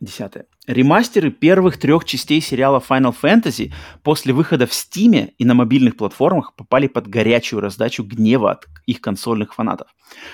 [0.03, 0.47] Десятое.
[0.67, 3.71] Ремастеры первых трех частей сериала Final Fantasy
[4.03, 8.99] после выхода в Стиме и на мобильных платформах попали под горячую раздачу гнева от их
[8.99, 9.87] консольных фанатов.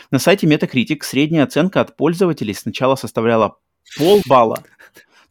[0.10, 3.58] На сайте Metacritic средняя оценка от пользователей сначала составляла
[3.96, 4.64] полбалла,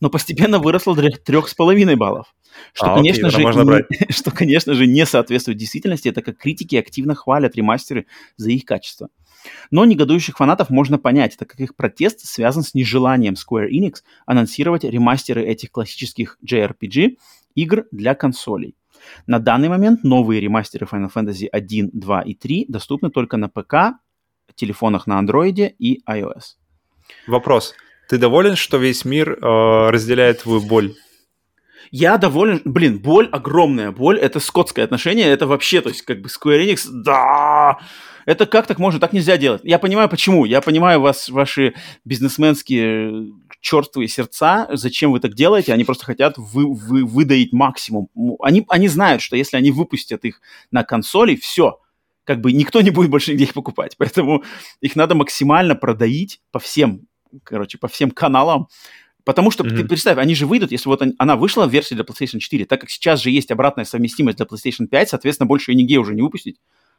[0.00, 2.32] но постепенно выросла до трех с половиной баллов.
[2.74, 6.76] Что, а, конечно окей, же, не, что, конечно же, не соответствует действительности, так как критики
[6.76, 8.06] активно хвалят ремастеры
[8.36, 9.08] за их качество.
[9.70, 14.84] Но негодующих фанатов можно понять, так как их протест связан с нежеланием Square Enix анонсировать
[14.84, 17.16] ремастеры этих классических JRPG
[17.54, 18.76] игр для консолей.
[19.26, 23.98] На данный момент новые ремастеры Final Fantasy 1, 2 и 3 доступны только на ПК,
[24.54, 26.56] телефонах на Android и iOS.
[27.26, 27.74] Вопрос.
[28.08, 30.94] Ты доволен, что весь мир э, разделяет твою боль?
[31.90, 36.28] Я доволен, блин, боль огромная, боль это скотское отношение, это вообще, то есть как бы
[36.28, 37.78] Square Enix, да,
[38.28, 39.00] это как так можно?
[39.00, 39.62] Так нельзя делать.
[39.64, 40.44] Я понимаю, почему.
[40.44, 41.72] Я понимаю вас, ваши
[42.04, 43.32] бизнесменские
[43.62, 48.10] чертовые сердца, зачем вы так делаете, они просто хотят вы, вы, выдаить максимум.
[48.40, 51.80] Они, они знают, что если они выпустят их на консоли, все,
[52.24, 53.96] как бы никто не будет больше нигде их покупать.
[53.96, 54.44] Поэтому
[54.82, 57.06] их надо максимально продоить по всем,
[57.44, 58.68] короче, по всем каналам.
[59.24, 59.76] Потому что, mm-hmm.
[59.76, 62.78] ты представь, они же выйдут, если вот она вышла в версии для PlayStation 4, так
[62.82, 66.20] как сейчас же есть обратная совместимость для PlayStation 5, соответственно, больше ее нигде уже не
[66.20, 66.58] выпустить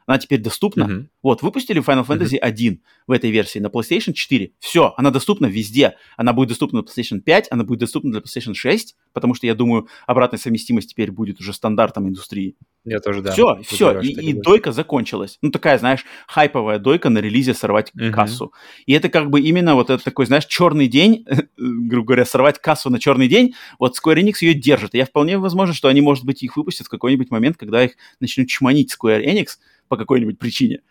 [0.09, 0.83] она теперь доступна.
[0.85, 1.07] Mm-hmm.
[1.21, 2.37] Вот, выпустили Final Fantasy mm-hmm.
[2.39, 4.53] 1 в этой версии на PlayStation 4.
[4.57, 5.97] Все, она доступна везде.
[6.17, 9.53] Она будет доступна на PlayStation 5, она будет доступна для PlayStation 6, потому что, я
[9.53, 12.55] думаю, обратная совместимость теперь будет уже стандартом индустрии.
[12.85, 13.33] Я тоже, да.
[13.33, 15.37] Все, все, и, и дойка закончилась.
[15.43, 18.09] Ну, такая, знаешь, хайповая дойка на релизе сорвать mm-hmm.
[18.09, 18.51] кассу.
[18.87, 21.23] И это как бы именно вот это такой, знаешь, черный день,
[21.57, 24.95] грубо говоря, сорвать кассу на черный день, вот Square Enix ее держит.
[24.95, 27.91] И я вполне возможно, что они, может быть, их выпустят в какой-нибудь момент, когда их
[28.19, 29.59] начнут чманить Square Enix
[29.89, 30.81] по какой-нибудь причине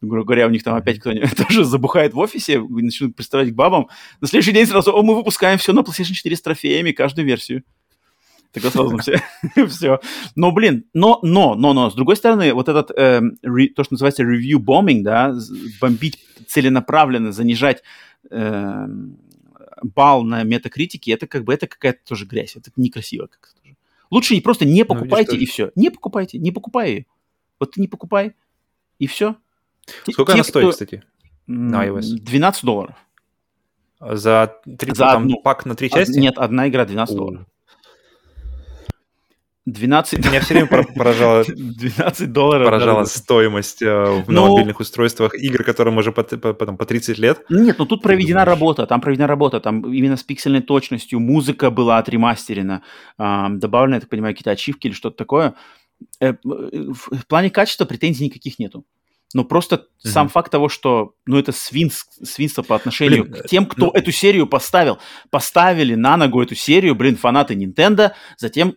[0.00, 3.88] грубо говоря, у них там опять кто-нибудь тоже забухает в офисе, начнут приставать к бабам.
[4.20, 7.64] На следующий день сразу, о, мы выпускаем все на PlayStation 4 с трофеями, каждую версию.
[8.52, 9.20] Тогда сразу все.
[9.68, 10.00] все.
[10.36, 13.94] Но, блин, но, но, но, но, с другой стороны, вот этот, э, re, то, что
[13.94, 15.34] называется review bombing, да,
[15.80, 17.82] бомбить целенаправленно, занижать
[18.30, 18.86] э,
[19.82, 23.76] балл на метакритике, это как бы, это какая-то тоже грязь, это некрасиво как-то тоже.
[24.10, 25.72] Лучше просто не покупайте ну, и все.
[25.74, 27.06] Не покупайте, не покупай ее.
[27.58, 28.34] Вот ты не покупай,
[28.98, 29.36] и все.
[30.10, 30.72] Сколько Те, она стоит, кто...
[30.72, 31.02] кстати,
[31.46, 32.18] на iOS?
[32.20, 32.94] 12 долларов.
[34.00, 35.40] За, 3, За там, одну.
[35.42, 36.18] пак на три части?
[36.18, 37.46] Нет, одна игра 12 долларов.
[39.66, 40.26] 12...
[40.26, 42.66] Меня все время поражала, 12 долларов.
[42.66, 47.18] Поражала стоимость э, в, ну, мобильных устройствах игр, которым уже по, по, потом, по 30
[47.18, 47.40] лет.
[47.48, 51.96] Нет, ну тут проведена работа, там проведена работа, там именно с пиксельной точностью, музыка была
[51.96, 52.82] отремастерена,
[53.18, 55.54] э, добавлены, я так понимаю, какие-то ачивки или что-то такое.
[56.20, 58.84] Э, в, в плане качества претензий никаких нету.
[59.32, 60.08] Но просто mm-hmm.
[60.08, 63.92] сам факт того, что, ну, это свинс, свинство по отношению блин, к тем, кто ну...
[63.92, 64.98] эту серию поставил.
[65.30, 68.76] Поставили на ногу эту серию, блин, фанаты Nintendo, затем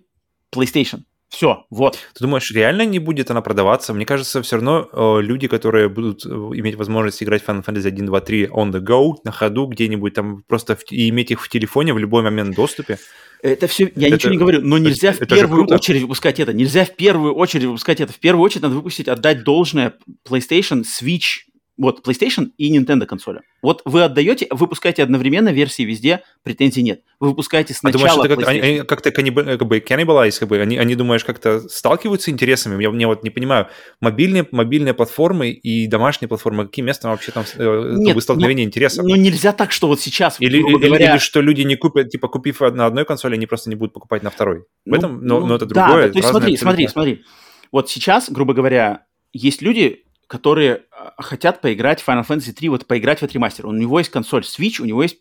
[0.53, 1.03] PlayStation.
[1.29, 1.99] Все, вот.
[2.13, 3.93] Ты думаешь, реально не будет она продаваться?
[3.93, 8.05] Мне кажется, все равно э, люди, которые будут э, иметь возможность играть Final Fantasy 1,
[8.05, 11.49] 2, 3 on the go, на ходу, где-нибудь там просто в, и иметь их в
[11.49, 12.97] телефоне в любой момент доступе.
[13.43, 16.53] Это все, я это, ничего не говорю, но нельзя это, в первую очередь выпускать это.
[16.53, 18.11] Нельзя в первую очередь выпускать это.
[18.11, 19.93] В первую очередь надо выпустить, отдать должное
[20.27, 21.46] PlayStation, Switch,
[21.77, 23.41] вот PlayStation и Nintendo консоли.
[23.61, 27.01] Вот вы отдаете, выпускаете одновременно версии везде, претензий нет.
[27.19, 28.05] Вы выпускаете сначала...
[28.05, 29.35] А думаешь, это как, они, они как-то канниб...
[29.35, 32.81] как бы cannibalize, как бы, они, они, думаешь, как-то сталкиваются интересами?
[32.81, 33.67] Я, я вот не понимаю,
[34.01, 38.69] мобильные, мобильные платформы и домашние платформы, каким местом вообще там э, нет, бы столкновение ну,
[38.69, 39.05] интересов?
[39.05, 40.37] Ну, нельзя так, что вот сейчас...
[40.39, 41.11] Или, или, говоря...
[41.11, 44.23] или что люди не купят, типа, купив на одной консоли, они просто не будут покупать
[44.23, 44.61] на второй.
[44.61, 45.87] В ну, этом, но, ну, но это другое.
[45.87, 47.23] Да, да то есть смотри, смотри, смотри.
[47.71, 52.85] Вот сейчас, грубо говоря, есть люди, которые а, хотят поиграть в Final Fantasy 3, вот
[52.85, 53.65] поиграть в этот ремастер.
[53.65, 55.17] У него есть консоль Switch, у него есть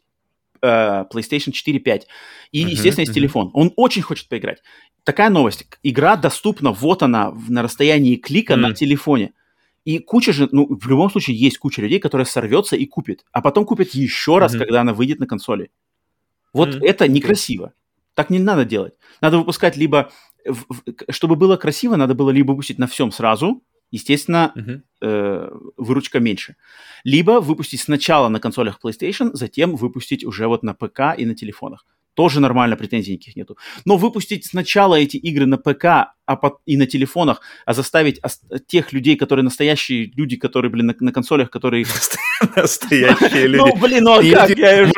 [0.61, 2.07] э, PlayStation 4, 5.
[2.51, 3.15] И, uh-huh, естественно, есть uh-huh.
[3.15, 3.51] телефон.
[3.55, 4.63] Он очень хочет поиграть.
[5.05, 5.67] Такая новость.
[5.83, 8.57] Игра доступна, вот она, на расстоянии клика uh-huh.
[8.57, 9.33] на телефоне.
[9.85, 13.25] И куча же, ну, в любом случае есть куча людей, которые сорвется и купит.
[13.31, 14.59] А потом купит еще раз, uh-huh.
[14.59, 15.71] когда она выйдет на консоли.
[16.53, 16.85] Вот uh-huh.
[16.85, 17.73] это некрасиво.
[18.15, 18.95] Так не надо делать.
[19.21, 20.11] Надо выпускать либо...
[21.11, 24.81] Чтобы было красиво, надо было либо выпустить на всем сразу, естественно, uh-huh.
[25.03, 26.57] э, выручка меньше.
[27.05, 31.85] Либо выпустить сначала на консолях PlayStation, затем выпустить уже вот на ПК и на телефонах.
[32.17, 33.59] Тоже нормально, претензий никаких нету.
[33.85, 38.41] Но выпустить сначала эти игры на ПК а по, и на телефонах, а заставить ос-
[38.67, 41.85] тех людей, которые настоящие люди, которые, блин, на, на консолях, которые...
[42.57, 43.71] Настоящие люди.
[43.71, 44.59] Ну, блин, ну а как?
[44.59, 44.93] Я уже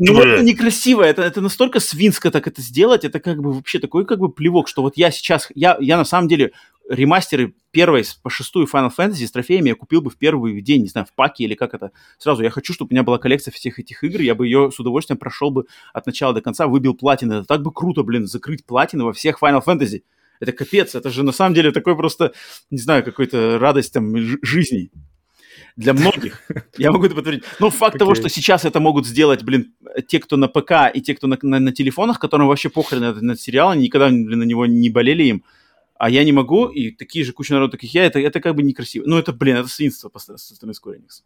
[0.00, 4.18] Ну, это некрасиво, это, настолько свинско так это сделать, это как бы вообще такой как
[4.18, 6.52] бы плевок, что вот я сейчас, я на самом деле
[6.88, 10.88] ремастеры первой по шестую Final Fantasy с трофеями я купил бы в первый день, не
[10.88, 11.90] знаю, в паке или как это.
[12.18, 14.78] Сразу я хочу, чтобы у меня была коллекция всех этих игр, я бы ее с
[14.78, 17.34] удовольствием прошел бы от начала до конца, выбил платины.
[17.34, 20.02] Это так бы круто, блин, закрыть платины во всех Final Fantasy.
[20.38, 22.32] Это капец, это же на самом деле такой просто,
[22.70, 24.90] не знаю, какой-то радость там жизни
[25.76, 26.42] для многих.
[26.78, 27.44] Я могу это подтвердить.
[27.58, 27.98] Но факт okay.
[27.98, 29.74] того, что сейчас это могут сделать, блин,
[30.08, 33.12] те, кто на ПК и те, кто на, на, на телефонах, которым вообще похрен на,
[33.12, 35.44] на сериал, они никогда блин, на него не болели им,
[35.98, 38.62] а я не могу, и такие же куча народу, таких я, это, это как бы
[38.62, 39.04] некрасиво.
[39.06, 41.22] Ну, это, блин, это свинство со стороны Square Enix.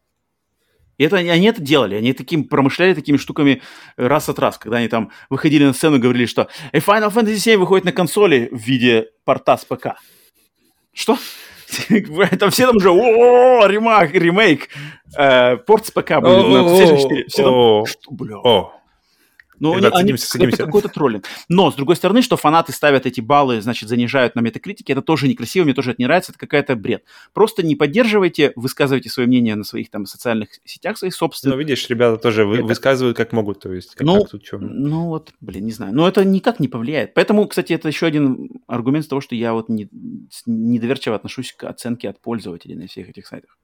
[0.98, 3.62] И это, они это делали, они таким промышляли такими штуками
[3.97, 7.38] раз от раз, когда они там выходили на сцену и говорили, что hey, Final Fantasy
[7.38, 9.97] 7 выходит на консоли в виде порта с ПК.
[10.92, 11.16] Что?
[12.39, 14.68] Там все там уже, о, ремейк, ремейк,
[15.16, 17.24] э, порт с ПК будет на PlayStation 4.
[17.28, 18.80] Все там, что, бля.
[19.60, 20.55] Ну, Ребят, они, садимся, садимся.
[20.56, 21.26] это какой-то троллинг.
[21.48, 25.28] Но, с другой стороны, что фанаты ставят эти баллы, значит, занижают на метакритике, это тоже
[25.28, 27.05] некрасиво, мне тоже это не нравится, это какая-то бред.
[27.34, 31.56] Просто не поддерживайте, высказывайте свое мнение на своих там социальных сетях своих собственных.
[31.56, 32.64] Ну, видишь, ребята тоже это...
[32.64, 34.58] высказывают как могут, то есть как, ну, как тут что.
[34.58, 35.94] Ну, вот, блин, не знаю.
[35.94, 37.12] Но это никак не повлияет.
[37.14, 39.89] Поэтому, кстати, это еще один аргумент того, что я вот не,
[40.47, 43.58] недоверчиво отношусь к оценке от пользователей на всех этих сайтах.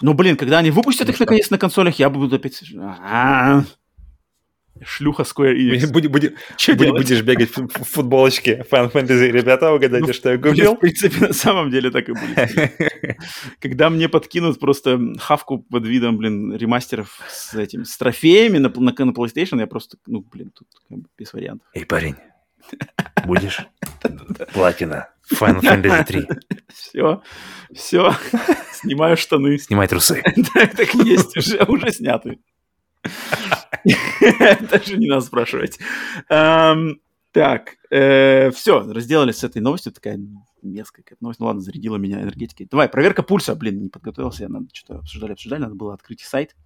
[0.00, 2.62] Ну, блин, когда они выпустят ну, их наконец на консолях, я буду опять...
[2.76, 3.64] А-а-а.
[4.84, 5.90] Шлюха Square Enix.
[5.90, 6.32] Будь, будь, будь,
[6.76, 9.30] будешь бегать в, в футболочке Final Fantasy.
[9.30, 10.74] Ребята, угадайте, ну, что я купил?
[10.74, 13.16] В принципе, на самом деле так и будет.
[13.60, 18.92] Когда мне подкинут просто хавку под видом, блин, ремастеров с этим, с трофеями на, на,
[18.92, 21.66] на PlayStation, я просто, ну, блин, тут как бы без вариантов.
[21.74, 22.16] Эй, парень,
[23.24, 23.66] будешь?
[24.52, 25.08] Платина.
[25.32, 26.28] Final Fantasy 3.
[26.72, 27.22] Все,
[27.74, 28.12] все,
[28.72, 29.58] снимаю штаны.
[29.58, 30.22] Снимай трусы.
[30.54, 32.38] Так, так есть, уже, уже сняты.
[34.70, 35.78] Даже не надо спрашивать.
[36.28, 39.92] Так, э, все, разделались с этой новостью.
[39.92, 40.18] Такая
[40.62, 41.40] мерзкая новость.
[41.40, 42.66] Ну ладно, зарядила меня энергетикой.
[42.70, 43.54] Давай, проверка пульса.
[43.54, 44.44] Блин, не подготовился.
[44.44, 45.60] Я надо что-то обсуждали, обсуждали.
[45.60, 46.56] Надо было открыть сайт.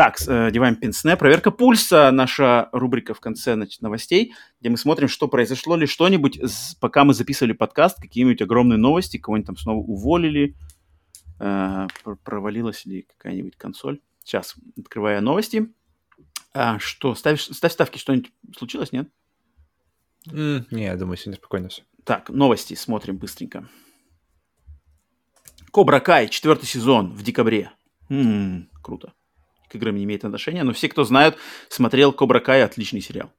[0.00, 1.14] Так, э, одеваем пенсне.
[1.14, 2.10] Проверка пульса.
[2.10, 6.40] Наша рубрика в конце значит, новостей, где мы смотрим, что произошло ли что-нибудь,
[6.80, 10.56] пока мы записывали подкаст, какие-нибудь огромные новости, кого-нибудь там снова уволили,
[11.38, 11.86] э,
[12.24, 14.00] провалилась ли какая-нибудь консоль.
[14.24, 15.70] Сейчас, открывая новости.
[16.54, 19.06] А, что, ставишь, ставь ставки, что-нибудь случилось, нет?
[20.28, 21.82] Mm, не, я думаю, сегодня спокойно все.
[22.04, 23.68] Так, новости смотрим быстренько.
[25.70, 27.70] Кобра Кай, четвертый сезон в декабре.
[28.08, 29.12] М-м, круто.
[29.70, 31.36] К играм не имеет отношения, но все, кто знают,
[31.68, 33.30] смотрел Кобра Кай, отличный сериал.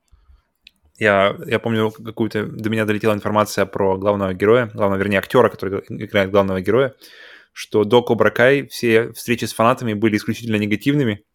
[0.97, 5.81] Я, я помню, какую-то до меня долетела информация про главного героя, главного, вернее, актера, который
[5.89, 6.95] играет главного героя,
[7.51, 11.25] что до Кобра Кай все встречи с фанатами были исключительно негативными,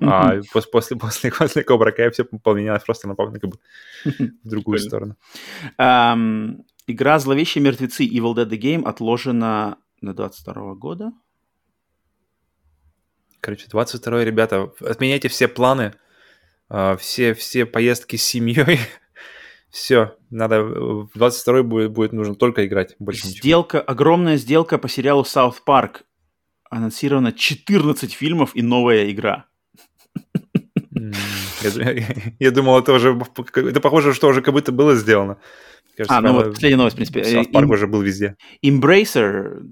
[0.00, 3.58] а после, после, после, Кобра Кай все поменялось просто на, как бы,
[4.04, 5.16] в другую сторону.
[5.78, 11.12] Um, игра «Зловещие мертвецы» Evil Dead The Game отложена на 22 года.
[13.44, 15.92] Короче, 22 ребята, отменяйте все планы,
[16.70, 18.80] а, все, все поездки с семьей.
[19.70, 22.94] Все, надо в 22 будет, будет нужно только играть.
[23.00, 23.90] Больше сделка, ничего.
[23.90, 26.02] огромная сделка по сериалу South Park.
[26.70, 29.46] Анонсировано 14 фильмов и новая игра.
[30.92, 31.96] Я,
[32.38, 33.20] я думал, это уже...
[33.56, 35.38] Это похоже, что уже как будто было сделано.
[35.96, 37.20] Кажется, а, ну вот последняя новость, в принципе.
[37.20, 38.36] South Park уже был везде.
[38.64, 39.62] Embracer,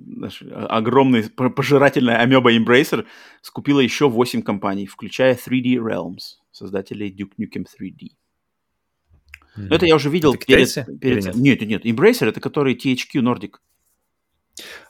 [0.69, 3.07] огромный пожирательная амеба Embracer,
[3.41, 8.11] скупила еще 8 компаний, включая 3D Realms, создателей Duke Nukem 3D.
[9.57, 9.67] Mm-hmm.
[9.69, 11.01] Но это я уже видел это перед...
[11.01, 11.35] перед...
[11.35, 11.61] Нет?
[11.61, 13.55] нет, нет, Embracer это который THQ Nordic.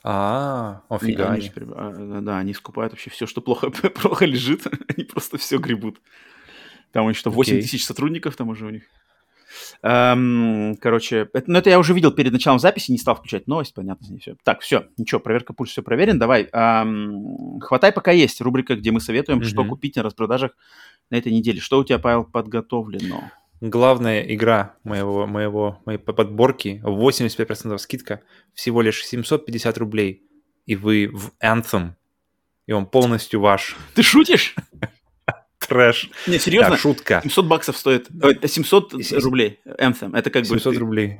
[0.02, 1.31] А, офига.
[1.31, 5.59] Они, они, а, да, они скупают вообще все, что плохо, плохо лежит, они просто все
[5.59, 6.01] гребут.
[6.92, 7.62] Там у них что, 8 okay.
[7.62, 8.84] тысяч сотрудников там уже у них.
[9.83, 13.75] Эм, короче, это, ну это я уже видел перед началом записи, не стал включать новость,
[13.75, 14.37] понятно, не все.
[14.45, 16.19] Так, все, ничего, проверка пульс, все проверен.
[16.19, 19.45] Давай, эм, хватай пока есть, рубрика, где мы советуем, mm-hmm.
[19.45, 20.53] что купить на распродажах
[21.11, 21.61] на этой неделе.
[21.61, 23.31] Что у тебя, Павел, подготовлено?
[23.61, 28.23] Главная игра моего, моего, моей подборки, 85% скидка,
[28.55, 30.25] всего лишь 750 рублей,
[30.67, 31.93] и вы в Anthem,
[32.67, 33.77] и он полностью ваш.
[33.95, 34.57] Ты шутишь?
[35.73, 36.10] Трэш.
[36.26, 36.70] Не, серьезно?
[36.70, 37.20] Да, шутка.
[37.23, 38.09] 700 баксов стоит.
[38.44, 38.92] 700
[39.23, 40.17] рублей Anthem.
[40.17, 40.81] Это как 700 бы...
[40.81, 41.18] рублей.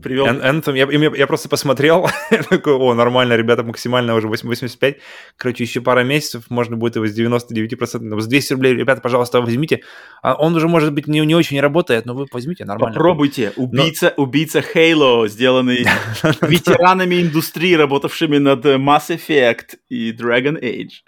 [0.00, 0.26] Привел.
[0.26, 2.08] Anthem, я, я, я просто посмотрел,
[2.50, 4.98] такой, о, нормально, ребята, максимально уже 85.
[5.36, 9.82] Короче, еще пара месяцев, можно будет его с 99%, с 200 рублей, ребята, пожалуйста, возьмите.
[10.22, 12.94] А он уже, может быть, не, не очень работает, но вы возьмите, нормально.
[12.94, 13.52] Попробуйте.
[13.56, 14.22] Убийца, но...
[14.22, 15.84] убийца Halo, сделанный
[16.42, 21.02] ветеранами индустрии, работавшими над Mass Effect и Dragon Age.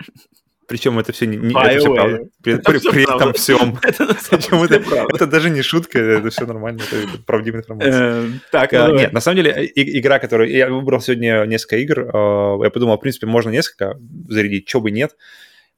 [0.66, 2.28] Причем это все не, не это все правда.
[2.42, 3.78] При, это при, все при этом всем.
[3.82, 8.22] Это, Причем это, это даже не шутка, это все нормально, это, это правдивая информация.
[8.22, 12.00] Э, так, а, нет, на самом деле и, игра, которую я выбрал сегодня несколько игр,
[12.00, 15.16] э, я подумал, в принципе, можно несколько зарядить, чего бы нет,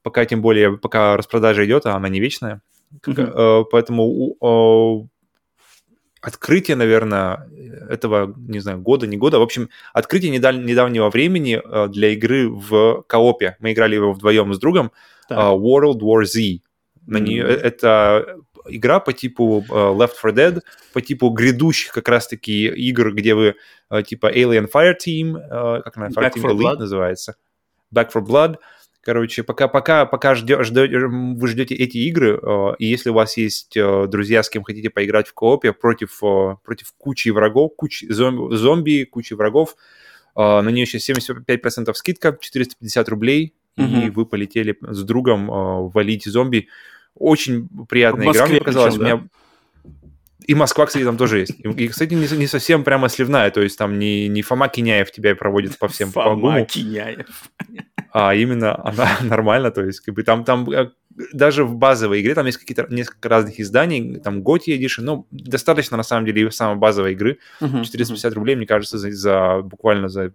[0.03, 2.61] пока тем более пока распродажа идет, а она не вечная,
[3.05, 3.67] mm-hmm.
[3.71, 5.09] поэтому
[6.21, 7.49] открытие, наверное,
[7.89, 9.39] этого, не знаю, года, не года.
[9.39, 13.57] В общем, открытие недав- недавнего времени э, для игры в коопе.
[13.61, 14.93] Мы играли его вдвоем с другом.
[15.29, 15.39] Так.
[15.39, 16.61] Uh, World War Z.
[17.07, 17.21] На mm-hmm.
[17.21, 18.39] нее, это
[18.69, 20.63] игра по типу uh, Left 4 Dead,
[20.93, 23.55] по типу грядущих как раз-таки игр, где вы
[24.05, 26.79] типа Alien Fireteam, uh, как она, Fireteam Elite Blood.
[26.79, 27.37] называется,
[27.95, 28.57] Back for Blood,
[29.07, 33.37] Короче, пока, пока, пока ждё, ждё, вы ждете эти игры, э, и если у вас
[33.37, 38.13] есть э, друзья, с кем хотите поиграть в коопе против, э, против кучи врагов, кучи
[38.13, 39.77] зомби, зомби кучи врагов,
[40.35, 44.07] э, на нее сейчас 75% скидка, 450 рублей, mm-hmm.
[44.07, 46.67] и вы полетели с другом э, валить зомби.
[47.15, 48.97] Очень приятная игра, мне показалась.
[48.97, 49.15] Причем, да?
[49.15, 49.29] меня...
[50.49, 51.55] И Москва, кстати, там тоже есть.
[51.61, 55.37] И, кстати, не, не совсем прямо сливная, то есть там не, не Фома Киняев тебя
[55.37, 57.29] проводит по всем Фома по Киняев
[58.19, 60.91] а именно она нормально, то есть как бы там, там э,
[61.35, 65.99] даже в базовой игре там есть какие-то несколько разных изданий, там Готи Edition, ну, достаточно
[65.99, 68.35] на самом деле самой базовой игры, uh-huh, 450 uh-huh.
[68.35, 70.33] рублей, мне кажется, за, за буквально за,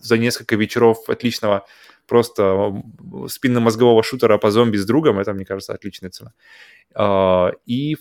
[0.00, 1.64] за несколько вечеров отличного
[2.08, 2.82] просто
[3.28, 6.32] спинномозгового шутера по зомби с другом, это, мне кажется, отличная цена.
[6.92, 7.96] А, и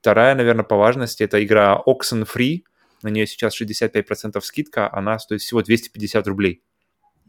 [0.00, 2.62] вторая, наверное, по важности, это игра Oxenfree,
[3.04, 6.60] на нее сейчас 65% скидка, она стоит всего 250 рублей.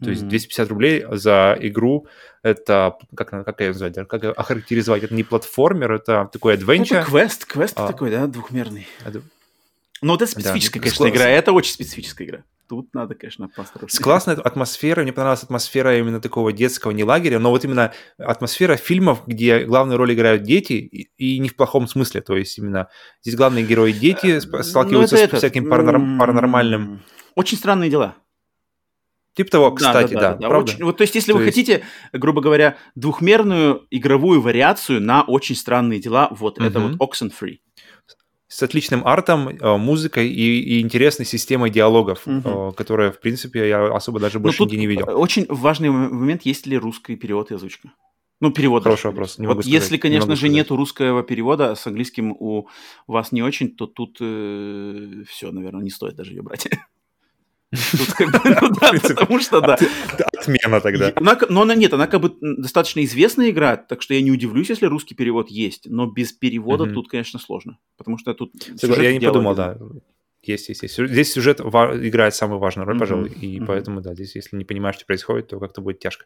[0.04, 2.08] То есть 250 рублей за игру,
[2.42, 6.98] это, как, как ее назвать, как охарактеризовать, это не платформер, это такой adventure.
[6.98, 8.88] Это квест, квест а, такой, да, двухмерный.
[9.06, 9.22] Это...
[10.02, 12.44] Ну, вот это специфическая, да, конечно, игра, это очень специфическая игра.
[12.68, 13.96] Тут надо, конечно, посторожнее.
[13.96, 18.78] С классной атмосферой, мне понравилась атмосфера именно такого детского, не лагеря, но вот именно атмосфера
[18.78, 22.90] фильмов, где главную роль играют дети, и, и не в плохом смысле, то есть именно
[23.22, 27.02] здесь главные герои дети ну, сталкиваются ну, с всяким паранорм, паранормальным.
[27.36, 28.16] Очень странные дела.
[29.36, 30.20] Типа того, кстати, да.
[30.20, 30.58] да, да, да.
[30.60, 31.56] Очень, вот, то есть, если то вы есть...
[31.56, 36.66] хотите, грубо говоря, двухмерную игровую вариацию на очень странные дела, вот угу.
[36.66, 37.58] это вот Oxenfree.
[38.48, 42.74] С отличным артом, э, музыкой и, и интересной системой диалогов, угу.
[42.74, 45.20] которая, в принципе, я особо даже больше нигде не видел.
[45.20, 47.92] Очень важный момент, есть ли русский перевод и озвучка?
[48.40, 48.84] Ну, перевод.
[48.84, 49.40] Хороший вопрос.
[49.40, 50.56] Не вот если, конечно не же, сказать.
[50.56, 52.68] нету русского перевода, с английским у
[53.08, 56.68] вас не очень, то тут э, все, наверное, не стоит даже ее брать.
[57.92, 59.78] Тут как бы, ну да, потому что да.
[60.38, 61.12] Отмена тогда.
[61.16, 64.70] Она, но она нет, она как бы достаточно известная игра, так что я не удивлюсь,
[64.70, 68.52] если русский перевод есть, но без перевода тут, конечно, сложно, потому что тут...
[68.82, 69.78] Я не подумал, да.
[70.44, 70.98] Есть, есть, есть.
[70.98, 73.00] Здесь сюжет играет самую важную роль, mm-hmm.
[73.00, 73.66] пожалуй, и mm-hmm.
[73.66, 76.26] поэтому, да, здесь, если не понимаешь, что происходит, то как-то будет тяжко.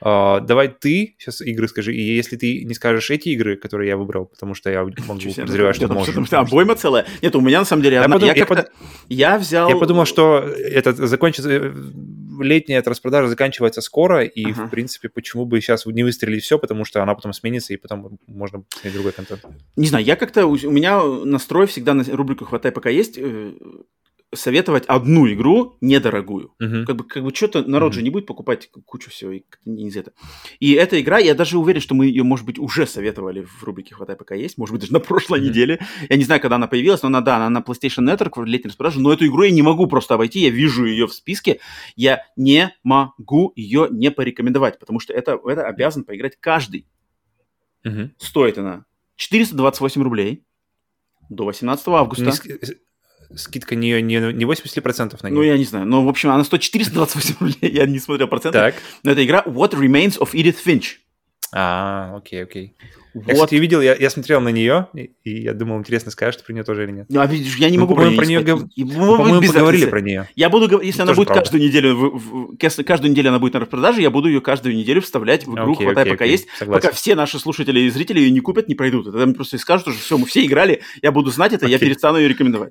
[0.00, 3.98] Uh, давай ты сейчас игры скажи, и если ты не скажешь эти игры, которые я
[3.98, 6.06] выбрал, потому что я могу подозревать, что можешь.
[6.06, 7.06] Потому что обойма целая.
[7.20, 7.96] Нет, у меня на самом деле...
[9.10, 9.68] Я взял...
[9.68, 11.72] Я подумал, что это закончится э,
[12.40, 14.66] летняя распродажа заканчивается скоро, и, uh-huh.
[14.66, 18.18] в принципе, почему бы сейчас не выстрелить все, потому что она потом сменится, и потом
[18.26, 19.44] можно снять другой контент.
[19.76, 20.46] Не знаю, я как-то...
[20.46, 23.52] У меня настрой всегда на рубрику «Хватай, пока есть» э,
[24.32, 26.54] советовать одну игру недорогую.
[26.62, 26.84] Uh-huh.
[26.84, 27.96] Как бы, как бы что-то народ uh-huh.
[27.96, 30.14] же не будет покупать кучу всего, и не из этого.
[30.60, 33.94] И эта игра, я даже уверен, что мы ее, может быть, уже советовали в рубрике
[33.94, 35.48] «Хватай, пока есть», может быть, даже на прошлой uh-huh.
[35.48, 35.80] неделе.
[36.08, 38.68] Я не знаю, когда она появилась, но она, да, она на PlayStation Network в летней
[38.68, 41.60] распродаже, но эту игру я не могу просто обойти, я вижу ее в списке,
[41.96, 46.86] я не могу ее не порекомендовать, потому что это, это обязан поиграть каждый.
[47.84, 48.10] Uh-huh.
[48.18, 48.84] Стоит она
[49.16, 50.44] 428 рублей
[51.30, 52.32] до 18 августа
[53.36, 55.34] скидка не, не, не 80% на нее?
[55.34, 55.86] Ну, я не знаю.
[55.86, 57.72] Но, в общем, она стоит 428 рублей.
[57.72, 58.58] Я не смотрел проценты.
[58.58, 58.74] Так.
[59.02, 60.96] Но это игра What Remains of Edith Finch.
[61.52, 62.76] А, окей, окей.
[63.12, 63.26] Вот.
[63.26, 66.44] Я, кстати, видел, я, я смотрел на нее, и, и я думал, интересно, скажешь ты
[66.44, 67.06] про нее тоже или нет.
[67.08, 68.40] Ну, а видишь, я не могу мы, про нее...
[68.40, 70.28] Про нее по-моему, поговорили про нее.
[70.36, 71.42] Я буду, если она будет правда.
[71.42, 75.00] каждую неделю, в, в, каждую неделю она будет на распродаже, я буду ее каждую неделю
[75.00, 76.30] вставлять в игру, okay, хватай, okay, пока okay.
[76.30, 76.46] есть.
[76.56, 76.82] Согласен.
[76.82, 79.08] Пока все наши слушатели и зрители ее не купят, не пройдут.
[79.08, 81.70] Это мне просто скажут, что все, мы все играли, я буду знать это, okay.
[81.70, 82.70] я перестану ее рекомендовать.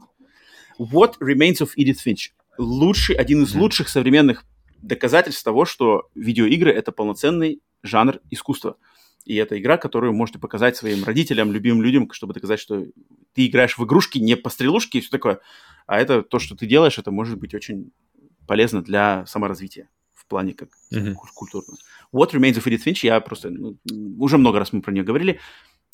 [0.80, 2.30] What Remains of Edith Finch.
[2.58, 4.46] Лучший, один из лучших современных
[4.82, 8.78] доказательств того, что видеоигры— это полноценный жанр искусства.
[9.26, 12.86] И это игра, которую можете показать своим родителям, любимым людям, чтобы доказать, что
[13.34, 15.40] ты играешь в игрушки, не по стрелушке и все такое.
[15.86, 17.92] А это то, что ты делаешь, это может быть очень
[18.48, 21.14] полезно для саморазвития в плане как mm-hmm.
[21.36, 21.76] культурно.
[22.14, 23.50] What Remains of Edith Finch, я просто...
[23.50, 23.78] Ну,
[24.18, 25.40] уже много раз мы про нее говорили.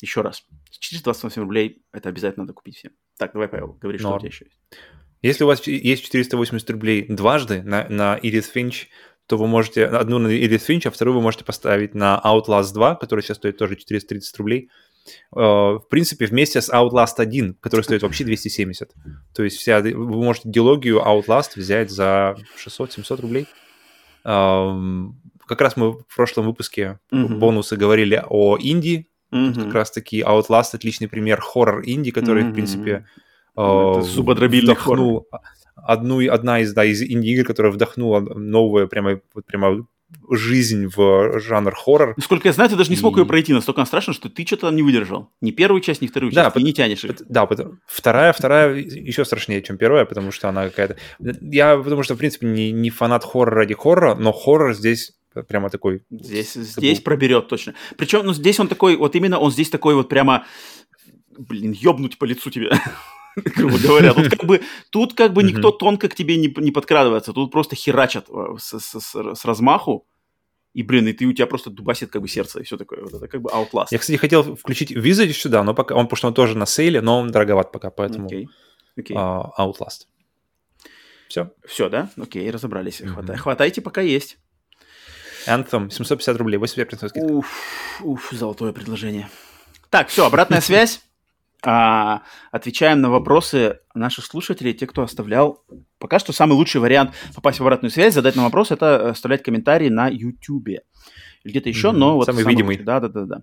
[0.00, 0.44] Еще раз.
[0.70, 2.92] 428 рублей, это обязательно надо купить всем.
[3.18, 4.16] Так, давай, Павел, говори, что Но.
[4.16, 4.58] у тебя еще есть.
[5.22, 8.86] Если у вас есть 480 рублей дважды на, на Edith Finch,
[9.26, 12.96] то вы можете одну на Edith Finch, а вторую вы можете поставить на Outlast 2,
[12.96, 14.70] который сейчас стоит тоже 430 рублей.
[15.34, 18.92] Э, в принципе, вместе с Outlast 1, который стоит вообще 270.
[19.34, 23.46] То есть вся, вы можете диалогию Outlast взять за 600-700 рублей.
[24.22, 27.38] Как раз мы в прошлом выпуске mm-hmm.
[27.38, 29.54] бонусы говорили о Индии, Mm-hmm.
[29.54, 32.50] Тут как раз-таки Outlast отличный пример хоррор-инди, который, mm-hmm.
[32.50, 33.06] в принципе,
[33.56, 35.42] ну, зубодробильный вдохнул хоррор.
[35.74, 39.86] одну, одна из, да, из инди-игр, которая вдохнула новую прямо, прямо
[40.30, 42.14] жизнь в жанр хоррор.
[42.16, 43.20] Насколько я знаю, ты даже не смог и...
[43.20, 45.30] ее пройти, настолько страшно, что ты что-то там не выдержал.
[45.40, 47.16] Ни первую часть, ни вторую часть, да, ты не тянешь их.
[47.28, 47.48] Да,
[47.86, 50.96] вторая, вторая еще страшнее, чем первая, потому что она какая-то...
[51.18, 55.70] Я потому что, в принципе, не, не фанат хоррора ради хоррора, но хоррор здесь прямо
[55.70, 56.02] такой...
[56.10, 57.74] Здесь, здесь проберет точно.
[57.96, 60.46] Причем, ну, здесь он такой, вот именно он здесь такой вот прямо,
[61.36, 62.70] блин, ёбнуть по лицу тебе.
[63.56, 64.14] грубо говоря.
[64.14, 67.32] Тут как бы, тут как бы никто тонко к тебе не, не подкрадывается.
[67.32, 70.06] Тут просто херачат э, с, с, с, с размаху.
[70.72, 73.00] И, блин, и ты у тебя просто дубасит как бы сердце и все такое.
[73.00, 73.86] Вот это как бы Outlast.
[73.90, 77.00] Я, кстати, хотел включить Wizard сюда, но пока он, потому что он тоже на сейле,
[77.00, 78.46] но он дороговат пока, поэтому okay.
[78.98, 79.14] Okay.
[79.14, 80.06] Uh, Outlast.
[81.28, 81.50] Все?
[81.66, 82.10] Все, да?
[82.18, 83.00] Окей, разобрались.
[83.00, 83.08] Mm-hmm.
[83.08, 84.38] Хватай, хватайте, пока есть.
[85.46, 87.32] Anthem, 750 рублей, 85% скидка.
[87.32, 89.28] Уф, уф, золотое предложение.
[89.90, 91.00] Так, все, обратная связь.
[91.64, 95.64] А, отвечаем на вопросы наших слушателей, те, кто оставлял
[95.98, 99.88] Пока что самый лучший вариант попасть в обратную связь, задать нам вопрос, это оставлять комментарии
[99.88, 100.68] на YouTube.
[101.44, 101.92] Где-то еще, mm-hmm.
[101.92, 102.26] но вот...
[102.26, 102.76] Самый, самый видимый.
[102.76, 103.42] Да-да-да.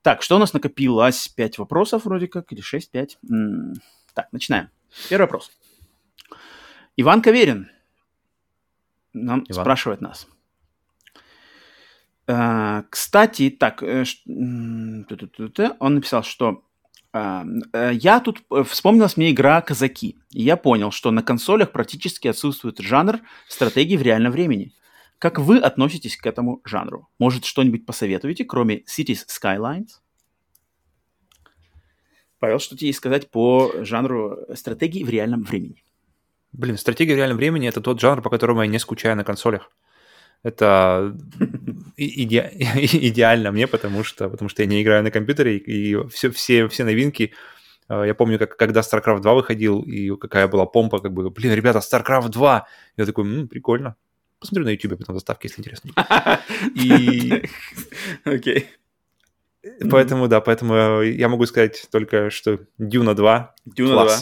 [0.00, 1.28] Так, что у нас накопилось?
[1.28, 3.18] Пять вопросов вроде как, или шесть, пять.
[3.28, 3.74] М-м.
[4.14, 4.70] Так, начинаем.
[5.08, 5.50] Первый вопрос.
[6.96, 7.70] Иван Каверин
[9.12, 9.64] нам Иван.
[9.64, 10.26] спрашивает нас.
[12.28, 14.06] Uh, кстати, так, uh,
[15.80, 16.64] он написал, что
[17.12, 22.78] uh, я тут вспомнилась мне игра Казаки, и я понял, что на консолях практически отсутствует
[22.78, 24.72] жанр стратегии в реальном времени.
[25.18, 27.08] Как вы относитесь к этому жанру?
[27.18, 30.00] Может, что-нибудь посоветуете, кроме Cities Skylines?
[32.38, 35.84] Павел, что тебе сказать по жанру стратегии в реальном времени?
[36.52, 39.70] Блин, стратегия в реальном времени это тот жанр, по которому я не скучаю на консолях.
[40.42, 41.16] Это
[41.96, 42.50] иде...
[42.92, 46.84] идеально мне, потому что, потому что я не играю на компьютере, и все, все, все
[46.84, 47.32] новинки
[47.88, 51.52] э, я помню, как, когда StarCraft 2 выходил, и какая была помпа, как бы, блин,
[51.54, 52.66] ребята, StarCraft 2!
[52.96, 53.96] Я такой, м, прикольно.
[54.40, 55.92] Посмотрю на YouTube потом заставки, если интересно.
[56.74, 57.44] И...
[58.24, 58.66] Окей.
[59.88, 63.54] Поэтому, да, поэтому я могу сказать только, что Дюна 2.
[63.66, 64.18] Дюна 2.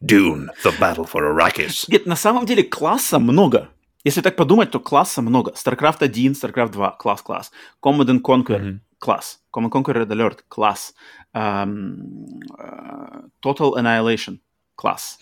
[0.00, 1.86] Dune, The Battle for Arrakis.
[1.88, 3.68] Нет, на самом деле класса много.
[4.04, 5.52] Если так подумать, то класса много.
[5.52, 7.50] StarCraft 1, StarCraft 2, класс-класс.
[7.82, 8.78] Command and Conquer, mm-hmm.
[8.98, 9.40] класс.
[9.50, 10.94] Command Conquer Red Alert, класс.
[11.34, 12.26] Um,
[12.58, 14.38] uh, Total Annihilation,
[14.76, 15.18] класс.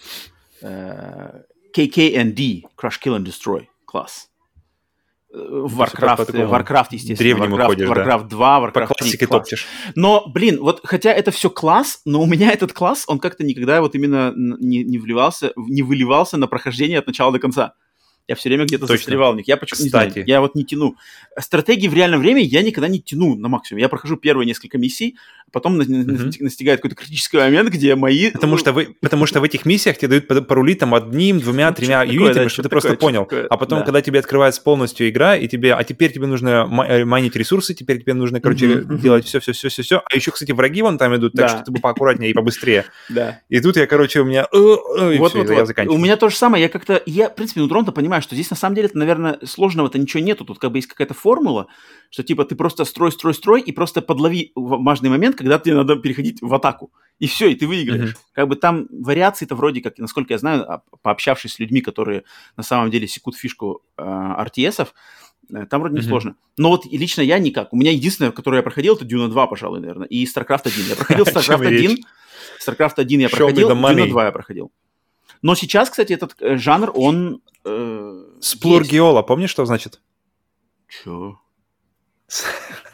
[0.63, 4.29] Uh, KKND, Crush, Kill and Destroy, класс.
[5.35, 7.45] Warcraft, Warcraft, естественно.
[7.45, 9.67] Warcraft, уходишь, Warcraft 2, Warcraft По классике 3, топтишь.
[9.95, 13.81] Но, блин, вот хотя это все класс, но у меня этот класс, он как-то никогда
[13.81, 17.75] вот именно не, не вливался, не выливался на прохождение от начала до конца.
[18.29, 19.49] Я все время где-то застревал в них.
[19.49, 20.07] Я почему Кстати.
[20.07, 20.97] не знаю, я вот не тяну.
[21.39, 23.81] Стратегии в реальном времени я никогда не тяну на максимум.
[23.81, 25.17] Я прохожу первые несколько миссий,
[25.53, 26.37] потом mm-hmm.
[26.41, 28.31] настигает какой-то критический момент, где мои...
[28.31, 31.75] Потому что, вы, потому что в этих миссиях тебе дают порулить там одним, двумя, ну,
[31.75, 33.25] тремя юнитами, да, что ты такое, просто понял.
[33.25, 33.85] Такое, а потом, да.
[33.85, 38.01] когда тебе открывается полностью игра, и тебе, а теперь тебе нужно э, майнить ресурсы, теперь
[38.01, 38.99] тебе нужно, короче, mm-hmm.
[38.99, 40.03] делать все-все-все-все-все.
[40.11, 41.57] А еще, кстати, враги вон там идут, так да.
[41.57, 42.87] что ты бы поаккуратнее и побыстрее.
[43.09, 43.41] Да.
[43.49, 44.47] И тут я, короче, у меня...
[44.53, 45.89] Вот, вот, вот.
[45.89, 46.63] У меня то же самое.
[46.63, 47.03] Я как-то...
[47.07, 50.45] Я, в принципе, нутром-то понимаю, что здесь на самом деле наверное, сложного-то ничего нету.
[50.45, 51.67] Тут как бы есть какая-то формула,
[52.11, 55.97] что типа ты просто строй, строй, строй, и просто подлови важный момент, когда тебе надо
[55.97, 56.93] переходить в атаку.
[57.19, 58.11] И все, и ты выиграешь.
[58.11, 58.33] Mm-hmm.
[58.33, 62.25] Как бы там вариации-то вроде как, насколько я знаю, а, пообщавшись с людьми, которые
[62.57, 64.93] на самом деле секут фишку э, RTS-ов,
[65.53, 66.01] э, там вроде mm-hmm.
[66.01, 66.37] не сложно.
[66.57, 67.73] Но вот лично я никак.
[67.73, 70.87] У меня единственное, которое я проходил, это Дюна 2, пожалуй, наверное, и StarCraft 1.
[70.89, 71.99] Я проходил StarCraft 1,
[72.67, 74.73] StarCraft 1 я проходил, Дюна 2 я проходил.
[75.43, 77.43] Но сейчас, кстати, этот э, жанр, он...
[77.65, 80.01] Э, Сплургиола, помнишь, что значит?
[80.89, 81.39] Чё?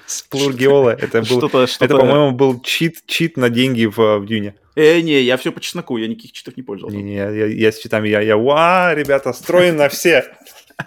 [0.13, 1.85] Сплургиола, это был, что-то, что-то...
[1.85, 4.55] это, по-моему, был чит, чит на деньги в, в Дюне.
[4.75, 6.97] Э, не, я все по чесноку, я никаких читов не пользовался.
[6.97, 10.25] Не, не, я, я с читами, я, я, ва, ребята, строим на все.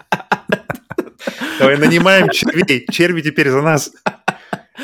[1.60, 3.92] Давай нанимаем червей, черви теперь за нас.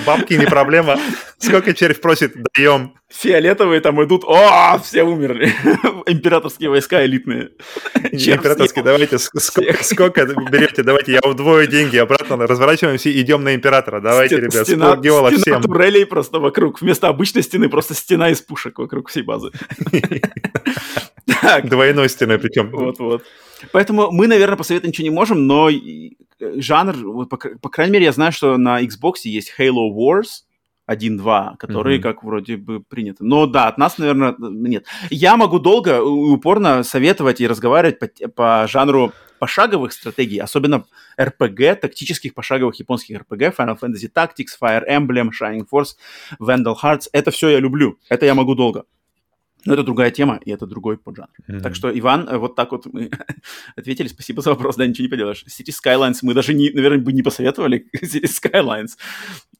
[0.06, 0.98] Бабки не проблема.
[1.38, 2.94] Сколько червь просит, даем.
[3.08, 5.52] Фиолетовые там идут, о, все умерли.
[6.06, 7.50] Императорские войска элитные.
[8.12, 13.54] Не императорские, давайте, сколько, сколько берете, давайте, я удвою деньги, обратно разворачиваемся и идем на
[13.54, 14.00] императора.
[14.00, 15.62] Давайте, Стен, ребят, стена, стена всем.
[15.62, 16.80] турелей просто вокруг.
[16.80, 19.52] Вместо обычной стены просто стена из пушек вокруг всей базы.
[21.64, 22.70] Двойной стены причем.
[22.70, 23.24] Вот-вот.
[23.72, 25.70] Поэтому мы, наверное, посоветовать ничего не можем, но
[26.40, 30.44] жанр, вот, по, по крайней мере, я знаю, что на Xbox есть Halo Wars
[30.88, 32.02] 1-2, которые mm-hmm.
[32.02, 33.24] как вроде бы приняты.
[33.24, 34.86] Но да, от нас, наверное, нет.
[35.10, 40.84] Я могу долго и упорно советовать и разговаривать по, по жанру пошаговых стратегий, особенно
[41.18, 45.96] RPG, тактических пошаговых японских RPG, Final Fantasy Tactics, Fire Emblem, Shining Force,
[46.40, 47.08] Vandal Hearts.
[47.12, 47.98] Это все я люблю.
[48.08, 48.84] Это я могу долго.
[49.64, 51.28] Но это другая тема, и это другой поджанр.
[51.48, 51.60] Mm-hmm.
[51.60, 53.10] Так что, Иван, э, вот так вот мы
[53.76, 54.08] ответили.
[54.08, 55.44] Спасибо за вопрос, да, ничего не поделаешь.
[55.48, 58.90] Cities Skylines мы даже, не, наверное, бы не посоветовали Cities Skylines.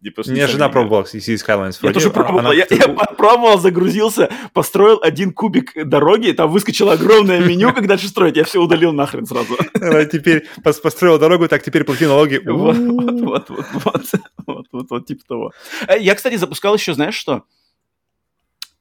[0.01, 1.79] У меня жена пробовала Cities Skylines.
[1.83, 2.39] Я тоже пробовал.
[2.39, 2.53] Она...
[2.53, 8.37] Я, я пробовал, загрузился, построил один кубик дороги, там выскочило огромное меню, как дальше строить.
[8.37, 9.57] Я все удалил нахрен сразу.
[9.75, 12.41] Она теперь построила дорогу, так теперь плати налоги.
[12.45, 14.05] Вот, вот, вот, вот,
[14.47, 15.53] вот, вот, вот, типа того.
[15.89, 17.45] Э, я, кстати, запускал еще, знаешь что?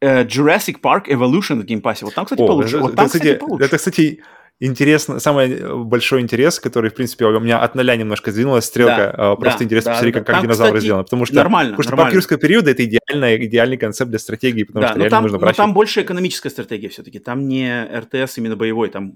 [0.02, 2.06] Э, Jurassic Park Evolution в геймпассе.
[2.06, 2.77] Вот там, кстати, О, получше.
[2.77, 3.66] Это, вот там, это, кстати, получше.
[3.66, 4.24] это, кстати,
[4.59, 9.35] интересно, самый большой интерес, который, в принципе, у меня от ноля немножко сдвинулась стрелка, да,
[9.35, 10.19] просто да, интересно да, посмотреть, да.
[10.19, 12.08] как, как динозавры сделаны, потому что, нормально, потому что нормально.
[12.08, 15.38] парк юрского периода это идеальный, идеальный концепт для стратегии, потому да, что реально там, нужно
[15.38, 15.58] брать...
[15.58, 19.14] Но там больше экономическая стратегия все-таки, там не РТС именно боевой, там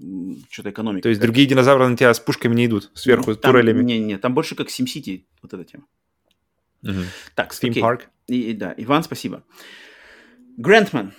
[0.50, 1.02] что-то экономика.
[1.02, 3.82] То есть другие динозавры на тебя с пушками не идут, сверху, там, турелями?
[3.82, 5.84] Не-не, там больше как SimCity вот эта тема.
[6.84, 7.02] Угу.
[7.34, 8.02] Так, Steam Park.
[8.28, 9.42] И, да, Иван, спасибо.
[10.56, 11.12] Грантман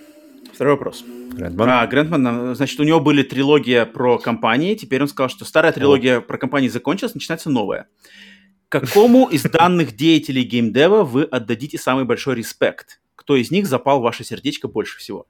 [0.54, 1.04] Второй вопрос.
[1.04, 1.68] Грэндман.
[1.68, 6.18] А, Грэндман, значит, у него были трилогия про компании, теперь он сказал, что старая трилогия
[6.18, 6.20] О.
[6.20, 7.88] про компании закончилась, начинается новая.
[8.68, 13.00] Какому из данных деятелей геймдева вы отдадите самый большой респект?
[13.16, 15.26] Кто из них запал в ваше сердечко больше всего?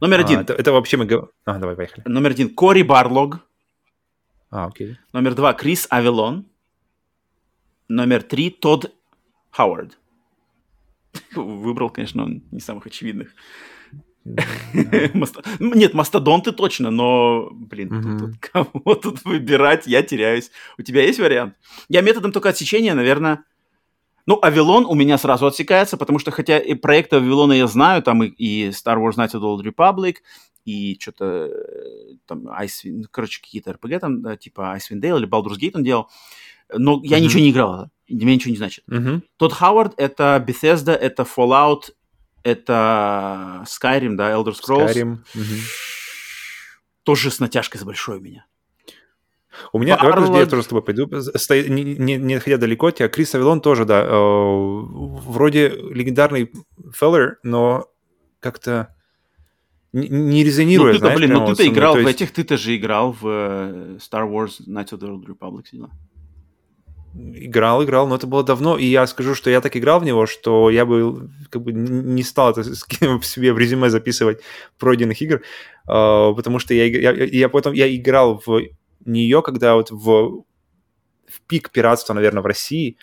[0.00, 0.40] Номер а, один.
[0.40, 1.06] Это, это вообще мы...
[1.44, 2.02] А, давай, поехали.
[2.06, 2.54] Номер один.
[2.54, 3.40] Кори Барлог.
[4.50, 4.96] А, окей.
[5.12, 5.52] Номер два.
[5.52, 6.46] Крис Авелон.
[7.88, 8.50] Номер три.
[8.50, 8.90] Тодд
[9.50, 9.98] Хауард.
[11.34, 13.34] Выбрал, конечно, он не самых очевидных.
[15.58, 20.50] Нет, мастодонты точно, но, блин, кого тут выбирать, я теряюсь.
[20.78, 21.54] У тебя есть вариант?
[21.88, 23.44] Я методом только отсечения, наверное...
[24.24, 28.22] Ну, Авилон у меня сразу отсекается, потому что хотя и проекты Авилона я знаю, там
[28.22, 30.18] и, Star Wars Knights of the Old Republic,
[30.64, 35.28] и что-то э, там, Icewind, ну, короче, какие-то RPG там, да, типа Icewind Dale или
[35.28, 36.08] Baldur's Gate он делал,
[36.72, 38.84] но я ничего не играл, для меня ничего не значит.
[39.36, 41.92] Тот Хауард— это Bethesda, это Fallout,
[42.42, 44.94] это Skyrim, да, Elder Scrolls.
[44.94, 45.12] Skyrim.
[45.34, 45.60] Угу.
[47.04, 48.46] Тоже с натяжкой с большой у меня.
[49.72, 50.26] У меня, Барлог...
[50.26, 51.56] давай, я тоже с тобой пойду, Сто...
[51.56, 56.50] не, не, не отходя далеко от тебя, Крис Авилон тоже, да, э, вроде легендарный
[56.94, 57.86] феллер, но
[58.40, 58.94] как-то
[59.92, 62.06] не, не резонирует, ну, ты-то, блин, ну ты-то играл есть...
[62.06, 65.90] в этих, ты-то же играл в uh, Star Wars Knights of the Old Republic, дела.
[67.14, 70.26] Играл, играл, но это было давно, и я скажу, что я так играл в него,
[70.26, 74.40] что я бы как бы не стал это в себе в резюме записывать
[74.78, 75.42] пройденных игр,
[75.86, 78.62] uh, потому что я, я, я потом я играл в
[79.04, 80.44] нее, когда вот в,
[81.26, 82.96] в пик пиратства, наверное, в России,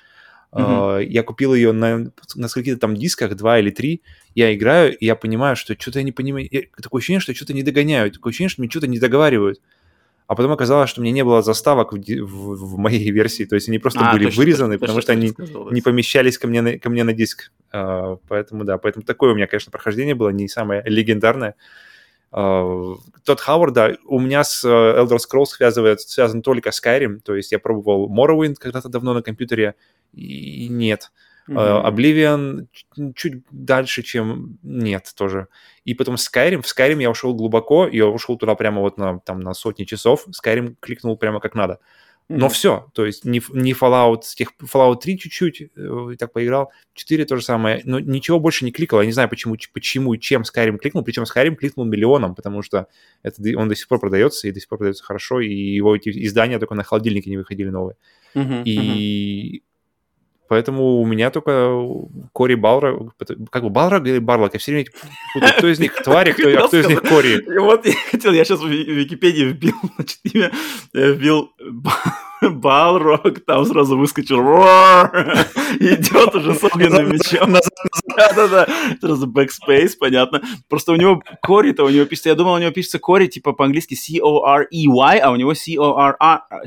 [0.54, 1.02] mm-hmm.
[1.02, 4.02] uh, я купил ее на, на скольких-то там дисках, два или три,
[4.34, 7.54] я играю, и я понимаю, что что-то я не понимаю, я, такое ощущение, что что-то
[7.54, 9.62] не догоняют, такое ощущение, что мне что-то не договаривают.
[10.30, 13.56] А потом оказалось, что у меня не было заставок в, в, в моей версии, то
[13.56, 16.38] есть они просто а, были точно, вырезаны, точно, потому точно, что они сказал, не помещались
[16.38, 17.51] ко мне на, ко мне на диск.
[17.74, 21.56] Uh, поэтому да, поэтому такое у меня, конечно, прохождение было не самое легендарное.
[22.32, 27.33] Uh, тот Хауард, да, у меня с uh, Elder Scrolls связывает, связан только Skyrim, то
[27.35, 29.74] есть я пробовал Morrowind когда-то давно на компьютере,
[30.14, 31.09] и нет.
[31.11, 31.86] Uh, Mm-hmm.
[31.86, 35.48] Oblivion чуть дальше, чем нет тоже.
[35.84, 36.61] И потом Skyrim.
[36.61, 40.28] В Skyrim я ушел глубоко, я ушел туда прямо вот на, там, на сотни часов.
[40.28, 41.80] Skyrim кликнул прямо как надо.
[42.30, 42.50] Но mm-hmm.
[42.50, 47.26] все, то есть не, не Fallout, с тех, Fallout 3 чуть-чуть, э, так поиграл, 4
[47.26, 50.44] то же самое, но ничего больше не кликал, я не знаю, почему, почему и чем
[50.44, 52.86] Skyrim кликнул, причем Skyrim кликнул миллионом, потому что
[53.24, 56.10] это, он до сих пор продается, и до сих пор продается хорошо, и его эти
[56.28, 57.95] издания только на холодильнике не выходили новые.
[58.36, 58.61] Mm-hmm.
[58.64, 59.64] И
[60.50, 61.80] Поэтому у меня только
[62.34, 63.14] Кори Балрог,
[63.52, 64.88] как бы Балрог или Барлок, я все время
[65.34, 67.44] путаю, кто из них твари, кто, а кто из них Кори.
[67.60, 70.52] Вот я хотел, я сейчас в Википедии вбил, значит, имя,
[70.92, 71.52] вбил
[72.50, 74.40] Балрог, там сразу выскочил
[75.80, 77.56] идет уже с огненным мечом.
[78.16, 78.68] Да-да-да,
[79.00, 80.42] сразу backspace, понятно.
[80.68, 83.95] Просто у него Кори-то, у него пишется, я думал, у него пишется Кори, типа по-английски
[83.95, 86.61] C-O-R-E-Y, а у него C-O-R-Y,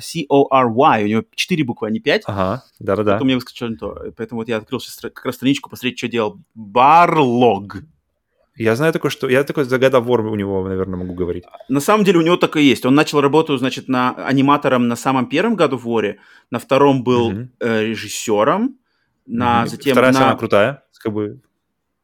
[1.04, 2.22] у него четыре буквы, а не пять.
[2.26, 3.12] Ага, да-да-да.
[3.14, 6.08] Потом мне выскочило не то, поэтому вот я открыл сейчас как раз страничку, посмотреть, что
[6.08, 7.82] делал Барлог.
[8.56, 9.28] Я знаю такое, что...
[9.28, 11.44] Я такой загадовор у него, наверное, могу говорить.
[11.68, 12.84] На самом деле у него так и есть.
[12.84, 16.18] Он начал работу, значит, на аниматором на самом первом году в Воре,
[16.50, 17.48] на втором был mm-hmm.
[17.60, 18.76] э, режиссером,
[19.26, 19.68] на mm-hmm.
[19.68, 19.92] затем...
[19.92, 20.18] Вторая на...
[20.18, 21.40] самая крутая, как бы...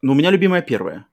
[0.01, 1.07] Ну, у меня любимая первая.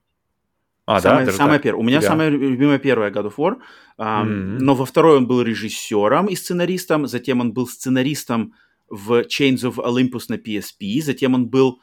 [0.86, 1.32] А, самая, да?
[1.32, 1.82] самая первая.
[1.82, 2.06] У меня yeah.
[2.06, 3.56] самая любимая первая God of War.
[3.98, 4.58] Um, mm-hmm.
[4.60, 8.54] Но во второй он был режиссером и сценаристом, затем он был сценаристом
[8.88, 11.80] в Chains of Olympus на PSP, затем он был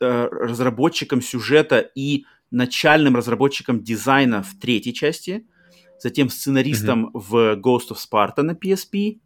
[0.00, 5.46] э, разработчиком сюжета и начальным разработчиком дизайна в третьей части,
[5.98, 7.10] затем сценаристом mm-hmm.
[7.14, 9.18] в Ghost of Sparta на PSP,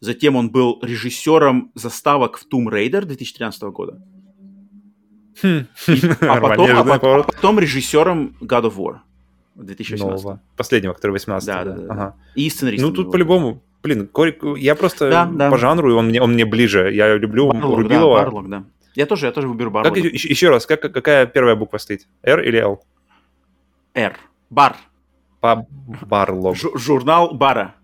[0.00, 4.02] затем он был режиссером заставок в Tomb Raider 2013 года.
[5.42, 5.66] Хм.
[6.20, 8.98] а, потом, а, потом, а потом режиссером God of War
[9.54, 10.24] 2018.
[10.24, 10.40] Нового.
[10.56, 11.92] Последнего, который 18 да, да, да.
[11.92, 12.16] Ага.
[12.34, 12.90] И сценаристом.
[12.90, 13.62] Ну, тут по-любому.
[13.82, 15.50] Блин, Кори, я просто да, да.
[15.50, 16.92] по жанру, он мне, он мне ближе.
[16.92, 18.18] Я люблю Барлок, Рубилова.
[18.18, 18.64] Да, Барлок, да.
[18.98, 19.94] Я тоже, я тоже выберу Барлога.
[19.94, 22.08] Как, еще, еще раз, как, какая первая буква стоит?
[22.24, 22.82] R или L?
[23.94, 24.18] R.
[24.50, 24.76] Бар.
[25.38, 25.68] По
[26.02, 26.56] Барлог.
[26.56, 27.76] Ж- журнал Бара.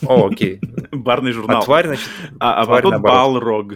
[0.00, 0.60] О, окей.
[0.92, 1.60] Барный журнал.
[1.60, 2.08] А тварь, значит,
[2.40, 3.74] А, а потом Балрог.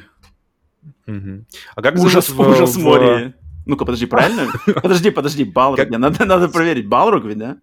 [1.07, 1.45] Угу.
[1.77, 2.83] А как ужас, зовут ужас в...
[2.83, 3.35] море.
[3.67, 4.49] Ну-ка, подожди, правильно?
[4.83, 5.77] Подожди, подожди, Балрог.
[5.77, 5.91] Как...
[5.91, 6.89] Надо, надо проверить.
[6.89, 7.59] Балрог ведь, да?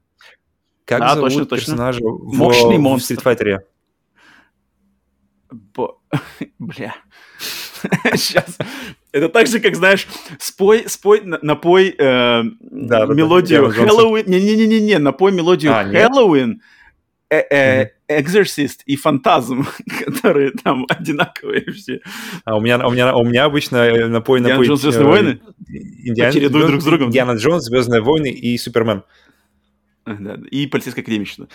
[0.86, 1.66] Как да, зовут точно, точно.
[1.74, 3.16] персонажа Мощный в, монстр.
[3.16, 3.60] в Street Fighter?
[5.74, 6.00] Бо...
[6.60, 6.94] Бля.
[8.16, 8.58] Сейчас.
[9.12, 10.08] Это так же, как, знаешь,
[10.40, 14.26] спой, спой, напой э, да, мелодию Хэллоуин.
[14.28, 16.62] Не-не-не-не, напой мелодию а, Хэллоуин.
[17.30, 19.68] Э, э, Exorcist и Фантазм,
[20.06, 22.00] которые там одинаковые все.
[22.46, 24.40] А у меня, у меня, у меня обычно напой, напой...
[24.40, 25.42] Индиана Джонс, Звездные э, войны?
[25.68, 27.10] Индиана, Чередуют друг с другом.
[27.10, 29.04] Индиана Джонс, Звездные войны и Супермен.
[30.06, 31.28] Да, и полицейская академия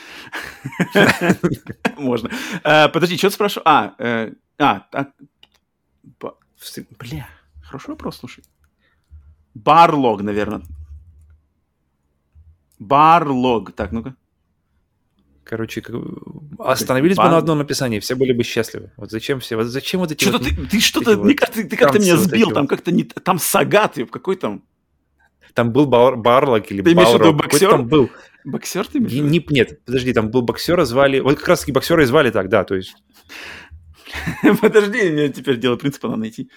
[1.96, 2.30] Можно.
[2.64, 3.62] Э, подожди, что ты спрашивал?
[3.64, 5.12] А, э, а, так.
[6.98, 7.28] Бля,
[7.62, 8.44] хороший вопрос, слушай.
[9.54, 10.62] Барлог, наверное.
[12.78, 13.72] Барлог.
[13.72, 14.14] Так, ну-ка.
[15.44, 15.82] Короче,
[16.58, 17.26] остановились Бан...
[17.26, 18.92] бы на одном написании, все были бы счастливы.
[18.96, 19.56] Вот зачем все?
[19.56, 22.46] Вот зачем вот эти Что-то вот, ты, ты что-то, вот ты, ты как-то меня сбил,
[22.46, 23.04] вот там как-то не...
[23.04, 24.62] Там Сагат, какой там...
[25.52, 27.70] Там был бар, Барлок или Ты имеешь в виду боксер?
[27.70, 28.08] Там был.
[28.44, 29.12] Боксер ты имеешь?
[29.12, 31.20] Не, нет, подожди, там был боксера звали...
[31.20, 32.94] Вот как раз-таки боксера и звали так, да, то есть...
[34.60, 36.50] Подожди, мне теперь дело принципа надо найти.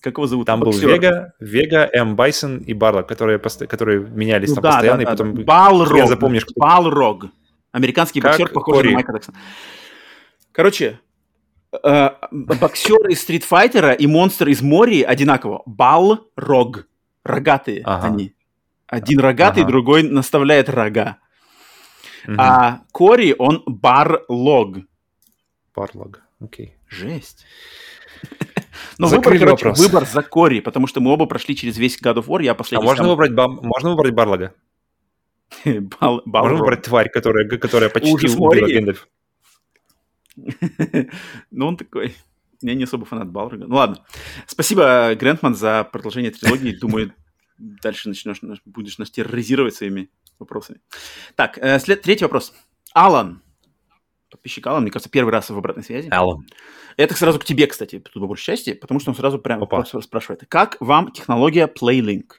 [0.00, 0.46] Как его зовут?
[0.46, 2.16] Там был Вега, Вега, М.
[2.16, 4.96] Байсон и Барлок, которые, которые менялись ну, там да, постоянно.
[4.98, 5.34] Да, и потом...
[5.44, 5.98] Балрог.
[5.98, 6.54] Я запомнишь, кто...
[6.56, 7.26] Балрог.
[7.72, 8.88] Американский как боксер, похожий Кори.
[8.88, 9.38] на Майка Дексона.
[10.52, 11.00] Короче,
[11.84, 15.62] э, боксер из Стритфайтера и монстр из Мори одинаково.
[15.66, 16.86] Балрог.
[17.22, 18.06] Рогатые ага.
[18.06, 18.34] они.
[18.86, 19.70] Один рогатый, ага.
[19.70, 21.18] другой наставляет рога.
[22.26, 22.36] Угу.
[22.38, 24.78] А Кори, он барлог.
[25.74, 26.74] Барлог, окей.
[26.88, 27.46] Жесть.
[28.98, 29.78] Но выбор, короче, вопрос.
[29.78, 32.84] выбор за Кори, потому что мы оба прошли через весь God of War, я последний.
[32.84, 33.10] А можно сам...
[33.10, 34.54] выбрать, можно выбрать Барлога?
[36.00, 39.08] Бал, Можно выбрать тварь, которая, которая почти Ужас убила Гэндальф?
[41.50, 42.14] ну, он такой...
[42.62, 43.66] Я не особо фанат Балрога.
[43.66, 44.04] Ну ладно.
[44.46, 46.76] Спасибо, Грентман, за продолжение трилогии.
[46.78, 47.14] Думаю,
[47.56, 50.80] дальше начнешь, будешь нас терроризировать своими вопросами.
[51.36, 52.52] Так, э, след, третий вопрос.
[52.92, 53.42] Алан.
[54.30, 56.08] Подписчик Алан, мне кажется, первый раз в обратной связи.
[56.10, 56.46] Алан.
[56.96, 59.66] Это сразу к тебе, кстати, тут по большей части, потому что он сразу прямо
[60.02, 60.44] спрашивает.
[60.48, 62.32] Как вам технология PlayLink?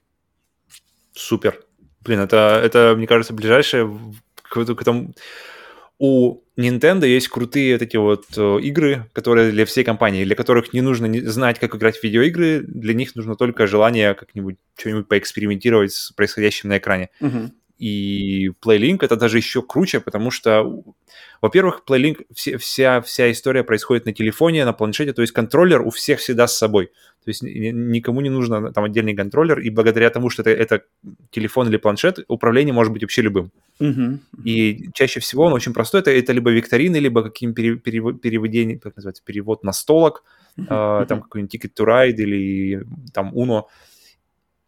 [1.14, 1.64] Супер.
[2.02, 3.92] Блин, это, это мне кажется, ближайшее
[4.42, 5.14] к, к этому...
[6.04, 10.74] У Nintendo есть крутые вот эти вот э, игры, которые для всей компании, для которых
[10.74, 15.94] не нужно знать, как играть в видеоигры, для них нужно только желание как-нибудь что-нибудь поэкспериментировать
[15.94, 17.12] с происходящим на экране.
[17.22, 17.52] Uh-huh.
[17.82, 20.84] И PlayLink это даже еще круче, потому что,
[21.42, 25.90] во-первых, PlayLink, все, вся, вся история происходит на телефоне, на планшете, то есть контроллер у
[25.90, 26.92] всех всегда с собой.
[27.26, 30.84] То есть никому не нужно там отдельный контроллер, и благодаря тому, что это, это
[31.32, 33.52] телефон или планшет, управление может быть вообще любым.
[33.80, 34.20] Uh-huh.
[34.44, 36.02] И чаще всего он очень простой.
[36.02, 40.24] Это, это либо викторины, либо каким перев, переводение, как называется, перевод на столок,
[40.56, 41.02] uh-huh.
[41.02, 43.64] э, там какой-нибудь Ticket to Ride или там Uno.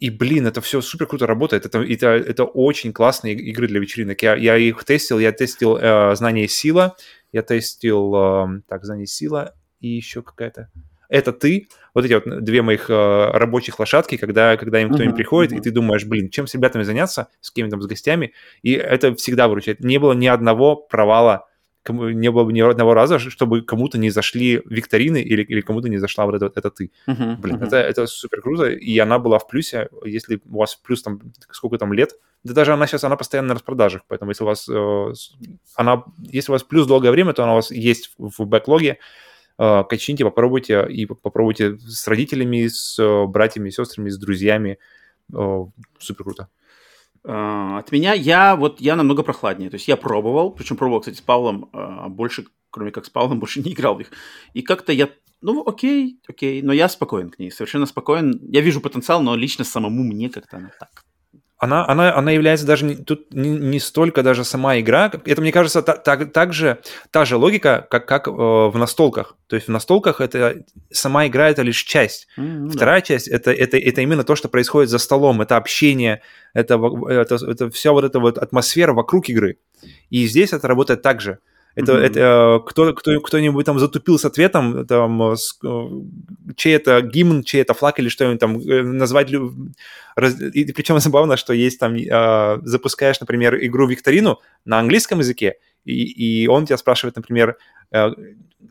[0.04, 1.66] И, блин, это все супер круто работает.
[1.66, 4.22] Это, это, это очень классные игры для вечеринок.
[4.22, 5.18] Я, я их тестил.
[5.18, 6.98] Я тестил э, знание сила,
[7.32, 10.70] я тестил, э, так, знание сила и еще какая-то
[11.08, 15.16] это ты, вот эти вот две моих э, рабочих лошадки, когда, когда им кто-нибудь uh-huh,
[15.16, 15.58] приходит, uh-huh.
[15.60, 19.48] и ты думаешь, блин, чем с ребятами заняться, с кем-то, с гостями, и это всегда
[19.48, 19.82] выручает.
[19.82, 21.48] Не было ни одного провала,
[21.84, 25.98] кому, не было ни одного раза, чтобы кому-то не зашли викторины или, или кому-то не
[25.98, 26.92] зашла вот это, это ты.
[27.08, 27.68] Uh-huh, блин, uh-huh.
[27.68, 31.20] Это, это супер круто, и она была в плюсе, если у вас плюс там,
[31.52, 32.14] сколько там лет,
[32.44, 35.14] да даже она сейчас, она постоянно на распродажах, поэтому если у вас, э,
[35.76, 38.98] она, если у вас плюс долгое время, то она у вас есть в бэклоге,
[39.58, 44.80] а, качните, попробуйте, и попробуйте с родителями, с э, братьями, сестрами, с друзьями.
[46.00, 46.50] Супер круто.
[47.26, 49.70] А, от меня я вот я намного прохладнее.
[49.70, 53.40] То есть я пробовал, причем пробовал, кстати, с Павлом, а, больше, кроме как с Павлом,
[53.42, 54.12] больше не играл в них.
[54.54, 55.10] И как-то я,
[55.42, 58.40] ну окей, окей, но я спокоен к ней, совершенно спокоен.
[58.42, 61.06] Я вижу потенциал, но лично самому мне как-то она так
[61.64, 65.10] она, она, она является даже не, тут не, не столько даже сама игра.
[65.26, 66.78] Это, мне кажется, та, та, так же,
[67.10, 69.38] та же логика, как, как э, в настолках.
[69.48, 70.62] То есть в настолках это
[70.92, 72.28] сама игра это лишь часть.
[72.38, 73.06] Mm-hmm, Вторая да.
[73.06, 75.42] часть это, это, это именно то, что происходит за столом.
[75.42, 76.22] Это общение,
[76.54, 76.76] это,
[77.10, 79.58] это, это вся вот эта вот атмосфера вокруг игры.
[80.10, 81.40] И здесь это работает так же.
[81.76, 82.06] Это, mm-hmm.
[82.06, 85.88] это э, кто, кто, кто-нибудь там затупил с ответом, там, с, э,
[86.56, 89.32] чей это гимн, чей это флаг или что-нибудь там э, назвать.
[90.16, 91.98] Раз, и причем забавно, что есть там,
[92.64, 95.56] запускаешь, например, игру-викторину на английском языке,
[95.86, 97.58] и, и он тебя спрашивает, например,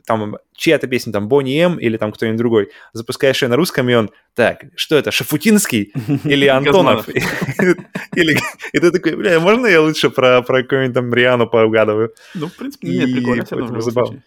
[0.06, 3.94] там чья-то песня, там, Бонни М или там кто-нибудь другой, запускаешь ее на русском, и
[3.94, 5.92] он, так, что это, Шафутинский
[6.24, 7.08] или Антонов?
[8.14, 8.38] Или,
[8.72, 12.12] и ты такой, бля, можно я лучше про, про какую-нибудь там Риану поугадываю?
[12.34, 13.42] Ну, в принципе, нет, прикольно.
[13.42, 14.22] Это забавно.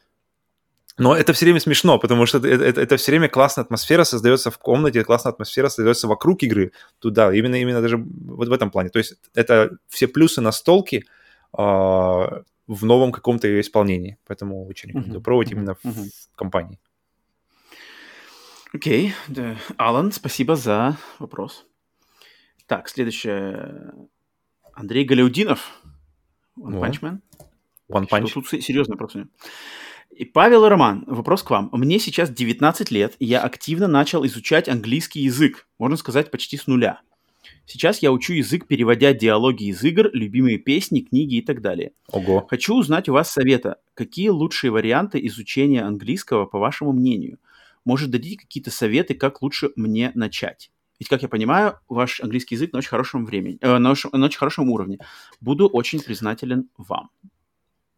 [0.97, 4.49] Но это все время смешно, потому что это, это, это все время классная атмосфера создается
[4.49, 6.71] в комнате, классная атмосфера создается вокруг игры.
[6.99, 8.89] Туда, именно, именно даже вот в этом плане.
[8.89, 11.05] То есть это все плюсы настолки,
[11.51, 14.17] а, в новом каком-то исполнении.
[14.25, 15.23] Поэтому очень рекомендую uh-huh.
[15.23, 15.55] пробовать uh-huh.
[15.55, 16.09] именно uh-huh.
[16.33, 16.79] в компании.
[18.73, 19.13] Окей.
[19.29, 19.57] Okay.
[19.77, 21.65] Алан, спасибо за вопрос.
[22.67, 23.93] Так, следующее.
[24.73, 25.81] Андрей Галяудинов.
[26.57, 27.19] One Punch Man.
[27.89, 28.27] One Punch.
[28.27, 29.15] Что тут серьезный вопрос.
[30.11, 31.69] И Павел и Роман, вопрос к вам.
[31.73, 36.67] Мне сейчас 19 лет, и я активно начал изучать английский язык, можно сказать, почти с
[36.67, 37.01] нуля.
[37.65, 41.93] Сейчас я учу язык, переводя диалоги из игр, любимые песни, книги и так далее.
[42.11, 42.45] Ого.
[42.49, 43.77] Хочу узнать у вас совета.
[43.93, 47.39] Какие лучшие варианты изучения английского, по вашему мнению?
[47.83, 50.71] Может, дадите какие-то советы, как лучше мне начать?
[50.99, 54.25] Ведь, как я понимаю, ваш английский язык на очень хорошем времени, э, на, очень, на
[54.25, 54.99] очень хорошем уровне.
[55.41, 57.09] Буду очень признателен вам.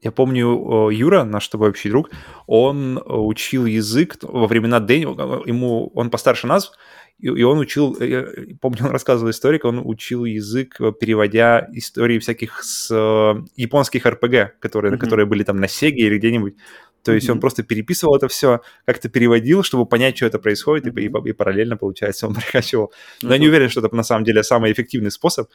[0.02, 2.12] Я помню, Юра, наш с тобой общий друг,
[2.46, 6.72] он учил язык во времена Дэнни, ему, он постарше нас,
[7.20, 8.28] и, и он учил, я
[8.62, 14.94] помню, он рассказывал историк, он учил язык, переводя истории всяких с э, японских РПГ, которые,
[14.94, 14.98] mm-hmm.
[14.98, 16.56] которые были там на Сеге или где-нибудь.
[17.04, 17.32] То есть mm-hmm.
[17.32, 21.24] он просто переписывал это все, как-то переводил, чтобы понять, что это происходит, mm-hmm.
[21.24, 22.94] и, и, и параллельно, получается, он прокачивал.
[23.22, 23.32] Но mm-hmm.
[23.32, 25.50] я не уверен, что это на самом деле самый эффективный способ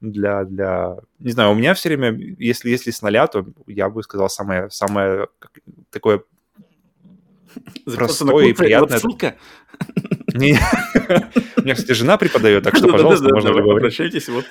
[0.00, 0.98] для, для...
[1.18, 4.70] Не знаю, у меня все время, если, если с нуля, то я бы сказал самое,
[4.70, 5.26] самое
[5.90, 6.22] такое
[7.84, 9.00] простое и приятное.
[10.30, 11.30] Ссылка?
[11.56, 13.76] У меня, кстати, жена преподает, так что, пожалуйста, можно любой.
[13.76, 14.46] Обращайтесь, вот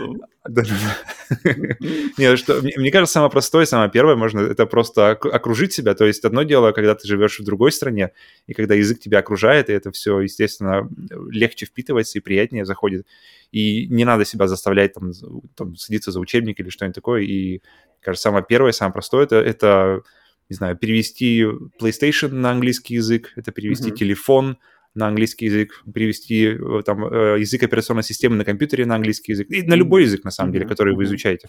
[2.17, 5.93] Нет, что, мне кажется, самое простое, самое первое, можно, это просто окружить себя.
[5.93, 8.11] То есть одно дело, когда ты живешь в другой стране,
[8.47, 10.89] и когда язык тебя окружает, и это все, естественно,
[11.29, 13.05] легче впитывается и приятнее заходит.
[13.51, 15.11] И не надо себя заставлять там,
[15.55, 17.21] там садиться за учебник или что-нибудь такое.
[17.21, 17.61] И,
[18.01, 20.01] кажется, самое первое, самое простое, это, это
[20.49, 21.43] не знаю, перевести
[21.79, 23.95] PlayStation на английский язык, это перевести mm-hmm.
[23.95, 24.57] телефон
[24.97, 29.49] на английский язык, перевести э, там э, язык операционной системы на компьютере на английский язык,
[29.49, 31.47] и на любой язык, на самом деле, который вы изучаете,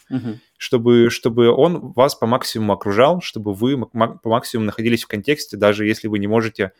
[0.56, 5.86] чтобы, чтобы он вас по максимуму окружал, чтобы вы по максимуму находились в контексте, даже
[5.86, 6.72] если вы не можете,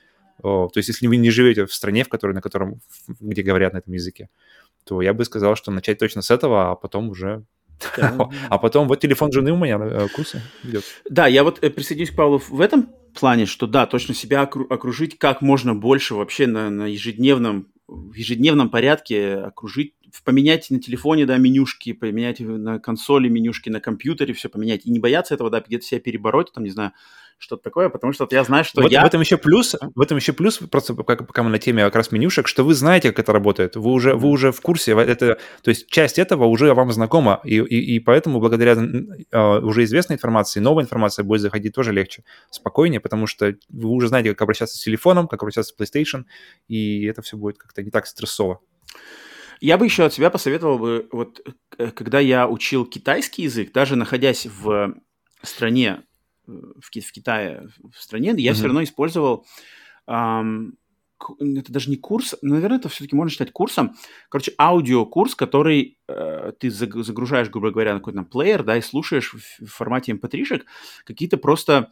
[0.43, 2.81] то есть если вы не живете в стране, в которой, на котором,
[3.21, 4.29] где говорят на этом языке,
[4.85, 7.45] то я бы сказал, что начать точно с этого, а потом уже
[8.49, 10.85] а потом вот телефон жены у меня э, курсы идет.
[11.09, 15.43] Да, я вот присоединюсь к Павлу в этом плане, что да, точно себя окружить как
[15.43, 21.95] можно больше вообще на, на ежедневном в ежедневном порядке окружить, поменять на телефоне, да, менюшки,
[21.95, 24.85] поменять на консоли менюшки, на компьютере все поменять.
[24.85, 26.93] И не бояться этого, да, где-то себя перебороть, там, не знаю,
[27.39, 29.03] что-то такое, потому что вот я знаю, что вот я...
[29.03, 31.95] В этом еще плюс, в этом еще плюс, просто пока, пока мы на теме как
[31.95, 35.39] раз менюшек, что вы знаете, как это работает, вы уже, вы уже в курсе, это,
[35.63, 40.17] то есть часть этого уже вам знакома, и, и, и поэтому благодаря uh, уже известной
[40.17, 44.77] информации, новая информация будет заходить тоже легче, спокойнее, потому что вы уже знаете, как обращаться
[44.77, 46.25] с телефоном, как обращаться с PlayStation,
[46.67, 48.61] и это все будет как-то не так стрессово.
[49.61, 51.41] Я бы еще от себя посоветовал бы, вот
[51.79, 54.95] э, когда я учил китайский язык, даже находясь в
[55.43, 56.03] стране,
[56.49, 58.55] в, в Китае, в стране, я mm-hmm.
[58.55, 59.47] все равно использовал
[60.07, 60.77] эм,
[61.41, 63.97] это даже не курс, наверное, это все-таки можно считать курсом.
[64.29, 69.65] Короче, аудиокурс, который э, ты загружаешь, грубо говоря, на какой-то плеер, да, и слушаешь в,
[69.65, 70.65] в формате mp3-шек
[71.05, 71.91] какие-то просто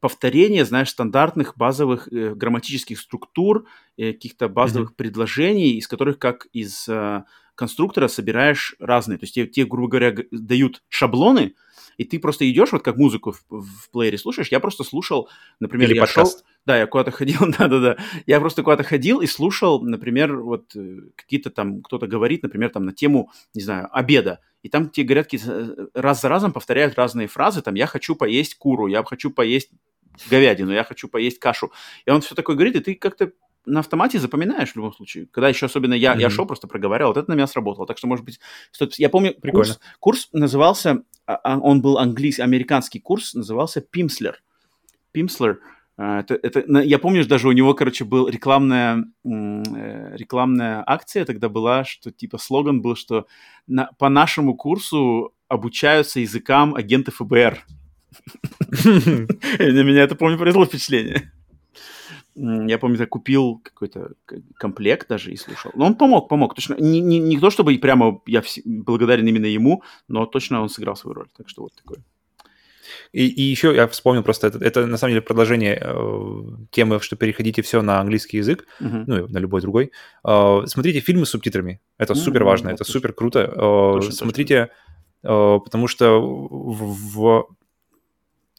[0.00, 4.96] повторения, знаешь, стандартных базовых э, грамматических структур, э, каких-то базовых mm-hmm.
[4.96, 7.24] предложений, из которых, как из э,
[7.60, 9.18] конструктора, собираешь разные.
[9.18, 11.54] То есть тебе, тебе, грубо говоря, дают шаблоны,
[11.98, 14.48] и ты просто идешь, вот как музыку в, в плеере слушаешь.
[14.48, 15.28] Я просто слушал,
[15.60, 16.38] например, Или я подкаст.
[16.38, 16.46] шел...
[16.64, 17.98] Да, я куда-то ходил, да-да-да.
[18.24, 22.86] Я просто куда-то ходил и слушал, например, вот э, какие-то там, кто-то говорит, например, там
[22.86, 24.40] на тему, не знаю, обеда.
[24.62, 28.16] И там тебе говорят, какие-то, э, раз за разом повторяют разные фразы, там, я хочу
[28.16, 29.68] поесть куру, я хочу поесть
[30.30, 31.70] говядину, я хочу поесть кашу.
[32.06, 33.32] И он все такое говорит, и ты как-то
[33.66, 35.26] на автомате запоминаешь в любом случае.
[35.30, 36.20] Когда еще особенно я, mm-hmm.
[36.20, 37.86] я шел, просто проговаривал, вот это на меня сработало.
[37.86, 38.40] Так что, может быть,
[38.72, 38.98] стоит...
[38.98, 44.42] я помню, курс, курс назывался, а, а, он был английский, американский курс, назывался Пимслер.
[45.12, 45.60] Пимслер.
[45.96, 51.84] Это, это, я помню, даже у него, короче, был рекламная, э, рекламная акция тогда была,
[51.84, 53.26] что типа слоган был, что
[53.66, 57.58] на, по нашему курсу обучаются языкам агенты ФБР.
[58.84, 61.32] На меня это, помню, произвело впечатление.
[62.34, 64.12] Я помню, я купил какой-то
[64.54, 65.72] комплект даже и слушал.
[65.74, 66.54] Но он помог, помог.
[66.54, 66.74] Точно.
[66.78, 70.96] Не, не, не то, чтобы прямо я вс- благодарен именно ему, но точно он сыграл
[70.96, 71.28] свою роль.
[71.36, 71.98] Так что вот такое.
[73.12, 77.16] И, и еще я вспомнил просто, это, это на самом деле продолжение э, темы, что
[77.16, 79.04] переходите все на английский язык, uh-huh.
[79.06, 79.92] ну, на любой другой.
[80.24, 81.80] Э, смотрите фильмы с субтитрами.
[81.98, 82.16] Это uh-huh.
[82.16, 82.92] супер важно, это точно.
[82.92, 83.40] супер круто.
[83.40, 84.70] Э, точно, смотрите,
[85.22, 85.56] точно.
[85.56, 87.48] Э, потому что в, в...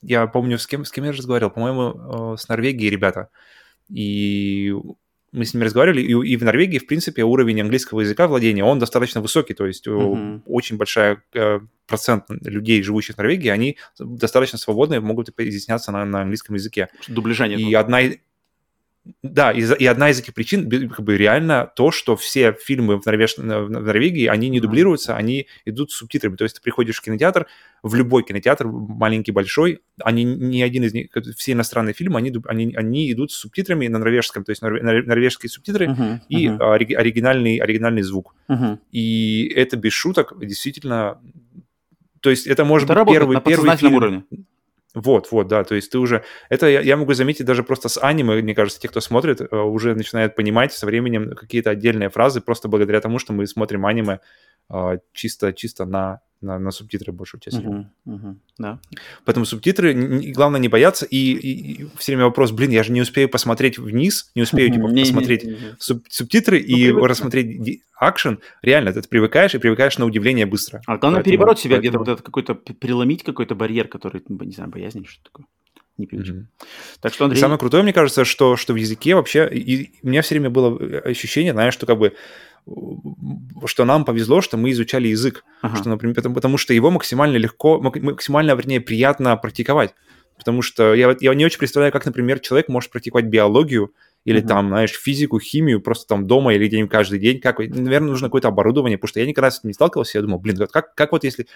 [0.02, 3.30] Я помню, с кем, с кем я разговаривал, по-моему, э, с Норвегией ребята.
[3.94, 4.74] И
[5.32, 8.80] мы с ними разговаривали, и, и в Норвегии, в принципе, уровень английского языка владения, он
[8.80, 10.42] достаточно высокий, то есть mm-hmm.
[10.46, 16.22] очень большой э, процент людей, живущих в Норвегии, они достаточно свободно могут изъясняться на, на
[16.22, 16.90] английском языке.
[17.08, 17.60] Дубляжа нет.
[17.60, 18.02] И одна,
[19.24, 23.06] да, и, и одна из этих причин как бы реально то, что все фильмы в,
[23.06, 23.36] Норвеж...
[23.38, 26.36] в Норвегии, они не дублируются, они идут с субтитрами.
[26.36, 27.48] То есть ты приходишь в кинотеатр,
[27.82, 32.76] в любой кинотеатр, маленький, большой, они ни один из них, все иностранные фильмы, они, они,
[32.76, 36.96] они идут с субтитрами на норвежском, то есть норвежские субтитры uh-huh, и uh-huh.
[36.96, 38.36] оригинальный, оригинальный звук.
[38.48, 38.78] Uh-huh.
[38.92, 41.20] И это без шуток действительно...
[42.20, 43.96] То есть это может это быть первый, первый фильм...
[43.96, 44.24] уровне.
[44.94, 46.24] Вот, вот, да, то есть ты уже...
[46.50, 49.56] Это я, я могу заметить даже просто с аниме, мне кажется, те, кто смотрит, э,
[49.56, 54.20] уже начинают понимать со временем какие-то отдельные фразы просто благодаря тому, что мы смотрим аниме
[55.14, 58.80] чисто, чисто на на, на субтитры большую часть uh-huh, uh-huh, да.
[59.26, 59.94] Поэтому субтитры,
[60.34, 63.78] главное не бояться, и, и, и все время вопрос, блин, я же не успею посмотреть
[63.78, 65.46] вниз, не успею типа, посмотреть
[65.80, 67.06] суб, субтитры ну, и привык.
[67.06, 70.82] рассмотреть акшен, реально, ты привыкаешь и привыкаешь на удивление быстро.
[70.88, 72.04] А главное поэтому, перебороть себя поэтому...
[72.04, 75.46] где-то, вот какой-то, переломить какой-то барьер, который, ну, не знаю, боязнь, что такое
[76.02, 76.34] не привычно.
[76.34, 76.66] Mm-hmm.
[77.02, 77.38] Так что, Андрей...
[77.38, 79.48] И самое крутое, мне кажется, что, что в языке вообще...
[79.50, 82.14] И у меня все время было ощущение, знаешь, что как бы
[83.66, 85.78] что нам повезло, что мы изучали язык, ага.
[85.78, 89.96] что, например, потому, потому что его максимально легко, максимально, вернее, приятно практиковать.
[90.38, 93.94] Потому что я, я не очень представляю, как, например, человек может практиковать биологию
[94.26, 94.48] или mm-hmm.
[94.48, 97.40] там, знаешь, физику, химию просто там дома или где-нибудь каждый день.
[97.40, 100.18] Как, наверное, нужно какое-то оборудование, потому что я никогда с этим не сталкивался.
[100.18, 101.48] Я думал, блин, как, как вот если...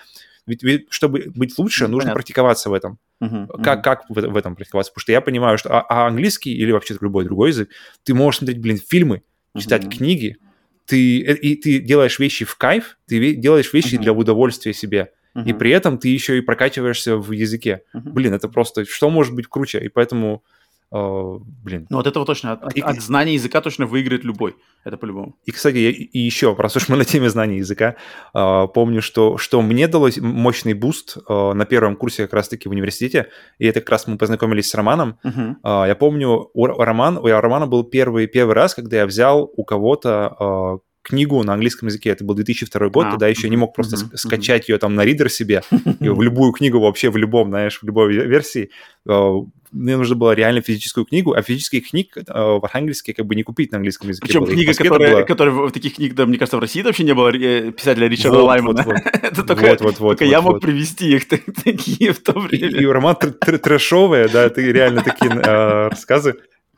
[0.48, 2.14] Ведь, ведь чтобы быть лучше, нужно Понятно.
[2.14, 3.00] практиковаться в этом.
[3.22, 4.92] Uh-huh, как, как в, в этом практиковаться?
[4.92, 7.70] Потому что я понимаю, что а, а английский или вообще любой другой язык,
[8.04, 9.24] ты можешь смотреть, блин, фильмы,
[9.58, 9.98] читать uh-huh.
[9.98, 10.38] книги,
[10.86, 14.02] ты, э, и ты делаешь вещи в кайф, ты делаешь вещи uh-huh.
[14.02, 15.12] для удовольствия себе.
[15.34, 15.50] Uh-huh.
[15.50, 17.82] И при этом ты еще и прокачиваешься в языке.
[17.96, 18.02] Uh-huh.
[18.12, 18.86] Блин, это просто...
[18.86, 19.80] Что может быть круче?
[19.80, 20.44] И поэтому
[20.96, 21.88] Э, блин.
[21.90, 24.56] Ну, от этого точно, от, и, от знания языка точно выиграет любой.
[24.86, 25.36] Это по-любому.
[25.44, 27.96] И, кстати, я, и еще, раз уж мы на теме знания языка,
[28.34, 32.72] э, помню, что, что мне далось мощный буст э, на первом курсе как раз-таки в
[32.72, 33.28] университете,
[33.60, 35.18] и это как раз мы познакомились с Романом.
[35.26, 35.56] Uh-huh.
[35.64, 39.66] Uh, я помню, у, Роман, у Романа был первый, первый раз, когда я взял у
[39.66, 42.10] кого-то книгу на английском языке.
[42.10, 44.18] Это был 2002 год, а, тогда еще не мог просто mm-hmm.
[44.18, 45.62] скачать ее там на ридер себе,
[46.00, 48.72] и в любую книгу вообще, в любом, знаешь, в любой версии.
[49.08, 49.32] Э,
[49.72, 53.44] мне нужно было реально физическую книгу, а физических книг э, в архангельске как бы не
[53.44, 54.28] купить на английском языке.
[54.28, 55.24] Причем книга, которая, была...
[55.24, 58.40] которая в таких книг, да, мне кажется, в России вообще не было э, писателя Ричарда
[58.40, 58.84] вот, Лаймана.
[58.84, 59.14] Вот, вот.
[59.22, 62.40] Это только, вот, вот, вот, только вот, я вот, мог привести их такие в то
[62.40, 62.70] время.
[62.70, 66.36] И, и роман трэшовый, да, ты реально такие рассказы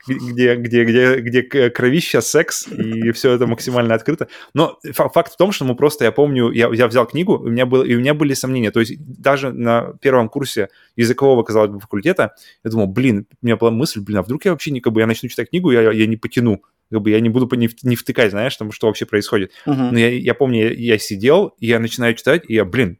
[0.08, 4.28] где, где, где, где кровища, секс, и все это максимально открыто.
[4.54, 7.66] Но факт в том, что мы просто, я помню, я, я взял книгу, у меня,
[7.66, 8.70] было, и у меня были сомнения.
[8.70, 13.56] То есть даже на первом курсе языкового, казалось бы, факультета, я думал, блин, у меня
[13.56, 15.92] была мысль, блин, а вдруг я вообще не, как бы, я начну читать книгу, я,
[15.92, 19.04] я не потяну как бы я не буду не, не втыкать, знаешь, там, что вообще
[19.04, 19.52] происходит.
[19.66, 19.90] Uh-huh.
[19.92, 22.98] Но я, я помню, я, я сидел, и я начинаю читать, и я, блин,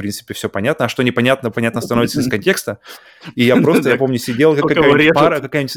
[0.00, 0.86] принципе, все понятно.
[0.86, 2.78] А что непонятно, понятно становится из контекста.
[3.34, 5.76] И я просто, я помню, сидел, как какая-нибудь пара, какая-нибудь...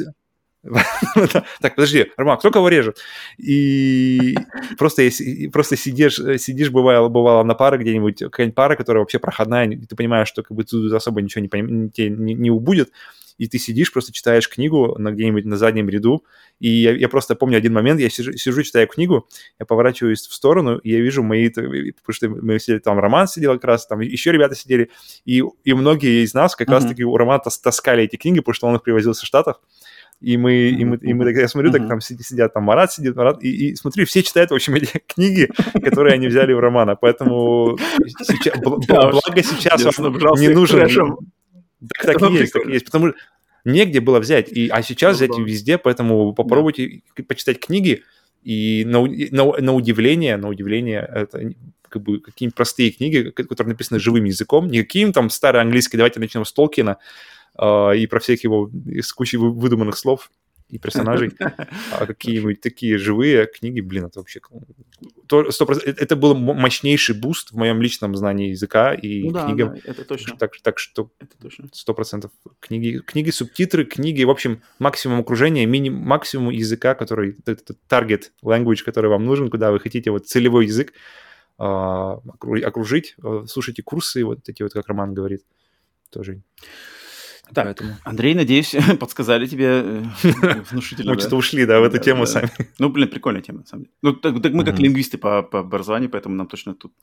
[1.61, 2.97] Так, подожди, Роман, кто кого режет?
[3.37, 4.35] И
[4.77, 5.09] просто,
[5.51, 9.95] просто сидишь, сидишь бывало, бывало на паре где-нибудь, какая-нибудь пара, которая вообще проходная, и ты
[9.95, 11.49] понимаешь, что как бы тут особо ничего не,
[12.09, 12.91] не, не убудет,
[13.37, 16.23] и ты сидишь, просто читаешь книгу на где-нибудь на заднем ряду,
[16.59, 19.27] и я, я просто помню один момент, я сижу, сижу, читаю книгу,
[19.59, 23.53] я поворачиваюсь в сторону, и я вижу мои, потому что мы сидели, там Роман сидел
[23.53, 24.89] как раз, там еще ребята сидели,
[25.25, 26.71] и, и многие из нас как mm-hmm.
[26.71, 29.57] раз-таки у Романа таскали эти книги, потому что он их привозил со Штатов,
[30.21, 33.43] и мы, и мы, и мы, я смотрю, так там сидят, там Марат сидит, Марат,
[33.43, 35.49] и, и смотрю, все читают, в общем, эти книги,
[35.83, 37.77] которые они взяли у Романа, поэтому
[38.19, 40.87] сейчас, благо сейчас вам не нужен...
[41.97, 43.17] Так, так и есть, так и есть, потому что
[43.65, 48.03] негде было взять, и, а сейчас взять везде, поэтому попробуйте почитать книги,
[48.43, 51.53] и на, на, на удивление, на удивление, это
[51.87, 56.19] как бы какие-нибудь простые книги, которые написаны живым языком, не каким там старый английский, давайте
[56.19, 56.97] начнем с Толкина,
[57.57, 60.31] э, и про всех его, с кучей выдуманных слов,
[60.73, 61.31] и персонажей,
[61.91, 64.41] а какие-нибудь такие живые книги, блин, это вообще...
[65.27, 69.69] То, 100%, это был мощнейший буст в моем личном знании языка и ну, книгам.
[69.75, 70.35] Да, это точно.
[70.37, 71.11] Так, так что
[71.71, 77.75] сто процентов книги, книги, субтитры, книги, в общем, максимум окружения, мини, максимум языка, который, это
[77.87, 80.93] target language, который вам нужен, куда вы хотите, вот целевой язык
[81.59, 83.15] а, окружить.
[83.23, 85.43] Э, слушайте курсы, вот эти вот, как Роман говорит,
[86.09, 86.41] тоже.
[87.51, 87.97] Так, Поэтому...
[88.03, 90.03] Андрей, надеюсь, подсказали тебе э,
[90.71, 91.13] внушительно.
[91.13, 92.49] Мы что-то ушли, да, в эту тему сами.
[92.79, 93.93] Ну, блин, прикольная тема, на самом деле.
[94.01, 96.93] Ну, так, мы как лингвисты по, образованию, поэтому нам точно тут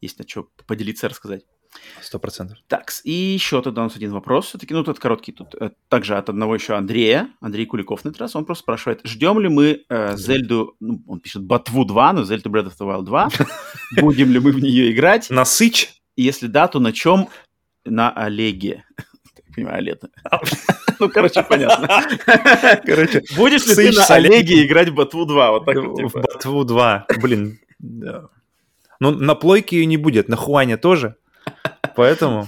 [0.00, 1.44] есть на что поделиться, рассказать.
[2.02, 2.58] Сто процентов.
[2.68, 4.46] Так, и еще тогда у нас один вопрос.
[4.46, 5.32] Все-таки, ну, тут короткий.
[5.32, 7.28] Тут э, также от одного еще Андрея.
[7.40, 8.34] Андрей Куликов на этот раз.
[8.34, 12.50] Он просто спрашивает, ждем ли мы э, Зельду, ну, он пишет Ботву 2, но Зельду
[12.50, 13.28] Breath of the Wild 2.
[14.00, 15.30] Будем ли мы в нее играть?
[15.30, 16.00] Насыч?
[16.16, 17.28] Если да, то на чем?
[17.84, 18.84] На Олеге
[19.56, 20.08] понимаю, лето.
[20.98, 21.88] Ну, короче, понятно.
[22.86, 25.50] Короче, будешь ли ты на Олеге играть в Ботву 2?
[25.50, 26.08] Вот так вот, типа.
[26.08, 27.58] В Ботву 2, блин.
[29.00, 31.16] Ну, на плойке ее не будет, на Хуане тоже.
[31.96, 32.46] Поэтому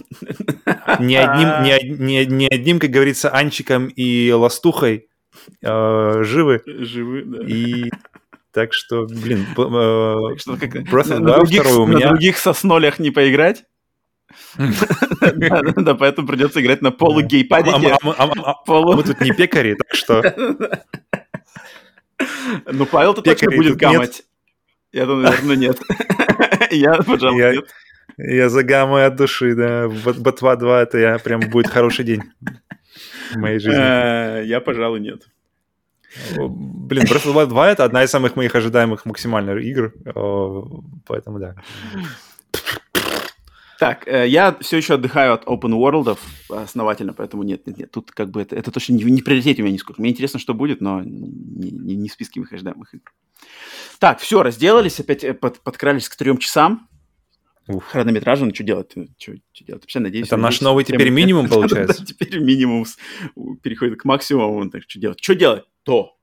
[0.99, 5.09] ни одним, ни, ни, ни одним, как говорится, Анчиком и Ластухой
[5.63, 6.63] э, живы.
[6.65, 7.45] Живы, да.
[7.47, 7.91] И
[8.53, 12.07] так что, блин, э, что, как, других, у меня...
[12.07, 13.65] на других соснолях не поиграть?
[14.57, 17.97] Да, поэтому придется играть на полугейпадике.
[18.67, 20.23] Мы тут не пекари, так что...
[22.67, 24.23] Ну, Павел-то точно будет гамать.
[24.93, 25.79] Я думаю, наверное, нет.
[26.71, 27.65] Я, пожалуй, нет.
[28.17, 29.89] Я за гаммой от души, да.
[29.89, 32.23] Ботва 2 это я прям будет хороший день
[33.31, 33.81] в моей жизни.
[33.81, 35.29] Э, я, пожалуй, нет.
[36.37, 39.93] Блин, Breath of the Wild 2 это одна из самых моих ожидаемых максимальных игр,
[41.07, 41.55] поэтому да.
[43.79, 48.11] Так, э, я все еще отдыхаю от open world основательно, поэтому нет, нет, нет, тут
[48.11, 50.01] как бы это, это точно не, не приоритете у меня нисколько.
[50.01, 53.13] Мне интересно, что будет, но не, не, не в списке моих ожидаемых игр.
[54.01, 56.89] Так, все, разделались, опять э, под, подкрались к трем часам.
[57.69, 57.85] Ух.
[57.85, 58.91] Хронометража, ну что делать?
[58.91, 59.83] Что, что делать?
[59.83, 60.27] Вообще, надеюсь...
[60.27, 62.05] Это наш новый теперь минимум, получается?
[62.05, 62.85] Теперь минимум
[63.63, 64.69] переходит к максимуму.
[64.71, 65.21] Так что делать?
[65.23, 65.65] Что делать?
[65.85, 66.17] То.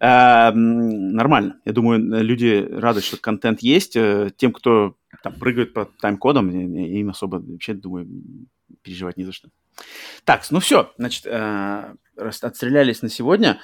[0.00, 1.60] Эм, нормально.
[1.64, 3.96] Я думаю, люди рады, что контент есть.
[3.96, 8.08] Э, тем, кто там прыгает по тайм-кодам, им особо вообще, думаю,
[8.82, 9.48] переживать не за что.
[10.24, 13.60] Так, ну все, значит, э, отстрелялись на сегодня.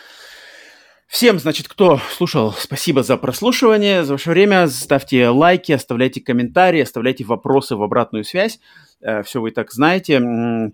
[1.06, 4.68] Всем, значит, кто слушал, спасибо за прослушивание, за ваше время.
[4.68, 8.60] Ставьте лайки, оставляйте комментарии, оставляйте вопросы в обратную связь.
[9.00, 10.20] Э, Все вы и так знаете.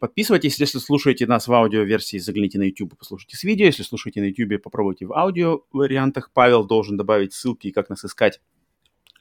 [0.00, 3.66] Подписывайтесь, если слушаете нас в аудиоверсии, загляните на YouTube и послушайте с видео.
[3.66, 6.32] Если слушаете на YouTube, попробуйте в аудио вариантах.
[6.34, 8.40] Павел должен добавить ссылки, как нас искать.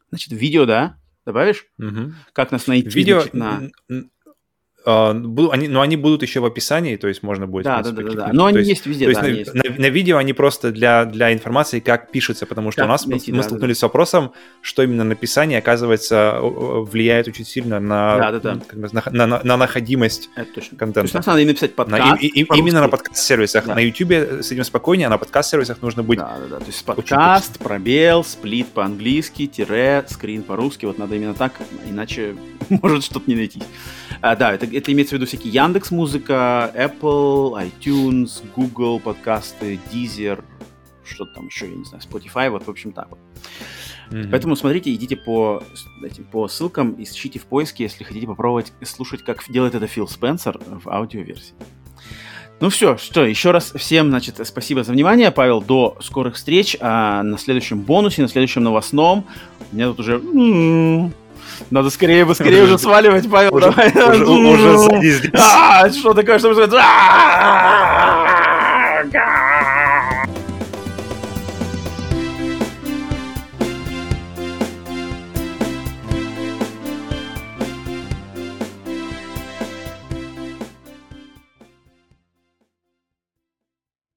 [0.09, 0.97] Значит, видео, да?
[1.25, 1.65] Добавишь?
[1.77, 2.13] Угу.
[2.33, 2.89] Как нас найти?
[2.89, 3.69] Видео значит, на...
[4.85, 7.63] Uh, они, но они будут еще в описании, то есть можно будет...
[7.63, 8.29] Да, да, да, да, да.
[8.33, 9.77] Но они есть, есть везде, то да, есть на, есть.
[9.77, 13.05] На, на видео они просто для, для информации, как пишется, потому что как у нас
[13.05, 13.79] найти, мы да, столкнулись да.
[13.79, 18.59] с вопросом, что именно написание, оказывается, влияет очень сильно на, да, да, да.
[18.67, 20.77] Как бы, на, на, на находимость Это точно.
[20.77, 20.99] контента.
[20.99, 22.03] То есть нас надо и написать подкаст.
[22.03, 23.65] На, и, и, именно на подкаст-сервисах.
[23.65, 23.75] Да.
[23.75, 26.19] На YouTube с этим спокойнее, а на подкаст-сервисах нужно быть...
[26.19, 26.59] Да, да, да.
[26.59, 30.85] То есть подкаст, пробел, сплит по-английски, тире, скрин по-русски.
[30.85, 31.53] Вот надо именно так,
[31.87, 32.35] иначе
[32.69, 33.63] может что-то не найти.
[34.21, 40.43] А, да, это, это имеется в виду всякие Яндекс Музыка, Apple, iTunes, Google подкасты, Deezer,
[41.03, 43.19] что там еще, я не знаю, Spotify, вот, в общем, так вот.
[44.09, 44.29] Mm-hmm.
[44.29, 45.63] Поэтому смотрите, идите по,
[46.03, 50.59] этим, по ссылкам, ищите в поиске, если хотите попробовать слушать, как делает это Фил Спенсер
[50.65, 51.55] в аудиоверсии.
[52.59, 57.23] Ну все, что, еще раз всем, значит, спасибо за внимание, Павел, до скорых встреч, а
[57.23, 59.25] на следующем бонусе, на следующем новостном,
[59.71, 60.17] у меня тут уже
[61.69, 63.89] надо скорее, быстрее уже сваливать, Павел, давай.
[63.89, 65.31] Уже садись здесь.
[65.33, 66.81] А, что такое, что происходит?